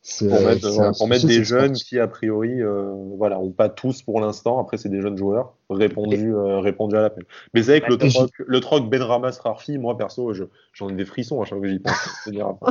C'est, 0.00 0.28
Pour 0.28 0.40
mettre, 0.46 0.66
pour 0.96 1.08
mettre 1.08 1.26
des 1.26 1.44
jeunes 1.44 1.72
qui, 1.72 1.98
a 1.98 2.06
priori, 2.06 2.62
euh, 2.62 2.92
voilà, 3.16 3.38
ont 3.40 3.50
pas 3.50 3.68
tous 3.68 4.02
pour 4.02 4.20
l'instant. 4.20 4.58
Après, 4.58 4.76
c'est 4.78 4.88
des 4.88 5.02
jeunes 5.02 5.18
joueurs 5.18 5.54
répondus, 5.68 6.34
euh, 6.34 6.60
répondus 6.60 6.96
à 6.96 7.02
l'appel. 7.02 7.24
Mais 7.52 7.62
c'est 7.62 7.72
vrai 7.72 7.80
que 7.80 7.92
le 7.92 7.98
troc, 8.14 8.30
le 8.38 8.60
troc 8.60 8.88
Ben 8.88 9.02
Ramas 9.02 9.38
Rarfi, 9.42 9.76
moi 9.76 9.98
perso, 9.98 10.32
je- 10.32 10.44
j'en 10.72 10.88
ai 10.88 10.94
des 10.94 11.04
frissons 11.04 11.42
à 11.42 11.44
chaque 11.44 11.58
fois 11.58 11.66
que 11.66 11.72
j'y 11.72 11.78
pense. 11.80 11.94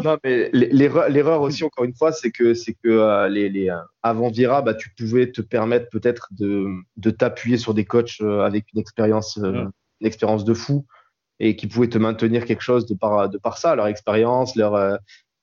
Non, 0.03 0.17
mais 0.23 0.49
l'erreur, 0.53 1.09
l'erreur 1.09 1.41
aussi, 1.41 1.63
encore 1.63 1.85
une 1.85 1.93
fois, 1.93 2.11
c'est 2.11 2.31
que, 2.31 2.53
c'est 2.53 2.73
que 2.73 2.89
euh, 2.89 3.27
les, 3.29 3.49
les, 3.49 3.69
euh, 3.69 3.75
avant 4.01 4.29
Vira, 4.29 4.61
bah, 4.61 4.73
tu 4.73 4.89
pouvais 4.97 5.29
te 5.31 5.41
permettre 5.41 5.89
peut-être 5.89 6.29
de, 6.31 6.65
de 6.95 7.09
t'appuyer 7.11 7.57
sur 7.57 7.73
des 7.73 7.85
coachs 7.85 8.21
euh, 8.21 8.41
avec 8.41 8.65
une 8.73 8.79
expérience, 8.79 9.37
une 9.37 10.07
expérience 10.07 10.43
de 10.43 10.53
fou 10.53 10.85
et 11.39 11.55
qui 11.55 11.67
pouvaient 11.67 11.89
te 11.89 11.99
maintenir 11.99 12.45
quelque 12.45 12.61
chose 12.63 12.87
de 12.87 12.95
par, 12.95 13.29
de 13.29 13.37
par 13.37 13.59
ça, 13.59 13.75
leur 13.75 13.87
expérience, 13.87 14.55
leur, 14.55 14.73
euh, 14.73 14.95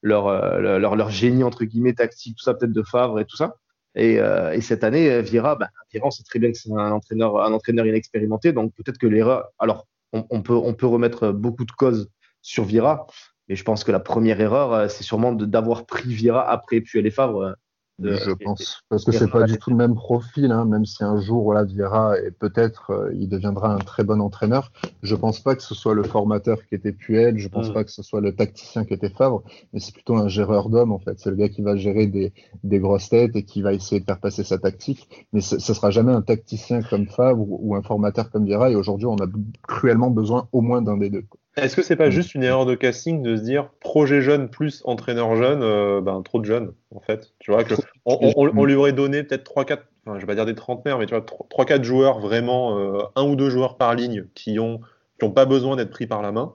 leur, 0.04 0.28
euh, 0.28 0.78
leur, 0.78 0.94
leur 0.94 1.10
génie, 1.10 1.42
entre 1.42 1.64
guillemets, 1.64 1.94
tactique, 1.94 2.36
tout 2.36 2.44
ça, 2.44 2.54
peut-être 2.54 2.72
de 2.72 2.82
Favre 2.82 3.18
et 3.18 3.24
tout 3.24 3.36
ça. 3.36 3.56
Et, 3.96 4.20
euh, 4.20 4.52
et 4.52 4.60
cette 4.60 4.84
année, 4.84 5.22
Vira, 5.22 5.56
bah, 5.56 5.70
Vira, 5.92 6.06
on 6.06 6.10
sait 6.10 6.22
très 6.22 6.38
bien 6.38 6.52
que 6.52 6.58
c'est 6.58 6.70
un 6.70 6.92
entraîneur, 6.92 7.42
un 7.42 7.52
entraîneur 7.52 7.86
inexpérimenté, 7.86 8.52
donc 8.52 8.72
peut-être 8.74 8.98
que 8.98 9.06
l'erreur. 9.06 9.46
Alors, 9.58 9.86
on, 10.12 10.42
peut, 10.42 10.54
on 10.54 10.74
peut 10.74 10.86
remettre 10.86 11.32
beaucoup 11.32 11.64
de 11.64 11.72
causes 11.72 12.08
sur 12.42 12.64
Vira, 12.64 13.06
mais 13.48 13.56
je 13.56 13.64
pense 13.64 13.82
que 13.82 13.92
la 13.92 14.00
première 14.00 14.40
erreur, 14.40 14.72
euh, 14.72 14.88
c'est 14.88 15.02
sûrement 15.02 15.32
d'avoir 15.32 15.86
pris 15.86 16.12
Vira 16.12 16.48
après 16.48 16.80
Puel 16.80 17.06
et 17.06 17.10
Favre. 17.10 17.56
De- 18.00 18.14
Je 18.14 18.30
et- 18.30 18.44
pense. 18.44 18.82
Parce 18.88 19.04
que 19.04 19.12
c'est 19.12 19.30
pas 19.30 19.44
du 19.44 19.56
tout 19.58 19.70
le 19.70 19.76
même 19.76 19.94
profil, 19.94 20.50
hein, 20.50 20.64
même 20.64 20.84
si 20.84 21.04
un 21.04 21.20
jour, 21.20 21.42
voilà, 21.44 21.62
Vieira, 21.64 22.18
et 22.18 22.30
peut-être 22.32 22.90
euh, 22.90 23.10
il 23.14 23.28
deviendra 23.28 23.72
un 23.72 23.78
très 23.78 24.02
bon 24.02 24.20
entraîneur. 24.20 24.72
Je 25.02 25.14
pense 25.14 25.38
pas 25.40 25.54
que 25.54 25.62
ce 25.62 25.74
soit 25.74 25.94
le 25.94 26.02
formateur 26.02 26.64
qui 26.66 26.74
était 26.74 26.92
Puel, 26.92 27.38
je 27.38 27.48
pense 27.48 27.70
Mm. 27.70 27.72
pas 27.72 27.84
que 27.84 27.92
ce 27.92 28.02
soit 28.02 28.20
le 28.20 28.34
tacticien 28.34 28.84
qui 28.84 28.94
était 28.94 29.10
Favre, 29.10 29.44
mais 29.72 29.78
c'est 29.80 29.94
plutôt 29.94 30.16
un 30.16 30.26
géreur 30.28 30.70
d'hommes, 30.70 30.92
en 30.92 30.98
fait. 30.98 31.18
C'est 31.20 31.30
le 31.30 31.36
gars 31.36 31.48
qui 31.48 31.62
va 31.62 31.76
gérer 31.76 32.06
des, 32.08 32.32
des 32.64 32.78
grosses 32.80 33.08
têtes 33.08 33.36
et 33.36 33.44
qui 33.44 33.62
va 33.62 33.72
essayer 33.72 34.00
de 34.00 34.04
faire 34.06 34.18
passer 34.20 34.42
sa 34.44 34.58
tactique. 34.58 35.08
Mais 35.32 35.40
ce, 35.40 35.58
ce 35.60 35.72
sera 35.72 35.90
jamais 35.90 36.12
un 36.12 36.22
tacticien 36.22 36.82
comme 36.82 37.06
Favre 37.06 37.40
ou, 37.40 37.58
ou 37.62 37.74
un 37.76 37.82
formateur 37.82 38.30
comme 38.30 38.44
Vieira. 38.44 38.70
Et 38.70 38.74
aujourd'hui, 38.76 39.06
on 39.06 39.16
a 39.16 39.26
cruellement 39.68 40.10
besoin 40.10 40.48
au 40.52 40.60
moins 40.62 40.82
d'un 40.82 40.96
des 40.96 41.10
deux. 41.10 41.22
quoi. 41.22 41.38
Est-ce 41.56 41.76
que 41.76 41.82
c'est 41.82 41.96
pas 41.96 42.08
Mm. 42.08 42.12
juste 42.12 42.34
une 42.34 42.42
erreur 42.42 42.66
de 42.66 42.74
casting 42.74 43.22
de 43.22 43.36
se 43.36 43.42
dire 43.42 43.70
projet 43.80 44.20
jeune 44.22 44.48
plus 44.50 44.82
entraîneur 44.86 45.36
jeune, 45.36 45.62
euh, 45.62 46.00
ben, 46.00 46.22
trop 46.22 46.40
de 46.40 46.44
jeunes, 46.44 46.74
en 46.94 47.00
fait 47.00 47.32
Tu 47.38 47.50
vois, 47.52 47.64
que 47.64 47.74
on, 48.04 48.18
on- 48.20 48.32
on- 48.36 48.52
on 48.56 48.64
lui 48.64 48.74
aurait 48.74 48.92
donné 48.92 49.22
peut-être 49.22 49.44
3-4, 49.44 49.84
enfin, 50.06 50.16
je 50.18 50.22
vais 50.22 50.26
pas 50.26 50.34
dire 50.34 50.46
des 50.46 50.54
trentenaires, 50.56 50.98
mais 50.98 51.06
tu 51.06 51.14
vois, 51.14 51.24
3-4 51.24 51.84
joueurs 51.84 52.18
vraiment, 52.20 52.78
euh, 52.78 53.02
un 53.16 53.24
ou 53.24 53.36
deux 53.36 53.50
joueurs 53.50 53.76
par 53.76 53.94
ligne 53.94 54.26
qui 54.34 54.58
ont, 54.58 54.80
qui 55.18 55.24
ont 55.26 55.30
pas 55.32 55.46
besoin 55.46 55.76
d'être 55.76 55.90
pris 55.90 56.06
par 56.08 56.22
la 56.22 56.32
main. 56.32 56.54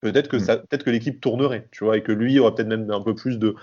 Peut-être 0.00 0.28
que, 0.28 0.36
Mm. 0.36 0.40
ça, 0.40 0.56
peut-être 0.58 0.84
que 0.84 0.90
l'équipe 0.90 1.20
tournerait, 1.20 1.68
tu 1.70 1.84
vois, 1.84 1.96
et 1.96 2.02
que 2.02 2.12
lui 2.12 2.38
aurait 2.40 2.54
peut-être 2.54 2.68
même 2.68 2.90
un 2.90 3.00
peu 3.02 3.14
plus 3.14 3.38
de, 3.38 3.54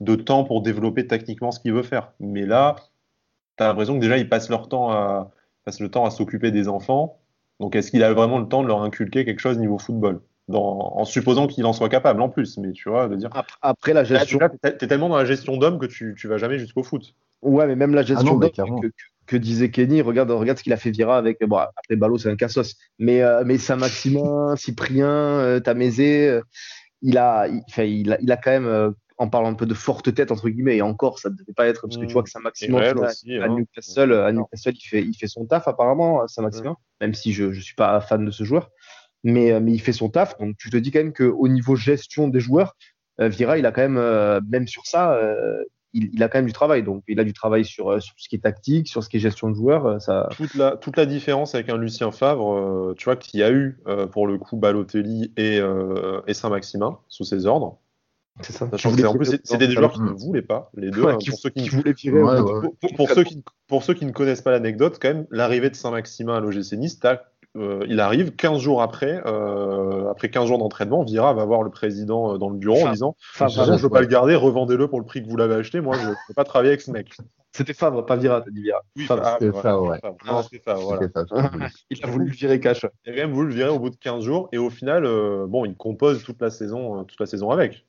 de 0.00 0.14
temps 0.16 0.44
pour 0.44 0.62
développer 0.62 1.06
techniquement 1.06 1.50
ce 1.52 1.60
qu'il 1.60 1.72
veut 1.74 1.82
faire. 1.82 2.12
Mais 2.20 2.46
là, 2.46 2.76
tu 3.58 3.64
as 3.64 3.68
l'impression 3.68 3.96
que 3.96 4.00
déjà, 4.00 4.18
ils 4.18 4.28
passent 4.28 4.50
leur 4.50 4.68
temps 4.68 4.90
à, 4.90 5.32
passent 5.64 5.80
le 5.80 5.90
temps 5.90 6.04
à 6.06 6.10
s'occuper 6.10 6.50
des 6.50 6.68
enfants. 6.68 7.21
Donc, 7.62 7.76
est-ce 7.76 7.92
qu'il 7.92 8.02
a 8.02 8.12
vraiment 8.12 8.40
le 8.40 8.48
temps 8.48 8.64
de 8.64 8.66
leur 8.66 8.82
inculquer 8.82 9.24
quelque 9.24 9.38
chose 9.38 9.56
niveau 9.56 9.78
football? 9.78 10.20
Dans- 10.48 10.92
En 10.96 11.04
supposant 11.04 11.46
qu'il 11.46 11.64
en 11.64 11.72
soit 11.72 11.88
capable 11.88 12.20
en 12.20 12.28
plus, 12.28 12.58
mais 12.58 12.72
tu 12.72 12.88
vois, 12.88 13.06
de 13.06 13.14
dire. 13.14 13.30
Après, 13.32 13.56
après 13.62 13.92
la 13.94 14.02
gestion, 14.02 14.40
tu 14.40 14.68
es 14.68 14.88
tellement 14.88 15.08
dans 15.08 15.16
la 15.16 15.24
gestion 15.24 15.56
d'homme 15.56 15.78
que 15.78 15.86
tu, 15.86 16.16
tu 16.18 16.26
vas 16.26 16.38
jamais 16.38 16.58
jusqu'au 16.58 16.82
foot. 16.82 17.14
ouais, 17.42 17.68
mais 17.68 17.76
même 17.76 17.94
la 17.94 18.02
gestion 18.02 18.36
Ah 18.36 18.44
non, 18.44 18.80
que, 18.80 18.80
que- 18.88 18.92
que 19.26 19.36
disait 19.36 19.70
Kenny, 19.70 20.02
regarde, 20.02 20.32
regarde 20.32 20.58
ce 20.58 20.64
qu'il 20.64 20.72
a 20.72 20.76
fait 20.76 20.90
Vira 20.90 21.16
avec. 21.16 21.38
Bon, 21.46 21.58
après 21.58 21.94
Ballot, 21.94 22.18
c'est 22.18 22.30
un 22.30 22.34
cassos, 22.34 22.74
mais 22.98 23.22
euh, 23.22 23.44
mais 23.46 23.58
Saint-Maximin, 23.58 24.56
Cyprien, 24.56 25.06
euh, 25.08 25.60
Tamézé, 25.60 26.28
euh, 26.28 26.40
il 27.00 27.16
a, 27.16 27.46
il 27.78 28.12
a, 28.12 28.18
il 28.20 28.32
a 28.32 28.36
quand 28.36 28.50
même. 28.50 28.92
En 29.22 29.28
parlant 29.28 29.50
un 29.50 29.54
peu 29.54 29.66
de 29.66 29.74
forte 29.74 30.12
tête 30.12 30.30
entre 30.32 30.48
guillemets 30.48 30.76
et 30.76 30.82
encore 30.82 31.18
ça 31.18 31.30
ne 31.30 31.36
devait 31.36 31.52
pas 31.54 31.66
être 31.66 31.82
parce 31.82 31.96
que 31.96 32.02
Mm. 32.02 32.06
tu 32.08 32.12
vois 32.12 32.22
que 32.24 32.30
tu 32.54 32.70
vois, 32.70 33.06
aussi, 33.06 33.36
à 33.38 33.44
hein. 33.44 33.48
Newcastle, 33.56 34.12
à 34.12 34.32
Newcastle, 34.32 34.74
il 34.74 34.88
fait, 34.88 35.02
il 35.02 35.14
fait 35.14 35.28
son 35.28 35.46
taf 35.46 35.68
apparemment, 35.68 36.26
Saint-Maximin, 36.26 36.76
même 37.00 37.14
si 37.14 37.32
je 37.32 37.44
ne 37.44 37.52
suis 37.52 37.74
pas 37.74 38.00
fan 38.00 38.24
de 38.24 38.30
ce 38.30 38.44
joueur. 38.44 38.70
Mais, 39.24 39.52
euh, 39.52 39.60
mais 39.60 39.72
il 39.72 39.80
fait 39.80 39.92
son 39.92 40.08
taf. 40.08 40.36
Donc 40.38 40.56
tu 40.58 40.68
te 40.68 40.76
dis 40.76 40.90
quand 40.90 40.98
même 40.98 41.12
qu'au 41.12 41.46
niveau 41.46 41.76
gestion 41.76 42.26
des 42.26 42.40
joueurs, 42.40 42.74
euh, 43.20 43.28
Vira, 43.28 43.56
il 43.58 43.66
a 43.66 43.70
quand 43.70 43.82
même, 43.82 43.96
euh, 43.96 44.40
même 44.48 44.66
sur 44.66 44.84
ça, 44.86 45.14
euh, 45.14 45.62
il, 45.92 46.10
il 46.12 46.22
a 46.24 46.28
quand 46.28 46.38
même 46.38 46.46
du 46.46 46.52
travail. 46.52 46.82
Donc 46.82 47.04
il 47.06 47.20
a 47.20 47.24
du 47.24 47.32
travail 47.32 47.64
sur, 47.64 48.02
sur 48.02 48.14
ce 48.16 48.28
qui 48.28 48.34
est 48.34 48.40
tactique, 48.40 48.88
sur 48.88 49.04
ce 49.04 49.08
qui 49.08 49.18
est 49.18 49.20
gestion 49.20 49.50
de 49.50 49.54
joueurs. 49.54 50.00
Ça... 50.00 50.28
Toute 50.36 50.56
la, 50.56 50.76
toute 50.76 50.96
la 50.96 51.06
différence 51.06 51.54
avec 51.54 51.68
un 51.68 51.76
Lucien 51.76 52.10
Favre, 52.10 52.94
tu 52.96 53.04
vois, 53.04 53.14
qu'il 53.14 53.38
y 53.38 53.44
a 53.44 53.52
eu 53.52 53.78
pour 54.10 54.26
le 54.26 54.38
coup 54.38 54.56
Balotelli 54.56 55.32
et, 55.36 55.60
et 56.26 56.34
Saint-Maximin 56.34 56.98
sous 57.08 57.24
ses 57.24 57.46
ordres. 57.46 57.78
C'est 58.40 58.52
ça. 58.52 58.68
Sachant 58.70 58.94
que 58.96 59.04
en 59.04 59.14
plus, 59.14 59.26
c'était 59.44 59.66
des 59.66 59.74
joueurs 59.74 59.92
qui 59.92 60.00
ne 60.00 60.10
voulaient 60.10 60.42
pas, 60.42 60.70
les 60.74 60.90
deux. 60.90 61.02
Ouais, 61.04 61.12
hein, 61.12 61.18
qui- 61.18 61.30
pour, 61.30 61.38
ceux 61.38 61.50
qui, 61.50 61.62
qui 61.64 61.68
voulait 61.68 61.92
virer. 61.92 62.22
Ouais, 62.22 62.40
ouais. 62.40 62.40
ouais. 62.40 62.60
pour, 62.60 62.76
pour- 62.76 62.94
pour 62.96 63.10
ceux 63.10 63.24
qui, 63.24 63.44
pour 63.68 63.82
ceux 63.84 63.94
qui 63.94 64.06
ne 64.06 64.12
connaissent 64.12 64.40
pas 64.42 64.50
l'anecdote, 64.50 64.98
quand 65.00 65.08
même, 65.08 65.26
l'arrivée 65.30 65.70
de 65.70 65.76
Saint-Maximin 65.76 66.36
à 66.36 66.40
l'OGC 66.40 66.72
Nice, 66.78 66.98
euh, 67.54 67.84
il 67.86 68.00
arrive 68.00 68.34
15 68.34 68.58
jours 68.60 68.80
après, 68.80 69.22
euh, 69.26 70.10
après 70.10 70.30
15 70.30 70.48
jours 70.48 70.56
d'entraînement, 70.56 71.02
Vira 71.04 71.34
va 71.34 71.44
voir 71.44 71.62
le 71.62 71.68
président 71.70 72.32
euh, 72.34 72.38
dans 72.38 72.48
le 72.48 72.56
bureau 72.56 72.76
en 72.78 72.80
Favre. 72.80 72.92
disant 72.92 73.16
Favre, 73.20 73.50
De 73.50 73.54
toute 73.54 73.64
façon, 73.66 73.76
je 73.76 73.82
veux 73.82 73.88
ouais. 73.88 73.98
pas 73.98 74.00
le 74.00 74.06
garder, 74.06 74.34
revendez-le 74.34 74.88
pour 74.88 74.98
le 74.98 75.04
prix 75.04 75.22
que 75.22 75.28
vous 75.28 75.36
l'avez 75.36 75.56
acheté. 75.56 75.82
Moi, 75.82 75.98
je 75.98 76.08
ne 76.08 76.14
peux 76.26 76.32
pas 76.34 76.44
travailler 76.44 76.70
avec 76.70 76.80
ce 76.80 76.90
mec. 76.90 77.14
C'était 77.54 77.74
Favre, 77.74 78.06
pas 78.06 78.16
Vira, 78.16 78.40
t'as 78.40 78.50
dit 78.50 78.62
Vira. 78.62 78.80
Oui, 78.96 79.04
Favre. 79.04 79.36
C'était 79.38 79.52
Favre, 79.60 79.82
ouais. 79.82 79.98
Favre. 80.00 80.16
Non, 80.26 80.42
c'était 80.42 80.60
Favre, 80.60 80.80
voilà. 80.80 81.02
C'était 81.02 81.20
ça. 81.28 81.50
Il 81.90 82.02
a 82.02 82.06
voulu 82.06 82.24
le 82.24 82.32
virer 82.32 82.58
cash. 82.58 82.86
Il 83.04 83.12
a 83.12 83.14
quand 83.14 83.20
même 83.20 83.32
voulu 83.34 83.48
le 83.48 83.54
virer 83.54 83.68
au 83.68 83.78
bout 83.78 83.90
de 83.90 83.96
15 83.96 84.24
jours 84.24 84.48
et 84.52 84.56
au 84.58 84.70
final, 84.70 85.04
euh, 85.04 85.44
bon, 85.46 85.66
il 85.66 85.76
compose 85.76 86.22
toute 86.24 86.40
la 86.40 86.48
saison, 86.48 87.00
euh, 87.00 87.02
toute 87.02 87.20
la 87.20 87.26
saison 87.26 87.50
avec. 87.50 87.84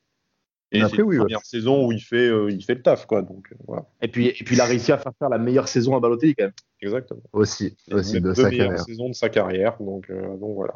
Et 0.73 0.79
Mais 0.79 0.85
après, 0.85 0.97
c'est 0.97 1.03
oui, 1.03 1.15
la 1.15 1.21
ouais. 1.21 1.25
première 1.27 1.45
saison 1.45 1.85
où 1.87 1.91
il 1.91 1.99
fait, 2.01 2.27
euh, 2.29 2.49
il 2.51 2.63
fait 2.63 2.73
le 2.75 2.81
taf, 2.81 3.05
quoi. 3.05 3.21
Donc 3.21 3.47
euh, 3.51 3.55
voilà, 3.67 3.85
Et 4.01 4.07
puis, 4.07 4.27
et 4.27 4.33
puis 4.43 4.55
il 4.55 4.61
a 4.61 4.65
réussi 4.65 4.91
à 4.91 4.97
faire 4.97 5.11
faire 5.19 5.29
la 5.29 5.37
meilleure 5.37 5.67
saison 5.67 5.95
à 5.95 5.99
Balotelli 5.99 6.33
quand 6.35 6.45
même. 6.45 6.53
exactement. 6.81 7.21
Aussi, 7.31 7.77
aussi 7.91 8.19
de 8.19 8.33
sa 8.33 8.49
carrière. 8.49 8.79
saisons 8.79 9.09
de 9.09 9.13
sa 9.13 9.29
carrière, 9.29 9.77
donc, 9.79 10.09
euh, 10.09 10.35
donc 10.37 10.55
voilà. 10.55 10.73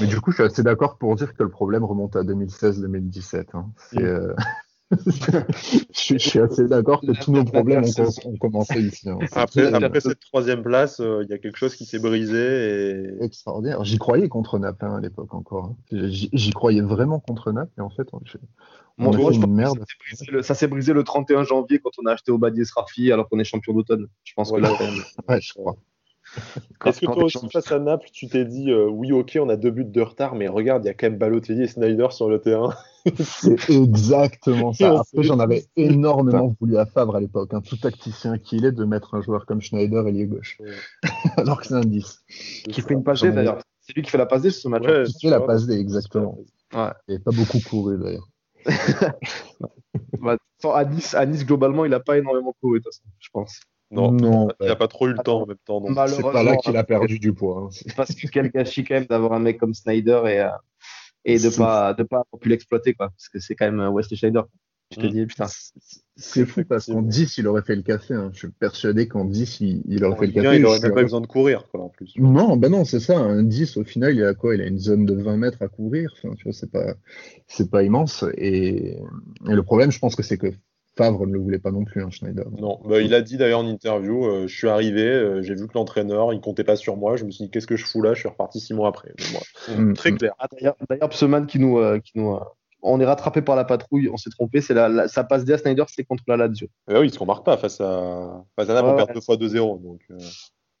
Mais 0.00 0.06
du 0.06 0.20
coup, 0.20 0.30
je 0.32 0.36
suis 0.36 0.44
assez 0.44 0.62
d'accord 0.62 0.98
pour 0.98 1.14
dire 1.16 1.34
que 1.34 1.42
le 1.42 1.48
problème 1.50 1.82
remonte 1.84 2.14
à 2.14 2.22
2016-2017. 2.22 3.46
hein. 3.54 3.66
C'est, 3.90 4.02
Mm. 4.02 4.34
Je, 4.92 5.80
suis- 5.92 6.18
je 6.18 6.28
suis 6.28 6.38
assez 6.38 6.66
d'accord 6.66 7.00
que 7.00 7.12
tous 7.12 7.32
nos 7.32 7.44
problèmes 7.44 7.84
ont, 7.84 7.92
com- 7.92 8.10
ont 8.32 8.36
commencé 8.36 8.80
ici. 8.80 9.08
hein. 9.08 9.18
Après, 9.32 10.00
cette 10.00 10.20
troisième 10.20 10.62
place, 10.62 11.00
euh, 11.00 11.22
il 11.24 11.30
y 11.30 11.34
a 11.34 11.38
quelque 11.38 11.56
chose 11.58 11.74
qui 11.74 11.84
s'est 11.84 11.98
brisé 11.98 12.38
et 13.18 13.24
extraordinaire. 13.24 13.84
J'y 13.84 13.98
croyais 13.98 14.28
contre 14.28 14.58
Naples 14.58 14.84
hein, 14.84 14.96
à 14.96 15.00
l'époque 15.00 15.34
encore. 15.34 15.64
hein. 15.66 15.76
J'y 15.92 16.50
croyais 16.50 16.80
vraiment 16.82 17.20
contre 17.20 17.52
Naples 17.52 17.72
et 17.78 17.80
en 17.80 17.90
fait, 17.90 18.06
on, 18.12 18.20
j'ai- 18.24 18.38
on 18.98 19.04
Moi, 19.04 19.14
a 19.14 19.18
moi, 19.18 19.28
fait 19.30 19.34
je 19.36 19.40
pense 19.40 19.46
une 19.48 19.52
que 19.52 19.56
merde. 19.56 19.78
ça 19.78 19.84
s'est 19.86 19.96
brisé 19.98 20.26
le- 20.32 20.42
Ça 20.42 20.54
s'est 20.54 20.66
brisé 20.68 20.92
le 20.92 21.04
31 21.04 21.44
janvier 21.44 21.78
quand 21.78 21.90
on 22.02 22.06
a 22.06 22.12
acheté 22.12 22.30
Obadiah 22.32 22.64
Srafi 22.64 23.10
alors 23.12 23.28
qu'on 23.28 23.38
est 23.38 23.44
champion 23.44 23.72
d'automne. 23.72 24.06
Je 24.24 24.32
pense 24.34 24.50
Voilà. 24.50 24.68
que 24.68 24.72
là, 24.72 24.78
quand 24.78 24.84
même. 24.92 25.02
Ouais, 25.28 25.40
je 25.40 25.52
crois. 25.52 25.76
Est-ce 26.84 27.00
que 27.00 27.06
Quand 27.06 27.14
toi 27.14 27.24
aussi, 27.24 27.48
face 27.50 27.70
à 27.70 27.78
Naples, 27.78 28.08
tu 28.12 28.28
t'es 28.28 28.44
dit 28.44 28.70
euh, 28.70 28.88
oui, 28.88 29.12
ok, 29.12 29.38
on 29.40 29.48
a 29.48 29.56
deux 29.56 29.70
buts 29.70 29.84
de 29.84 30.00
retard, 30.00 30.34
mais 30.34 30.48
regarde, 30.48 30.84
il 30.84 30.88
y 30.88 30.90
a 30.90 30.94
quand 30.94 31.06
même 31.06 31.18
Balotelli 31.18 31.62
et 31.62 31.66
Snyder 31.66 32.08
sur 32.10 32.28
le 32.28 32.40
terrain. 32.40 32.74
C'est 33.20 33.70
exactement 33.70 34.72
ça. 34.72 35.00
Après, 35.00 35.22
j'en 35.22 35.38
avais 35.38 35.64
énormément 35.76 36.54
voulu 36.60 36.78
à 36.78 36.86
Favre 36.86 37.16
à 37.16 37.20
l'époque. 37.20 37.52
Un 37.52 37.60
tout 37.60 37.76
tacticien 37.76 38.38
qu'il 38.38 38.64
est 38.64 38.72
de 38.72 38.84
mettre 38.84 39.14
un 39.14 39.20
joueur 39.20 39.46
comme 39.46 39.60
Schneider 39.60 40.06
ailier 40.06 40.26
gauche. 40.26 40.58
Ouais. 40.60 40.70
Alors 41.36 41.60
que 41.60 41.66
c'est 41.66 41.74
un 41.74 41.80
10. 41.80 42.24
Qui 42.70 42.80
fait 42.80 42.94
une 42.94 43.04
passe 43.04 43.22
d'ailleurs. 43.22 43.58
C'est 43.80 43.94
lui 43.94 44.02
qui 44.02 44.10
fait 44.10 44.18
la 44.18 44.26
passe 44.26 44.42
D 44.42 44.50
sur 44.50 44.62
ce 44.62 44.68
match. 44.68 44.84
Ouais, 44.84 45.04
Qui 45.04 45.26
fait 45.26 45.30
la 45.30 45.40
passe 45.40 45.66
D, 45.66 45.74
exactement. 45.74 46.38
Ouais. 46.72 46.90
Il 47.08 47.14
n'a 47.14 47.20
pas 47.20 47.32
beaucoup 47.32 47.58
couru 47.68 47.98
d'ailleurs. 47.98 48.28
Bah, 50.20 50.36
à, 50.72 50.84
nice, 50.84 51.14
à 51.14 51.26
Nice, 51.26 51.44
globalement, 51.44 51.84
il 51.84 51.90
n'a 51.90 52.00
pas 52.00 52.18
énormément 52.18 52.54
couru, 52.60 52.78
de 52.78 52.84
toute 52.84 52.94
façon, 52.94 53.02
je 53.18 53.28
pense. 53.32 53.60
Non, 53.92 54.10
non 54.12 54.48
il 54.60 54.66
n'a 54.66 54.76
pas 54.76 54.88
trop 54.88 55.06
eu 55.08 55.12
le 55.12 55.18
temps 55.22 55.42
en 55.42 55.46
même 55.46 55.56
temps. 55.64 55.80
donc. 55.80 55.90
c'est 56.08 56.22
pas 56.22 56.42
là 56.42 56.56
qu'il 56.56 56.76
a 56.76 56.84
perdu 56.84 57.18
du 57.18 57.32
poids. 57.32 57.64
hein. 57.64 57.68
C'est- 57.70 57.94
Parce 57.94 58.14
que 58.14 58.26
quel 58.26 58.50
gâchis 58.50 58.84
quand 58.84 58.94
même 58.94 59.06
d'avoir 59.06 59.32
un 59.34 59.38
mec 59.40 59.58
comme 59.58 59.74
Snyder 59.74 60.22
et, 60.26 60.40
euh, 60.40 60.48
et 61.24 61.34
de 61.34 61.50
C'est 61.50 61.58
pas 61.58 61.94
de 61.94 62.02
pas 62.02 62.16
avoir 62.26 62.40
pu 62.40 62.48
l'exploiter 62.48 62.94
quoi. 62.94 63.10
Parce 63.10 63.28
que 63.28 63.38
c'est 63.38 63.54
quand 63.54 63.66
même 63.66 63.80
euh, 63.80 63.90
Wesley 63.90 64.16
Schneider. 64.16 64.46
Je 64.94 65.00
te 65.00 65.06
Mm. 65.06 65.10
dis 65.10 65.26
putain. 65.26 65.46
C'est 66.16 66.44
fou 66.44 66.64
parce 66.68 66.84
qu'en 66.86 67.00
10, 67.00 67.38
il 67.38 67.46
aurait 67.46 67.62
fait 67.62 67.74
le 67.76 67.80
café. 67.82 68.12
hein. 68.12 68.28
Je 68.34 68.40
suis 68.40 68.48
persuadé 68.50 69.08
qu'en 69.08 69.24
10, 69.24 69.60
il, 69.60 69.82
il 69.86 70.04
aurait 70.04 70.14
En 70.14 70.16
fait 70.18 70.26
le 70.26 70.32
café. 70.32 70.56
il 70.56 70.60
Je 70.60 70.66
aurait 70.66 70.76
suis- 70.78 70.86
même 70.86 70.94
pas 70.94 71.02
besoin 71.02 71.22
de 71.22 71.26
courir, 71.26 71.66
quoi, 71.70 71.80
en 71.84 71.88
plus. 71.88 72.12
Non, 72.18 72.58
bah 72.58 72.68
non, 72.68 72.84
c'est 72.84 73.00
ça. 73.00 73.16
Un 73.18 73.42
10, 73.42 73.78
au 73.78 73.84
final, 73.84 74.14
il 74.14 74.22
a 74.22 74.34
quoi? 74.34 74.54
Il 74.54 74.60
a 74.60 74.66
une 74.66 74.78
zone 74.78 75.06
de 75.06 75.14
20 75.14 75.38
mètres 75.38 75.62
à 75.62 75.68
couvrir. 75.68 76.12
Enfin, 76.12 76.34
tu 76.34 76.44
vois, 76.44 76.52
c'est 76.52 76.70
pas, 76.70 76.94
c'est 77.46 77.70
pas 77.70 77.82
immense. 77.82 78.24
Et, 78.36 78.96
et 78.98 79.54
le 79.54 79.62
problème, 79.62 79.90
je 79.90 79.98
pense 79.98 80.14
que 80.14 80.22
c'est 80.22 80.36
que 80.36 80.48
Favre 80.96 81.26
ne 81.26 81.32
le 81.32 81.38
voulait 81.38 81.58
pas 81.58 81.70
non 81.70 81.84
plus, 81.84 82.02
hein, 82.02 82.10
Schneider. 82.10 82.44
Non, 82.58 82.78
bah, 82.84 83.00
il 83.00 83.14
a 83.14 83.22
dit 83.22 83.38
d'ailleurs 83.38 83.60
en 83.60 83.66
interview, 83.66 84.26
euh, 84.26 84.46
je 84.46 84.54
suis 84.54 84.68
arrivé, 84.68 85.02
euh, 85.06 85.42
j'ai 85.42 85.54
vu 85.54 85.66
que 85.66 85.72
l'entraîneur, 85.74 86.32
il 86.34 86.40
comptait 86.40 86.64
pas 86.64 86.76
sur 86.76 86.96
moi, 86.98 87.16
je 87.16 87.24
me 87.24 87.30
suis 87.30 87.44
dit 87.44 87.50
qu'est-ce 87.50 87.66
que 87.66 87.76
je 87.76 87.86
fous 87.86 88.02
là, 88.02 88.12
je 88.12 88.20
suis 88.20 88.28
reparti 88.28 88.60
six 88.60 88.74
mois 88.74 88.88
après. 88.88 89.12
Moi, 89.32 89.40
Mm, 89.78 89.92
très 89.94 90.12
mm. 90.12 90.18
clair. 90.18 90.34
Ah, 90.38 90.46
d'ailleurs, 90.90 91.08
Pseman 91.08 91.46
qui 91.46 91.58
nous 91.58 91.78
euh, 91.78 91.98
qui 91.98 92.12
nous 92.16 92.34
euh, 92.34 92.40
on 92.82 93.00
est 93.00 93.06
rattrapé 93.06 93.42
par 93.42 93.54
la 93.56 93.64
patrouille, 93.64 94.08
on 94.12 94.16
s'est 94.16 94.30
trompé, 94.30 94.60
c'est 94.60 94.74
la, 94.74 94.88
la- 94.88 95.08
ça 95.08 95.22
passe 95.24 95.44
D 95.44 95.52
à 95.52 95.58
Snyder, 95.58 95.84
c'est 95.88 96.04
contre 96.04 96.24
la 96.26 96.36
Lazio, 96.36 96.66
Bah 96.88 96.98
oui, 97.00 97.06
parce 97.06 97.16
qu'on 97.16 97.26
marque 97.26 97.44
pas 97.46 97.56
face 97.56 97.80
à 97.80 98.44
face 98.56 98.68
à 98.68 98.74
Naples, 98.74 98.88
Ouais, 98.88 98.92
on 98.92 98.96
perd 98.96 99.08
ouais. 99.10 99.14
deux 99.14 99.20
fois 99.20 99.36
2-0. 99.36 99.78
Donc, 99.82 100.00
euh, 100.10 100.16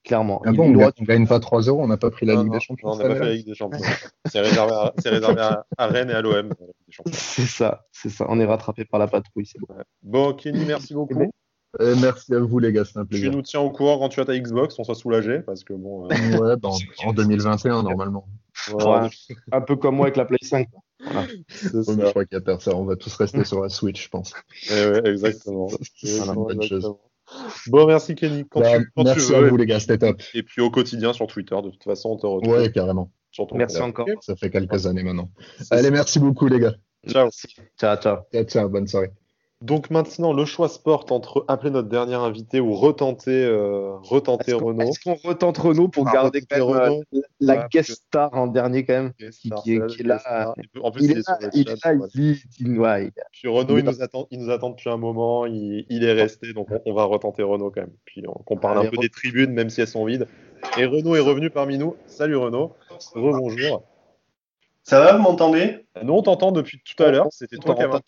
clairement. 0.04 0.42
Ah 0.44 0.52
bon, 0.52 0.64
il 0.70 0.76
on, 0.76 0.80
aura- 0.80 0.84
gagne, 0.86 0.92
on 1.00 1.04
gagne 1.04 1.26
pas 1.26 1.38
3-0, 1.38 1.70
on 1.70 1.86
n'a 1.86 1.96
pas 1.96 2.10
pris 2.10 2.26
la 2.26 2.34
non, 2.34 2.42
Ligue 2.44 2.52
des 2.52 2.60
Champions. 2.60 2.88
non, 2.88 2.94
on 2.94 2.98
n'a 2.98 3.08
pas 3.08 3.14
fait 3.16 3.24
la 3.26 3.32
Ligue 3.34 3.46
des 3.46 3.54
Champions. 3.54 3.78
c'est 4.30 4.40
réservé, 4.40 4.72
à, 4.72 4.92
c'est 4.98 5.10
réservé 5.10 5.40
à, 5.40 5.66
à 5.78 5.86
Rennes 5.86 6.10
et 6.10 6.14
à 6.14 6.20
l'OM. 6.22 6.52
C'est 7.12 7.46
ça, 7.46 7.86
c'est 7.92 8.08
ça. 8.10 8.26
On 8.28 8.38
est 8.40 8.44
rattrapé 8.44 8.84
par 8.84 9.00
la 9.00 9.06
patrouille, 9.08 9.46
c'est 9.46 9.58
bon. 9.60 9.66
Bon, 10.02 10.32
Kenny, 10.34 10.64
merci 10.64 10.94
beaucoup. 10.94 11.30
Euh, 11.80 11.96
merci 12.02 12.34
à 12.34 12.38
vous, 12.38 12.58
les 12.58 12.70
gars, 12.70 12.84
c'est 12.84 12.98
un 12.98 13.02
Tu 13.04 13.08
plaisir. 13.08 13.30
nous 13.32 13.40
tiens 13.40 13.60
au 13.60 13.70
courant 13.70 13.98
quand 13.98 14.10
tu 14.10 14.20
as 14.20 14.26
ta 14.26 14.38
Xbox, 14.38 14.78
on 14.78 14.84
soit 14.84 14.94
soulagé, 14.94 15.40
parce 15.40 15.64
que 15.64 15.72
bon. 15.72 16.04
euh, 16.04 16.38
Ouais, 16.38 16.56
bah, 16.56 16.68
en, 16.68 17.08
en 17.08 17.12
2021, 17.14 17.82
normalement. 17.82 18.26
voilà. 18.68 19.08
Un 19.52 19.60
peu 19.62 19.76
comme 19.76 19.96
moi 19.96 20.06
avec 20.06 20.16
la 20.18 20.26
Play 20.26 20.36
5. 20.42 20.68
quoi. 20.70 20.80
c'est 21.48 21.74
Ouais, 21.74 21.82
ça. 21.82 21.92
mais 21.96 22.04
je 22.04 22.10
crois 22.10 22.24
qu'il 22.26 22.36
y 22.36 22.40
a 22.40 22.44
personne. 22.44 22.74
On 22.74 22.84
va 22.84 22.96
tous 22.96 23.14
rester 23.16 23.42
sur 23.44 23.62
la 23.62 23.70
Switch, 23.70 24.04
je 24.04 24.08
pense. 24.10 24.34
Eh 24.70 24.86
ouais, 24.86 25.08
exactement. 25.08 25.68
Voilà, 26.02 26.34
bonne 26.34 26.62
chose. 26.62 26.94
Bon, 27.68 27.86
merci 27.86 28.14
Kenny. 28.14 28.44
Quand 28.48 28.60
Bah, 28.60 28.78
tu, 28.78 28.90
quand 28.96 29.04
merci 29.04 29.28
tu 29.28 29.34
à 29.34 29.40
vous, 29.42 29.56
les 29.56 29.66
gars, 29.66 29.80
c'était 29.80 29.98
top. 29.98 30.20
Et 30.34 30.42
puis 30.42 30.60
au 30.62 30.70
quotidien 30.70 31.12
sur 31.12 31.26
Twitter, 31.26 31.56
de 31.62 31.70
toute 31.70 31.84
façon, 31.84 32.10
on 32.10 32.16
te 32.16 32.26
retrouve 32.26 32.54
Ouais, 32.54 32.70
carrément. 32.70 33.10
sur 33.30 33.46
ton 33.46 33.56
Merci 33.56 33.80
encore. 33.80 34.06
Ça 34.20 34.36
fait 34.36 34.50
quelques 34.50 34.86
années 34.86 35.02
maintenant. 35.02 35.30
Allez, 35.70 35.84
ça. 35.84 35.90
merci 35.90 36.18
beaucoup, 36.18 36.48
les 36.48 36.60
gars. 36.60 36.74
Ciao. 37.08 37.30
Ciao, 37.80 37.96
ciao. 37.96 38.18
Ciao, 38.32 38.44
ciao, 38.44 38.68
bonne 38.68 38.86
soirée. 38.86 39.10
Donc 39.62 39.90
maintenant, 39.90 40.32
le 40.32 40.44
choix 40.44 40.68
se 40.68 40.78
porte 40.80 41.12
entre 41.12 41.44
appeler 41.46 41.70
notre 41.70 41.88
dernier 41.88 42.16
invité 42.16 42.58
ou 42.58 42.74
retenter, 42.74 43.44
euh, 43.44 43.94
retenter 43.98 44.52
Renault. 44.54 44.82
est-ce 44.90 44.98
qu'on 45.00 45.14
retente 45.14 45.56
Renault 45.58 45.86
pour 45.88 46.08
Ah, 46.08 46.12
garder 46.12 46.40
quand 46.42 46.56
même, 46.56 46.64
Renault. 46.66 47.02
euh, 47.14 47.20
la 47.38 47.54
Ouais, 47.58 47.64
guest 47.70 47.90
star 47.92 48.34
en 48.34 48.48
dernier 48.48 48.84
quand 48.84 48.94
même 48.94 49.12
qui- 49.12 49.50
qui 49.62 49.74
est- 49.74 49.80
c'est 49.80 49.86
qui 49.86 50.00
est 50.02 50.04
la 50.04 50.14
là, 50.14 50.18
Star. 50.18 50.54
En 50.82 50.90
plus, 50.90 51.04
il 51.04 51.10
il 51.12 51.18
est 51.18 51.28
là, 51.28 51.38
il 51.54 51.60
est 51.60 51.84
là, 51.84 51.92
il 51.94 52.08
dit, 52.08 52.42
il- 52.58 52.78
ouais, 52.80 53.12
Puis 53.32 53.48
Renault, 53.48 53.78
il 53.78 53.84
nous, 53.84 54.02
attend, 54.02 54.26
il 54.32 54.40
nous 54.40 54.50
attend 54.50 54.70
depuis 54.70 54.90
un 54.90 54.96
moment, 54.96 55.46
il, 55.46 55.86
il 55.88 56.02
est 56.04 56.12
resté, 56.12 56.52
donc 56.52 56.68
on, 56.72 56.80
on 56.84 56.92
va 56.94 57.04
retenter 57.04 57.44
Renault 57.44 57.70
quand 57.70 57.82
même. 57.82 57.94
Puis 58.04 58.24
on, 58.26 58.32
qu'on 58.32 58.56
parle 58.56 58.78
un 58.84 58.90
peu 58.90 58.96
des 58.96 59.10
tribunes, 59.10 59.52
même 59.52 59.70
si 59.70 59.80
elles 59.80 59.86
sont 59.86 60.04
vides. 60.04 60.26
Et 60.76 60.86
Renault 60.86 61.14
est 61.14 61.20
revenu 61.20 61.50
parmi 61.50 61.78
nous. 61.78 61.94
Salut 62.06 62.36
Renault. 62.36 62.74
Rebonjour. 63.14 63.84
Ça 64.82 64.98
va, 64.98 65.16
vous 65.16 65.22
m'entendez? 65.22 65.86
Nous, 66.02 66.12
on 66.12 66.22
t'entend 66.22 66.50
depuis 66.50 66.80
tout 66.84 67.00
à 67.00 67.12
l'heure. 67.12 67.28
C'était 67.30 67.58
toi 67.58 67.76
qui 67.76 67.82
avais 67.82 68.00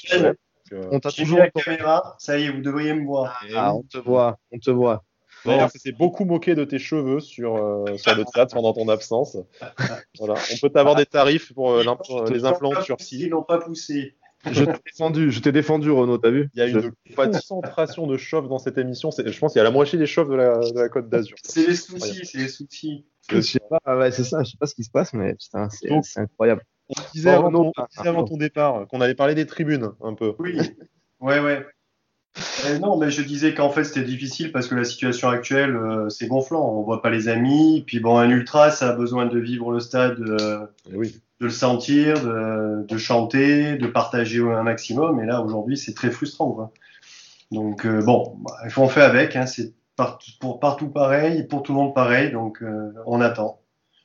euh, 0.72 0.82
on 0.90 1.00
t'a 1.00 1.10
toujours 1.10 1.38
la 1.38 1.46
entendu. 1.46 1.64
caméra, 1.64 2.16
ça 2.18 2.38
y 2.38 2.44
est, 2.44 2.50
vous 2.50 2.62
devriez 2.62 2.94
me 2.94 3.04
voir. 3.04 3.42
Ah, 3.54 3.74
on 3.74 3.82
te 3.82 3.98
voit, 3.98 4.38
on 4.52 4.58
te 4.58 4.70
voit. 4.70 5.04
D'ailleurs, 5.44 5.70
ça 5.70 5.78
s'est 5.78 5.92
beaucoup 5.92 6.24
moqué 6.24 6.54
de 6.54 6.64
tes 6.64 6.78
cheveux 6.78 7.20
sur, 7.20 7.56
euh, 7.56 7.96
sur 7.98 8.14
le 8.14 8.24
chat 8.34 8.46
pendant 8.46 8.72
ton 8.72 8.88
absence. 8.88 9.36
Voilà. 10.18 10.34
On 10.52 10.56
peut 10.60 10.70
t'avoir 10.70 10.94
des 10.94 11.04
tarifs 11.06 11.52
pour 11.52 11.72
euh, 11.72 11.82
les 12.30 12.44
implants 12.46 12.72
Ils 12.80 12.82
turcis. 12.84 13.28
n'ont 13.28 13.42
pas 13.42 13.58
poussé. 13.58 14.16
Je 14.50 14.64
t'ai 14.64 14.72
défendu, 14.84 15.30
je 15.30 15.40
t'ai 15.40 15.52
défendu, 15.52 15.90
Renaud, 15.90 16.18
t'as 16.18 16.30
vu? 16.30 16.50
Il 16.54 16.58
y 16.58 16.62
a 16.62 16.68
Je- 16.68 16.78
une 16.78 17.14
concentration 17.14 18.06
de 18.06 18.16
chauves 18.18 18.48
dans 18.48 18.58
cette 18.58 18.76
émission. 18.78 19.10
Je 19.10 19.38
pense 19.38 19.52
qu'il 19.52 19.58
y 19.58 19.60
a 19.60 19.64
la 19.64 19.70
moitié 19.70 19.98
des 19.98 20.06
chauves 20.06 20.30
de 20.30 20.34
la, 20.34 20.58
de 20.58 20.78
la 20.80 20.88
Côte 20.90 21.08
d'Azur. 21.08 21.36
C'est 21.42 21.66
les 21.66 21.74
soucis, 21.76 22.24
c'est 22.26 22.38
les 22.38 22.48
soucis. 22.48 23.06
Je 23.30 23.40
sais 23.40 23.60
pas, 23.70 23.96
ouais, 23.98 24.10
c'est 24.12 24.24
ça, 24.24 24.42
je 24.44 24.50
sais 24.50 24.56
pas 24.58 24.66
ce 24.66 24.74
qui 24.74 24.84
se 24.84 24.90
passe, 24.90 25.14
mais 25.14 25.34
c'est 25.38 26.20
incroyable. 26.20 26.62
On 26.98 27.02
disait 27.14 27.30
avant, 27.30 27.50
ton, 27.50 27.72
on 27.76 27.86
disait 27.96 28.08
avant 28.08 28.24
ton 28.24 28.36
départ 28.36 28.86
qu'on 28.88 29.00
allait 29.00 29.14
parler 29.14 29.34
des 29.34 29.46
tribunes 29.46 29.90
un 30.02 30.14
peu. 30.14 30.34
Oui, 30.38 30.58
ouais, 31.20 31.40
ouais. 31.40 31.66
Euh, 32.66 32.78
non, 32.80 32.96
mais 32.98 33.10
je 33.10 33.22
disais 33.22 33.54
qu'en 33.54 33.70
fait 33.70 33.84
c'était 33.84 34.02
difficile 34.02 34.50
parce 34.50 34.66
que 34.66 34.74
la 34.74 34.82
situation 34.82 35.28
actuelle 35.28 35.76
euh, 35.76 36.08
c'est 36.08 36.26
gonflant. 36.26 36.68
On 36.68 36.82
voit 36.82 37.00
pas 37.00 37.10
les 37.10 37.28
amis. 37.28 37.84
Puis 37.86 38.00
bon, 38.00 38.18
un 38.18 38.28
ultra 38.28 38.70
ça 38.70 38.90
a 38.90 38.92
besoin 38.92 39.26
de 39.26 39.38
vivre 39.38 39.70
le 39.70 39.78
stade, 39.78 40.18
euh, 40.18 40.66
oui. 40.92 41.20
de 41.40 41.46
le 41.46 41.52
sentir, 41.52 42.20
de, 42.24 42.84
de 42.84 42.98
chanter, 42.98 43.76
de 43.76 43.86
partager 43.86 44.40
un 44.40 44.64
maximum. 44.64 45.20
Et 45.20 45.26
là 45.26 45.42
aujourd'hui 45.42 45.76
c'est 45.76 45.94
très 45.94 46.10
frustrant. 46.10 46.50
Quoi. 46.50 46.72
Donc 47.52 47.86
euh, 47.86 48.02
bon, 48.02 48.36
bah, 48.40 48.56
il 48.64 48.70
faut 48.70 48.82
en 48.82 48.88
faire 48.88 49.08
avec. 49.08 49.36
Hein, 49.36 49.46
c'est 49.46 49.72
partout, 49.94 50.32
pour 50.40 50.58
partout 50.58 50.88
pareil, 50.88 51.44
pour 51.44 51.62
tout 51.62 51.72
le 51.72 51.78
monde 51.78 51.94
pareil. 51.94 52.32
Donc 52.32 52.62
euh, 52.62 52.92
on 53.06 53.20
attend. 53.20 53.60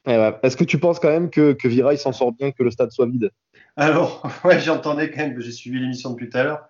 Ouais, 0.07 0.17
ouais. 0.17 0.39
Est-ce 0.43 0.55
que 0.57 0.63
tu 0.63 0.80
penses 0.80 0.99
quand 0.99 1.09
même 1.09 1.30
que, 1.30 1.53
que 1.53 1.67
Vira 1.67 1.93
il 1.93 1.97
s'en 1.97 2.13
sort 2.13 2.31
bien, 2.31 2.51
que 2.51 2.63
le 2.63 2.71
stade 2.71 2.91
soit 2.91 3.05
vide? 3.05 3.31
Alors, 3.76 4.23
ouais, 4.43 4.59
j'entendais 4.59 5.11
quand 5.11 5.19
même, 5.19 5.39
j'ai 5.39 5.51
suivi 5.51 5.80
l'émission 5.80 6.11
depuis 6.11 6.30
tout 6.30 6.38
à 6.38 6.43
l'heure. 6.43 6.67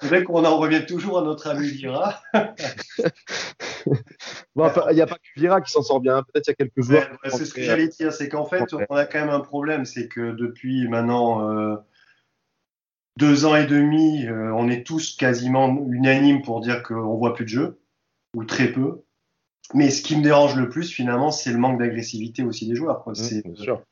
C'est 0.00 0.08
vrai 0.08 0.24
qu'on 0.24 0.44
en 0.44 0.56
revient 0.58 0.84
toujours 0.86 1.18
à 1.18 1.22
notre 1.22 1.48
ami 1.48 1.68
Vira. 1.68 2.20
Bon, 4.54 4.70
Il 4.90 4.94
n'y 4.94 5.00
a 5.00 5.06
pas 5.06 5.16
que 5.16 5.40
Vira 5.40 5.60
qui 5.60 5.72
s'en 5.72 5.82
sort 5.82 6.00
bien, 6.00 6.22
peut-être 6.22 6.46
il 6.46 6.50
y 6.50 6.52
a 6.52 6.54
quelques 6.54 6.82
joueurs. 6.82 7.10
Ouais, 7.24 7.30
c'est 7.30 7.46
ce 7.46 7.54
que 7.54 7.62
j'allais 7.62 7.88
dire, 7.88 8.12
c'est 8.12 8.28
qu'en 8.28 8.44
fait, 8.44 8.72
on 8.72 8.94
a 8.94 9.06
quand 9.06 9.18
même 9.18 9.30
un 9.30 9.40
problème, 9.40 9.84
c'est 9.84 10.08
que 10.08 10.32
depuis 10.32 10.86
maintenant 10.88 11.50
euh, 11.50 11.76
deux 13.18 13.44
ans 13.44 13.56
et 13.56 13.66
demi, 13.66 14.26
euh, 14.26 14.52
on 14.54 14.68
est 14.68 14.86
tous 14.86 15.16
quasiment 15.16 15.84
unanimes 15.90 16.42
pour 16.42 16.60
dire 16.60 16.82
qu'on 16.82 17.16
voit 17.16 17.34
plus 17.34 17.44
de 17.44 17.50
jeu, 17.50 17.80
ou 18.36 18.44
très 18.44 18.68
peu. 18.68 19.02
Mais 19.74 19.90
ce 19.90 20.02
qui 20.02 20.16
me 20.16 20.22
dérange 20.22 20.56
le 20.56 20.68
plus, 20.68 20.90
finalement, 20.90 21.30
c'est 21.30 21.50
le 21.50 21.58
manque 21.58 21.78
d'agressivité 21.78 22.42
aussi 22.42 22.68
des 22.68 22.74
joueurs. 22.74 23.02
quoi. 23.02 23.12
Bien 23.12 23.54
sûr. 23.54 23.82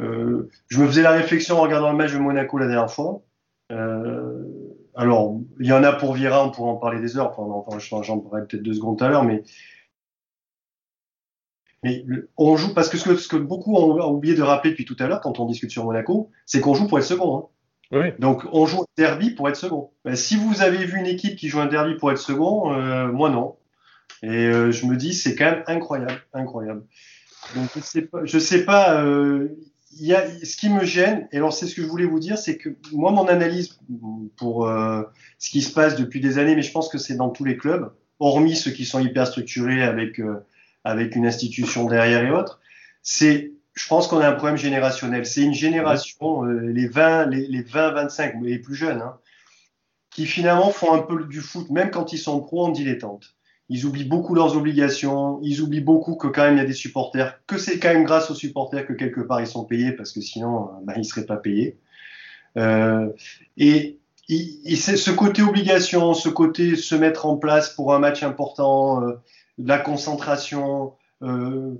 euh, 0.00 0.48
je 0.68 0.80
me 0.80 0.86
faisais 0.86 1.02
la 1.02 1.10
réflexion 1.10 1.58
en 1.58 1.62
regardant 1.62 1.90
le 1.90 1.96
match 1.96 2.12
de 2.12 2.18
Monaco 2.18 2.58
la 2.58 2.66
dernière 2.66 2.90
fois. 2.90 3.22
alors, 3.70 5.40
il 5.60 5.66
y 5.66 5.72
en 5.72 5.82
a 5.84 5.92
pour 5.92 6.14
Vira, 6.14 6.44
on 6.46 6.50
pourra 6.50 6.70
en 6.70 6.76
parler 6.76 7.00
des 7.00 7.16
heures. 7.16 7.38
Enfin, 7.38 7.78
j'en 8.02 8.18
parlerai 8.18 8.46
peut-être 8.46 8.62
deux 8.62 8.74
secondes 8.74 8.98
tout 8.98 9.04
à 9.04 9.08
l'heure, 9.08 9.24
mais 9.24 9.42
mais 11.84 12.04
on 12.36 12.56
joue 12.56 12.74
parce 12.74 12.88
que 12.88 12.98
ce, 12.98 13.08
que 13.08 13.16
ce 13.16 13.28
que, 13.28 13.36
beaucoup 13.36 13.76
ont 13.76 14.10
oublié 14.10 14.34
de 14.34 14.42
rappeler 14.42 14.70
depuis 14.70 14.84
tout 14.84 14.96
à 14.98 15.06
l'heure 15.06 15.20
quand 15.20 15.38
on 15.38 15.46
discute 15.46 15.70
sur 15.70 15.84
Monaco, 15.84 16.30
c'est 16.44 16.60
qu'on 16.60 16.74
joue 16.74 16.88
pour 16.88 16.98
être 16.98 17.04
second. 17.04 17.38
Hein. 17.38 17.44
Oui. 17.92 18.06
Donc 18.18 18.44
on 18.52 18.66
joue 18.66 18.82
un 18.82 18.86
derby 18.96 19.30
pour 19.30 19.48
être 19.48 19.56
second. 19.56 19.90
Ben, 20.04 20.16
si 20.16 20.36
vous 20.36 20.60
avez 20.60 20.84
vu 20.84 20.98
une 20.98 21.06
équipe 21.06 21.36
qui 21.36 21.48
joue 21.48 21.60
un 21.60 21.66
derby 21.66 21.94
pour 21.94 22.10
être 22.10 22.18
second, 22.18 22.72
euh, 22.72 23.06
moi 23.12 23.30
non. 23.30 23.56
Et 24.22 24.46
euh, 24.46 24.72
je 24.72 24.86
me 24.86 24.96
dis 24.96 25.14
c'est 25.14 25.34
quand 25.34 25.44
même 25.44 25.64
incroyable, 25.66 26.20
incroyable. 26.32 26.84
Donc 27.54 27.68
je 27.74 27.80
sais 27.80 28.02
pas, 28.02 28.24
je 28.24 28.38
sais 28.38 28.64
pas. 28.64 29.02
Euh, 29.02 29.48
y 30.00 30.14
a, 30.14 30.26
ce 30.44 30.56
qui 30.56 30.68
me 30.68 30.84
gêne, 30.84 31.28
et 31.32 31.36
alors 31.36 31.52
c'est 31.52 31.66
ce 31.66 31.74
que 31.74 31.82
je 31.82 31.86
voulais 31.86 32.04
vous 32.04 32.20
dire, 32.20 32.38
c'est 32.38 32.56
que 32.56 32.70
moi 32.92 33.10
mon 33.10 33.26
analyse 33.26 33.78
pour 34.36 34.66
euh, 34.66 35.02
ce 35.38 35.50
qui 35.50 35.62
se 35.62 35.72
passe 35.72 35.96
depuis 35.96 36.20
des 36.20 36.38
années, 36.38 36.54
mais 36.54 36.62
je 36.62 36.72
pense 36.72 36.88
que 36.88 36.98
c'est 36.98 37.16
dans 37.16 37.30
tous 37.30 37.44
les 37.44 37.56
clubs, 37.56 37.92
hormis 38.18 38.56
ceux 38.56 38.70
qui 38.70 38.84
sont 38.84 39.00
hyper 39.00 39.26
structurés 39.26 39.82
avec 39.82 40.18
euh, 40.20 40.44
avec 40.84 41.16
une 41.16 41.26
institution 41.26 41.86
derrière 41.86 42.24
et 42.24 42.30
autres, 42.30 42.60
c'est, 43.02 43.52
je 43.74 43.88
pense 43.88 44.08
qu'on 44.08 44.18
a 44.18 44.28
un 44.28 44.32
problème 44.32 44.56
générationnel. 44.56 45.26
C'est 45.26 45.42
une 45.42 45.54
génération, 45.54 46.44
euh, 46.44 46.60
les 46.60 46.88
20, 46.88 47.26
les, 47.26 47.46
les 47.46 47.62
20, 47.62 47.90
25, 47.92 48.34
les 48.42 48.58
plus 48.58 48.74
jeunes, 48.74 49.02
hein, 49.02 49.18
qui 50.10 50.26
finalement 50.26 50.70
font 50.70 50.92
un 50.94 51.00
peu 51.00 51.24
du 51.24 51.40
foot, 51.40 51.70
même 51.70 51.90
quand 51.90 52.12
ils 52.12 52.18
sont 52.18 52.40
pro 52.40 52.66
en 52.66 52.70
dilettante. 52.70 53.36
Ils 53.70 53.84
oublient 53.84 54.04
beaucoup 54.04 54.34
leurs 54.34 54.56
obligations, 54.56 55.40
ils 55.42 55.60
oublient 55.60 55.82
beaucoup 55.82 56.16
que 56.16 56.26
quand 56.26 56.42
même 56.42 56.54
il 56.54 56.58
y 56.58 56.62
a 56.62 56.66
des 56.66 56.72
supporters, 56.72 57.38
que 57.46 57.58
c'est 57.58 57.78
quand 57.78 57.92
même 57.92 58.04
grâce 58.04 58.30
aux 58.30 58.34
supporters 58.34 58.86
que 58.86 58.94
quelque 58.94 59.20
part 59.20 59.40
ils 59.40 59.46
sont 59.46 59.64
payés, 59.64 59.92
parce 59.92 60.12
que 60.12 60.20
sinon 60.20 60.70
ben, 60.84 60.94
ils 60.96 61.04
seraient 61.04 61.26
pas 61.26 61.36
payés. 61.36 61.76
Euh, 62.56 63.10
et, 63.56 63.98
ce 64.28 65.10
côté 65.10 65.42
obligation, 65.42 66.14
ce 66.14 66.28
côté 66.28 66.76
se 66.76 66.94
mettre 66.94 67.26
en 67.26 67.36
place 67.36 67.70
pour 67.70 67.94
un 67.94 67.98
match 67.98 68.22
important, 68.22 69.02
euh, 69.02 69.14
la 69.58 69.78
concentration, 69.78 70.94
euh, 71.22 71.74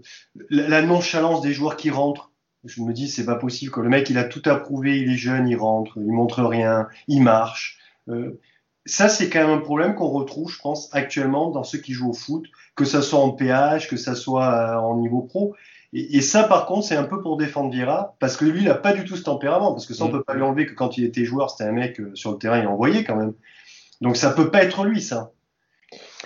la, 0.51 0.83
nonchalance 0.83 1.41
des 1.43 1.53
joueurs 1.53 1.77
qui 1.77 1.91
rentrent. 1.91 2.33
Je 2.65 2.83
me 2.83 2.93
dis, 2.93 3.09
c'est 3.09 3.25
pas 3.25 3.37
possible 3.37 3.71
que 3.71 3.81
le 3.81 3.89
mec, 3.89 4.11
il 4.11 4.19
a 4.19 4.25
tout 4.25 4.43
approuvé, 4.47 4.99
il 4.99 5.13
est 5.13 5.17
jeune, 5.17 5.49
il 5.49 5.57
rentre, 5.57 5.93
il 5.97 6.11
montre 6.11 6.43
rien, 6.43 6.89
il 7.07 7.23
marche. 7.23 7.79
Euh, 8.09 8.41
ça, 8.89 9.09
c'est 9.09 9.29
quand 9.31 9.41
même 9.41 9.59
un 9.59 9.61
problème 9.61 9.95
qu'on 9.95 10.09
retrouve, 10.09 10.51
je 10.51 10.59
pense, 10.59 10.89
actuellement 10.93 11.51
dans 11.51 11.65
ceux 11.65 11.79
qui 11.79 11.93
jouent 11.93 12.11
au 12.11 12.15
foot, 12.15 12.45
que 12.75 12.85
ça 12.85 13.03
soit 13.03 13.21
en 13.21 13.31
PH, 13.31 13.89
que 13.89 13.97
ça 13.97 14.15
soit 14.15 14.53
euh, 14.53 14.77
en 14.77 14.97
niveau 14.97 15.23
pro. 15.23 15.55
Et, 15.95 16.21
ça, 16.21 16.45
par 16.45 16.67
contre, 16.67 16.87
c'est 16.87 16.97
un 16.97 17.05
peu 17.05 17.23
pour 17.23 17.39
défendre 17.39 17.71
Vira, 17.71 18.15
parce 18.21 18.37
que 18.37 18.45
lui, 18.45 18.61
il 18.61 18.67
n'a 18.67 18.75
pas 18.75 18.93
du 18.93 19.05
tout 19.05 19.17
ce 19.17 19.23
tempérament, 19.23 19.73
parce 19.73 19.87
que 19.87 19.95
ça, 19.95 20.05
on 20.05 20.09
mm. 20.09 20.13
peut 20.13 20.23
pas 20.25 20.35
lui 20.35 20.43
enlever 20.43 20.67
que 20.67 20.75
quand 20.75 20.99
il 20.99 21.05
était 21.05 21.25
joueur, 21.25 21.51
c'était 21.51 21.65
un 21.65 21.73
mec 21.73 21.99
euh, 21.99 22.15
sur 22.15 22.33
le 22.33 22.39
terrain, 22.39 22.59
il 22.59 22.67
envoyait 22.67 23.05
quand 23.05 23.17
même. 23.17 23.33
Donc 24.01 24.17
ça 24.17 24.31
peut 24.31 24.51
pas 24.51 24.63
être 24.63 24.85
lui, 24.85 25.01
ça. 25.01 25.33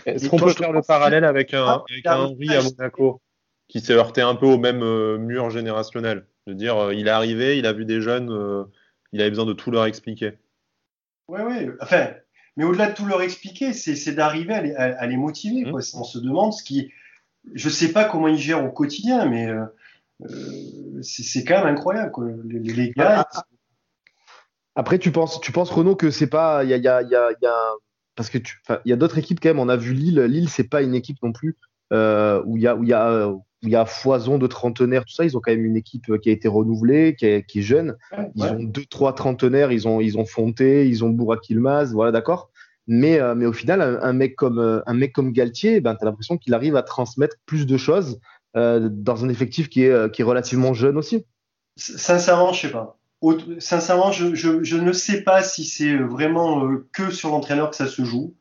Est-ce 0.06 0.28
qu'on 0.28 0.36
peut 0.36 0.52
faire 0.52 0.72
le 0.72 0.82
parallèle 0.82 1.24
avec 1.24 1.54
un, 1.54 1.64
ah, 1.66 1.84
avec 1.88 2.06
un 2.06 2.18
Henry 2.18 2.54
à 2.54 2.62
Monaco 2.62 3.20
qui 3.68 3.80
s'est 3.80 3.92
heurté 3.92 4.20
un 4.20 4.34
peu 4.34 4.46
au 4.46 4.58
même 4.58 4.82
euh, 4.82 5.18
mur 5.18 5.50
générationnel? 5.50 6.26
De 6.46 6.54
dire, 6.54 6.76
euh, 6.76 6.94
il 6.94 7.06
est 7.06 7.10
arrivé, 7.10 7.58
il 7.58 7.66
a 7.66 7.72
vu 7.72 7.84
des 7.84 8.00
jeunes, 8.00 8.30
euh, 8.30 8.64
il 9.12 9.20
avait 9.20 9.30
besoin 9.30 9.46
de 9.46 9.52
tout 9.52 9.70
leur 9.70 9.86
expliquer. 9.86 10.32
Oui, 11.28 11.40
oui. 11.46 11.70
Enfin, 11.80 12.08
mais 12.56 12.64
au-delà 12.64 12.90
de 12.90 12.94
tout 12.94 13.06
leur 13.06 13.22
expliquer, 13.22 13.72
c'est 13.72 14.12
d'arriver 14.12 14.74
à, 14.76 15.06
les 15.06 15.16
motiver. 15.16 15.70
Mmh. 15.70 15.80
On 15.94 16.04
se 16.04 16.18
demande 16.18 16.52
ce 16.52 16.62
qui. 16.62 16.90
Je 17.54 17.68
ne 17.68 17.72
sais 17.72 17.92
pas 17.92 18.04
comment 18.04 18.28
ils 18.28 18.38
gèrent 18.38 18.64
au 18.64 18.70
quotidien, 18.70 19.26
mais 19.26 19.48
c'est 21.02 21.44
quand 21.44 21.58
même 21.58 21.74
incroyable. 21.74 22.12
Les, 22.44 22.90
gars. 22.90 23.26
Après, 24.74 24.98
tu 24.98 25.12
penses, 25.12 25.40
tu 25.40 25.52
penses 25.52 25.70
Renaud, 25.70 25.96
que 25.96 26.10
c'est 26.10 26.28
pas. 26.28 26.64
Il 26.64 26.70
y 26.70 26.74
a, 26.74 26.76
y, 26.76 26.88
a, 26.88 27.02
y, 27.02 27.14
a, 27.14 27.30
y 27.40 27.46
a 27.46 27.72
parce 28.14 28.30
que 28.30 28.38
il 28.38 28.90
y 28.90 28.92
a 28.92 28.96
d'autres 28.96 29.18
équipes 29.18 29.40
quand 29.40 29.48
même. 29.48 29.58
On 29.58 29.68
a 29.68 29.76
vu 29.76 29.94
Lille. 29.94 30.20
Lille, 30.20 30.48
c'est 30.48 30.68
pas 30.68 30.82
une 30.82 30.94
équipe 30.94 31.18
non 31.22 31.32
plus 31.32 31.50
euh, 31.50 31.71
où 31.92 32.56
il 32.56 32.62
y 32.62 32.66
a 32.66 32.76
où 32.76 32.82
il 32.82 32.88
y 32.88 32.92
a 32.92 33.28
où 33.28 33.44
il 33.62 33.70
y 33.70 33.76
a 33.76 33.84
foison 33.84 34.38
de 34.38 34.46
trentenaires, 34.48 35.04
tout 35.04 35.14
ça. 35.14 35.24
Ils 35.24 35.36
ont 35.36 35.40
quand 35.40 35.52
même 35.52 35.64
une 35.64 35.76
équipe 35.76 36.18
qui 36.18 36.30
a 36.30 36.32
été 36.32 36.48
renouvelée, 36.48 37.14
qui 37.16 37.26
est, 37.26 37.46
qui 37.46 37.60
est 37.60 37.62
jeune. 37.62 37.96
Ils 38.34 38.44
ont 38.44 38.62
deux, 38.62 38.84
trois 38.84 39.14
trentenaires. 39.14 39.70
Ils 39.70 39.86
ont 39.86 40.00
ils 40.00 40.18
ont 40.18 40.24
Fonté, 40.24 40.88
ils 40.88 41.04
ont 41.04 41.10
Bourak 41.10 41.48
Ilmaz, 41.48 41.92
voilà, 41.92 42.10
d'accord. 42.10 42.50
Mais 42.88 43.20
euh, 43.20 43.36
mais 43.36 43.46
au 43.46 43.52
final, 43.52 44.00
un, 44.02 44.12
mec 44.12 44.34
comme 44.34 44.58
euh, 44.58 44.80
un 44.86 44.94
mec 44.94 45.12
comme 45.12 45.32
Galtier, 45.32 45.80
ben 45.80 45.94
t'as 45.94 46.06
l'impression 46.06 46.36
qu'il 46.36 46.54
arrive 46.54 46.74
à 46.74 46.82
transmettre 46.82 47.36
plus 47.46 47.66
de 47.66 47.76
choses 47.76 48.18
euh, 48.56 48.88
dans 48.90 49.24
un 49.24 49.28
effectif 49.28 49.68
qui 49.68 49.84
est 49.84 50.12
qui 50.12 50.22
est 50.22 50.24
relativement 50.24 50.74
jeune 50.74 50.96
aussi. 50.96 51.24
Sincèrement, 51.76 52.52
je 52.52 52.62
sais 52.62 52.72
pas 52.72 52.98
sincèrement, 53.58 54.12
je, 54.12 54.34
je, 54.34 54.62
je, 54.62 54.76
ne 54.76 54.92
sais 54.92 55.22
pas 55.22 55.42
si 55.42 55.64
c'est 55.64 55.96
vraiment 55.96 56.66
euh, 56.66 56.88
que 56.92 57.10
sur 57.10 57.30
l'entraîneur 57.30 57.70
que 57.70 57.76
ça 57.76 57.86
se 57.86 58.04
joue. 58.04 58.34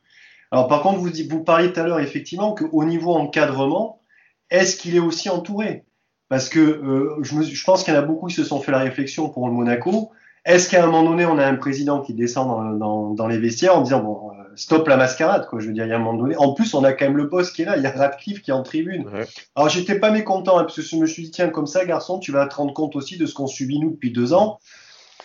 Alors 0.52 0.68
par 0.68 0.82
contre, 0.82 1.00
vous, 1.00 1.10
vous 1.30 1.44
parliez 1.44 1.72
tout 1.72 1.80
à 1.80 1.84
l'heure 1.84 2.00
effectivement 2.00 2.54
qu'au 2.54 2.84
niveau 2.84 3.14
encadrement, 3.14 4.02
est-ce 4.50 4.76
qu'il 4.76 4.96
est 4.96 5.00
aussi 5.00 5.30
entouré? 5.30 5.86
Parce 6.30 6.50
que 6.50 6.60
euh, 6.60 7.18
je, 7.24 7.36
me, 7.36 7.44
je, 7.44 7.64
pense 7.64 7.84
qu'il 7.84 7.94
y 7.94 7.98
en 7.98 8.00
a 8.00 8.04
beaucoup 8.04 8.28
qui 8.28 8.36
se 8.36 8.44
sont 8.44 8.60
fait 8.60 8.72
la 8.72 8.80
réflexion 8.80 9.30
pour 9.30 9.48
le 9.48 9.54
Monaco. 9.54 10.12
Est-ce 10.46 10.70
qu'à 10.70 10.84
un 10.84 10.88
moment 10.88 11.04
donné, 11.04 11.26
on 11.26 11.38
a 11.38 11.46
un 11.46 11.56
président 11.56 12.02
qui 12.02 12.14
descend 12.14 12.48
dans, 12.48 12.72
dans, 12.72 13.10
dans 13.14 13.28
les 13.28 13.38
vestiaires 13.38 13.78
en 13.78 13.82
disant 13.82 14.02
bon, 14.02 14.32
euh, 14.32 14.42
stop 14.56 14.88
la 14.88 14.98
mascarade, 14.98 15.48
quoi. 15.48 15.60
Je 15.60 15.68
veux 15.68 15.74
dire, 15.74 15.86
il 15.86 15.90
y 15.90 15.94
a 15.94 15.96
un 15.96 16.00
moment 16.00 16.18
donné. 16.18 16.36
En 16.38 16.54
plus, 16.54 16.74
on 16.74 16.84
a 16.84 16.94
quand 16.94 17.06
même 17.06 17.18
le 17.18 17.26
boss 17.26 17.52
qui 17.52 17.62
est 17.62 17.66
là. 17.66 17.78
Il 17.78 17.84
y 17.84 17.86
a 17.86 17.92
Radcliffe 17.92 18.42
qui 18.42 18.52
est 18.52 18.54
en 18.54 18.64
tribune. 18.64 19.08
Ouais. 19.08 19.26
Alors, 19.56 19.70
j'étais 19.70 20.00
pas 20.00 20.12
mécontent 20.12 20.58
hein, 20.58 20.64
parce 20.64 20.76
que 20.76 20.82
je 20.82 20.96
me 20.96 21.06
suis 21.06 21.24
dit 21.24 21.32
tiens, 21.32 21.50
comme 21.50 21.68
ça, 21.68 21.86
garçon, 21.86 22.20
tu 22.20 22.32
vas 22.32 22.48
te 22.48 22.56
rendre 22.56 22.74
compte 22.74 22.96
aussi 22.96 23.18
de 23.18 23.26
ce 23.26 23.34
qu'on 23.34 23.48
subit 23.48 23.80
nous 23.80 23.92
depuis 23.92 24.12
deux 24.12 24.34
ans, 24.34 24.60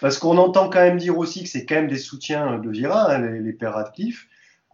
parce 0.00 0.18
qu'on 0.18 0.38
entend 0.38 0.68
quand 0.68 0.80
même 0.80 0.98
dire 0.98 1.16
aussi 1.18 1.42
que 1.42 1.48
c'est 1.48 1.66
quand 1.66 1.76
même 1.76 1.88
des 1.88 1.98
soutiens 1.98 2.58
de 2.58 2.70
Vira, 2.70 3.12
hein, 3.12 3.18
les, 3.20 3.40
les, 3.40 3.52
pères 3.52 3.74
Radcliffe. 3.74 4.26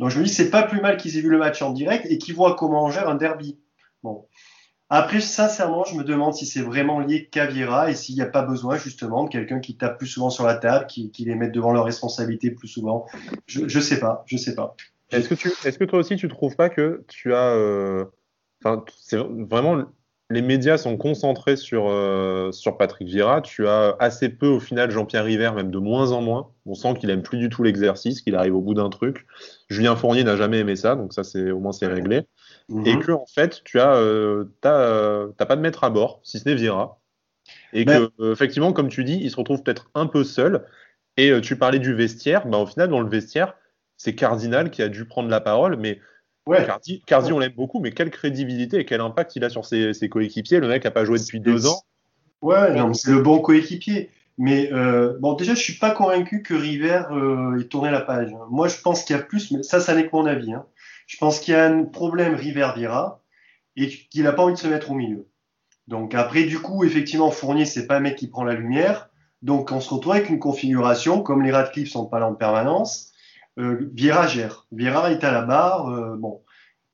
Donc, 0.03 0.11
je 0.11 0.19
me 0.19 0.25
dis 0.25 0.31
c'est 0.31 0.51
pas 0.51 0.65
plus 0.65 0.81
mal 0.81 0.97
qu'ils 0.97 1.17
aient 1.17 1.21
vu 1.21 1.29
le 1.29 1.39
match 1.39 1.63
en 1.63 1.71
direct 1.71 2.07
et 2.11 2.19
qu'ils 2.19 2.35
voient 2.35 2.57
comment 2.57 2.87
on 2.87 2.91
gère 2.91 3.09
un 3.09 3.15
derby. 3.15 3.61
Bon. 4.03 4.27
Après, 4.91 5.21
sincèrement, 5.21 5.85
je 5.85 5.95
me 5.95 6.03
demande 6.03 6.35
si 6.35 6.45
c'est 6.45 6.61
vraiment 6.61 6.99
lié 6.99 7.29
qu'à 7.31 7.47
Vieira 7.47 7.89
et 7.89 7.95
s'il 7.95 8.17
n'y 8.17 8.21
a 8.21 8.27
pas 8.27 8.43
besoin 8.43 8.77
justement 8.79 9.23
de 9.23 9.31
quelqu'un 9.31 9.61
qui 9.61 9.77
tape 9.77 9.99
plus 9.99 10.09
souvent 10.09 10.29
sur 10.29 10.45
la 10.45 10.57
table, 10.57 10.89
qui, 10.89 11.13
les 11.19 11.37
mette 11.37 11.53
devant 11.53 11.73
leurs 11.73 11.85
responsabilités 11.85 12.51
plus 12.51 12.67
souvent. 12.67 13.07
Je, 13.47 13.69
je 13.69 13.79
sais 13.79 14.01
pas, 14.01 14.25
je 14.27 14.37
sais 14.37 14.57
pas. 14.57 14.75
Est-ce 15.13 15.79
que, 15.79 15.85
toi 15.85 16.01
aussi 16.01 16.17
tu 16.17 16.27
trouves 16.27 16.57
pas 16.57 16.69
que 16.69 17.05
tu 17.07 17.33
as, 17.33 17.55
euh, 17.55 18.07
enfin, 18.65 18.85
c'est 18.99 19.19
vraiment 19.19 19.85
les 20.33 20.43
médias 20.43 20.79
sont 20.79 20.97
concentrés 20.97 21.57
sur, 21.57 21.89
euh, 21.89 22.51
sur 22.53 22.79
Patrick 22.79 23.07
Vieira. 23.07 23.43
Tu 23.43 23.69
as 23.69 23.97
assez 23.99 24.31
peu 24.31 24.47
au 24.47 24.61
final 24.61 24.91
Jean-Pierre 24.91 25.25
River, 25.25 25.53
même 25.55 25.71
de 25.71 25.79
moins 25.79 26.13
en 26.13 26.23
moins. 26.23 26.51
On 26.65 26.75
sent 26.75 26.95
qu'il 26.99 27.11
aime 27.11 27.23
plus 27.23 27.39
du 27.39 27.51
tout 27.51 27.63
l'exercice, 27.63 28.23
qu'il 28.23 28.35
arrive 28.35 28.57
au 28.57 28.61
bout 28.61 28.75
d'un 28.75 28.89
truc. 28.89 29.27
Julien 29.69 29.95
Fournier 29.95 30.25
n'a 30.25 30.37
jamais 30.37 30.59
aimé 30.59 30.75
ça, 30.75 30.97
donc 30.97 31.13
ça 31.13 31.23
c'est 31.23 31.51
au 31.51 31.61
moins 31.61 31.73
c'est 31.73 31.87
réglé. 31.87 32.23
Mhm. 32.69 32.87
Et 32.87 32.99
que 32.99 33.13
en 33.13 33.27
fait 33.27 33.63
tu 33.65 33.79
as, 33.79 33.95
euh, 33.95 34.45
euh, 34.65 35.29
pas 35.33 35.57
de 35.57 35.61
maître 35.61 35.85
à 35.85 35.91
bord, 35.91 36.21
si 36.23 36.39
ce 36.39 36.49
n'est 36.49 36.55
Vieira. 36.55 36.99
Et 37.75 37.85
ben 37.85 38.09
que 38.19 38.33
effectivement, 38.33 38.73
comme 38.73 38.89
tu 38.89 39.05
dis, 39.05 39.19
il 39.21 39.31
se 39.31 39.37
retrouve 39.37 39.63
peut-être 39.63 39.91
un 39.95 40.07
peu 40.07 40.25
seul. 40.25 40.65
Et 41.19 41.31
tu 41.43 41.57
parlais 41.57 41.79
du 41.79 41.93
vestiaire. 41.93 42.47
Ben, 42.47 42.57
au 42.57 42.67
final, 42.67 42.89
dans 42.89 43.01
le 43.01 43.09
vestiaire, 43.09 43.55
c'est 43.99 44.15
Cardinal 44.15 44.71
qui 44.71 44.83
a 44.83 44.89
dû 44.89 45.05
prendre 45.05 45.29
la 45.29 45.41
parole, 45.41 45.77
mais 45.77 46.01
Ouais. 46.47 46.65
Cardi, 46.67 47.03
Cardi 47.07 47.33
on 47.33 47.39
l'aime 47.39 47.53
beaucoup, 47.53 47.81
mais 47.81 47.93
quelle 47.93 48.11
crédibilité 48.11 48.79
et 48.79 48.85
quel 48.85 49.01
impact 49.01 49.37
il 49.37 49.45
a 49.45 49.49
sur 49.49 49.65
ses, 49.65 49.95
ses 49.95 50.09
coéquipiers. 50.09 50.61
Le 50.61 50.69
mec 50.69 50.85
n'a 50.85 50.91
pas 50.91 51.05
joué 51.05 51.19
depuis 51.19 51.41
deux 51.41 51.67
ans. 51.67 51.83
Ouais, 52.41 52.77
c'est 52.95 53.13
le 53.13 53.23
bon 53.23 53.39
coéquipier. 53.39 54.11
Mais 54.39 54.73
euh, 54.73 55.17
bon, 55.21 55.35
déjà, 55.35 55.55
je 55.55 55.61
suis 55.61 55.75
pas 55.75 55.91
convaincu 55.91 56.43
que 56.43 56.55
River 56.55 57.03
euh, 57.11 57.61
ait 57.61 57.65
tourné 57.65 57.91
la 57.91 58.01
page. 58.01 58.31
Moi, 58.51 58.67
je 58.67 58.81
pense 58.81 59.05
qu'il 59.05 59.15
y 59.15 59.19
a 59.19 59.23
plus, 59.23 59.51
mais 59.51 59.63
ça, 59.63 59.79
ça 59.79 59.95
n'est 59.95 60.07
que 60.07 60.17
mon 60.17 60.27
avis. 60.27 60.53
Hein. 60.53 60.65
Je 61.07 61.17
pense 61.19 61.39
qu'il 61.39 61.55
y 61.55 61.57
a 61.57 61.67
un 61.67 61.85
problème 61.85 62.35
River-Vira 62.35 63.21
et 63.77 63.89
qu'il 63.89 64.25
n'a 64.25 64.33
pas 64.33 64.43
envie 64.43 64.55
de 64.55 64.59
se 64.59 64.67
mettre 64.67 64.91
au 64.91 64.95
milieu. 64.95 65.29
Donc 65.87 66.15
après, 66.15 66.45
du 66.45 66.59
coup, 66.59 66.85
effectivement, 66.85 67.31
Fournier, 67.31 67.67
c'est 67.67 67.87
pas 67.87 67.97
un 67.97 68.01
mec 68.01 68.17
qui 68.17 68.29
prend 68.29 68.45
la 68.45 68.55
lumière. 68.55 69.11
Donc 69.43 69.73
on 69.73 69.81
se 69.81 69.93
retrouve 69.93 70.15
avec 70.15 70.29
une 70.31 70.39
configuration, 70.39 71.23
comme 71.23 71.43
les 71.43 71.51
Radcliffe 71.51 71.91
sont 71.91 72.07
pas 72.07 72.21
là 72.21 72.29
en 72.29 72.35
permanence, 72.35 73.12
euh, 73.59 73.89
Vieira 73.93 74.27
gère. 74.27 74.67
Vieira 74.73 75.11
est 75.13 75.25
à 75.25 75.33
la 75.33 75.43
barre, 75.43 75.89
euh, 75.89 76.17
bon, 76.17 76.43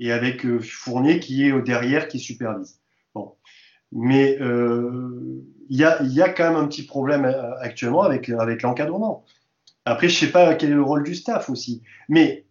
et 0.00 0.12
avec 0.12 0.44
euh, 0.44 0.60
Fournier 0.60 1.20
qui 1.20 1.46
est 1.46 1.52
au 1.52 1.60
derrière, 1.60 2.08
qui 2.08 2.18
supervise. 2.18 2.80
Bon, 3.14 3.34
mais 3.92 4.38
il 4.40 5.76
y 5.76 5.84
a, 5.84 6.02
y, 6.02 6.22
a, 6.22 6.28
quand 6.28 6.44
même 6.44 6.56
un 6.62 6.66
petit 6.66 6.84
problème 6.84 7.24
actuellement 7.60 8.02
avec, 8.02 8.28
avec 8.28 8.62
l'encadrement. 8.62 9.24
Après, 9.84 10.08
je 10.08 10.18
sais 10.18 10.30
pas 10.30 10.54
quel 10.54 10.70
est 10.70 10.74
le 10.74 10.82
rôle 10.82 11.04
du 11.04 11.14
staff 11.14 11.48
aussi, 11.48 11.82
mais 12.08 12.44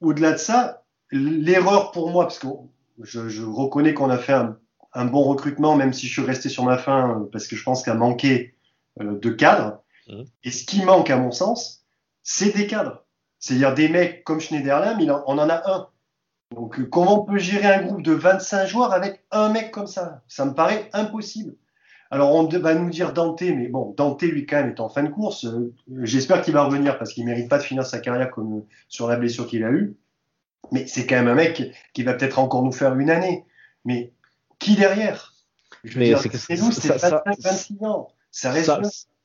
au-delà 0.00 0.32
de 0.32 0.36
ça, 0.36 0.84
l'erreur 1.10 1.90
pour 1.90 2.10
moi, 2.10 2.24
parce 2.24 2.38
que 2.38 2.46
je, 3.02 3.28
je 3.28 3.42
reconnais 3.42 3.94
qu'on 3.94 4.10
a 4.10 4.18
fait 4.18 4.32
un, 4.32 4.58
un, 4.94 5.04
bon 5.06 5.22
recrutement, 5.24 5.76
même 5.76 5.92
si 5.92 6.06
je 6.06 6.12
suis 6.12 6.22
resté 6.22 6.48
sur 6.48 6.64
ma 6.64 6.78
fin, 6.78 7.28
parce 7.32 7.48
que 7.48 7.56
je 7.56 7.62
pense 7.64 7.82
qu'il 7.82 7.92
a 7.92 7.96
manqué 7.96 8.54
de 9.00 9.30
cadres. 9.30 9.82
Mmh. 10.08 10.22
Et 10.44 10.50
ce 10.52 10.64
qui 10.64 10.84
manque, 10.84 11.10
à 11.10 11.16
mon 11.16 11.32
sens, 11.32 11.84
c'est 12.22 12.56
des 12.56 12.66
cadres. 12.66 13.05
C'est-à-dire 13.46 13.74
des 13.74 13.88
mecs 13.88 14.24
comme 14.24 14.40
Schneiderlin, 14.40 14.96
mais 14.96 15.08
on 15.08 15.38
en 15.38 15.48
a 15.48 15.62
un. 15.70 15.88
Donc 16.52 16.82
comment 16.90 17.22
on 17.22 17.24
peut 17.24 17.38
gérer 17.38 17.72
un 17.72 17.82
groupe 17.82 18.02
de 18.02 18.10
25 18.12 18.66
joueurs 18.66 18.92
avec 18.92 19.24
un 19.30 19.50
mec 19.50 19.70
comme 19.70 19.86
ça? 19.86 20.22
Ça 20.26 20.44
me 20.44 20.52
paraît 20.52 20.90
impossible. 20.92 21.54
Alors 22.10 22.34
on 22.34 22.48
va 22.48 22.74
nous 22.74 22.90
dire 22.90 23.12
Dante, 23.12 23.42
mais 23.42 23.68
bon, 23.68 23.94
Dante 23.96 24.22
lui 24.22 24.46
quand 24.46 24.56
même 24.56 24.70
est 24.70 24.80
en 24.80 24.88
fin 24.88 25.04
de 25.04 25.10
course. 25.10 25.44
Euh, 25.44 25.72
J'espère 26.02 26.42
qu'il 26.42 26.54
va 26.54 26.64
revenir 26.64 26.98
parce 26.98 27.12
qu'il 27.12 27.24
mérite 27.24 27.48
pas 27.48 27.58
de 27.58 27.62
finir 27.62 27.86
sa 27.86 28.00
carrière 28.00 28.32
comme 28.32 28.64
sur 28.88 29.06
la 29.06 29.14
blessure 29.14 29.46
qu'il 29.46 29.62
a 29.62 29.70
eue. 29.70 29.96
Mais 30.72 30.88
c'est 30.88 31.06
quand 31.06 31.14
même 31.14 31.28
un 31.28 31.36
mec 31.36 31.72
qui 31.94 32.02
va 32.02 32.14
peut-être 32.14 32.40
encore 32.40 32.64
nous 32.64 32.72
faire 32.72 32.98
une 32.98 33.10
année. 33.10 33.44
Mais 33.84 34.12
qui 34.58 34.74
derrière? 34.74 35.34
Je 35.84 35.96
veux 35.96 36.04
dire, 36.04 36.20
c'est 36.20 36.56
nous, 36.56 36.72
c'est 36.72 36.96
26 36.96 37.84
ans. 37.84 38.08
Ça 38.32 38.50
reste 38.50 38.72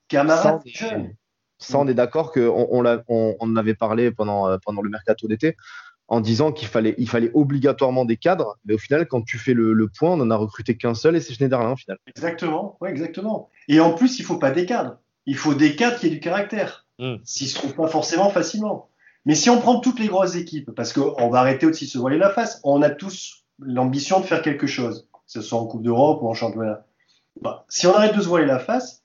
camarade 0.08 0.62
jeune. 0.66 1.16
Ça, 1.62 1.80
on 1.80 1.88
est 1.88 1.94
d'accord 1.94 2.32
qu'on 2.32 2.68
on, 2.72 2.86
on, 2.86 3.04
on, 3.08 3.36
en 3.40 3.56
avait 3.56 3.76
parlé 3.76 4.12
pendant, 4.12 4.50
euh, 4.50 4.58
pendant 4.64 4.82
le 4.82 4.90
mercato 4.90 5.28
d'été 5.28 5.56
en 6.12 6.20
disant 6.20 6.52
qu'il 6.52 6.68
fallait, 6.68 6.94
il 6.98 7.08
fallait 7.08 7.32
obligatoirement 7.34 8.04
des 8.04 8.18
cadres. 8.18 8.58
Mais 8.66 8.74
au 8.74 8.78
final, 8.78 9.08
quand 9.08 9.22
tu 9.22 9.38
fais 9.38 9.54
le, 9.54 9.88
point, 9.88 10.12
on 10.12 10.18
n'en 10.18 10.30
a 10.30 10.36
recruté 10.36 10.76
qu'un 10.76 10.94
seul 10.94 11.16
et 11.16 11.22
c'est 11.22 11.34
Schneiderlin 11.34 11.72
au 11.72 11.76
final. 11.78 11.98
Exactement, 12.06 12.78
ouais, 12.82 12.90
exactement. 12.90 13.50
Et 13.70 13.80
en 13.80 13.94
plus, 13.94 14.20
il 14.20 14.26
faut 14.26 14.38
pas 14.38 14.52
des 14.52 14.66
cadres. 14.66 14.98
Il 15.26 15.38
faut 15.38 15.54
des 15.54 15.74
cadres 15.78 15.98
qui 15.98 16.08
aient 16.08 16.10
du 16.10 16.20
caractère. 16.20 16.86
Mm. 17.00 17.16
S'ils 17.24 17.48
se 17.48 17.56
trouvent 17.56 17.76
pas 17.76 17.88
forcément 17.88 18.30
facilement. 18.30 18.90
Mais 19.26 19.36
si 19.36 19.50
on 19.50 19.62
prend 19.62 19.80
toutes 19.80 20.00
les 20.00 20.08
grosses 20.08 20.36
équipes, 20.36 20.72
parce 20.76 20.92
qu'on 20.92 21.30
va 21.30 21.40
arrêter 21.40 21.66
aussi 21.66 21.86
de 21.86 21.90
se 21.90 21.98
voiler 21.98 22.18
la 22.18 22.30
face, 22.30 22.60
on 22.66 22.82
a 22.82 22.90
tous 22.90 23.46
l'ambition 23.60 24.20
de 24.20 24.26
faire 24.26 24.42
quelque 24.42 24.68
chose, 24.68 25.08
que 25.14 25.20
ce 25.28 25.42
soit 25.42 25.60
en 25.60 25.66
Coupe 25.66 25.84
d'Europe 25.84 26.22
ou 26.22 26.28
en 26.28 26.34
championnat. 26.34 26.84
Bah, 27.40 27.64
si 27.70 27.88
on 27.88 27.96
arrête 27.96 28.18
de 28.18 28.22
se 28.22 28.28
voiler 28.28 28.48
la 28.48 28.60
face, 28.60 29.01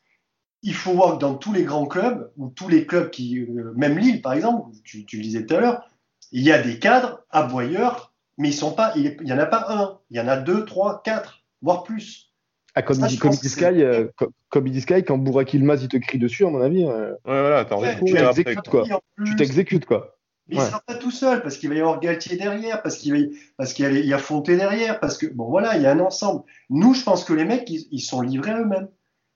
il 0.62 0.74
faut 0.74 0.93
voir 0.93 1.15
que 1.15 1.20
dans 1.20 1.35
tous 1.35 1.53
les 1.53 1.65
grands 1.65 1.87
clubs, 1.87 2.33
ou 2.37 2.49
tous 2.49 2.69
les 2.69 2.87
clubs 2.87 3.11
qui, 3.11 3.41
euh, 3.41 3.73
même 3.77 3.99
Lille 3.99 4.23
par 4.23 4.33
exemple, 4.33 4.70
tu, 4.85 5.05
tu 5.05 5.16
le 5.16 5.23
disais 5.23 5.47
tout 5.47 5.55
à 5.55 5.61
l'heure, 5.61 5.89
il 6.33 6.43
y 6.43 6.53
a 6.53 6.61
des 6.61 6.78
cadres 6.78 7.24
aboyeurs, 7.31 8.15
mais 8.39 8.49
ils 8.49 8.55
sont 8.55 8.73
pas, 8.73 8.93
il 8.97 9.16
n'y 9.23 9.33
en 9.33 9.39
a 9.39 9.47
pas 9.47 9.66
un, 9.69 9.99
il 10.11 10.16
y 10.16 10.20
en 10.20 10.28
a 10.28 10.37
deux, 10.37 10.65
trois, 10.65 11.03
quatre, 11.03 11.45
voire 11.62 11.83
plus. 11.83 12.33
Ah, 12.74 12.83
comme, 12.83 12.99
dit, 13.07 13.16
comme, 13.16 13.33
Sky, 13.33 13.65
euh, 13.65 14.07
comme, 14.51 14.73
Sky, 14.81 15.03
quand 15.03 15.16
Burak 15.16 15.55
Ilmaz 15.55 15.83
il 15.83 15.89
te 15.89 15.97
crie 15.97 16.19
dessus, 16.19 16.45
à 16.45 16.51
mon 16.51 16.61
avis, 16.61 16.85
euh, 16.85 17.12
ouais, 17.12 17.16
voilà, 17.24 17.61
attends, 17.61 17.81
tu 18.05 18.12
t'exécutes 18.12 18.69
quoi. 18.69 18.85
Tu 19.24 19.37
t'exécutes 19.37 19.87
quoi. 19.87 20.16
Mais 20.49 20.57
il 20.57 20.62
sera 20.62 20.81
pas 20.81 20.95
tout 20.95 21.11
seul 21.11 21.43
parce 21.43 21.57
qu'il 21.57 21.70
va 21.70 21.74
y 21.74 21.81
avoir 21.81 21.99
Galtier 22.01 22.37
derrière, 22.37 22.83
parce 22.83 22.97
qu'il 22.97 23.16
y, 23.16 23.39
parce 23.57 23.73
qu'il 23.73 24.07
y, 24.07 24.12
a 24.12 24.19
Fonté 24.19 24.57
derrière, 24.57 25.01
parce 25.01 25.19
que 25.19 25.27
bon 25.27 25.49
voilà, 25.49 25.77
il 25.77 25.83
y 25.83 25.87
a 25.87 25.91
un 25.91 26.01
ensemble. 26.01 26.45
Nous, 26.70 26.95
je 26.95 27.03
pense 27.03 27.24
que 27.24 27.33
les 27.33 27.45
mecs, 27.45 27.69
ils, 27.69 28.01
sont 28.01 28.20
livrés 28.20 28.53
à 28.53 28.61
eux-mêmes. 28.61 28.89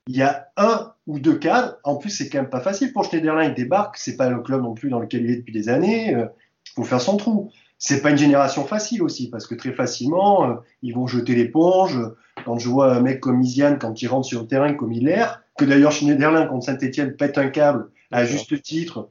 Il 0.07 0.17
y 0.17 0.23
a 0.23 0.49
un 0.57 0.93
ou 1.11 1.19
deux 1.19 1.37
cadres. 1.37 1.77
En 1.83 1.97
plus, 1.97 2.11
c'est 2.11 2.29
quand 2.29 2.39
même 2.39 2.51
pas 2.51 2.61
facile 2.61 2.93
pour 2.93 3.05
Schneiderlin. 3.05 3.45
Il 3.45 3.55
débarque. 3.55 3.97
C'est 3.97 4.17
pas 4.17 4.31
le 4.31 4.41
club 4.41 4.63
non 4.63 4.75
plus 4.75 4.91
dans 4.91 5.01
lequel 5.01 5.25
il 5.25 5.31
est 5.33 5.37
depuis 5.37 5.53
des 5.53 5.69
années. 5.69 6.15
Euh, 6.15 6.27
faut 6.75 6.85
faire 6.85 7.01
son 7.01 7.17
trou. 7.17 7.51
C'est 7.79 8.01
pas 8.01 8.11
une 8.11 8.19
génération 8.19 8.65
facile 8.65 9.03
aussi, 9.03 9.29
parce 9.29 9.47
que 9.47 9.55
très 9.55 9.73
facilement, 9.73 10.49
euh, 10.49 10.55
ils 10.83 10.95
vont 10.95 11.07
jeter 11.07 11.35
l'éponge. 11.35 11.99
Quand 12.45 12.59
je 12.59 12.69
vois 12.69 12.95
un 12.95 13.01
mec 13.01 13.21
comme 13.21 13.43
Isiane, 13.43 13.79
quand 13.79 14.01
il 14.01 14.07
rentre 14.07 14.27
sur 14.27 14.43
le 14.43 14.47
terrain 14.47 14.73
comme 14.75 14.93
il 14.93 15.05
l'air, 15.05 15.43
que 15.59 15.65
d'ailleurs 15.65 15.93
Schneiderlin 15.93 16.47
contre 16.47 16.67
Saint-Etienne 16.67 17.17
pète 17.17 17.39
un 17.39 17.49
câble 17.49 17.91
à 18.13 18.25
juste 18.25 18.63
titre, 18.63 19.11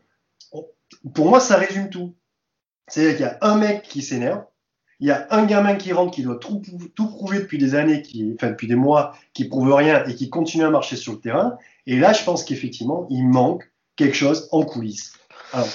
pour 1.13 1.29
moi, 1.29 1.39
ça 1.39 1.57
résume 1.57 1.89
tout. 1.89 2.15
C'est-à-dire 2.87 3.17
qu'il 3.17 3.25
y 3.25 3.29
a 3.29 3.37
un 3.41 3.57
mec 3.57 3.83
qui 3.83 4.01
s'énerve, 4.01 4.43
il 4.99 5.07
y 5.07 5.11
a 5.11 5.27
un 5.31 5.45
gamin 5.45 5.75
qui 5.75 5.93
rentre 5.93 6.11
qui 6.11 6.23
doit 6.23 6.35
tout, 6.35 6.61
tout, 6.95 7.07
prouver 7.07 7.39
depuis 7.39 7.57
des 7.57 7.75
années, 7.75 8.01
qui, 8.01 8.33
enfin 8.35 8.49
depuis 8.49 8.67
des 8.67 8.75
mois, 8.75 9.15
qui 9.33 9.45
prouve 9.45 9.73
rien 9.73 10.05
et 10.05 10.15
qui 10.15 10.29
continue 10.29 10.63
à 10.63 10.69
marcher 10.69 10.97
sur 10.97 11.13
le 11.13 11.19
terrain. 11.19 11.57
Et 11.85 11.97
là, 11.97 12.11
je 12.13 12.23
pense 12.23 12.43
qu'effectivement, 12.43 13.07
il 13.09 13.25
manque 13.27 13.71
quelque 13.95 14.15
chose 14.15 14.49
en 14.51 14.63
coulisses. 14.63 15.13
Alors, 15.53 15.67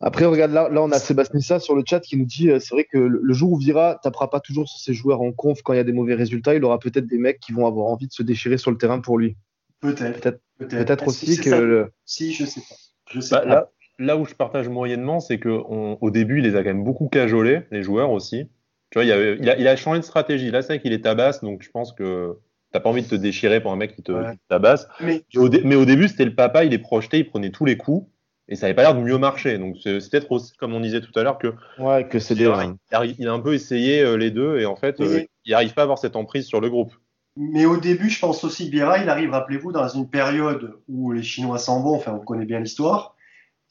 après, 0.00 0.24
regarde, 0.24 0.52
là, 0.52 0.68
là 0.68 0.82
on 0.82 0.90
a 0.90 0.98
Sébastien 0.98 1.38
Nissa 1.38 1.60
sur 1.60 1.76
le 1.76 1.82
chat 1.86 2.00
qui 2.00 2.16
nous 2.16 2.24
dit 2.24 2.50
euh, 2.50 2.58
c'est 2.58 2.74
vrai 2.74 2.84
que 2.84 2.98
le 2.98 3.32
jour 3.32 3.52
où 3.52 3.56
Vira 3.56 4.00
tapera 4.02 4.30
pas 4.30 4.40
toujours 4.40 4.68
sur 4.68 4.80
ses 4.80 4.94
joueurs 4.94 5.20
en 5.22 5.32
conf 5.32 5.62
quand 5.62 5.72
il 5.72 5.76
y 5.76 5.80
a 5.80 5.84
des 5.84 5.92
mauvais 5.92 6.14
résultats, 6.14 6.54
il 6.54 6.64
aura 6.64 6.78
peut-être 6.78 7.06
des 7.06 7.18
mecs 7.18 7.40
qui 7.40 7.52
vont 7.52 7.66
avoir 7.66 7.86
envie 7.86 8.08
de 8.08 8.12
se 8.12 8.22
déchirer 8.22 8.58
sur 8.58 8.70
le 8.70 8.78
terrain 8.78 9.00
pour 9.00 9.18
lui. 9.18 9.36
Peut-être. 9.80 10.40
Peut-être 10.58 11.08
aussi 11.08 11.36
que. 11.38 11.90
Si, 12.04 12.32
je 12.32 12.44
sais 12.44 12.60
pas. 12.60 12.74
Je 13.10 13.20
sais 13.20 13.34
bah, 13.34 13.44
Là, 13.44 13.70
là, 13.98 14.16
où 14.16 14.24
je 14.24 14.34
partage 14.34 14.68
moyennement, 14.68 15.20
c'est 15.20 15.38
qu'au 15.38 16.10
début, 16.10 16.38
il 16.38 16.44
les 16.44 16.56
a 16.56 16.62
quand 16.62 16.70
même 16.70 16.84
beaucoup 16.84 17.08
cajolés, 17.08 17.62
les 17.70 17.82
joueurs 17.82 18.10
aussi. 18.10 18.48
Tu 18.90 18.98
vois, 18.98 19.04
il, 19.04 19.12
a, 19.12 19.56
il, 19.58 19.68
a, 19.68 19.76
changé 19.76 20.00
de 20.00 20.04
stratégie. 20.04 20.50
Là, 20.50 20.62
c'est 20.62 20.74
vrai 20.74 20.80
qu'il 20.80 20.92
est 20.92 21.02
tabasse, 21.02 21.42
donc 21.42 21.62
je 21.62 21.70
pense 21.70 21.92
que 21.92 22.36
t'as 22.72 22.80
pas 22.80 22.90
envie 22.90 23.02
de 23.02 23.08
te 23.08 23.14
déchirer 23.14 23.60
pour 23.60 23.72
un 23.72 23.76
mec 23.76 23.94
qui 23.94 24.02
te, 24.02 24.12
tabasse. 24.48 24.86
Mais... 25.00 25.22
mais 25.64 25.74
au 25.74 25.84
début, 25.84 26.08
c'était 26.08 26.24
le 26.24 26.34
papa, 26.34 26.64
il 26.64 26.74
est 26.74 26.78
projeté, 26.78 27.18
il 27.18 27.28
prenait 27.28 27.50
tous 27.50 27.64
les 27.64 27.76
coups 27.76 28.06
et 28.48 28.56
ça 28.56 28.66
n'avait 28.66 28.74
pas 28.74 28.82
l'air 28.82 28.94
de 28.94 29.00
mieux 29.00 29.18
marcher. 29.18 29.58
Donc 29.58 29.76
c'est 29.82 29.98
peut-être 30.10 30.30
aussi, 30.30 30.56
comme 30.56 30.74
on 30.74 30.80
disait 30.80 31.00
tout 31.00 31.16
à 31.18 31.22
l'heure, 31.22 31.38
que, 31.38 31.54
ouais, 31.78 32.06
que 32.08 32.18
c'est 32.18 32.34
il, 32.34 33.14
il, 33.18 33.28
a 33.28 33.32
un 33.32 33.40
peu 33.40 33.54
essayé 33.54 34.02
euh, 34.02 34.16
les 34.16 34.30
deux 34.30 34.58
et 34.58 34.66
en 34.66 34.76
fait, 34.76 35.00
euh, 35.00 35.24
il 35.44 35.52
n'arrive 35.52 35.74
pas 35.74 35.82
à 35.82 35.84
avoir 35.84 35.98
cette 35.98 36.16
emprise 36.16 36.46
sur 36.46 36.60
le 36.60 36.68
groupe. 36.68 36.92
Mais 37.36 37.64
au 37.64 37.78
début, 37.78 38.10
je 38.10 38.20
pense 38.20 38.44
aussi 38.44 38.66
que 38.66 38.72
Biera, 38.72 38.98
il 38.98 39.08
arrive, 39.08 39.30
rappelez-vous, 39.30 39.72
dans 39.72 39.88
une 39.88 40.08
période 40.08 40.74
où 40.88 41.12
les 41.12 41.22
Chinois 41.22 41.58
s'en 41.58 41.82
vont, 41.82 41.94
enfin, 41.94 42.12
on 42.20 42.24
connaît 42.24 42.44
bien 42.44 42.60
l'histoire, 42.60 43.16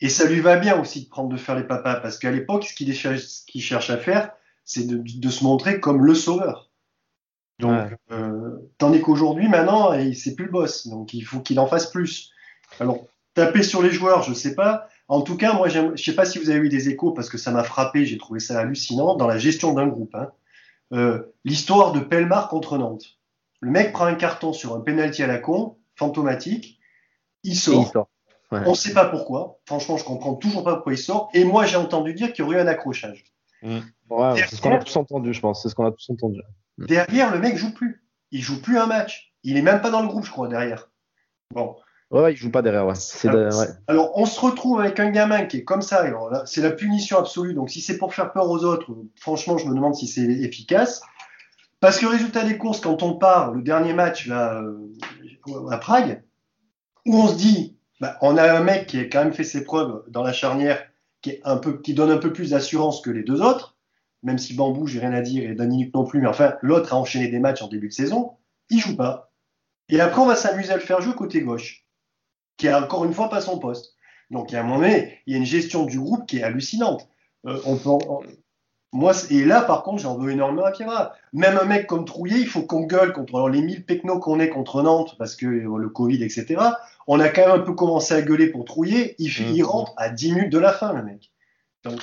et 0.01 0.09
ça 0.09 0.25
lui 0.25 0.39
va 0.39 0.57
bien 0.57 0.79
aussi 0.79 1.03
de 1.03 1.09
prendre 1.09 1.29
de 1.29 1.37
faire 1.37 1.55
les 1.55 1.63
papas, 1.63 1.95
parce 1.95 2.17
qu'à 2.17 2.31
l'époque, 2.31 2.65
ce 2.65 2.73
qu'il 2.73 2.93
cherche, 2.93 3.89
à 3.89 3.97
faire, 3.97 4.31
c'est 4.65 4.87
de, 4.87 4.97
de, 4.97 5.29
se 5.29 5.43
montrer 5.43 5.79
comme 5.79 6.03
le 6.03 6.15
sauveur. 6.15 6.71
Donc, 7.59 7.95
euh, 8.11 8.57
tandis 8.79 9.01
qu'aujourd'hui, 9.01 9.47
maintenant, 9.47 9.91
c'est 10.15 10.35
plus 10.35 10.45
le 10.45 10.51
boss, 10.51 10.87
donc 10.87 11.13
il 11.13 11.21
faut 11.21 11.39
qu'il 11.39 11.59
en 11.59 11.67
fasse 11.67 11.91
plus. 11.91 12.31
Alors, 12.79 13.05
taper 13.35 13.61
sur 13.61 13.83
les 13.83 13.91
joueurs, 13.91 14.23
je 14.23 14.33
sais 14.33 14.55
pas. 14.55 14.87
En 15.07 15.21
tout 15.21 15.37
cas, 15.37 15.53
moi, 15.53 15.67
je 15.67 16.01
sais 16.01 16.15
pas 16.15 16.25
si 16.25 16.39
vous 16.39 16.49
avez 16.49 16.59
eu 16.59 16.69
des 16.69 16.89
échos 16.89 17.11
parce 17.11 17.29
que 17.29 17.37
ça 17.37 17.51
m'a 17.51 17.63
frappé, 17.63 18.05
j'ai 18.05 18.17
trouvé 18.17 18.39
ça 18.39 18.59
hallucinant 18.59 19.15
dans 19.15 19.27
la 19.27 19.37
gestion 19.37 19.73
d'un 19.73 19.87
groupe. 19.87 20.15
Hein. 20.15 20.31
Euh, 20.93 21.33
L'histoire 21.45 21.91
de 21.91 21.99
Pelmar 21.99 22.49
contre 22.49 22.77
Nantes. 22.77 23.19
Le 23.59 23.69
mec 23.69 23.93
prend 23.93 24.05
un 24.05 24.15
carton 24.15 24.53
sur 24.53 24.73
un 24.73 24.79
penalty 24.79 25.21
à 25.21 25.27
la 25.27 25.37
con, 25.37 25.77
fantomatique, 25.95 26.79
il 27.43 27.55
sort. 27.55 28.07
On 28.51 28.71
ne 28.71 28.75
sait 28.75 28.93
pas 28.93 29.05
pourquoi. 29.05 29.59
Franchement, 29.65 29.97
je 29.97 30.03
comprends 30.03 30.35
toujours 30.35 30.63
pas 30.63 30.75
pourquoi 30.75 30.93
il 30.93 30.97
sort. 30.97 31.29
Et 31.33 31.45
moi, 31.45 31.65
j'ai 31.65 31.77
entendu 31.77 32.13
dire 32.13 32.33
qu'il 32.33 32.43
y 32.43 32.47
aurait 32.47 32.57
eu 32.57 32.59
un 32.59 32.67
accrochage. 32.67 33.23
Mmh. 33.61 33.79
Ouais, 34.09 34.43
c'est 34.47 34.55
ce 34.55 34.61
qu'on 34.61 34.75
a 34.75 34.79
tous 34.79 34.95
entendu, 34.97 35.33
je 35.33 35.39
pense. 35.39 35.63
C'est 35.63 35.69
ce 35.69 35.75
qu'on 35.75 35.85
a 35.85 35.91
tous 35.91 36.09
entendu. 36.09 36.41
Derrière, 36.77 37.31
le 37.31 37.39
mec 37.39 37.55
joue 37.55 37.73
plus. 37.73 38.03
Il 38.31 38.41
joue 38.41 38.61
plus 38.61 38.77
un 38.77 38.87
match. 38.87 39.33
Il 39.43 39.57
est 39.57 39.61
même 39.61 39.81
pas 39.81 39.89
dans 39.89 40.01
le 40.01 40.07
groupe, 40.07 40.25
je 40.25 40.31
crois, 40.31 40.47
derrière. 40.47 40.89
Bon. 41.53 41.75
Ouais, 42.09 42.33
il 42.33 42.35
joue 42.35 42.51
pas 42.51 42.61
derrière. 42.61 42.85
Ouais. 42.85 42.93
Alors, 43.87 44.11
on 44.17 44.25
se 44.25 44.39
retrouve 44.39 44.81
avec 44.81 44.99
un 44.99 45.11
gamin 45.11 45.45
qui 45.45 45.57
est 45.57 45.63
comme 45.63 45.81
ça. 45.81 46.03
C'est 46.45 46.61
la 46.61 46.71
punition 46.71 47.17
absolue. 47.17 47.53
Donc, 47.53 47.69
si 47.69 47.79
c'est 47.79 47.97
pour 47.97 48.13
faire 48.13 48.33
peur 48.33 48.49
aux 48.49 48.65
autres, 48.65 48.93
franchement, 49.15 49.57
je 49.57 49.65
me 49.67 49.73
demande 49.73 49.95
si 49.95 50.07
c'est 50.07 50.23
efficace. 50.23 51.01
Parce 51.79 51.97
que 51.97 52.05
résultat 52.05 52.43
des 52.43 52.57
courses, 52.57 52.79
quand 52.79 53.01
on 53.01 53.15
part, 53.15 53.51
le 53.51 53.63
dernier 53.63 53.93
match 53.93 54.27
là, 54.27 54.61
euh, 54.61 55.69
à 55.71 55.77
Prague, 55.77 56.23
où 57.05 57.15
on 57.15 57.27
se 57.27 57.35
dit, 57.35 57.77
bah, 58.01 58.17
on 58.21 58.35
a 58.35 58.51
un 58.51 58.63
mec 58.63 58.87
qui 58.87 58.99
a 58.99 59.05
quand 59.05 59.23
même 59.23 59.33
fait 59.33 59.43
ses 59.43 59.63
preuves 59.63 60.03
dans 60.09 60.23
la 60.23 60.33
charnière, 60.33 60.83
qui, 61.21 61.39
donne 61.93 62.09
un 62.09 62.17
peu 62.17 62.33
plus 62.33 62.49
d'assurance 62.49 63.01
que 63.01 63.11
les 63.11 63.21
deux 63.21 63.41
autres, 63.41 63.77
même 64.23 64.39
si 64.39 64.55
Bambou, 64.55 64.87
j'ai 64.87 64.99
rien 64.99 65.13
à 65.13 65.21
dire, 65.21 65.47
et 65.49 65.53
Danny 65.53 65.91
non 65.93 66.03
plus, 66.03 66.19
mais 66.19 66.27
enfin, 66.27 66.55
l'autre 66.63 66.93
a 66.93 66.97
enchaîné 66.97 67.27
des 67.27 67.37
matchs 67.37 67.61
en 67.61 67.67
début 67.67 67.89
de 67.89 67.93
saison, 67.93 68.33
il 68.71 68.79
joue 68.79 68.97
pas. 68.97 69.31
Et 69.87 70.01
après, 70.01 70.19
on 70.19 70.25
va 70.25 70.35
s'amuser 70.35 70.71
à 70.71 70.77
le 70.77 70.81
faire 70.81 70.99
jouer 70.99 71.13
côté 71.13 71.41
gauche 71.41 71.85
qui 72.57 72.67
a 72.67 72.83
encore 72.83 73.05
une 73.05 73.13
fois 73.13 73.29
pas 73.29 73.39
son 73.39 73.59
poste. 73.59 73.95
Donc, 74.31 74.51
a 74.51 74.61
un 74.61 74.63
moment 74.63 74.79
donné, 74.79 75.19
il 75.27 75.33
y 75.33 75.35
a 75.35 75.39
une 75.39 75.45
gestion 75.45 75.85
du 75.85 75.99
groupe 75.99 76.25
qui 76.25 76.39
est 76.39 76.43
hallucinante. 76.43 77.07
Euh, 77.45 77.59
on 77.65 77.75
peut, 77.75 77.89
moi, 78.93 79.13
et 79.29 79.45
là, 79.45 79.61
par 79.61 79.83
contre, 79.83 80.01
j'en 80.01 80.17
veux 80.17 80.31
énormément 80.31 80.65
à 80.65 80.71
Pierre. 80.71 81.13
Même 81.31 81.57
un 81.57 81.65
mec 81.65 81.87
comme 81.87 82.03
Trouillet, 82.03 82.39
il 82.39 82.47
faut 82.47 82.63
qu'on 82.63 82.81
gueule 82.81 83.13
contre 83.13 83.35
alors, 83.35 83.49
les 83.49 83.61
1000 83.61 83.85
pecnos 83.85 84.19
qu'on 84.19 84.39
est 84.39 84.49
contre 84.49 84.81
Nantes, 84.81 85.15
parce 85.17 85.35
que 85.35 85.45
euh, 85.45 85.77
le 85.77 85.89
Covid, 85.89 86.21
etc. 86.23 86.57
On 87.07 87.19
a 87.19 87.29
quand 87.29 87.47
même 87.47 87.61
un 87.61 87.63
peu 87.63 87.73
commencé 87.73 88.13
à 88.13 88.21
gueuler 88.21 88.47
pour 88.47 88.65
Trouillet. 88.65 89.15
Il, 89.17 89.29
mmh. 89.29 89.55
il 89.55 89.63
rentre 89.63 89.93
à 89.95 90.09
10 90.09 90.33
minutes 90.33 90.51
de 90.51 90.59
la 90.59 90.73
fin, 90.73 90.93
le 90.93 91.03
mec. 91.03 91.31
Donc, 91.83 92.01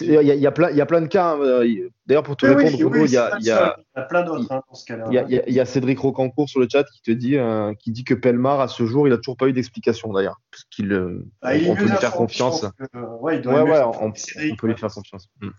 il 0.00 0.10
y, 0.10 0.14
y, 0.14 0.46
a 0.46 0.50
plein, 0.50 0.70
il 0.70 0.76
y 0.76 0.80
a 0.80 0.86
plein 0.86 1.02
de 1.02 1.06
cas. 1.06 1.34
Hein, 1.34 1.62
d'ailleurs, 2.10 2.24
pour 2.24 2.36
te 2.36 2.44
répondre, 2.44 2.72
il 2.72 3.12
y, 3.12 3.16
a, 3.16 3.38
y, 3.38 3.50
a, 3.50 3.76
plein 4.08 4.24
d'autres 4.24 4.50
hein, 4.50 4.62
dans 4.68 4.74
ce 4.74 4.84
cas-là. 4.84 5.06
Il 5.28 5.54
y, 5.54 5.60
a 5.60 5.64
Cédric 5.64 6.00
Rocancourt 6.00 6.48
sur 6.48 6.58
le 6.58 6.66
chat 6.70 6.82
qui 6.82 7.02
te 7.02 7.12
dit, 7.12 7.36
euh, 7.36 7.72
qui 7.78 7.92
dit 7.92 8.02
que 8.02 8.14
Pelmar 8.14 8.60
à 8.60 8.66
ce 8.66 8.84
jour, 8.84 9.06
il 9.06 9.12
a 9.12 9.16
toujours 9.16 9.36
pas 9.36 9.46
eu 9.46 9.52
d'explication 9.52 10.12
d'ailleurs, 10.12 10.40
qu'il, 10.72 10.92
euh, 10.92 11.24
on, 11.44 11.76
peut 11.76 11.84
lui 11.84 11.96
faire 11.96 12.10
confiance. 12.10 12.66
ouais, 13.20 13.46
ouais, 13.46 13.82
on, 14.00 14.10
peut 14.58 14.66
lui 14.66 14.76
faire 14.76 14.90
confiance. 14.90 15.28
Mm. 15.40 15.50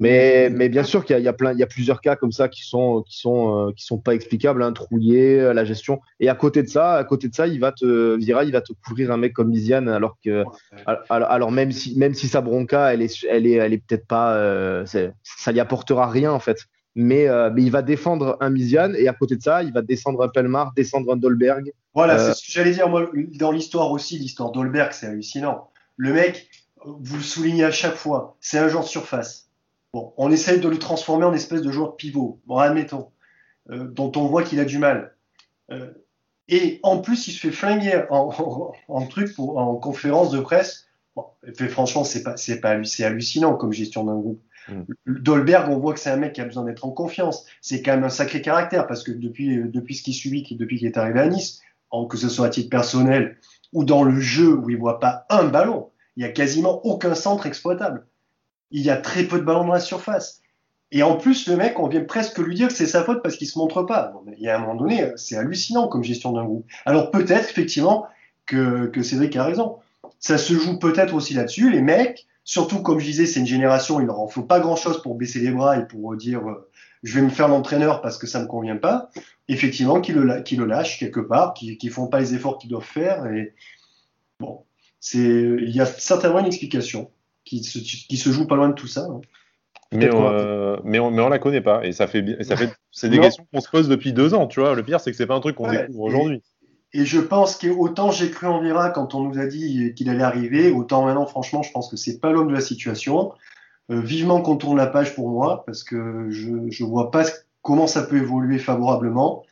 Mais, 0.00 0.48
mais, 0.50 0.70
bien 0.70 0.82
sûr 0.82 1.04
qu'il 1.04 1.18
y, 1.18 1.28
a 1.28 1.32
plein, 1.34 1.52
il 1.52 1.58
y 1.58 1.62
a 1.62 1.66
plusieurs 1.66 2.00
cas 2.00 2.16
comme 2.16 2.32
ça 2.32 2.48
qui 2.48 2.62
sont, 2.62 3.02
qui 3.06 3.18
sont, 3.18 3.68
euh, 3.68 3.72
qui 3.76 3.84
sont 3.84 3.98
pas 3.98 4.14
explicables, 4.14 4.62
hein, 4.62 4.72
trouillé, 4.72 5.52
la 5.52 5.64
gestion. 5.66 6.00
Et 6.20 6.30
à 6.30 6.34
côté 6.34 6.62
de 6.62 6.68
ça, 6.68 6.94
à 6.94 7.04
côté 7.04 7.28
de 7.28 7.34
ça, 7.34 7.46
il 7.46 7.60
va 7.60 7.72
te, 7.72 8.16
Vira, 8.16 8.44
il 8.44 8.52
va 8.52 8.62
te 8.62 8.72
couvrir 8.72 9.12
un 9.12 9.18
mec 9.18 9.34
comme 9.34 9.50
Lisiane, 9.50 9.90
alors 9.90 10.16
que, 10.24 10.42
alors, 10.86 11.30
alors, 11.30 11.52
même 11.52 11.70
si, 11.70 11.98
même 11.98 12.14
si 12.14 12.28
sa 12.28 12.40
bronca, 12.40 12.94
elle 12.94 13.02
est, 13.02 13.24
elle 13.28 13.46
est, 13.46 13.52
elle 13.52 13.74
est 13.74 13.82
peut-être 13.86 14.06
pas, 14.06 14.86
ça 14.86 15.52
lui 15.52 15.60
apportera 15.66 16.08
rien 16.08 16.32
en 16.32 16.40
fait. 16.40 16.58
Mais, 16.98 17.28
euh, 17.28 17.50
mais 17.52 17.62
il 17.62 17.70
va 17.70 17.82
défendre 17.82 18.38
un 18.40 18.48
Misian 18.48 18.94
et 18.94 19.06
à 19.06 19.12
côté 19.12 19.36
de 19.36 19.42
ça, 19.42 19.62
il 19.62 19.72
va 19.72 19.82
descendre 19.82 20.22
un 20.22 20.28
Pelmar, 20.28 20.72
descendre 20.74 21.12
un 21.12 21.16
Dolberg. 21.16 21.70
Voilà, 21.94 22.14
euh, 22.14 22.28
c'est 22.28 22.40
ce 22.40 22.46
que 22.46 22.52
j'allais 22.52 22.72
dire. 22.72 22.88
Moi, 22.88 23.10
dans 23.34 23.52
l'histoire 23.52 23.90
aussi, 23.90 24.18
l'histoire 24.18 24.50
Dolberg, 24.50 24.92
c'est 24.92 25.06
hallucinant. 25.06 25.70
Le 25.98 26.14
mec, 26.14 26.48
vous 26.86 27.16
le 27.16 27.22
soulignez 27.22 27.64
à 27.64 27.70
chaque 27.70 27.96
fois, 27.96 28.38
c'est 28.40 28.58
un 28.58 28.68
joueur 28.68 28.84
de 28.84 28.88
surface. 28.88 29.50
Bon, 29.92 30.14
on 30.16 30.30
essaye 30.30 30.58
de 30.58 30.68
le 30.68 30.78
transformer 30.78 31.26
en 31.26 31.34
espèce 31.34 31.60
de 31.60 31.70
joueur 31.70 31.90
de 31.90 31.96
pivot. 31.96 32.40
Bon, 32.46 32.56
admettons, 32.56 33.10
euh, 33.70 33.84
dont 33.84 34.12
on 34.16 34.26
voit 34.26 34.42
qu'il 34.42 34.58
a 34.58 34.64
du 34.64 34.78
mal. 34.78 35.14
et 36.48 36.80
en 36.82 36.98
plus, 36.98 37.28
il 37.28 37.32
se 37.32 37.40
fait 37.40 37.52
flinguer 37.52 38.04
en, 38.08 39.06
truc 39.06 39.34
pour, 39.34 39.58
en 39.58 39.76
conférence 39.76 40.30
de 40.30 40.40
presse. 40.40 40.86
franchement, 41.68 42.04
c'est 42.04 42.22
pas, 42.22 42.38
c'est 42.38 42.60
pas, 42.60 42.82
c'est 42.84 43.04
hallucinant 43.04 43.54
comme 43.54 43.74
gestion 43.74 44.04
d'un 44.04 44.16
groupe. 44.16 44.40
Mm. 44.68 44.82
Dolberg, 45.06 45.70
on 45.70 45.78
voit 45.78 45.94
que 45.94 46.00
c'est 46.00 46.10
un 46.10 46.16
mec 46.16 46.32
qui 46.32 46.40
a 46.40 46.44
besoin 46.44 46.64
d'être 46.64 46.84
en 46.84 46.90
confiance. 46.90 47.46
C'est 47.60 47.82
quand 47.82 47.92
même 47.92 48.04
un 48.04 48.08
sacré 48.08 48.40
caractère 48.42 48.86
parce 48.86 49.02
que 49.02 49.12
depuis, 49.12 49.60
depuis 49.64 49.94
ce 49.94 50.02
qu'il 50.02 50.14
subit, 50.14 50.46
depuis 50.58 50.78
qu'il 50.78 50.86
est 50.86 50.96
arrivé 50.96 51.20
à 51.20 51.26
Nice, 51.28 51.60
que 52.10 52.16
ce 52.16 52.28
soit 52.28 52.46
à 52.46 52.50
titre 52.50 52.68
personnel 52.68 53.38
ou 53.72 53.84
dans 53.84 54.02
le 54.02 54.20
jeu 54.20 54.54
où 54.54 54.70
il 54.70 54.76
voit 54.76 55.00
pas 55.00 55.24
un 55.30 55.44
ballon, 55.44 55.90
il 56.16 56.22
y 56.22 56.26
a 56.26 56.30
quasiment 56.30 56.84
aucun 56.84 57.14
centre 57.14 57.46
exploitable. 57.46 58.06
Il 58.70 58.82
y 58.82 58.90
a 58.90 58.96
très 58.96 59.24
peu 59.24 59.38
de 59.38 59.44
ballons 59.44 59.64
dans 59.64 59.72
la 59.72 59.80
surface. 59.80 60.42
Et 60.92 61.02
en 61.02 61.16
plus, 61.16 61.48
le 61.48 61.56
mec, 61.56 61.78
on 61.78 61.88
vient 61.88 62.04
presque 62.04 62.38
lui 62.38 62.54
dire 62.54 62.68
que 62.68 62.74
c'est 62.74 62.86
sa 62.86 63.02
faute 63.02 63.22
parce 63.22 63.36
qu'il 63.36 63.48
se 63.48 63.58
montre 63.58 63.82
pas. 63.82 64.12
il 64.36 64.42
y 64.42 64.48
a 64.48 64.56
un 64.56 64.60
moment 64.60 64.76
donné, 64.76 65.10
c'est 65.16 65.36
hallucinant 65.36 65.88
comme 65.88 66.04
gestion 66.04 66.32
d'un 66.32 66.44
groupe. 66.44 66.66
Alors 66.84 67.10
peut-être 67.10 67.50
effectivement 67.50 68.06
que, 68.46 68.86
que 68.86 69.02
Cédric 69.02 69.34
a 69.36 69.44
raison. 69.44 69.78
Ça 70.20 70.38
se 70.38 70.54
joue 70.54 70.78
peut-être 70.78 71.14
aussi 71.14 71.34
là-dessus. 71.34 71.70
Les 71.70 71.82
mecs, 71.82 72.26
surtout 72.46 72.80
comme 72.80 72.98
je 73.00 73.04
disais, 73.04 73.26
c'est 73.26 73.40
une 73.40 73.46
génération, 73.46 74.00
il 74.00 74.06
leur 74.06 74.20
en 74.20 74.28
faut 74.28 74.44
pas 74.44 74.60
grand-chose 74.60 75.02
pour 75.02 75.16
baisser 75.16 75.40
les 75.40 75.50
bras 75.50 75.76
et 75.76 75.86
pour 75.86 76.16
dire 76.16 76.48
euh, 76.48 76.70
je 77.02 77.14
vais 77.14 77.22
me 77.22 77.28
faire 77.28 77.48
l'entraîneur 77.48 78.00
parce 78.00 78.16
que 78.16 78.26
ça 78.26 78.40
me 78.40 78.46
convient 78.46 78.76
pas. 78.76 79.10
Effectivement, 79.48 80.00
qu'ils 80.00 80.14
le, 80.14 80.42
qu 80.42 80.56
le 80.56 80.64
lâchent 80.64 80.98
quelque 80.98 81.20
part, 81.20 81.52
qu'ils 81.52 81.76
ne 81.82 81.90
font 81.90 82.06
pas 82.06 82.20
les 82.20 82.34
efforts 82.34 82.56
qu'ils 82.58 82.70
doivent 82.70 82.84
faire. 82.84 83.26
Et 83.26 83.52
bon, 84.40 84.62
c'est 85.00 85.18
il 85.18 85.70
y 85.70 85.80
a 85.80 85.86
certainement 85.86 86.38
une 86.38 86.46
explication 86.46 87.10
qui 87.44 87.62
se, 87.62 87.78
qui 87.78 88.16
se 88.16 88.30
joue 88.30 88.46
pas 88.46 88.56
loin 88.56 88.68
de 88.68 88.74
tout 88.74 88.88
ça. 88.88 89.06
Hein. 89.10 89.20
Mais 89.92 90.12
on, 90.12 90.28
euh, 90.28 90.76
mais, 90.84 90.98
on, 90.98 91.10
mais 91.10 91.22
on 91.22 91.28
la 91.28 91.38
connaît 91.38 91.60
pas 91.60 91.84
et 91.84 91.92
ça 91.92 92.08
fait 92.08 92.42
ça 92.42 92.56
fait 92.56 92.72
c'est 92.90 93.08
des 93.08 93.20
questions 93.20 93.46
qu'on 93.52 93.60
se 93.60 93.68
pose 93.68 93.88
depuis 93.88 94.12
deux 94.12 94.34
ans 94.34 94.48
tu 94.48 94.58
vois 94.58 94.74
le 94.74 94.82
pire 94.82 94.98
c'est 94.98 95.12
que 95.12 95.16
c'est 95.16 95.28
pas 95.28 95.36
un 95.36 95.40
truc 95.40 95.54
qu'on 95.54 95.70
découvre 95.70 96.00
aujourd'hui 96.00 96.42
et 96.98 97.04
je 97.04 97.20
pense 97.20 97.56
qu'autant 97.56 98.10
j'ai 98.10 98.30
cru 98.30 98.46
en 98.46 98.60
Vira 98.60 98.90
quand 98.90 99.14
on 99.14 99.22
nous 99.22 99.38
a 99.38 99.46
dit 99.46 99.92
qu'il 99.94 100.08
allait 100.10 100.22
arriver 100.22 100.70
autant 100.70 101.04
maintenant 101.04 101.26
franchement 101.26 101.62
je 101.62 101.72
pense 101.72 101.90
que 101.90 101.96
c'est 101.96 102.18
pas 102.18 102.30
l'homme 102.30 102.48
de 102.48 102.54
la 102.54 102.60
situation 102.60 103.32
euh, 103.90 104.00
vivement 104.00 104.40
qu'on 104.42 104.56
tourne 104.56 104.76
la 104.76 104.86
page 104.86 105.14
pour 105.14 105.28
moi 105.28 105.64
parce 105.66 105.84
que 105.84 106.26
je 106.30 106.70
je 106.70 106.84
vois 106.84 107.10
pas 107.10 107.24
comment 107.62 107.86
ça 107.86 108.02
peut 108.02 108.16
évoluer 108.16 108.58
favorablement 108.58 109.44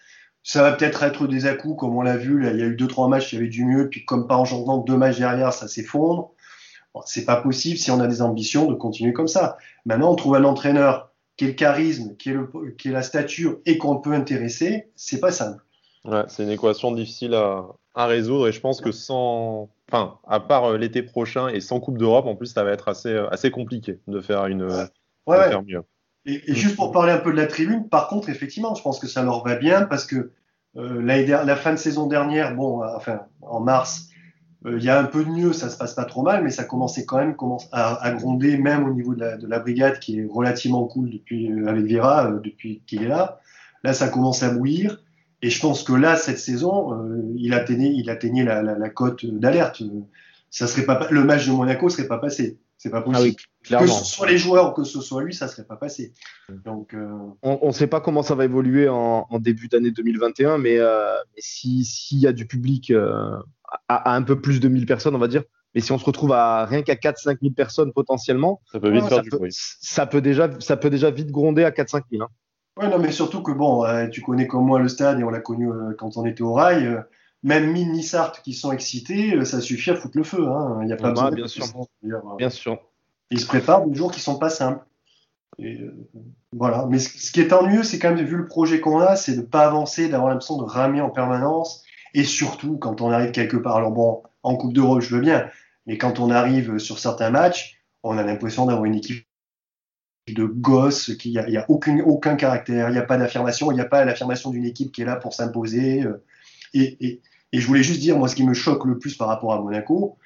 ça 0.43 0.63
va 0.63 0.73
peut-être 0.73 1.03
être 1.03 1.27
des 1.27 1.47
à 1.47 1.55
comme 1.55 1.97
on 1.97 2.03
l'a 2.03 2.17
vu 2.17 2.41
là 2.41 2.51
il 2.53 2.59
y 2.59 2.63
a 2.63 2.67
eu 2.67 2.77
deux 2.77 2.89
trois 2.89 3.09
matchs 3.09 3.33
il 3.33 3.37
y 3.37 3.39
avait 3.39 3.49
du 3.49 3.65
mieux 3.65 3.89
puis 3.89 4.05
comme 4.05 4.27
par 4.27 4.41
engendrement 4.41 4.79
deux 4.79 4.97
matchs 4.97 5.19
derrière 5.19 5.53
ça 5.53 5.69
s'effondre 5.69 6.35
c'est 7.07 7.25
pas 7.25 7.37
possible 7.37 7.79
si 7.79 7.91
on 7.91 8.01
a 8.01 8.07
des 8.07 8.23
ambitions 8.23 8.67
de 8.67 8.75
continuer 8.75 9.13
comme 9.13 9.29
ça. 9.29 9.57
Maintenant, 9.85 10.13
on 10.13 10.17
trouve 10.17 10.37
un 10.37 10.45
entraîneur 10.45 11.11
qui 11.37 11.45
est 11.45 11.49
le 11.49 11.55
charisme, 11.55 12.17
qui 12.17 12.31
est, 12.31 12.35
le, 12.35 12.49
qui 12.79 12.89
est 12.89 12.93
la 12.93 13.03
stature 13.03 13.59
et 13.67 13.79
qu'on 13.79 13.97
peut 13.97 14.13
intéresser, 14.13 14.91
c'est 14.95 15.19
pas 15.19 15.33
simple. 15.33 15.64
Ouais, 16.05 16.25
c'est 16.29 16.43
une 16.43 16.51
équation 16.51 16.93
difficile 16.93 17.35
à, 17.35 17.67
à, 17.95 18.07
résoudre 18.07 18.49
et 18.49 18.53
je 18.53 18.61
pense 18.61 18.81
que 18.81 18.93
sans, 18.93 19.71
enfin, 19.89 20.19
à 20.27 20.41
part 20.41 20.65
euh, 20.65 20.79
l'été 20.79 21.03
prochain 21.03 21.49
et 21.49 21.61
sans 21.61 21.81
Coupe 21.81 21.99
d'Europe, 21.99 22.27
en 22.27 22.37
plus, 22.37 22.47
ça 22.47 22.63
va 22.63 22.73
être 22.73 22.89
assez, 22.89 23.11
euh, 23.11 23.29
assez 23.31 23.51
compliqué 23.51 24.01
de 24.07 24.21
faire 24.21 24.47
une, 24.47 24.65
ouais. 24.65 25.39
De 25.39 25.43
faire 25.49 25.63
mieux. 25.63 25.83
Et, 26.27 26.51
et, 26.51 26.55
juste 26.55 26.77
pour 26.77 26.93
parler 26.93 27.13
un 27.13 27.19
peu 27.19 27.33
de 27.33 27.37
la 27.37 27.47
tribune, 27.47 27.89
par 27.89 28.09
contre, 28.09 28.29
effectivement, 28.29 28.75
je 28.75 28.83
pense 28.83 28.99
que 28.99 29.07
ça 29.07 29.23
leur 29.23 29.45
va 29.45 29.57
bien 29.57 29.83
parce 29.83 30.07
que 30.07 30.33
euh, 30.77 31.03
la 31.03 31.57
fin 31.57 31.73
de 31.73 31.79
saison 31.79 32.07
dernière, 32.07 32.55
bon, 32.55 32.83
enfin, 32.83 33.21
en 33.43 33.61
mars, 33.61 34.09
euh, 34.67 34.79
il 34.79 34.85
y 34.85 34.89
a 34.89 34.99
un 34.99 35.05
peu 35.05 35.25
de 35.25 35.31
mieux, 35.31 35.53
ça 35.53 35.69
se 35.69 35.77
passe 35.77 35.95
pas 35.95 36.05
trop 36.05 36.23
mal, 36.23 36.43
mais 36.43 36.51
ça 36.51 36.65
commençait 36.65 37.05
quand 37.05 37.19
même 37.19 37.37
commence 37.37 37.69
à, 37.73 38.03
à 38.03 38.13
gronder, 38.13 38.57
même 38.57 38.85
au 38.85 38.93
niveau 38.93 39.15
de 39.15 39.21
la, 39.21 39.37
de 39.37 39.47
la, 39.47 39.59
brigade 39.59 39.99
qui 39.99 40.21
est 40.21 40.27
relativement 40.29 40.87
cool 40.87 41.11
depuis 41.11 41.51
euh, 41.51 41.69
avec 41.69 41.85
Vera 41.87 42.31
depuis 42.43 42.83
qu'il 42.87 43.03
est 43.03 43.09
là. 43.09 43.41
Là, 43.83 43.93
ça 43.93 44.09
commence 44.09 44.43
à 44.43 44.51
bouillir. 44.51 45.01
Et 45.45 45.51
je 45.51 45.61
pense 45.61 45.83
que 45.83 45.93
là, 45.93 46.17
cette 46.17 46.39
saison, 46.39 47.07
il 47.37 47.53
atteignait, 47.53 47.93
il 47.95 48.09
atteignait 48.09 48.45
la, 48.45 48.63
la, 48.63 48.79
la 48.79 48.89
cote 48.89 49.27
d'alerte. 49.27 49.83
Ça 50.49 50.67
serait 50.67 50.87
pas, 50.87 51.07
le 51.11 51.23
match 51.23 51.47
de 51.47 51.53
Monaco 51.53 51.91
serait 51.91 52.09
pas 52.09 52.17
passé. 52.17 52.59
C'est 52.79 52.89
pas 52.89 53.03
possible. 53.03 53.37
Ah 53.71 53.79
oui, 53.83 53.87
que 53.87 53.93
ce 53.93 54.05
soit 54.07 54.27
les 54.27 54.39
joueurs 54.39 54.71
ou 54.71 54.73
que 54.73 54.85
ce 54.85 55.03
soit 55.03 55.23
lui, 55.23 55.35
ça 55.35 55.47
serait 55.49 55.67
pas 55.67 55.77
passé. 55.77 56.15
Donc, 56.65 56.95
euh... 56.95 57.11
on 57.43 57.67
ne 57.67 57.73
sait 57.73 57.87
pas 57.87 58.01
comment 58.01 58.23
ça 58.23 58.35
va 58.35 58.47
évoluer 58.47 58.89
en, 58.89 59.27
en 59.29 59.39
début 59.39 59.69
d'année 59.69 59.91
2021, 59.91 60.57
mais, 60.57 60.79
euh, 60.79 61.13
mais 61.35 61.43
s'il 61.43 62.19
y 62.19 62.27
a 62.27 62.33
du 62.33 62.47
public 62.47 62.91
euh, 62.91 63.37
à, 63.89 64.15
un 64.15 64.23
peu 64.23 64.41
plus 64.41 64.61
de 64.61 64.69
1000 64.69 64.87
personnes, 64.87 65.15
on 65.15 65.19
va 65.19 65.29
dire. 65.29 65.43
Mais 65.75 65.83
si 65.83 65.93
on 65.93 65.99
se 65.99 66.07
retrouve 66.07 66.33
à 66.33 66.65
rien 66.65 66.81
qu'à 66.81 66.95
4-5 66.95 67.41
000 67.43 67.53
personnes 67.53 67.93
potentiellement, 67.93 68.63
ça 68.73 68.81
peut 68.81 68.91
vite 68.91 69.05
faire 69.05 69.21
du 69.21 69.29
bruit. 69.29 69.51
Ça 69.53 70.07
peut, 70.07 70.23
déjà, 70.23 70.49
ça 70.61 70.79
peut 70.79 70.89
déjà 70.89 71.11
vite 71.11 71.31
gronder 71.31 71.65
à 71.65 71.71
4-5 71.71 72.03
000. 72.11 72.23
Hein. 72.23 72.29
Ouais, 72.77 72.89
non, 72.89 72.99
mais 72.99 73.13
surtout 73.13 73.43
que 73.43 73.53
bon, 73.53 73.85
euh, 73.85 74.09
tu 74.09 74.21
connais 74.21 74.47
comme 74.47 74.67
moi 74.67 74.81
le 74.81 74.89
stade 74.89 75.21
et 75.21 75.25
on 75.25 75.31
l'a 75.31 75.41
connu 75.41 75.71
euh, 75.71 75.95
quand 75.97 76.17
on 76.17 76.27
était 76.27 76.43
au 76.43 76.53
rail. 76.53 76.87
Euh, 76.87 77.01
même 77.43 77.71
mine 77.71 77.93
Nissart 77.93 78.41
qui 78.43 78.55
sont 78.55 78.73
excités, 78.73 79.45
ça 79.45 79.61
suffit 79.61 79.91
à 79.91 79.97
foutre 79.97 80.17
le 80.17 80.25
feu. 80.25 80.49
Hein. 80.49 80.79
Il 80.81 80.87
n'y 80.87 80.93
a 80.93 80.97
pas 80.97 81.11
besoin 81.11 81.31
bien 81.31 81.47
sûr. 81.47 81.67
bien 82.39 82.51
sûr. 82.51 82.79
Ils 83.31 83.41
se 83.41 83.47
préparent 83.47 83.87
des 83.87 83.95
jours 83.95 84.11
qui 84.11 84.21
sont 84.21 84.39
pas 84.39 84.49
simples. 84.49 84.85
Et 85.59 85.79
voilà. 86.53 86.87
Mais 86.89 86.99
ce, 86.99 87.31
qui 87.31 87.41
est 87.41 87.53
ennuyeux, 87.53 87.83
c'est 87.83 87.99
quand 87.99 88.15
même, 88.15 88.25
vu 88.25 88.37
le 88.37 88.47
projet 88.47 88.81
qu'on 88.81 88.99
a, 88.99 89.15
c'est 89.15 89.37
de 89.37 89.43
pas 89.43 89.67
avancer, 89.67 90.09
d'avoir 90.09 90.31
l'impression 90.31 90.57
de 90.57 90.65
ramer 90.65 91.03
en 91.03 91.11
permanence 91.11 91.85
et 92.15 92.25
surtout, 92.25 92.79
quand 92.79 93.01
on 93.01 93.11
arrive 93.11 93.33
quelque 93.33 93.57
part, 93.57 93.77
alors 93.77 93.91
bon, 93.91 94.23
en 94.43 94.57
Coupe 94.57 94.73
d'Europe, 94.73 95.01
je 95.01 95.15
veux 95.15 95.21
bien, 95.21 95.51
mais 95.87 95.99
quand 95.99 96.21
on 96.21 96.31
arrive 96.31 96.79
sur 96.79 96.99
certains 96.99 97.31
matchs, 97.31 97.81
on 98.05 98.17
a 98.17 98.23
l'impression 98.23 98.67
d'avoir 98.67 98.85
une 98.85 98.95
équipe 98.95 99.27
de 100.33 100.45
gosses, 100.45 101.15
qu'il 101.17 101.33
n'y 101.33 101.39
a, 101.39 101.49
y 101.49 101.57
a 101.57 101.67
aucun, 101.69 101.99
aucun 102.01 102.37
caractère, 102.37 102.89
il 102.89 102.93
n'y 102.93 102.99
a 102.99 103.03
pas 103.03 103.19
d'affirmation, 103.19 103.71
il 103.71 103.75
n'y 103.75 103.81
a 103.81 103.87
pas 103.87 104.05
l'affirmation 104.05 104.51
d'une 104.51 104.65
équipe 104.65 104.91
qui 104.91 105.03
est 105.03 105.05
là 105.05 105.17
pour 105.17 105.35
s'imposer. 105.35 106.03
Euh, 106.03 106.25
et, 106.73 106.97
et, 107.07 107.21
et, 107.53 107.61
je 107.61 107.67
voulais 107.67 107.83
juste 107.83 108.01
dire, 108.01 108.17
moi, 108.17 108.29
ce 108.29 108.35
qui 108.35 108.45
me 108.45 108.55
choque 108.55 108.87
le 108.87 108.99
plus 108.99 109.17
par 109.17 109.29
rapport 109.29 109.53
à 109.53 109.61
Monaco, 109.61 110.17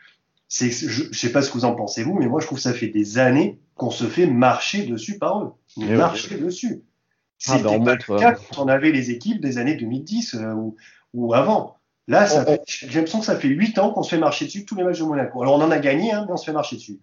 c'est 0.46 0.70
je 0.70 1.08
ne 1.08 1.12
sais 1.12 1.30
pas 1.30 1.42
ce 1.42 1.50
que 1.50 1.54
vous 1.54 1.64
en 1.64 1.74
pensez 1.74 2.04
vous, 2.04 2.14
mais 2.14 2.26
moi, 2.26 2.40
je 2.40 2.46
trouve 2.46 2.58
que 2.58 2.62
ça 2.62 2.72
fait 2.72 2.88
des 2.88 3.18
années 3.18 3.58
qu'on 3.74 3.90
se 3.90 4.04
fait 4.04 4.26
marcher 4.26 4.86
dessus 4.86 5.18
par 5.18 5.42
eux. 5.42 5.52
marcher 5.76 6.36
dessus. 6.36 6.82
C'était 7.36 7.68
ah 7.68 7.78
ben 7.78 7.94
le 7.94 8.18
cas 8.18 8.32
quand 8.32 8.64
on 8.64 8.68
avait 8.68 8.90
les 8.90 9.10
équipes 9.12 9.40
des 9.40 9.58
années 9.58 9.76
2010 9.76 10.34
euh, 10.34 10.54
ou, 10.54 10.76
ou 11.14 11.34
avant. 11.34 11.76
Là, 12.08 12.26
j'ai 12.66 12.86
l'impression 12.86 13.20
que 13.20 13.26
ça 13.26 13.36
fait 13.36 13.48
8 13.48 13.78
ans 13.78 13.90
qu'on 13.90 14.02
se 14.02 14.10
fait 14.10 14.18
marcher 14.18 14.46
dessus 14.46 14.64
tous 14.64 14.74
les 14.74 14.82
matchs 14.82 14.98
de 14.98 15.04
Monaco. 15.04 15.42
Alors 15.42 15.56
on 15.56 15.62
en 15.62 15.70
a 15.70 15.78
gagné, 15.78 16.10
hein, 16.10 16.24
mais 16.26 16.32
on 16.32 16.36
se 16.36 16.46
fait 16.46 16.52
marcher 16.52 16.76
dessus. 16.76 16.98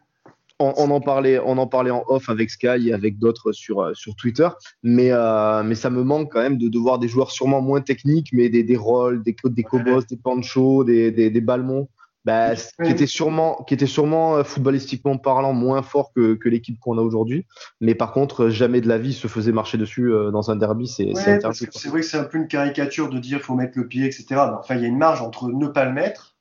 On, 0.59 0.89
en 0.89 1.01
parlait, 1.01 1.37
on 1.39 1.57
en 1.57 1.67
parlait 1.67 1.91
en 1.91 2.05
off 2.07 2.29
avec 2.29 2.49
Sky 2.49 2.87
et 2.87 2.93
avec 2.93 3.19
d'autres 3.19 3.51
sur, 3.51 3.81
euh, 3.81 3.93
sur 3.93 4.15
Twitter, 4.15 4.47
mais, 4.83 5.11
euh, 5.11 5.63
mais 5.63 5.75
ça 5.75 5.89
me 5.89 6.01
manque 6.01 6.31
quand 6.31 6.41
même 6.41 6.57
de, 6.57 6.69
de 6.69 6.79
voir 6.79 6.97
des 6.97 7.09
joueurs 7.09 7.31
sûrement 7.31 7.61
moins 7.61 7.81
techniques, 7.81 8.29
mais 8.31 8.47
des, 8.47 8.63
des 8.63 8.77
rôles, 8.77 9.21
des, 9.21 9.35
des 9.43 9.63
Cobos, 9.63 10.03
des 10.09 10.15
Pancho, 10.15 10.85
des, 10.85 11.11
des, 11.11 11.29
des 11.29 11.41
Balmons, 11.41 11.89
bah, 12.23 12.55
qui 12.55 12.89
était 12.89 13.05
sûrement, 13.05 13.65
qui 13.67 13.85
sûrement 13.85 14.37
euh, 14.37 14.43
footballistiquement 14.45 15.17
parlant 15.17 15.51
moins 15.51 15.81
fort 15.81 16.13
que, 16.15 16.35
que 16.35 16.47
l'équipe 16.47 16.79
qu'on 16.79 16.97
a 16.97 17.01
aujourd'hui. 17.01 17.45
Mais 17.81 17.93
par 17.93 18.13
contre, 18.13 18.47
jamais 18.47 18.79
de 18.79 18.87
la 18.87 18.97
vie 18.97 19.13
se 19.13 19.27
faisait 19.27 19.51
marcher 19.51 19.77
dessus 19.77 20.09
dans 20.31 20.51
un 20.51 20.55
derby. 20.55 20.87
C'est 20.87 21.07
ouais, 21.07 21.39
C'est 21.71 21.89
vrai 21.89 21.99
que 21.99 22.05
c'est 22.05 22.17
un 22.17 22.23
peu 22.23 22.37
une 22.37 22.47
caricature 22.47 23.09
de 23.09 23.19
dire 23.19 23.41
faut 23.41 23.55
mettre 23.55 23.77
le 23.77 23.89
pied, 23.89 24.05
etc. 24.05 24.25
enfin, 24.57 24.75
il 24.75 24.81
y 24.81 24.85
a 24.85 24.87
une 24.87 24.97
marge 24.97 25.21
entre 25.21 25.49
ne 25.49 25.67
pas 25.67 25.83
le 25.83 25.91
mettre 25.91 26.37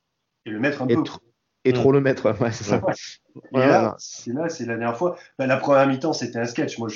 et 0.47 0.51
le 0.51 0.61
mettre 0.61 0.83
un 0.83 0.87
et 0.87 0.95
peu. 0.95 1.03
Et 1.65 1.73
trop 1.73 1.93
le 1.93 2.01
mettre, 2.01 2.25
ouais, 2.41 2.53
c'est 2.53 2.65
ça. 2.65 2.83
Là, 3.53 3.97
c'est 3.99 4.33
là, 4.33 4.49
c'est 4.49 4.67
la 4.67 4.77
dernière 4.77 4.97
fois. 4.97 5.17
Bah, 5.39 5.47
la 5.47 5.57
première 5.57 5.87
mi-temps, 5.87 6.13
c'était 6.13 6.39
un 6.39 6.45
sketch. 6.45 6.79
Moi, 6.79 6.89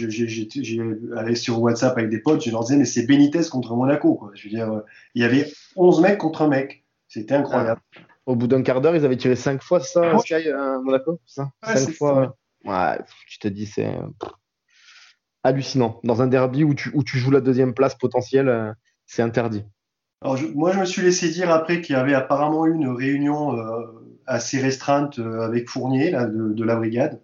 allé 1.17 1.35
sur 1.35 1.61
WhatsApp 1.61 1.97
avec 1.97 2.11
des 2.11 2.21
potes, 2.21 2.45
je 2.45 2.51
leur 2.51 2.63
disais, 2.63 2.77
mais 2.77 2.85
c'est 2.85 3.07
Benitez 3.07 3.49
contre 3.51 3.75
Monaco. 3.75 4.15
Quoi. 4.15 4.31
Je 4.35 4.45
veux 4.45 4.51
dire, 4.51 4.71
euh, 4.71 4.81
il 5.15 5.23
y 5.23 5.25
avait 5.25 5.51
11 5.77 6.01
mecs 6.03 6.19
contre 6.19 6.43
un 6.43 6.49
mec. 6.49 6.85
C'était 7.09 7.35
incroyable. 7.35 7.81
Ah. 7.97 8.01
Au 8.27 8.37
bout 8.37 8.47
d'un 8.47 8.63
quart 8.63 8.83
d'heure, 8.83 8.95
ils 8.95 9.07
avaient 9.07 9.17
tiré 9.17 9.37
cinq 9.37 9.63
fois 9.63 9.81
ça, 9.81 10.19
Sky, 10.19 10.49
euh, 10.49 10.81
Monaco 10.83 11.19
ça? 11.25 11.51
Cinq 11.65 11.91
fois. 11.93 12.37
Ouais, 12.65 12.99
je 13.27 13.39
te 13.39 13.49
dis, 13.49 13.65
c'est 13.65 13.91
hallucinant. 15.43 16.01
Dans 16.05 16.21
un 16.21 16.27
derby 16.27 16.63
où 16.65 16.75
tu, 16.75 16.91
où 16.93 17.03
tu 17.03 17.17
joues 17.19 17.31
la 17.31 17.41
deuxième 17.41 17.73
place 17.73 17.95
potentielle, 17.95 18.49
euh, 18.49 18.71
c'est 19.07 19.23
interdit. 19.23 19.65
Alors, 20.21 20.37
moi, 20.55 20.73
je 20.73 20.81
me 20.81 20.85
suis 20.85 21.01
laissé 21.01 21.31
dire 21.31 21.51
après 21.51 21.81
qu'il 21.81 21.95
y 21.95 21.99
avait 21.99 22.13
apparemment 22.13 22.67
eu 22.67 22.75
une 22.75 22.89
réunion 22.89 23.57
assez 24.29 24.61
restreinte 24.61 25.19
avec 25.19 25.69
Fournier 25.69 26.11
là, 26.11 26.27
de, 26.27 26.65
la 26.65 26.77
brigade. 26.77 27.21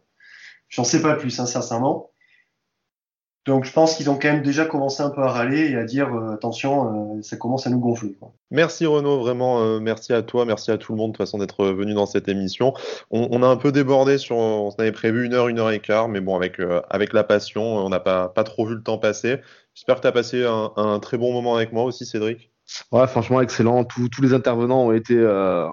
J'en 0.69 0.85
sais 0.85 1.01
pas 1.01 1.15
plus, 1.15 1.39
hein, 1.39 1.47
sincèrement. 1.47 2.11
Donc 3.47 3.65
je 3.65 3.73
pense 3.73 3.97
qu'ils 3.97 4.09
ont 4.09 4.15
quand 4.15 4.33
même 4.33 4.43
déjà 4.43 4.65
commencé 4.65 5.03
un 5.03 5.11
peu 5.11 5.21
à 5.21 5.29
râler 5.29 5.71
et 5.71 5.77
à 5.77 5.85
dire 5.85 6.15
euh, 6.15 6.33
attention, 6.33 7.17
euh, 7.19 7.23
ça 7.23 7.37
commence 7.37 7.67
à 7.67 7.71
nous 7.71 7.79
gonfler. 7.79 8.17
Merci 8.51 8.87
Renaud, 8.87 9.19
vraiment 9.19 9.61
euh, 9.61 9.81
merci 9.81 10.15
à 10.15 10.23
toi, 10.23 10.47
merci 10.47 10.71
à 10.71 10.79
tout 10.79 10.93
le 10.93 10.99
monde 10.99 11.13
de 11.13 11.17
toute 11.17 11.27
façon 11.27 11.37
d'être 11.37 11.67
venu 11.67 11.93
dans 11.93 12.07
cette 12.07 12.29
émission. 12.29 12.73
On, 13.11 13.43
a 13.43 13.47
un 13.47 13.57
peu 13.57 13.71
débordé 13.71 14.17
sur, 14.17 14.37
on 14.37 14.71
avait 14.79 14.93
prévu 14.93 15.27
une 15.27 15.35
heure, 15.35 15.49
une 15.49 15.59
heure 15.59 15.71
et 15.71 15.81
quart, 15.81 16.09
mais 16.09 16.21
bon 16.21 16.37
avec 16.37 16.59
avec 16.89 17.13
la 17.13 17.23
passion, 17.23 17.63
on 17.63 17.89
n'a 17.91 18.01
pas 18.01 18.29
pas 18.29 18.45
trop 18.45 18.67
vu 18.67 18.77
le 18.77 18.83
temps 18.83 18.97
passer. 18.97 19.41
J'espère 19.75 19.97
que 19.97 20.03
tu 20.03 20.07
as 20.07 20.13
passé 20.13 20.45
un, 20.47 20.99
très 21.01 21.19
bon 21.19 21.33
moment 21.33 21.57
avec 21.57 21.73
moi 21.73 21.85
aussi, 21.85 22.07
Cédric. 22.07 22.54
Ouais, 22.93 23.07
franchement 23.07 23.41
excellent. 23.41 23.85
Tous, 23.85 24.09
tous 24.09 24.23
les 24.23 24.33
intervenants 24.33 24.87
ont 24.87 24.93
été 24.93 25.19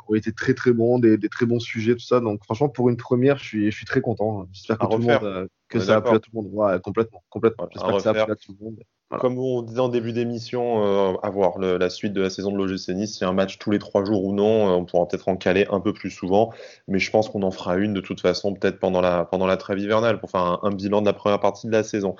ont 0.08 0.16
été 0.16 0.34
très 0.34 0.54
très 0.54 0.74
bons, 0.74 1.00
des, 1.00 1.18
des, 1.18 1.30
très 1.30 1.46
bons 1.46 1.60
sujets, 1.60 1.94
tout 1.94 2.06
ça. 2.06 2.20
Donc 2.20 2.44
franchement 2.44 2.70
pour 2.70 2.90
une 2.90 2.98
première, 2.98 3.38
je 3.38 3.46
suis 3.46 3.72
je 3.72 3.76
suis 3.76 3.86
très 3.86 4.02
content. 4.02 4.46
J'espère 4.52 4.78
que 4.78 4.86
tout 4.86 4.98
le 4.98 5.06
monde 5.06 5.50
que 5.72 5.80
ça 5.80 5.96
a 5.96 6.02
plu 6.02 6.16
à 6.16 6.20
tout 6.20 6.30
le 6.34 6.42
monde. 6.42 6.50
Ouais, 6.54 6.80
complètement, 6.80 7.24
complètement. 7.30 7.68
J'espère 7.72 7.96
que 7.96 8.02
ça 8.02 8.10
a 8.12 8.14
plu 8.14 8.34
à 8.34 8.36
tout 8.36 8.56
le 8.60 8.66
monde. 8.66 8.78
Comme 9.20 9.38
on 9.38 9.62
disait 9.62 9.80
en 9.80 9.90
début 9.90 10.14
d'émission, 10.14 10.86
euh, 10.86 11.18
à 11.22 11.30
voir 11.30 11.60
la 11.60 11.90
suite 11.90 12.14
de 12.14 12.22
la 12.22 12.30
saison 12.30 12.52
de 12.52 12.58
l'OGC 12.58 12.90
Nice, 12.96 13.18
c'est 13.20 13.26
un 13.26 13.34
match 13.34 13.58
tous 13.60 13.70
les 13.72 13.80
trois 13.80 14.06
jours 14.06 14.24
ou 14.24 14.34
non, 14.34 14.70
euh, 14.70 14.72
on 14.72 14.86
pourra 14.86 15.06
peut-être 15.08 15.28
en 15.28 15.36
caler 15.36 15.68
un 15.70 15.82
peu 15.82 15.92
plus 15.92 16.10
souvent, 16.10 16.52
mais 16.88 16.98
je 16.98 17.12
pense 17.12 17.28
qu'on 17.28 17.44
en 17.44 17.52
fera 17.52 17.76
une 17.76 17.94
de 17.94 18.00
toute 18.00 18.22
façon, 18.22 18.54
peut-être 18.54 18.80
pendant 18.80 19.02
la, 19.02 19.26
pendant 19.26 19.48
la 19.48 19.58
trêve 19.58 19.80
hivernale, 19.80 20.20
pour 20.20 20.32
faire 20.32 20.60
un, 20.64 20.72
bilan 20.72 21.02
de 21.02 21.08
la 21.08 21.14
première 21.14 21.42
partie 21.42 21.68
de 21.68 21.74
la 21.74 21.84
saison. 21.84 22.16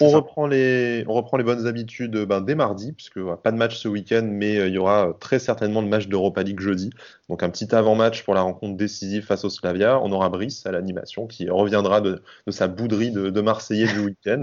On 0.00 0.08
reprend, 0.10 0.46
les, 0.46 1.04
on 1.08 1.14
reprend 1.14 1.38
les 1.38 1.44
bonnes 1.44 1.66
habitudes 1.66 2.16
ben, 2.26 2.42
dès 2.42 2.54
mardi, 2.54 2.92
puisque 2.92 3.20
pas 3.42 3.50
de 3.50 3.56
match 3.56 3.78
ce 3.78 3.88
week-end, 3.88 4.28
mais 4.30 4.58
euh, 4.58 4.68
il 4.68 4.74
y 4.74 4.78
aura 4.78 5.14
très 5.20 5.38
certainement 5.38 5.80
le 5.80 5.88
match 5.88 6.08
d'Europa 6.08 6.42
League 6.42 6.60
jeudi, 6.60 6.90
donc 7.30 7.42
un 7.42 7.48
petit 7.48 7.74
avant-match 7.74 8.22
pour 8.22 8.34
la 8.34 8.42
rencontre 8.42 8.76
décisive 8.76 9.24
face 9.24 9.44
au 9.46 9.50
Slavia. 9.50 9.98
On 10.02 10.12
aura 10.12 10.28
Brice 10.28 10.66
à 10.66 10.72
l'animation 10.72 11.26
qui 11.26 11.48
reviendra 11.48 12.02
de, 12.02 12.22
de 12.46 12.50
sa 12.52 12.68
de, 12.96 13.40
Marseillais 13.40 13.86
du 13.86 14.00
week-end, 14.00 14.42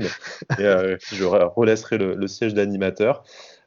et 0.60 0.98
je 1.14 1.24
relaisserai 1.24 1.98
le, 1.98 2.28
siège 2.28 2.54
d'animateur. 2.54 3.24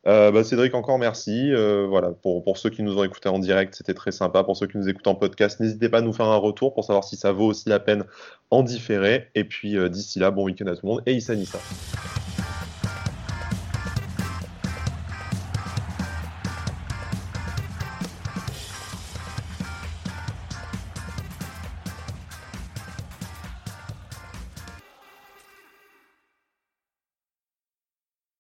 Euh, 0.06 0.31
bah, 0.31 0.44
Cédric, 0.44 0.74
encore 0.74 0.98
merci. 0.98 1.51
Euh, 1.52 1.86
voilà, 1.89 2.11
pour, 2.11 2.44
pour, 2.44 2.59
ceux 2.59 2.70
qui 2.70 2.82
nous 2.82 2.98
ont 2.98 3.05
écoutés 3.05 3.28
en 3.28 3.39
direct, 3.39 3.74
c'était 3.74 3.94
très 3.94 4.12
sympa. 4.12 4.44
Pour 4.44 4.56
ceux 4.56 4.66
qui 4.66 4.77
nous 4.77 4.89
écoutent 4.89 5.06
en 5.06 5.15
podcast, 5.15 5.61
n'hésitez 5.61 5.89
pas 5.89 5.98
à 5.98 6.02
nous 6.02 6.12
faire 6.12 6.27
un 6.27 6.36
retour 6.36 6.74
pour 6.74 6.85
savoir 6.85 7.05
si 7.05 7.16
ça 7.16 7.32
vaut 7.32 7.47
aussi 7.47 7.69
la 7.69 7.81
peine 7.81 8.05
en 8.51 8.62
différé. 8.62 9.28
Et 9.35 9.44
puis 9.44 9.77
euh, 9.77 9.89
d'ici 9.89 10.19
là, 10.19 10.31
bon 10.31 10.44
week-end 10.44 10.66
à 10.66 10.74
tout 10.74 10.86
le 10.86 10.89
monde 10.93 11.02
et 11.06 11.15
Issa 11.15 11.35
Nissa. 11.35 11.59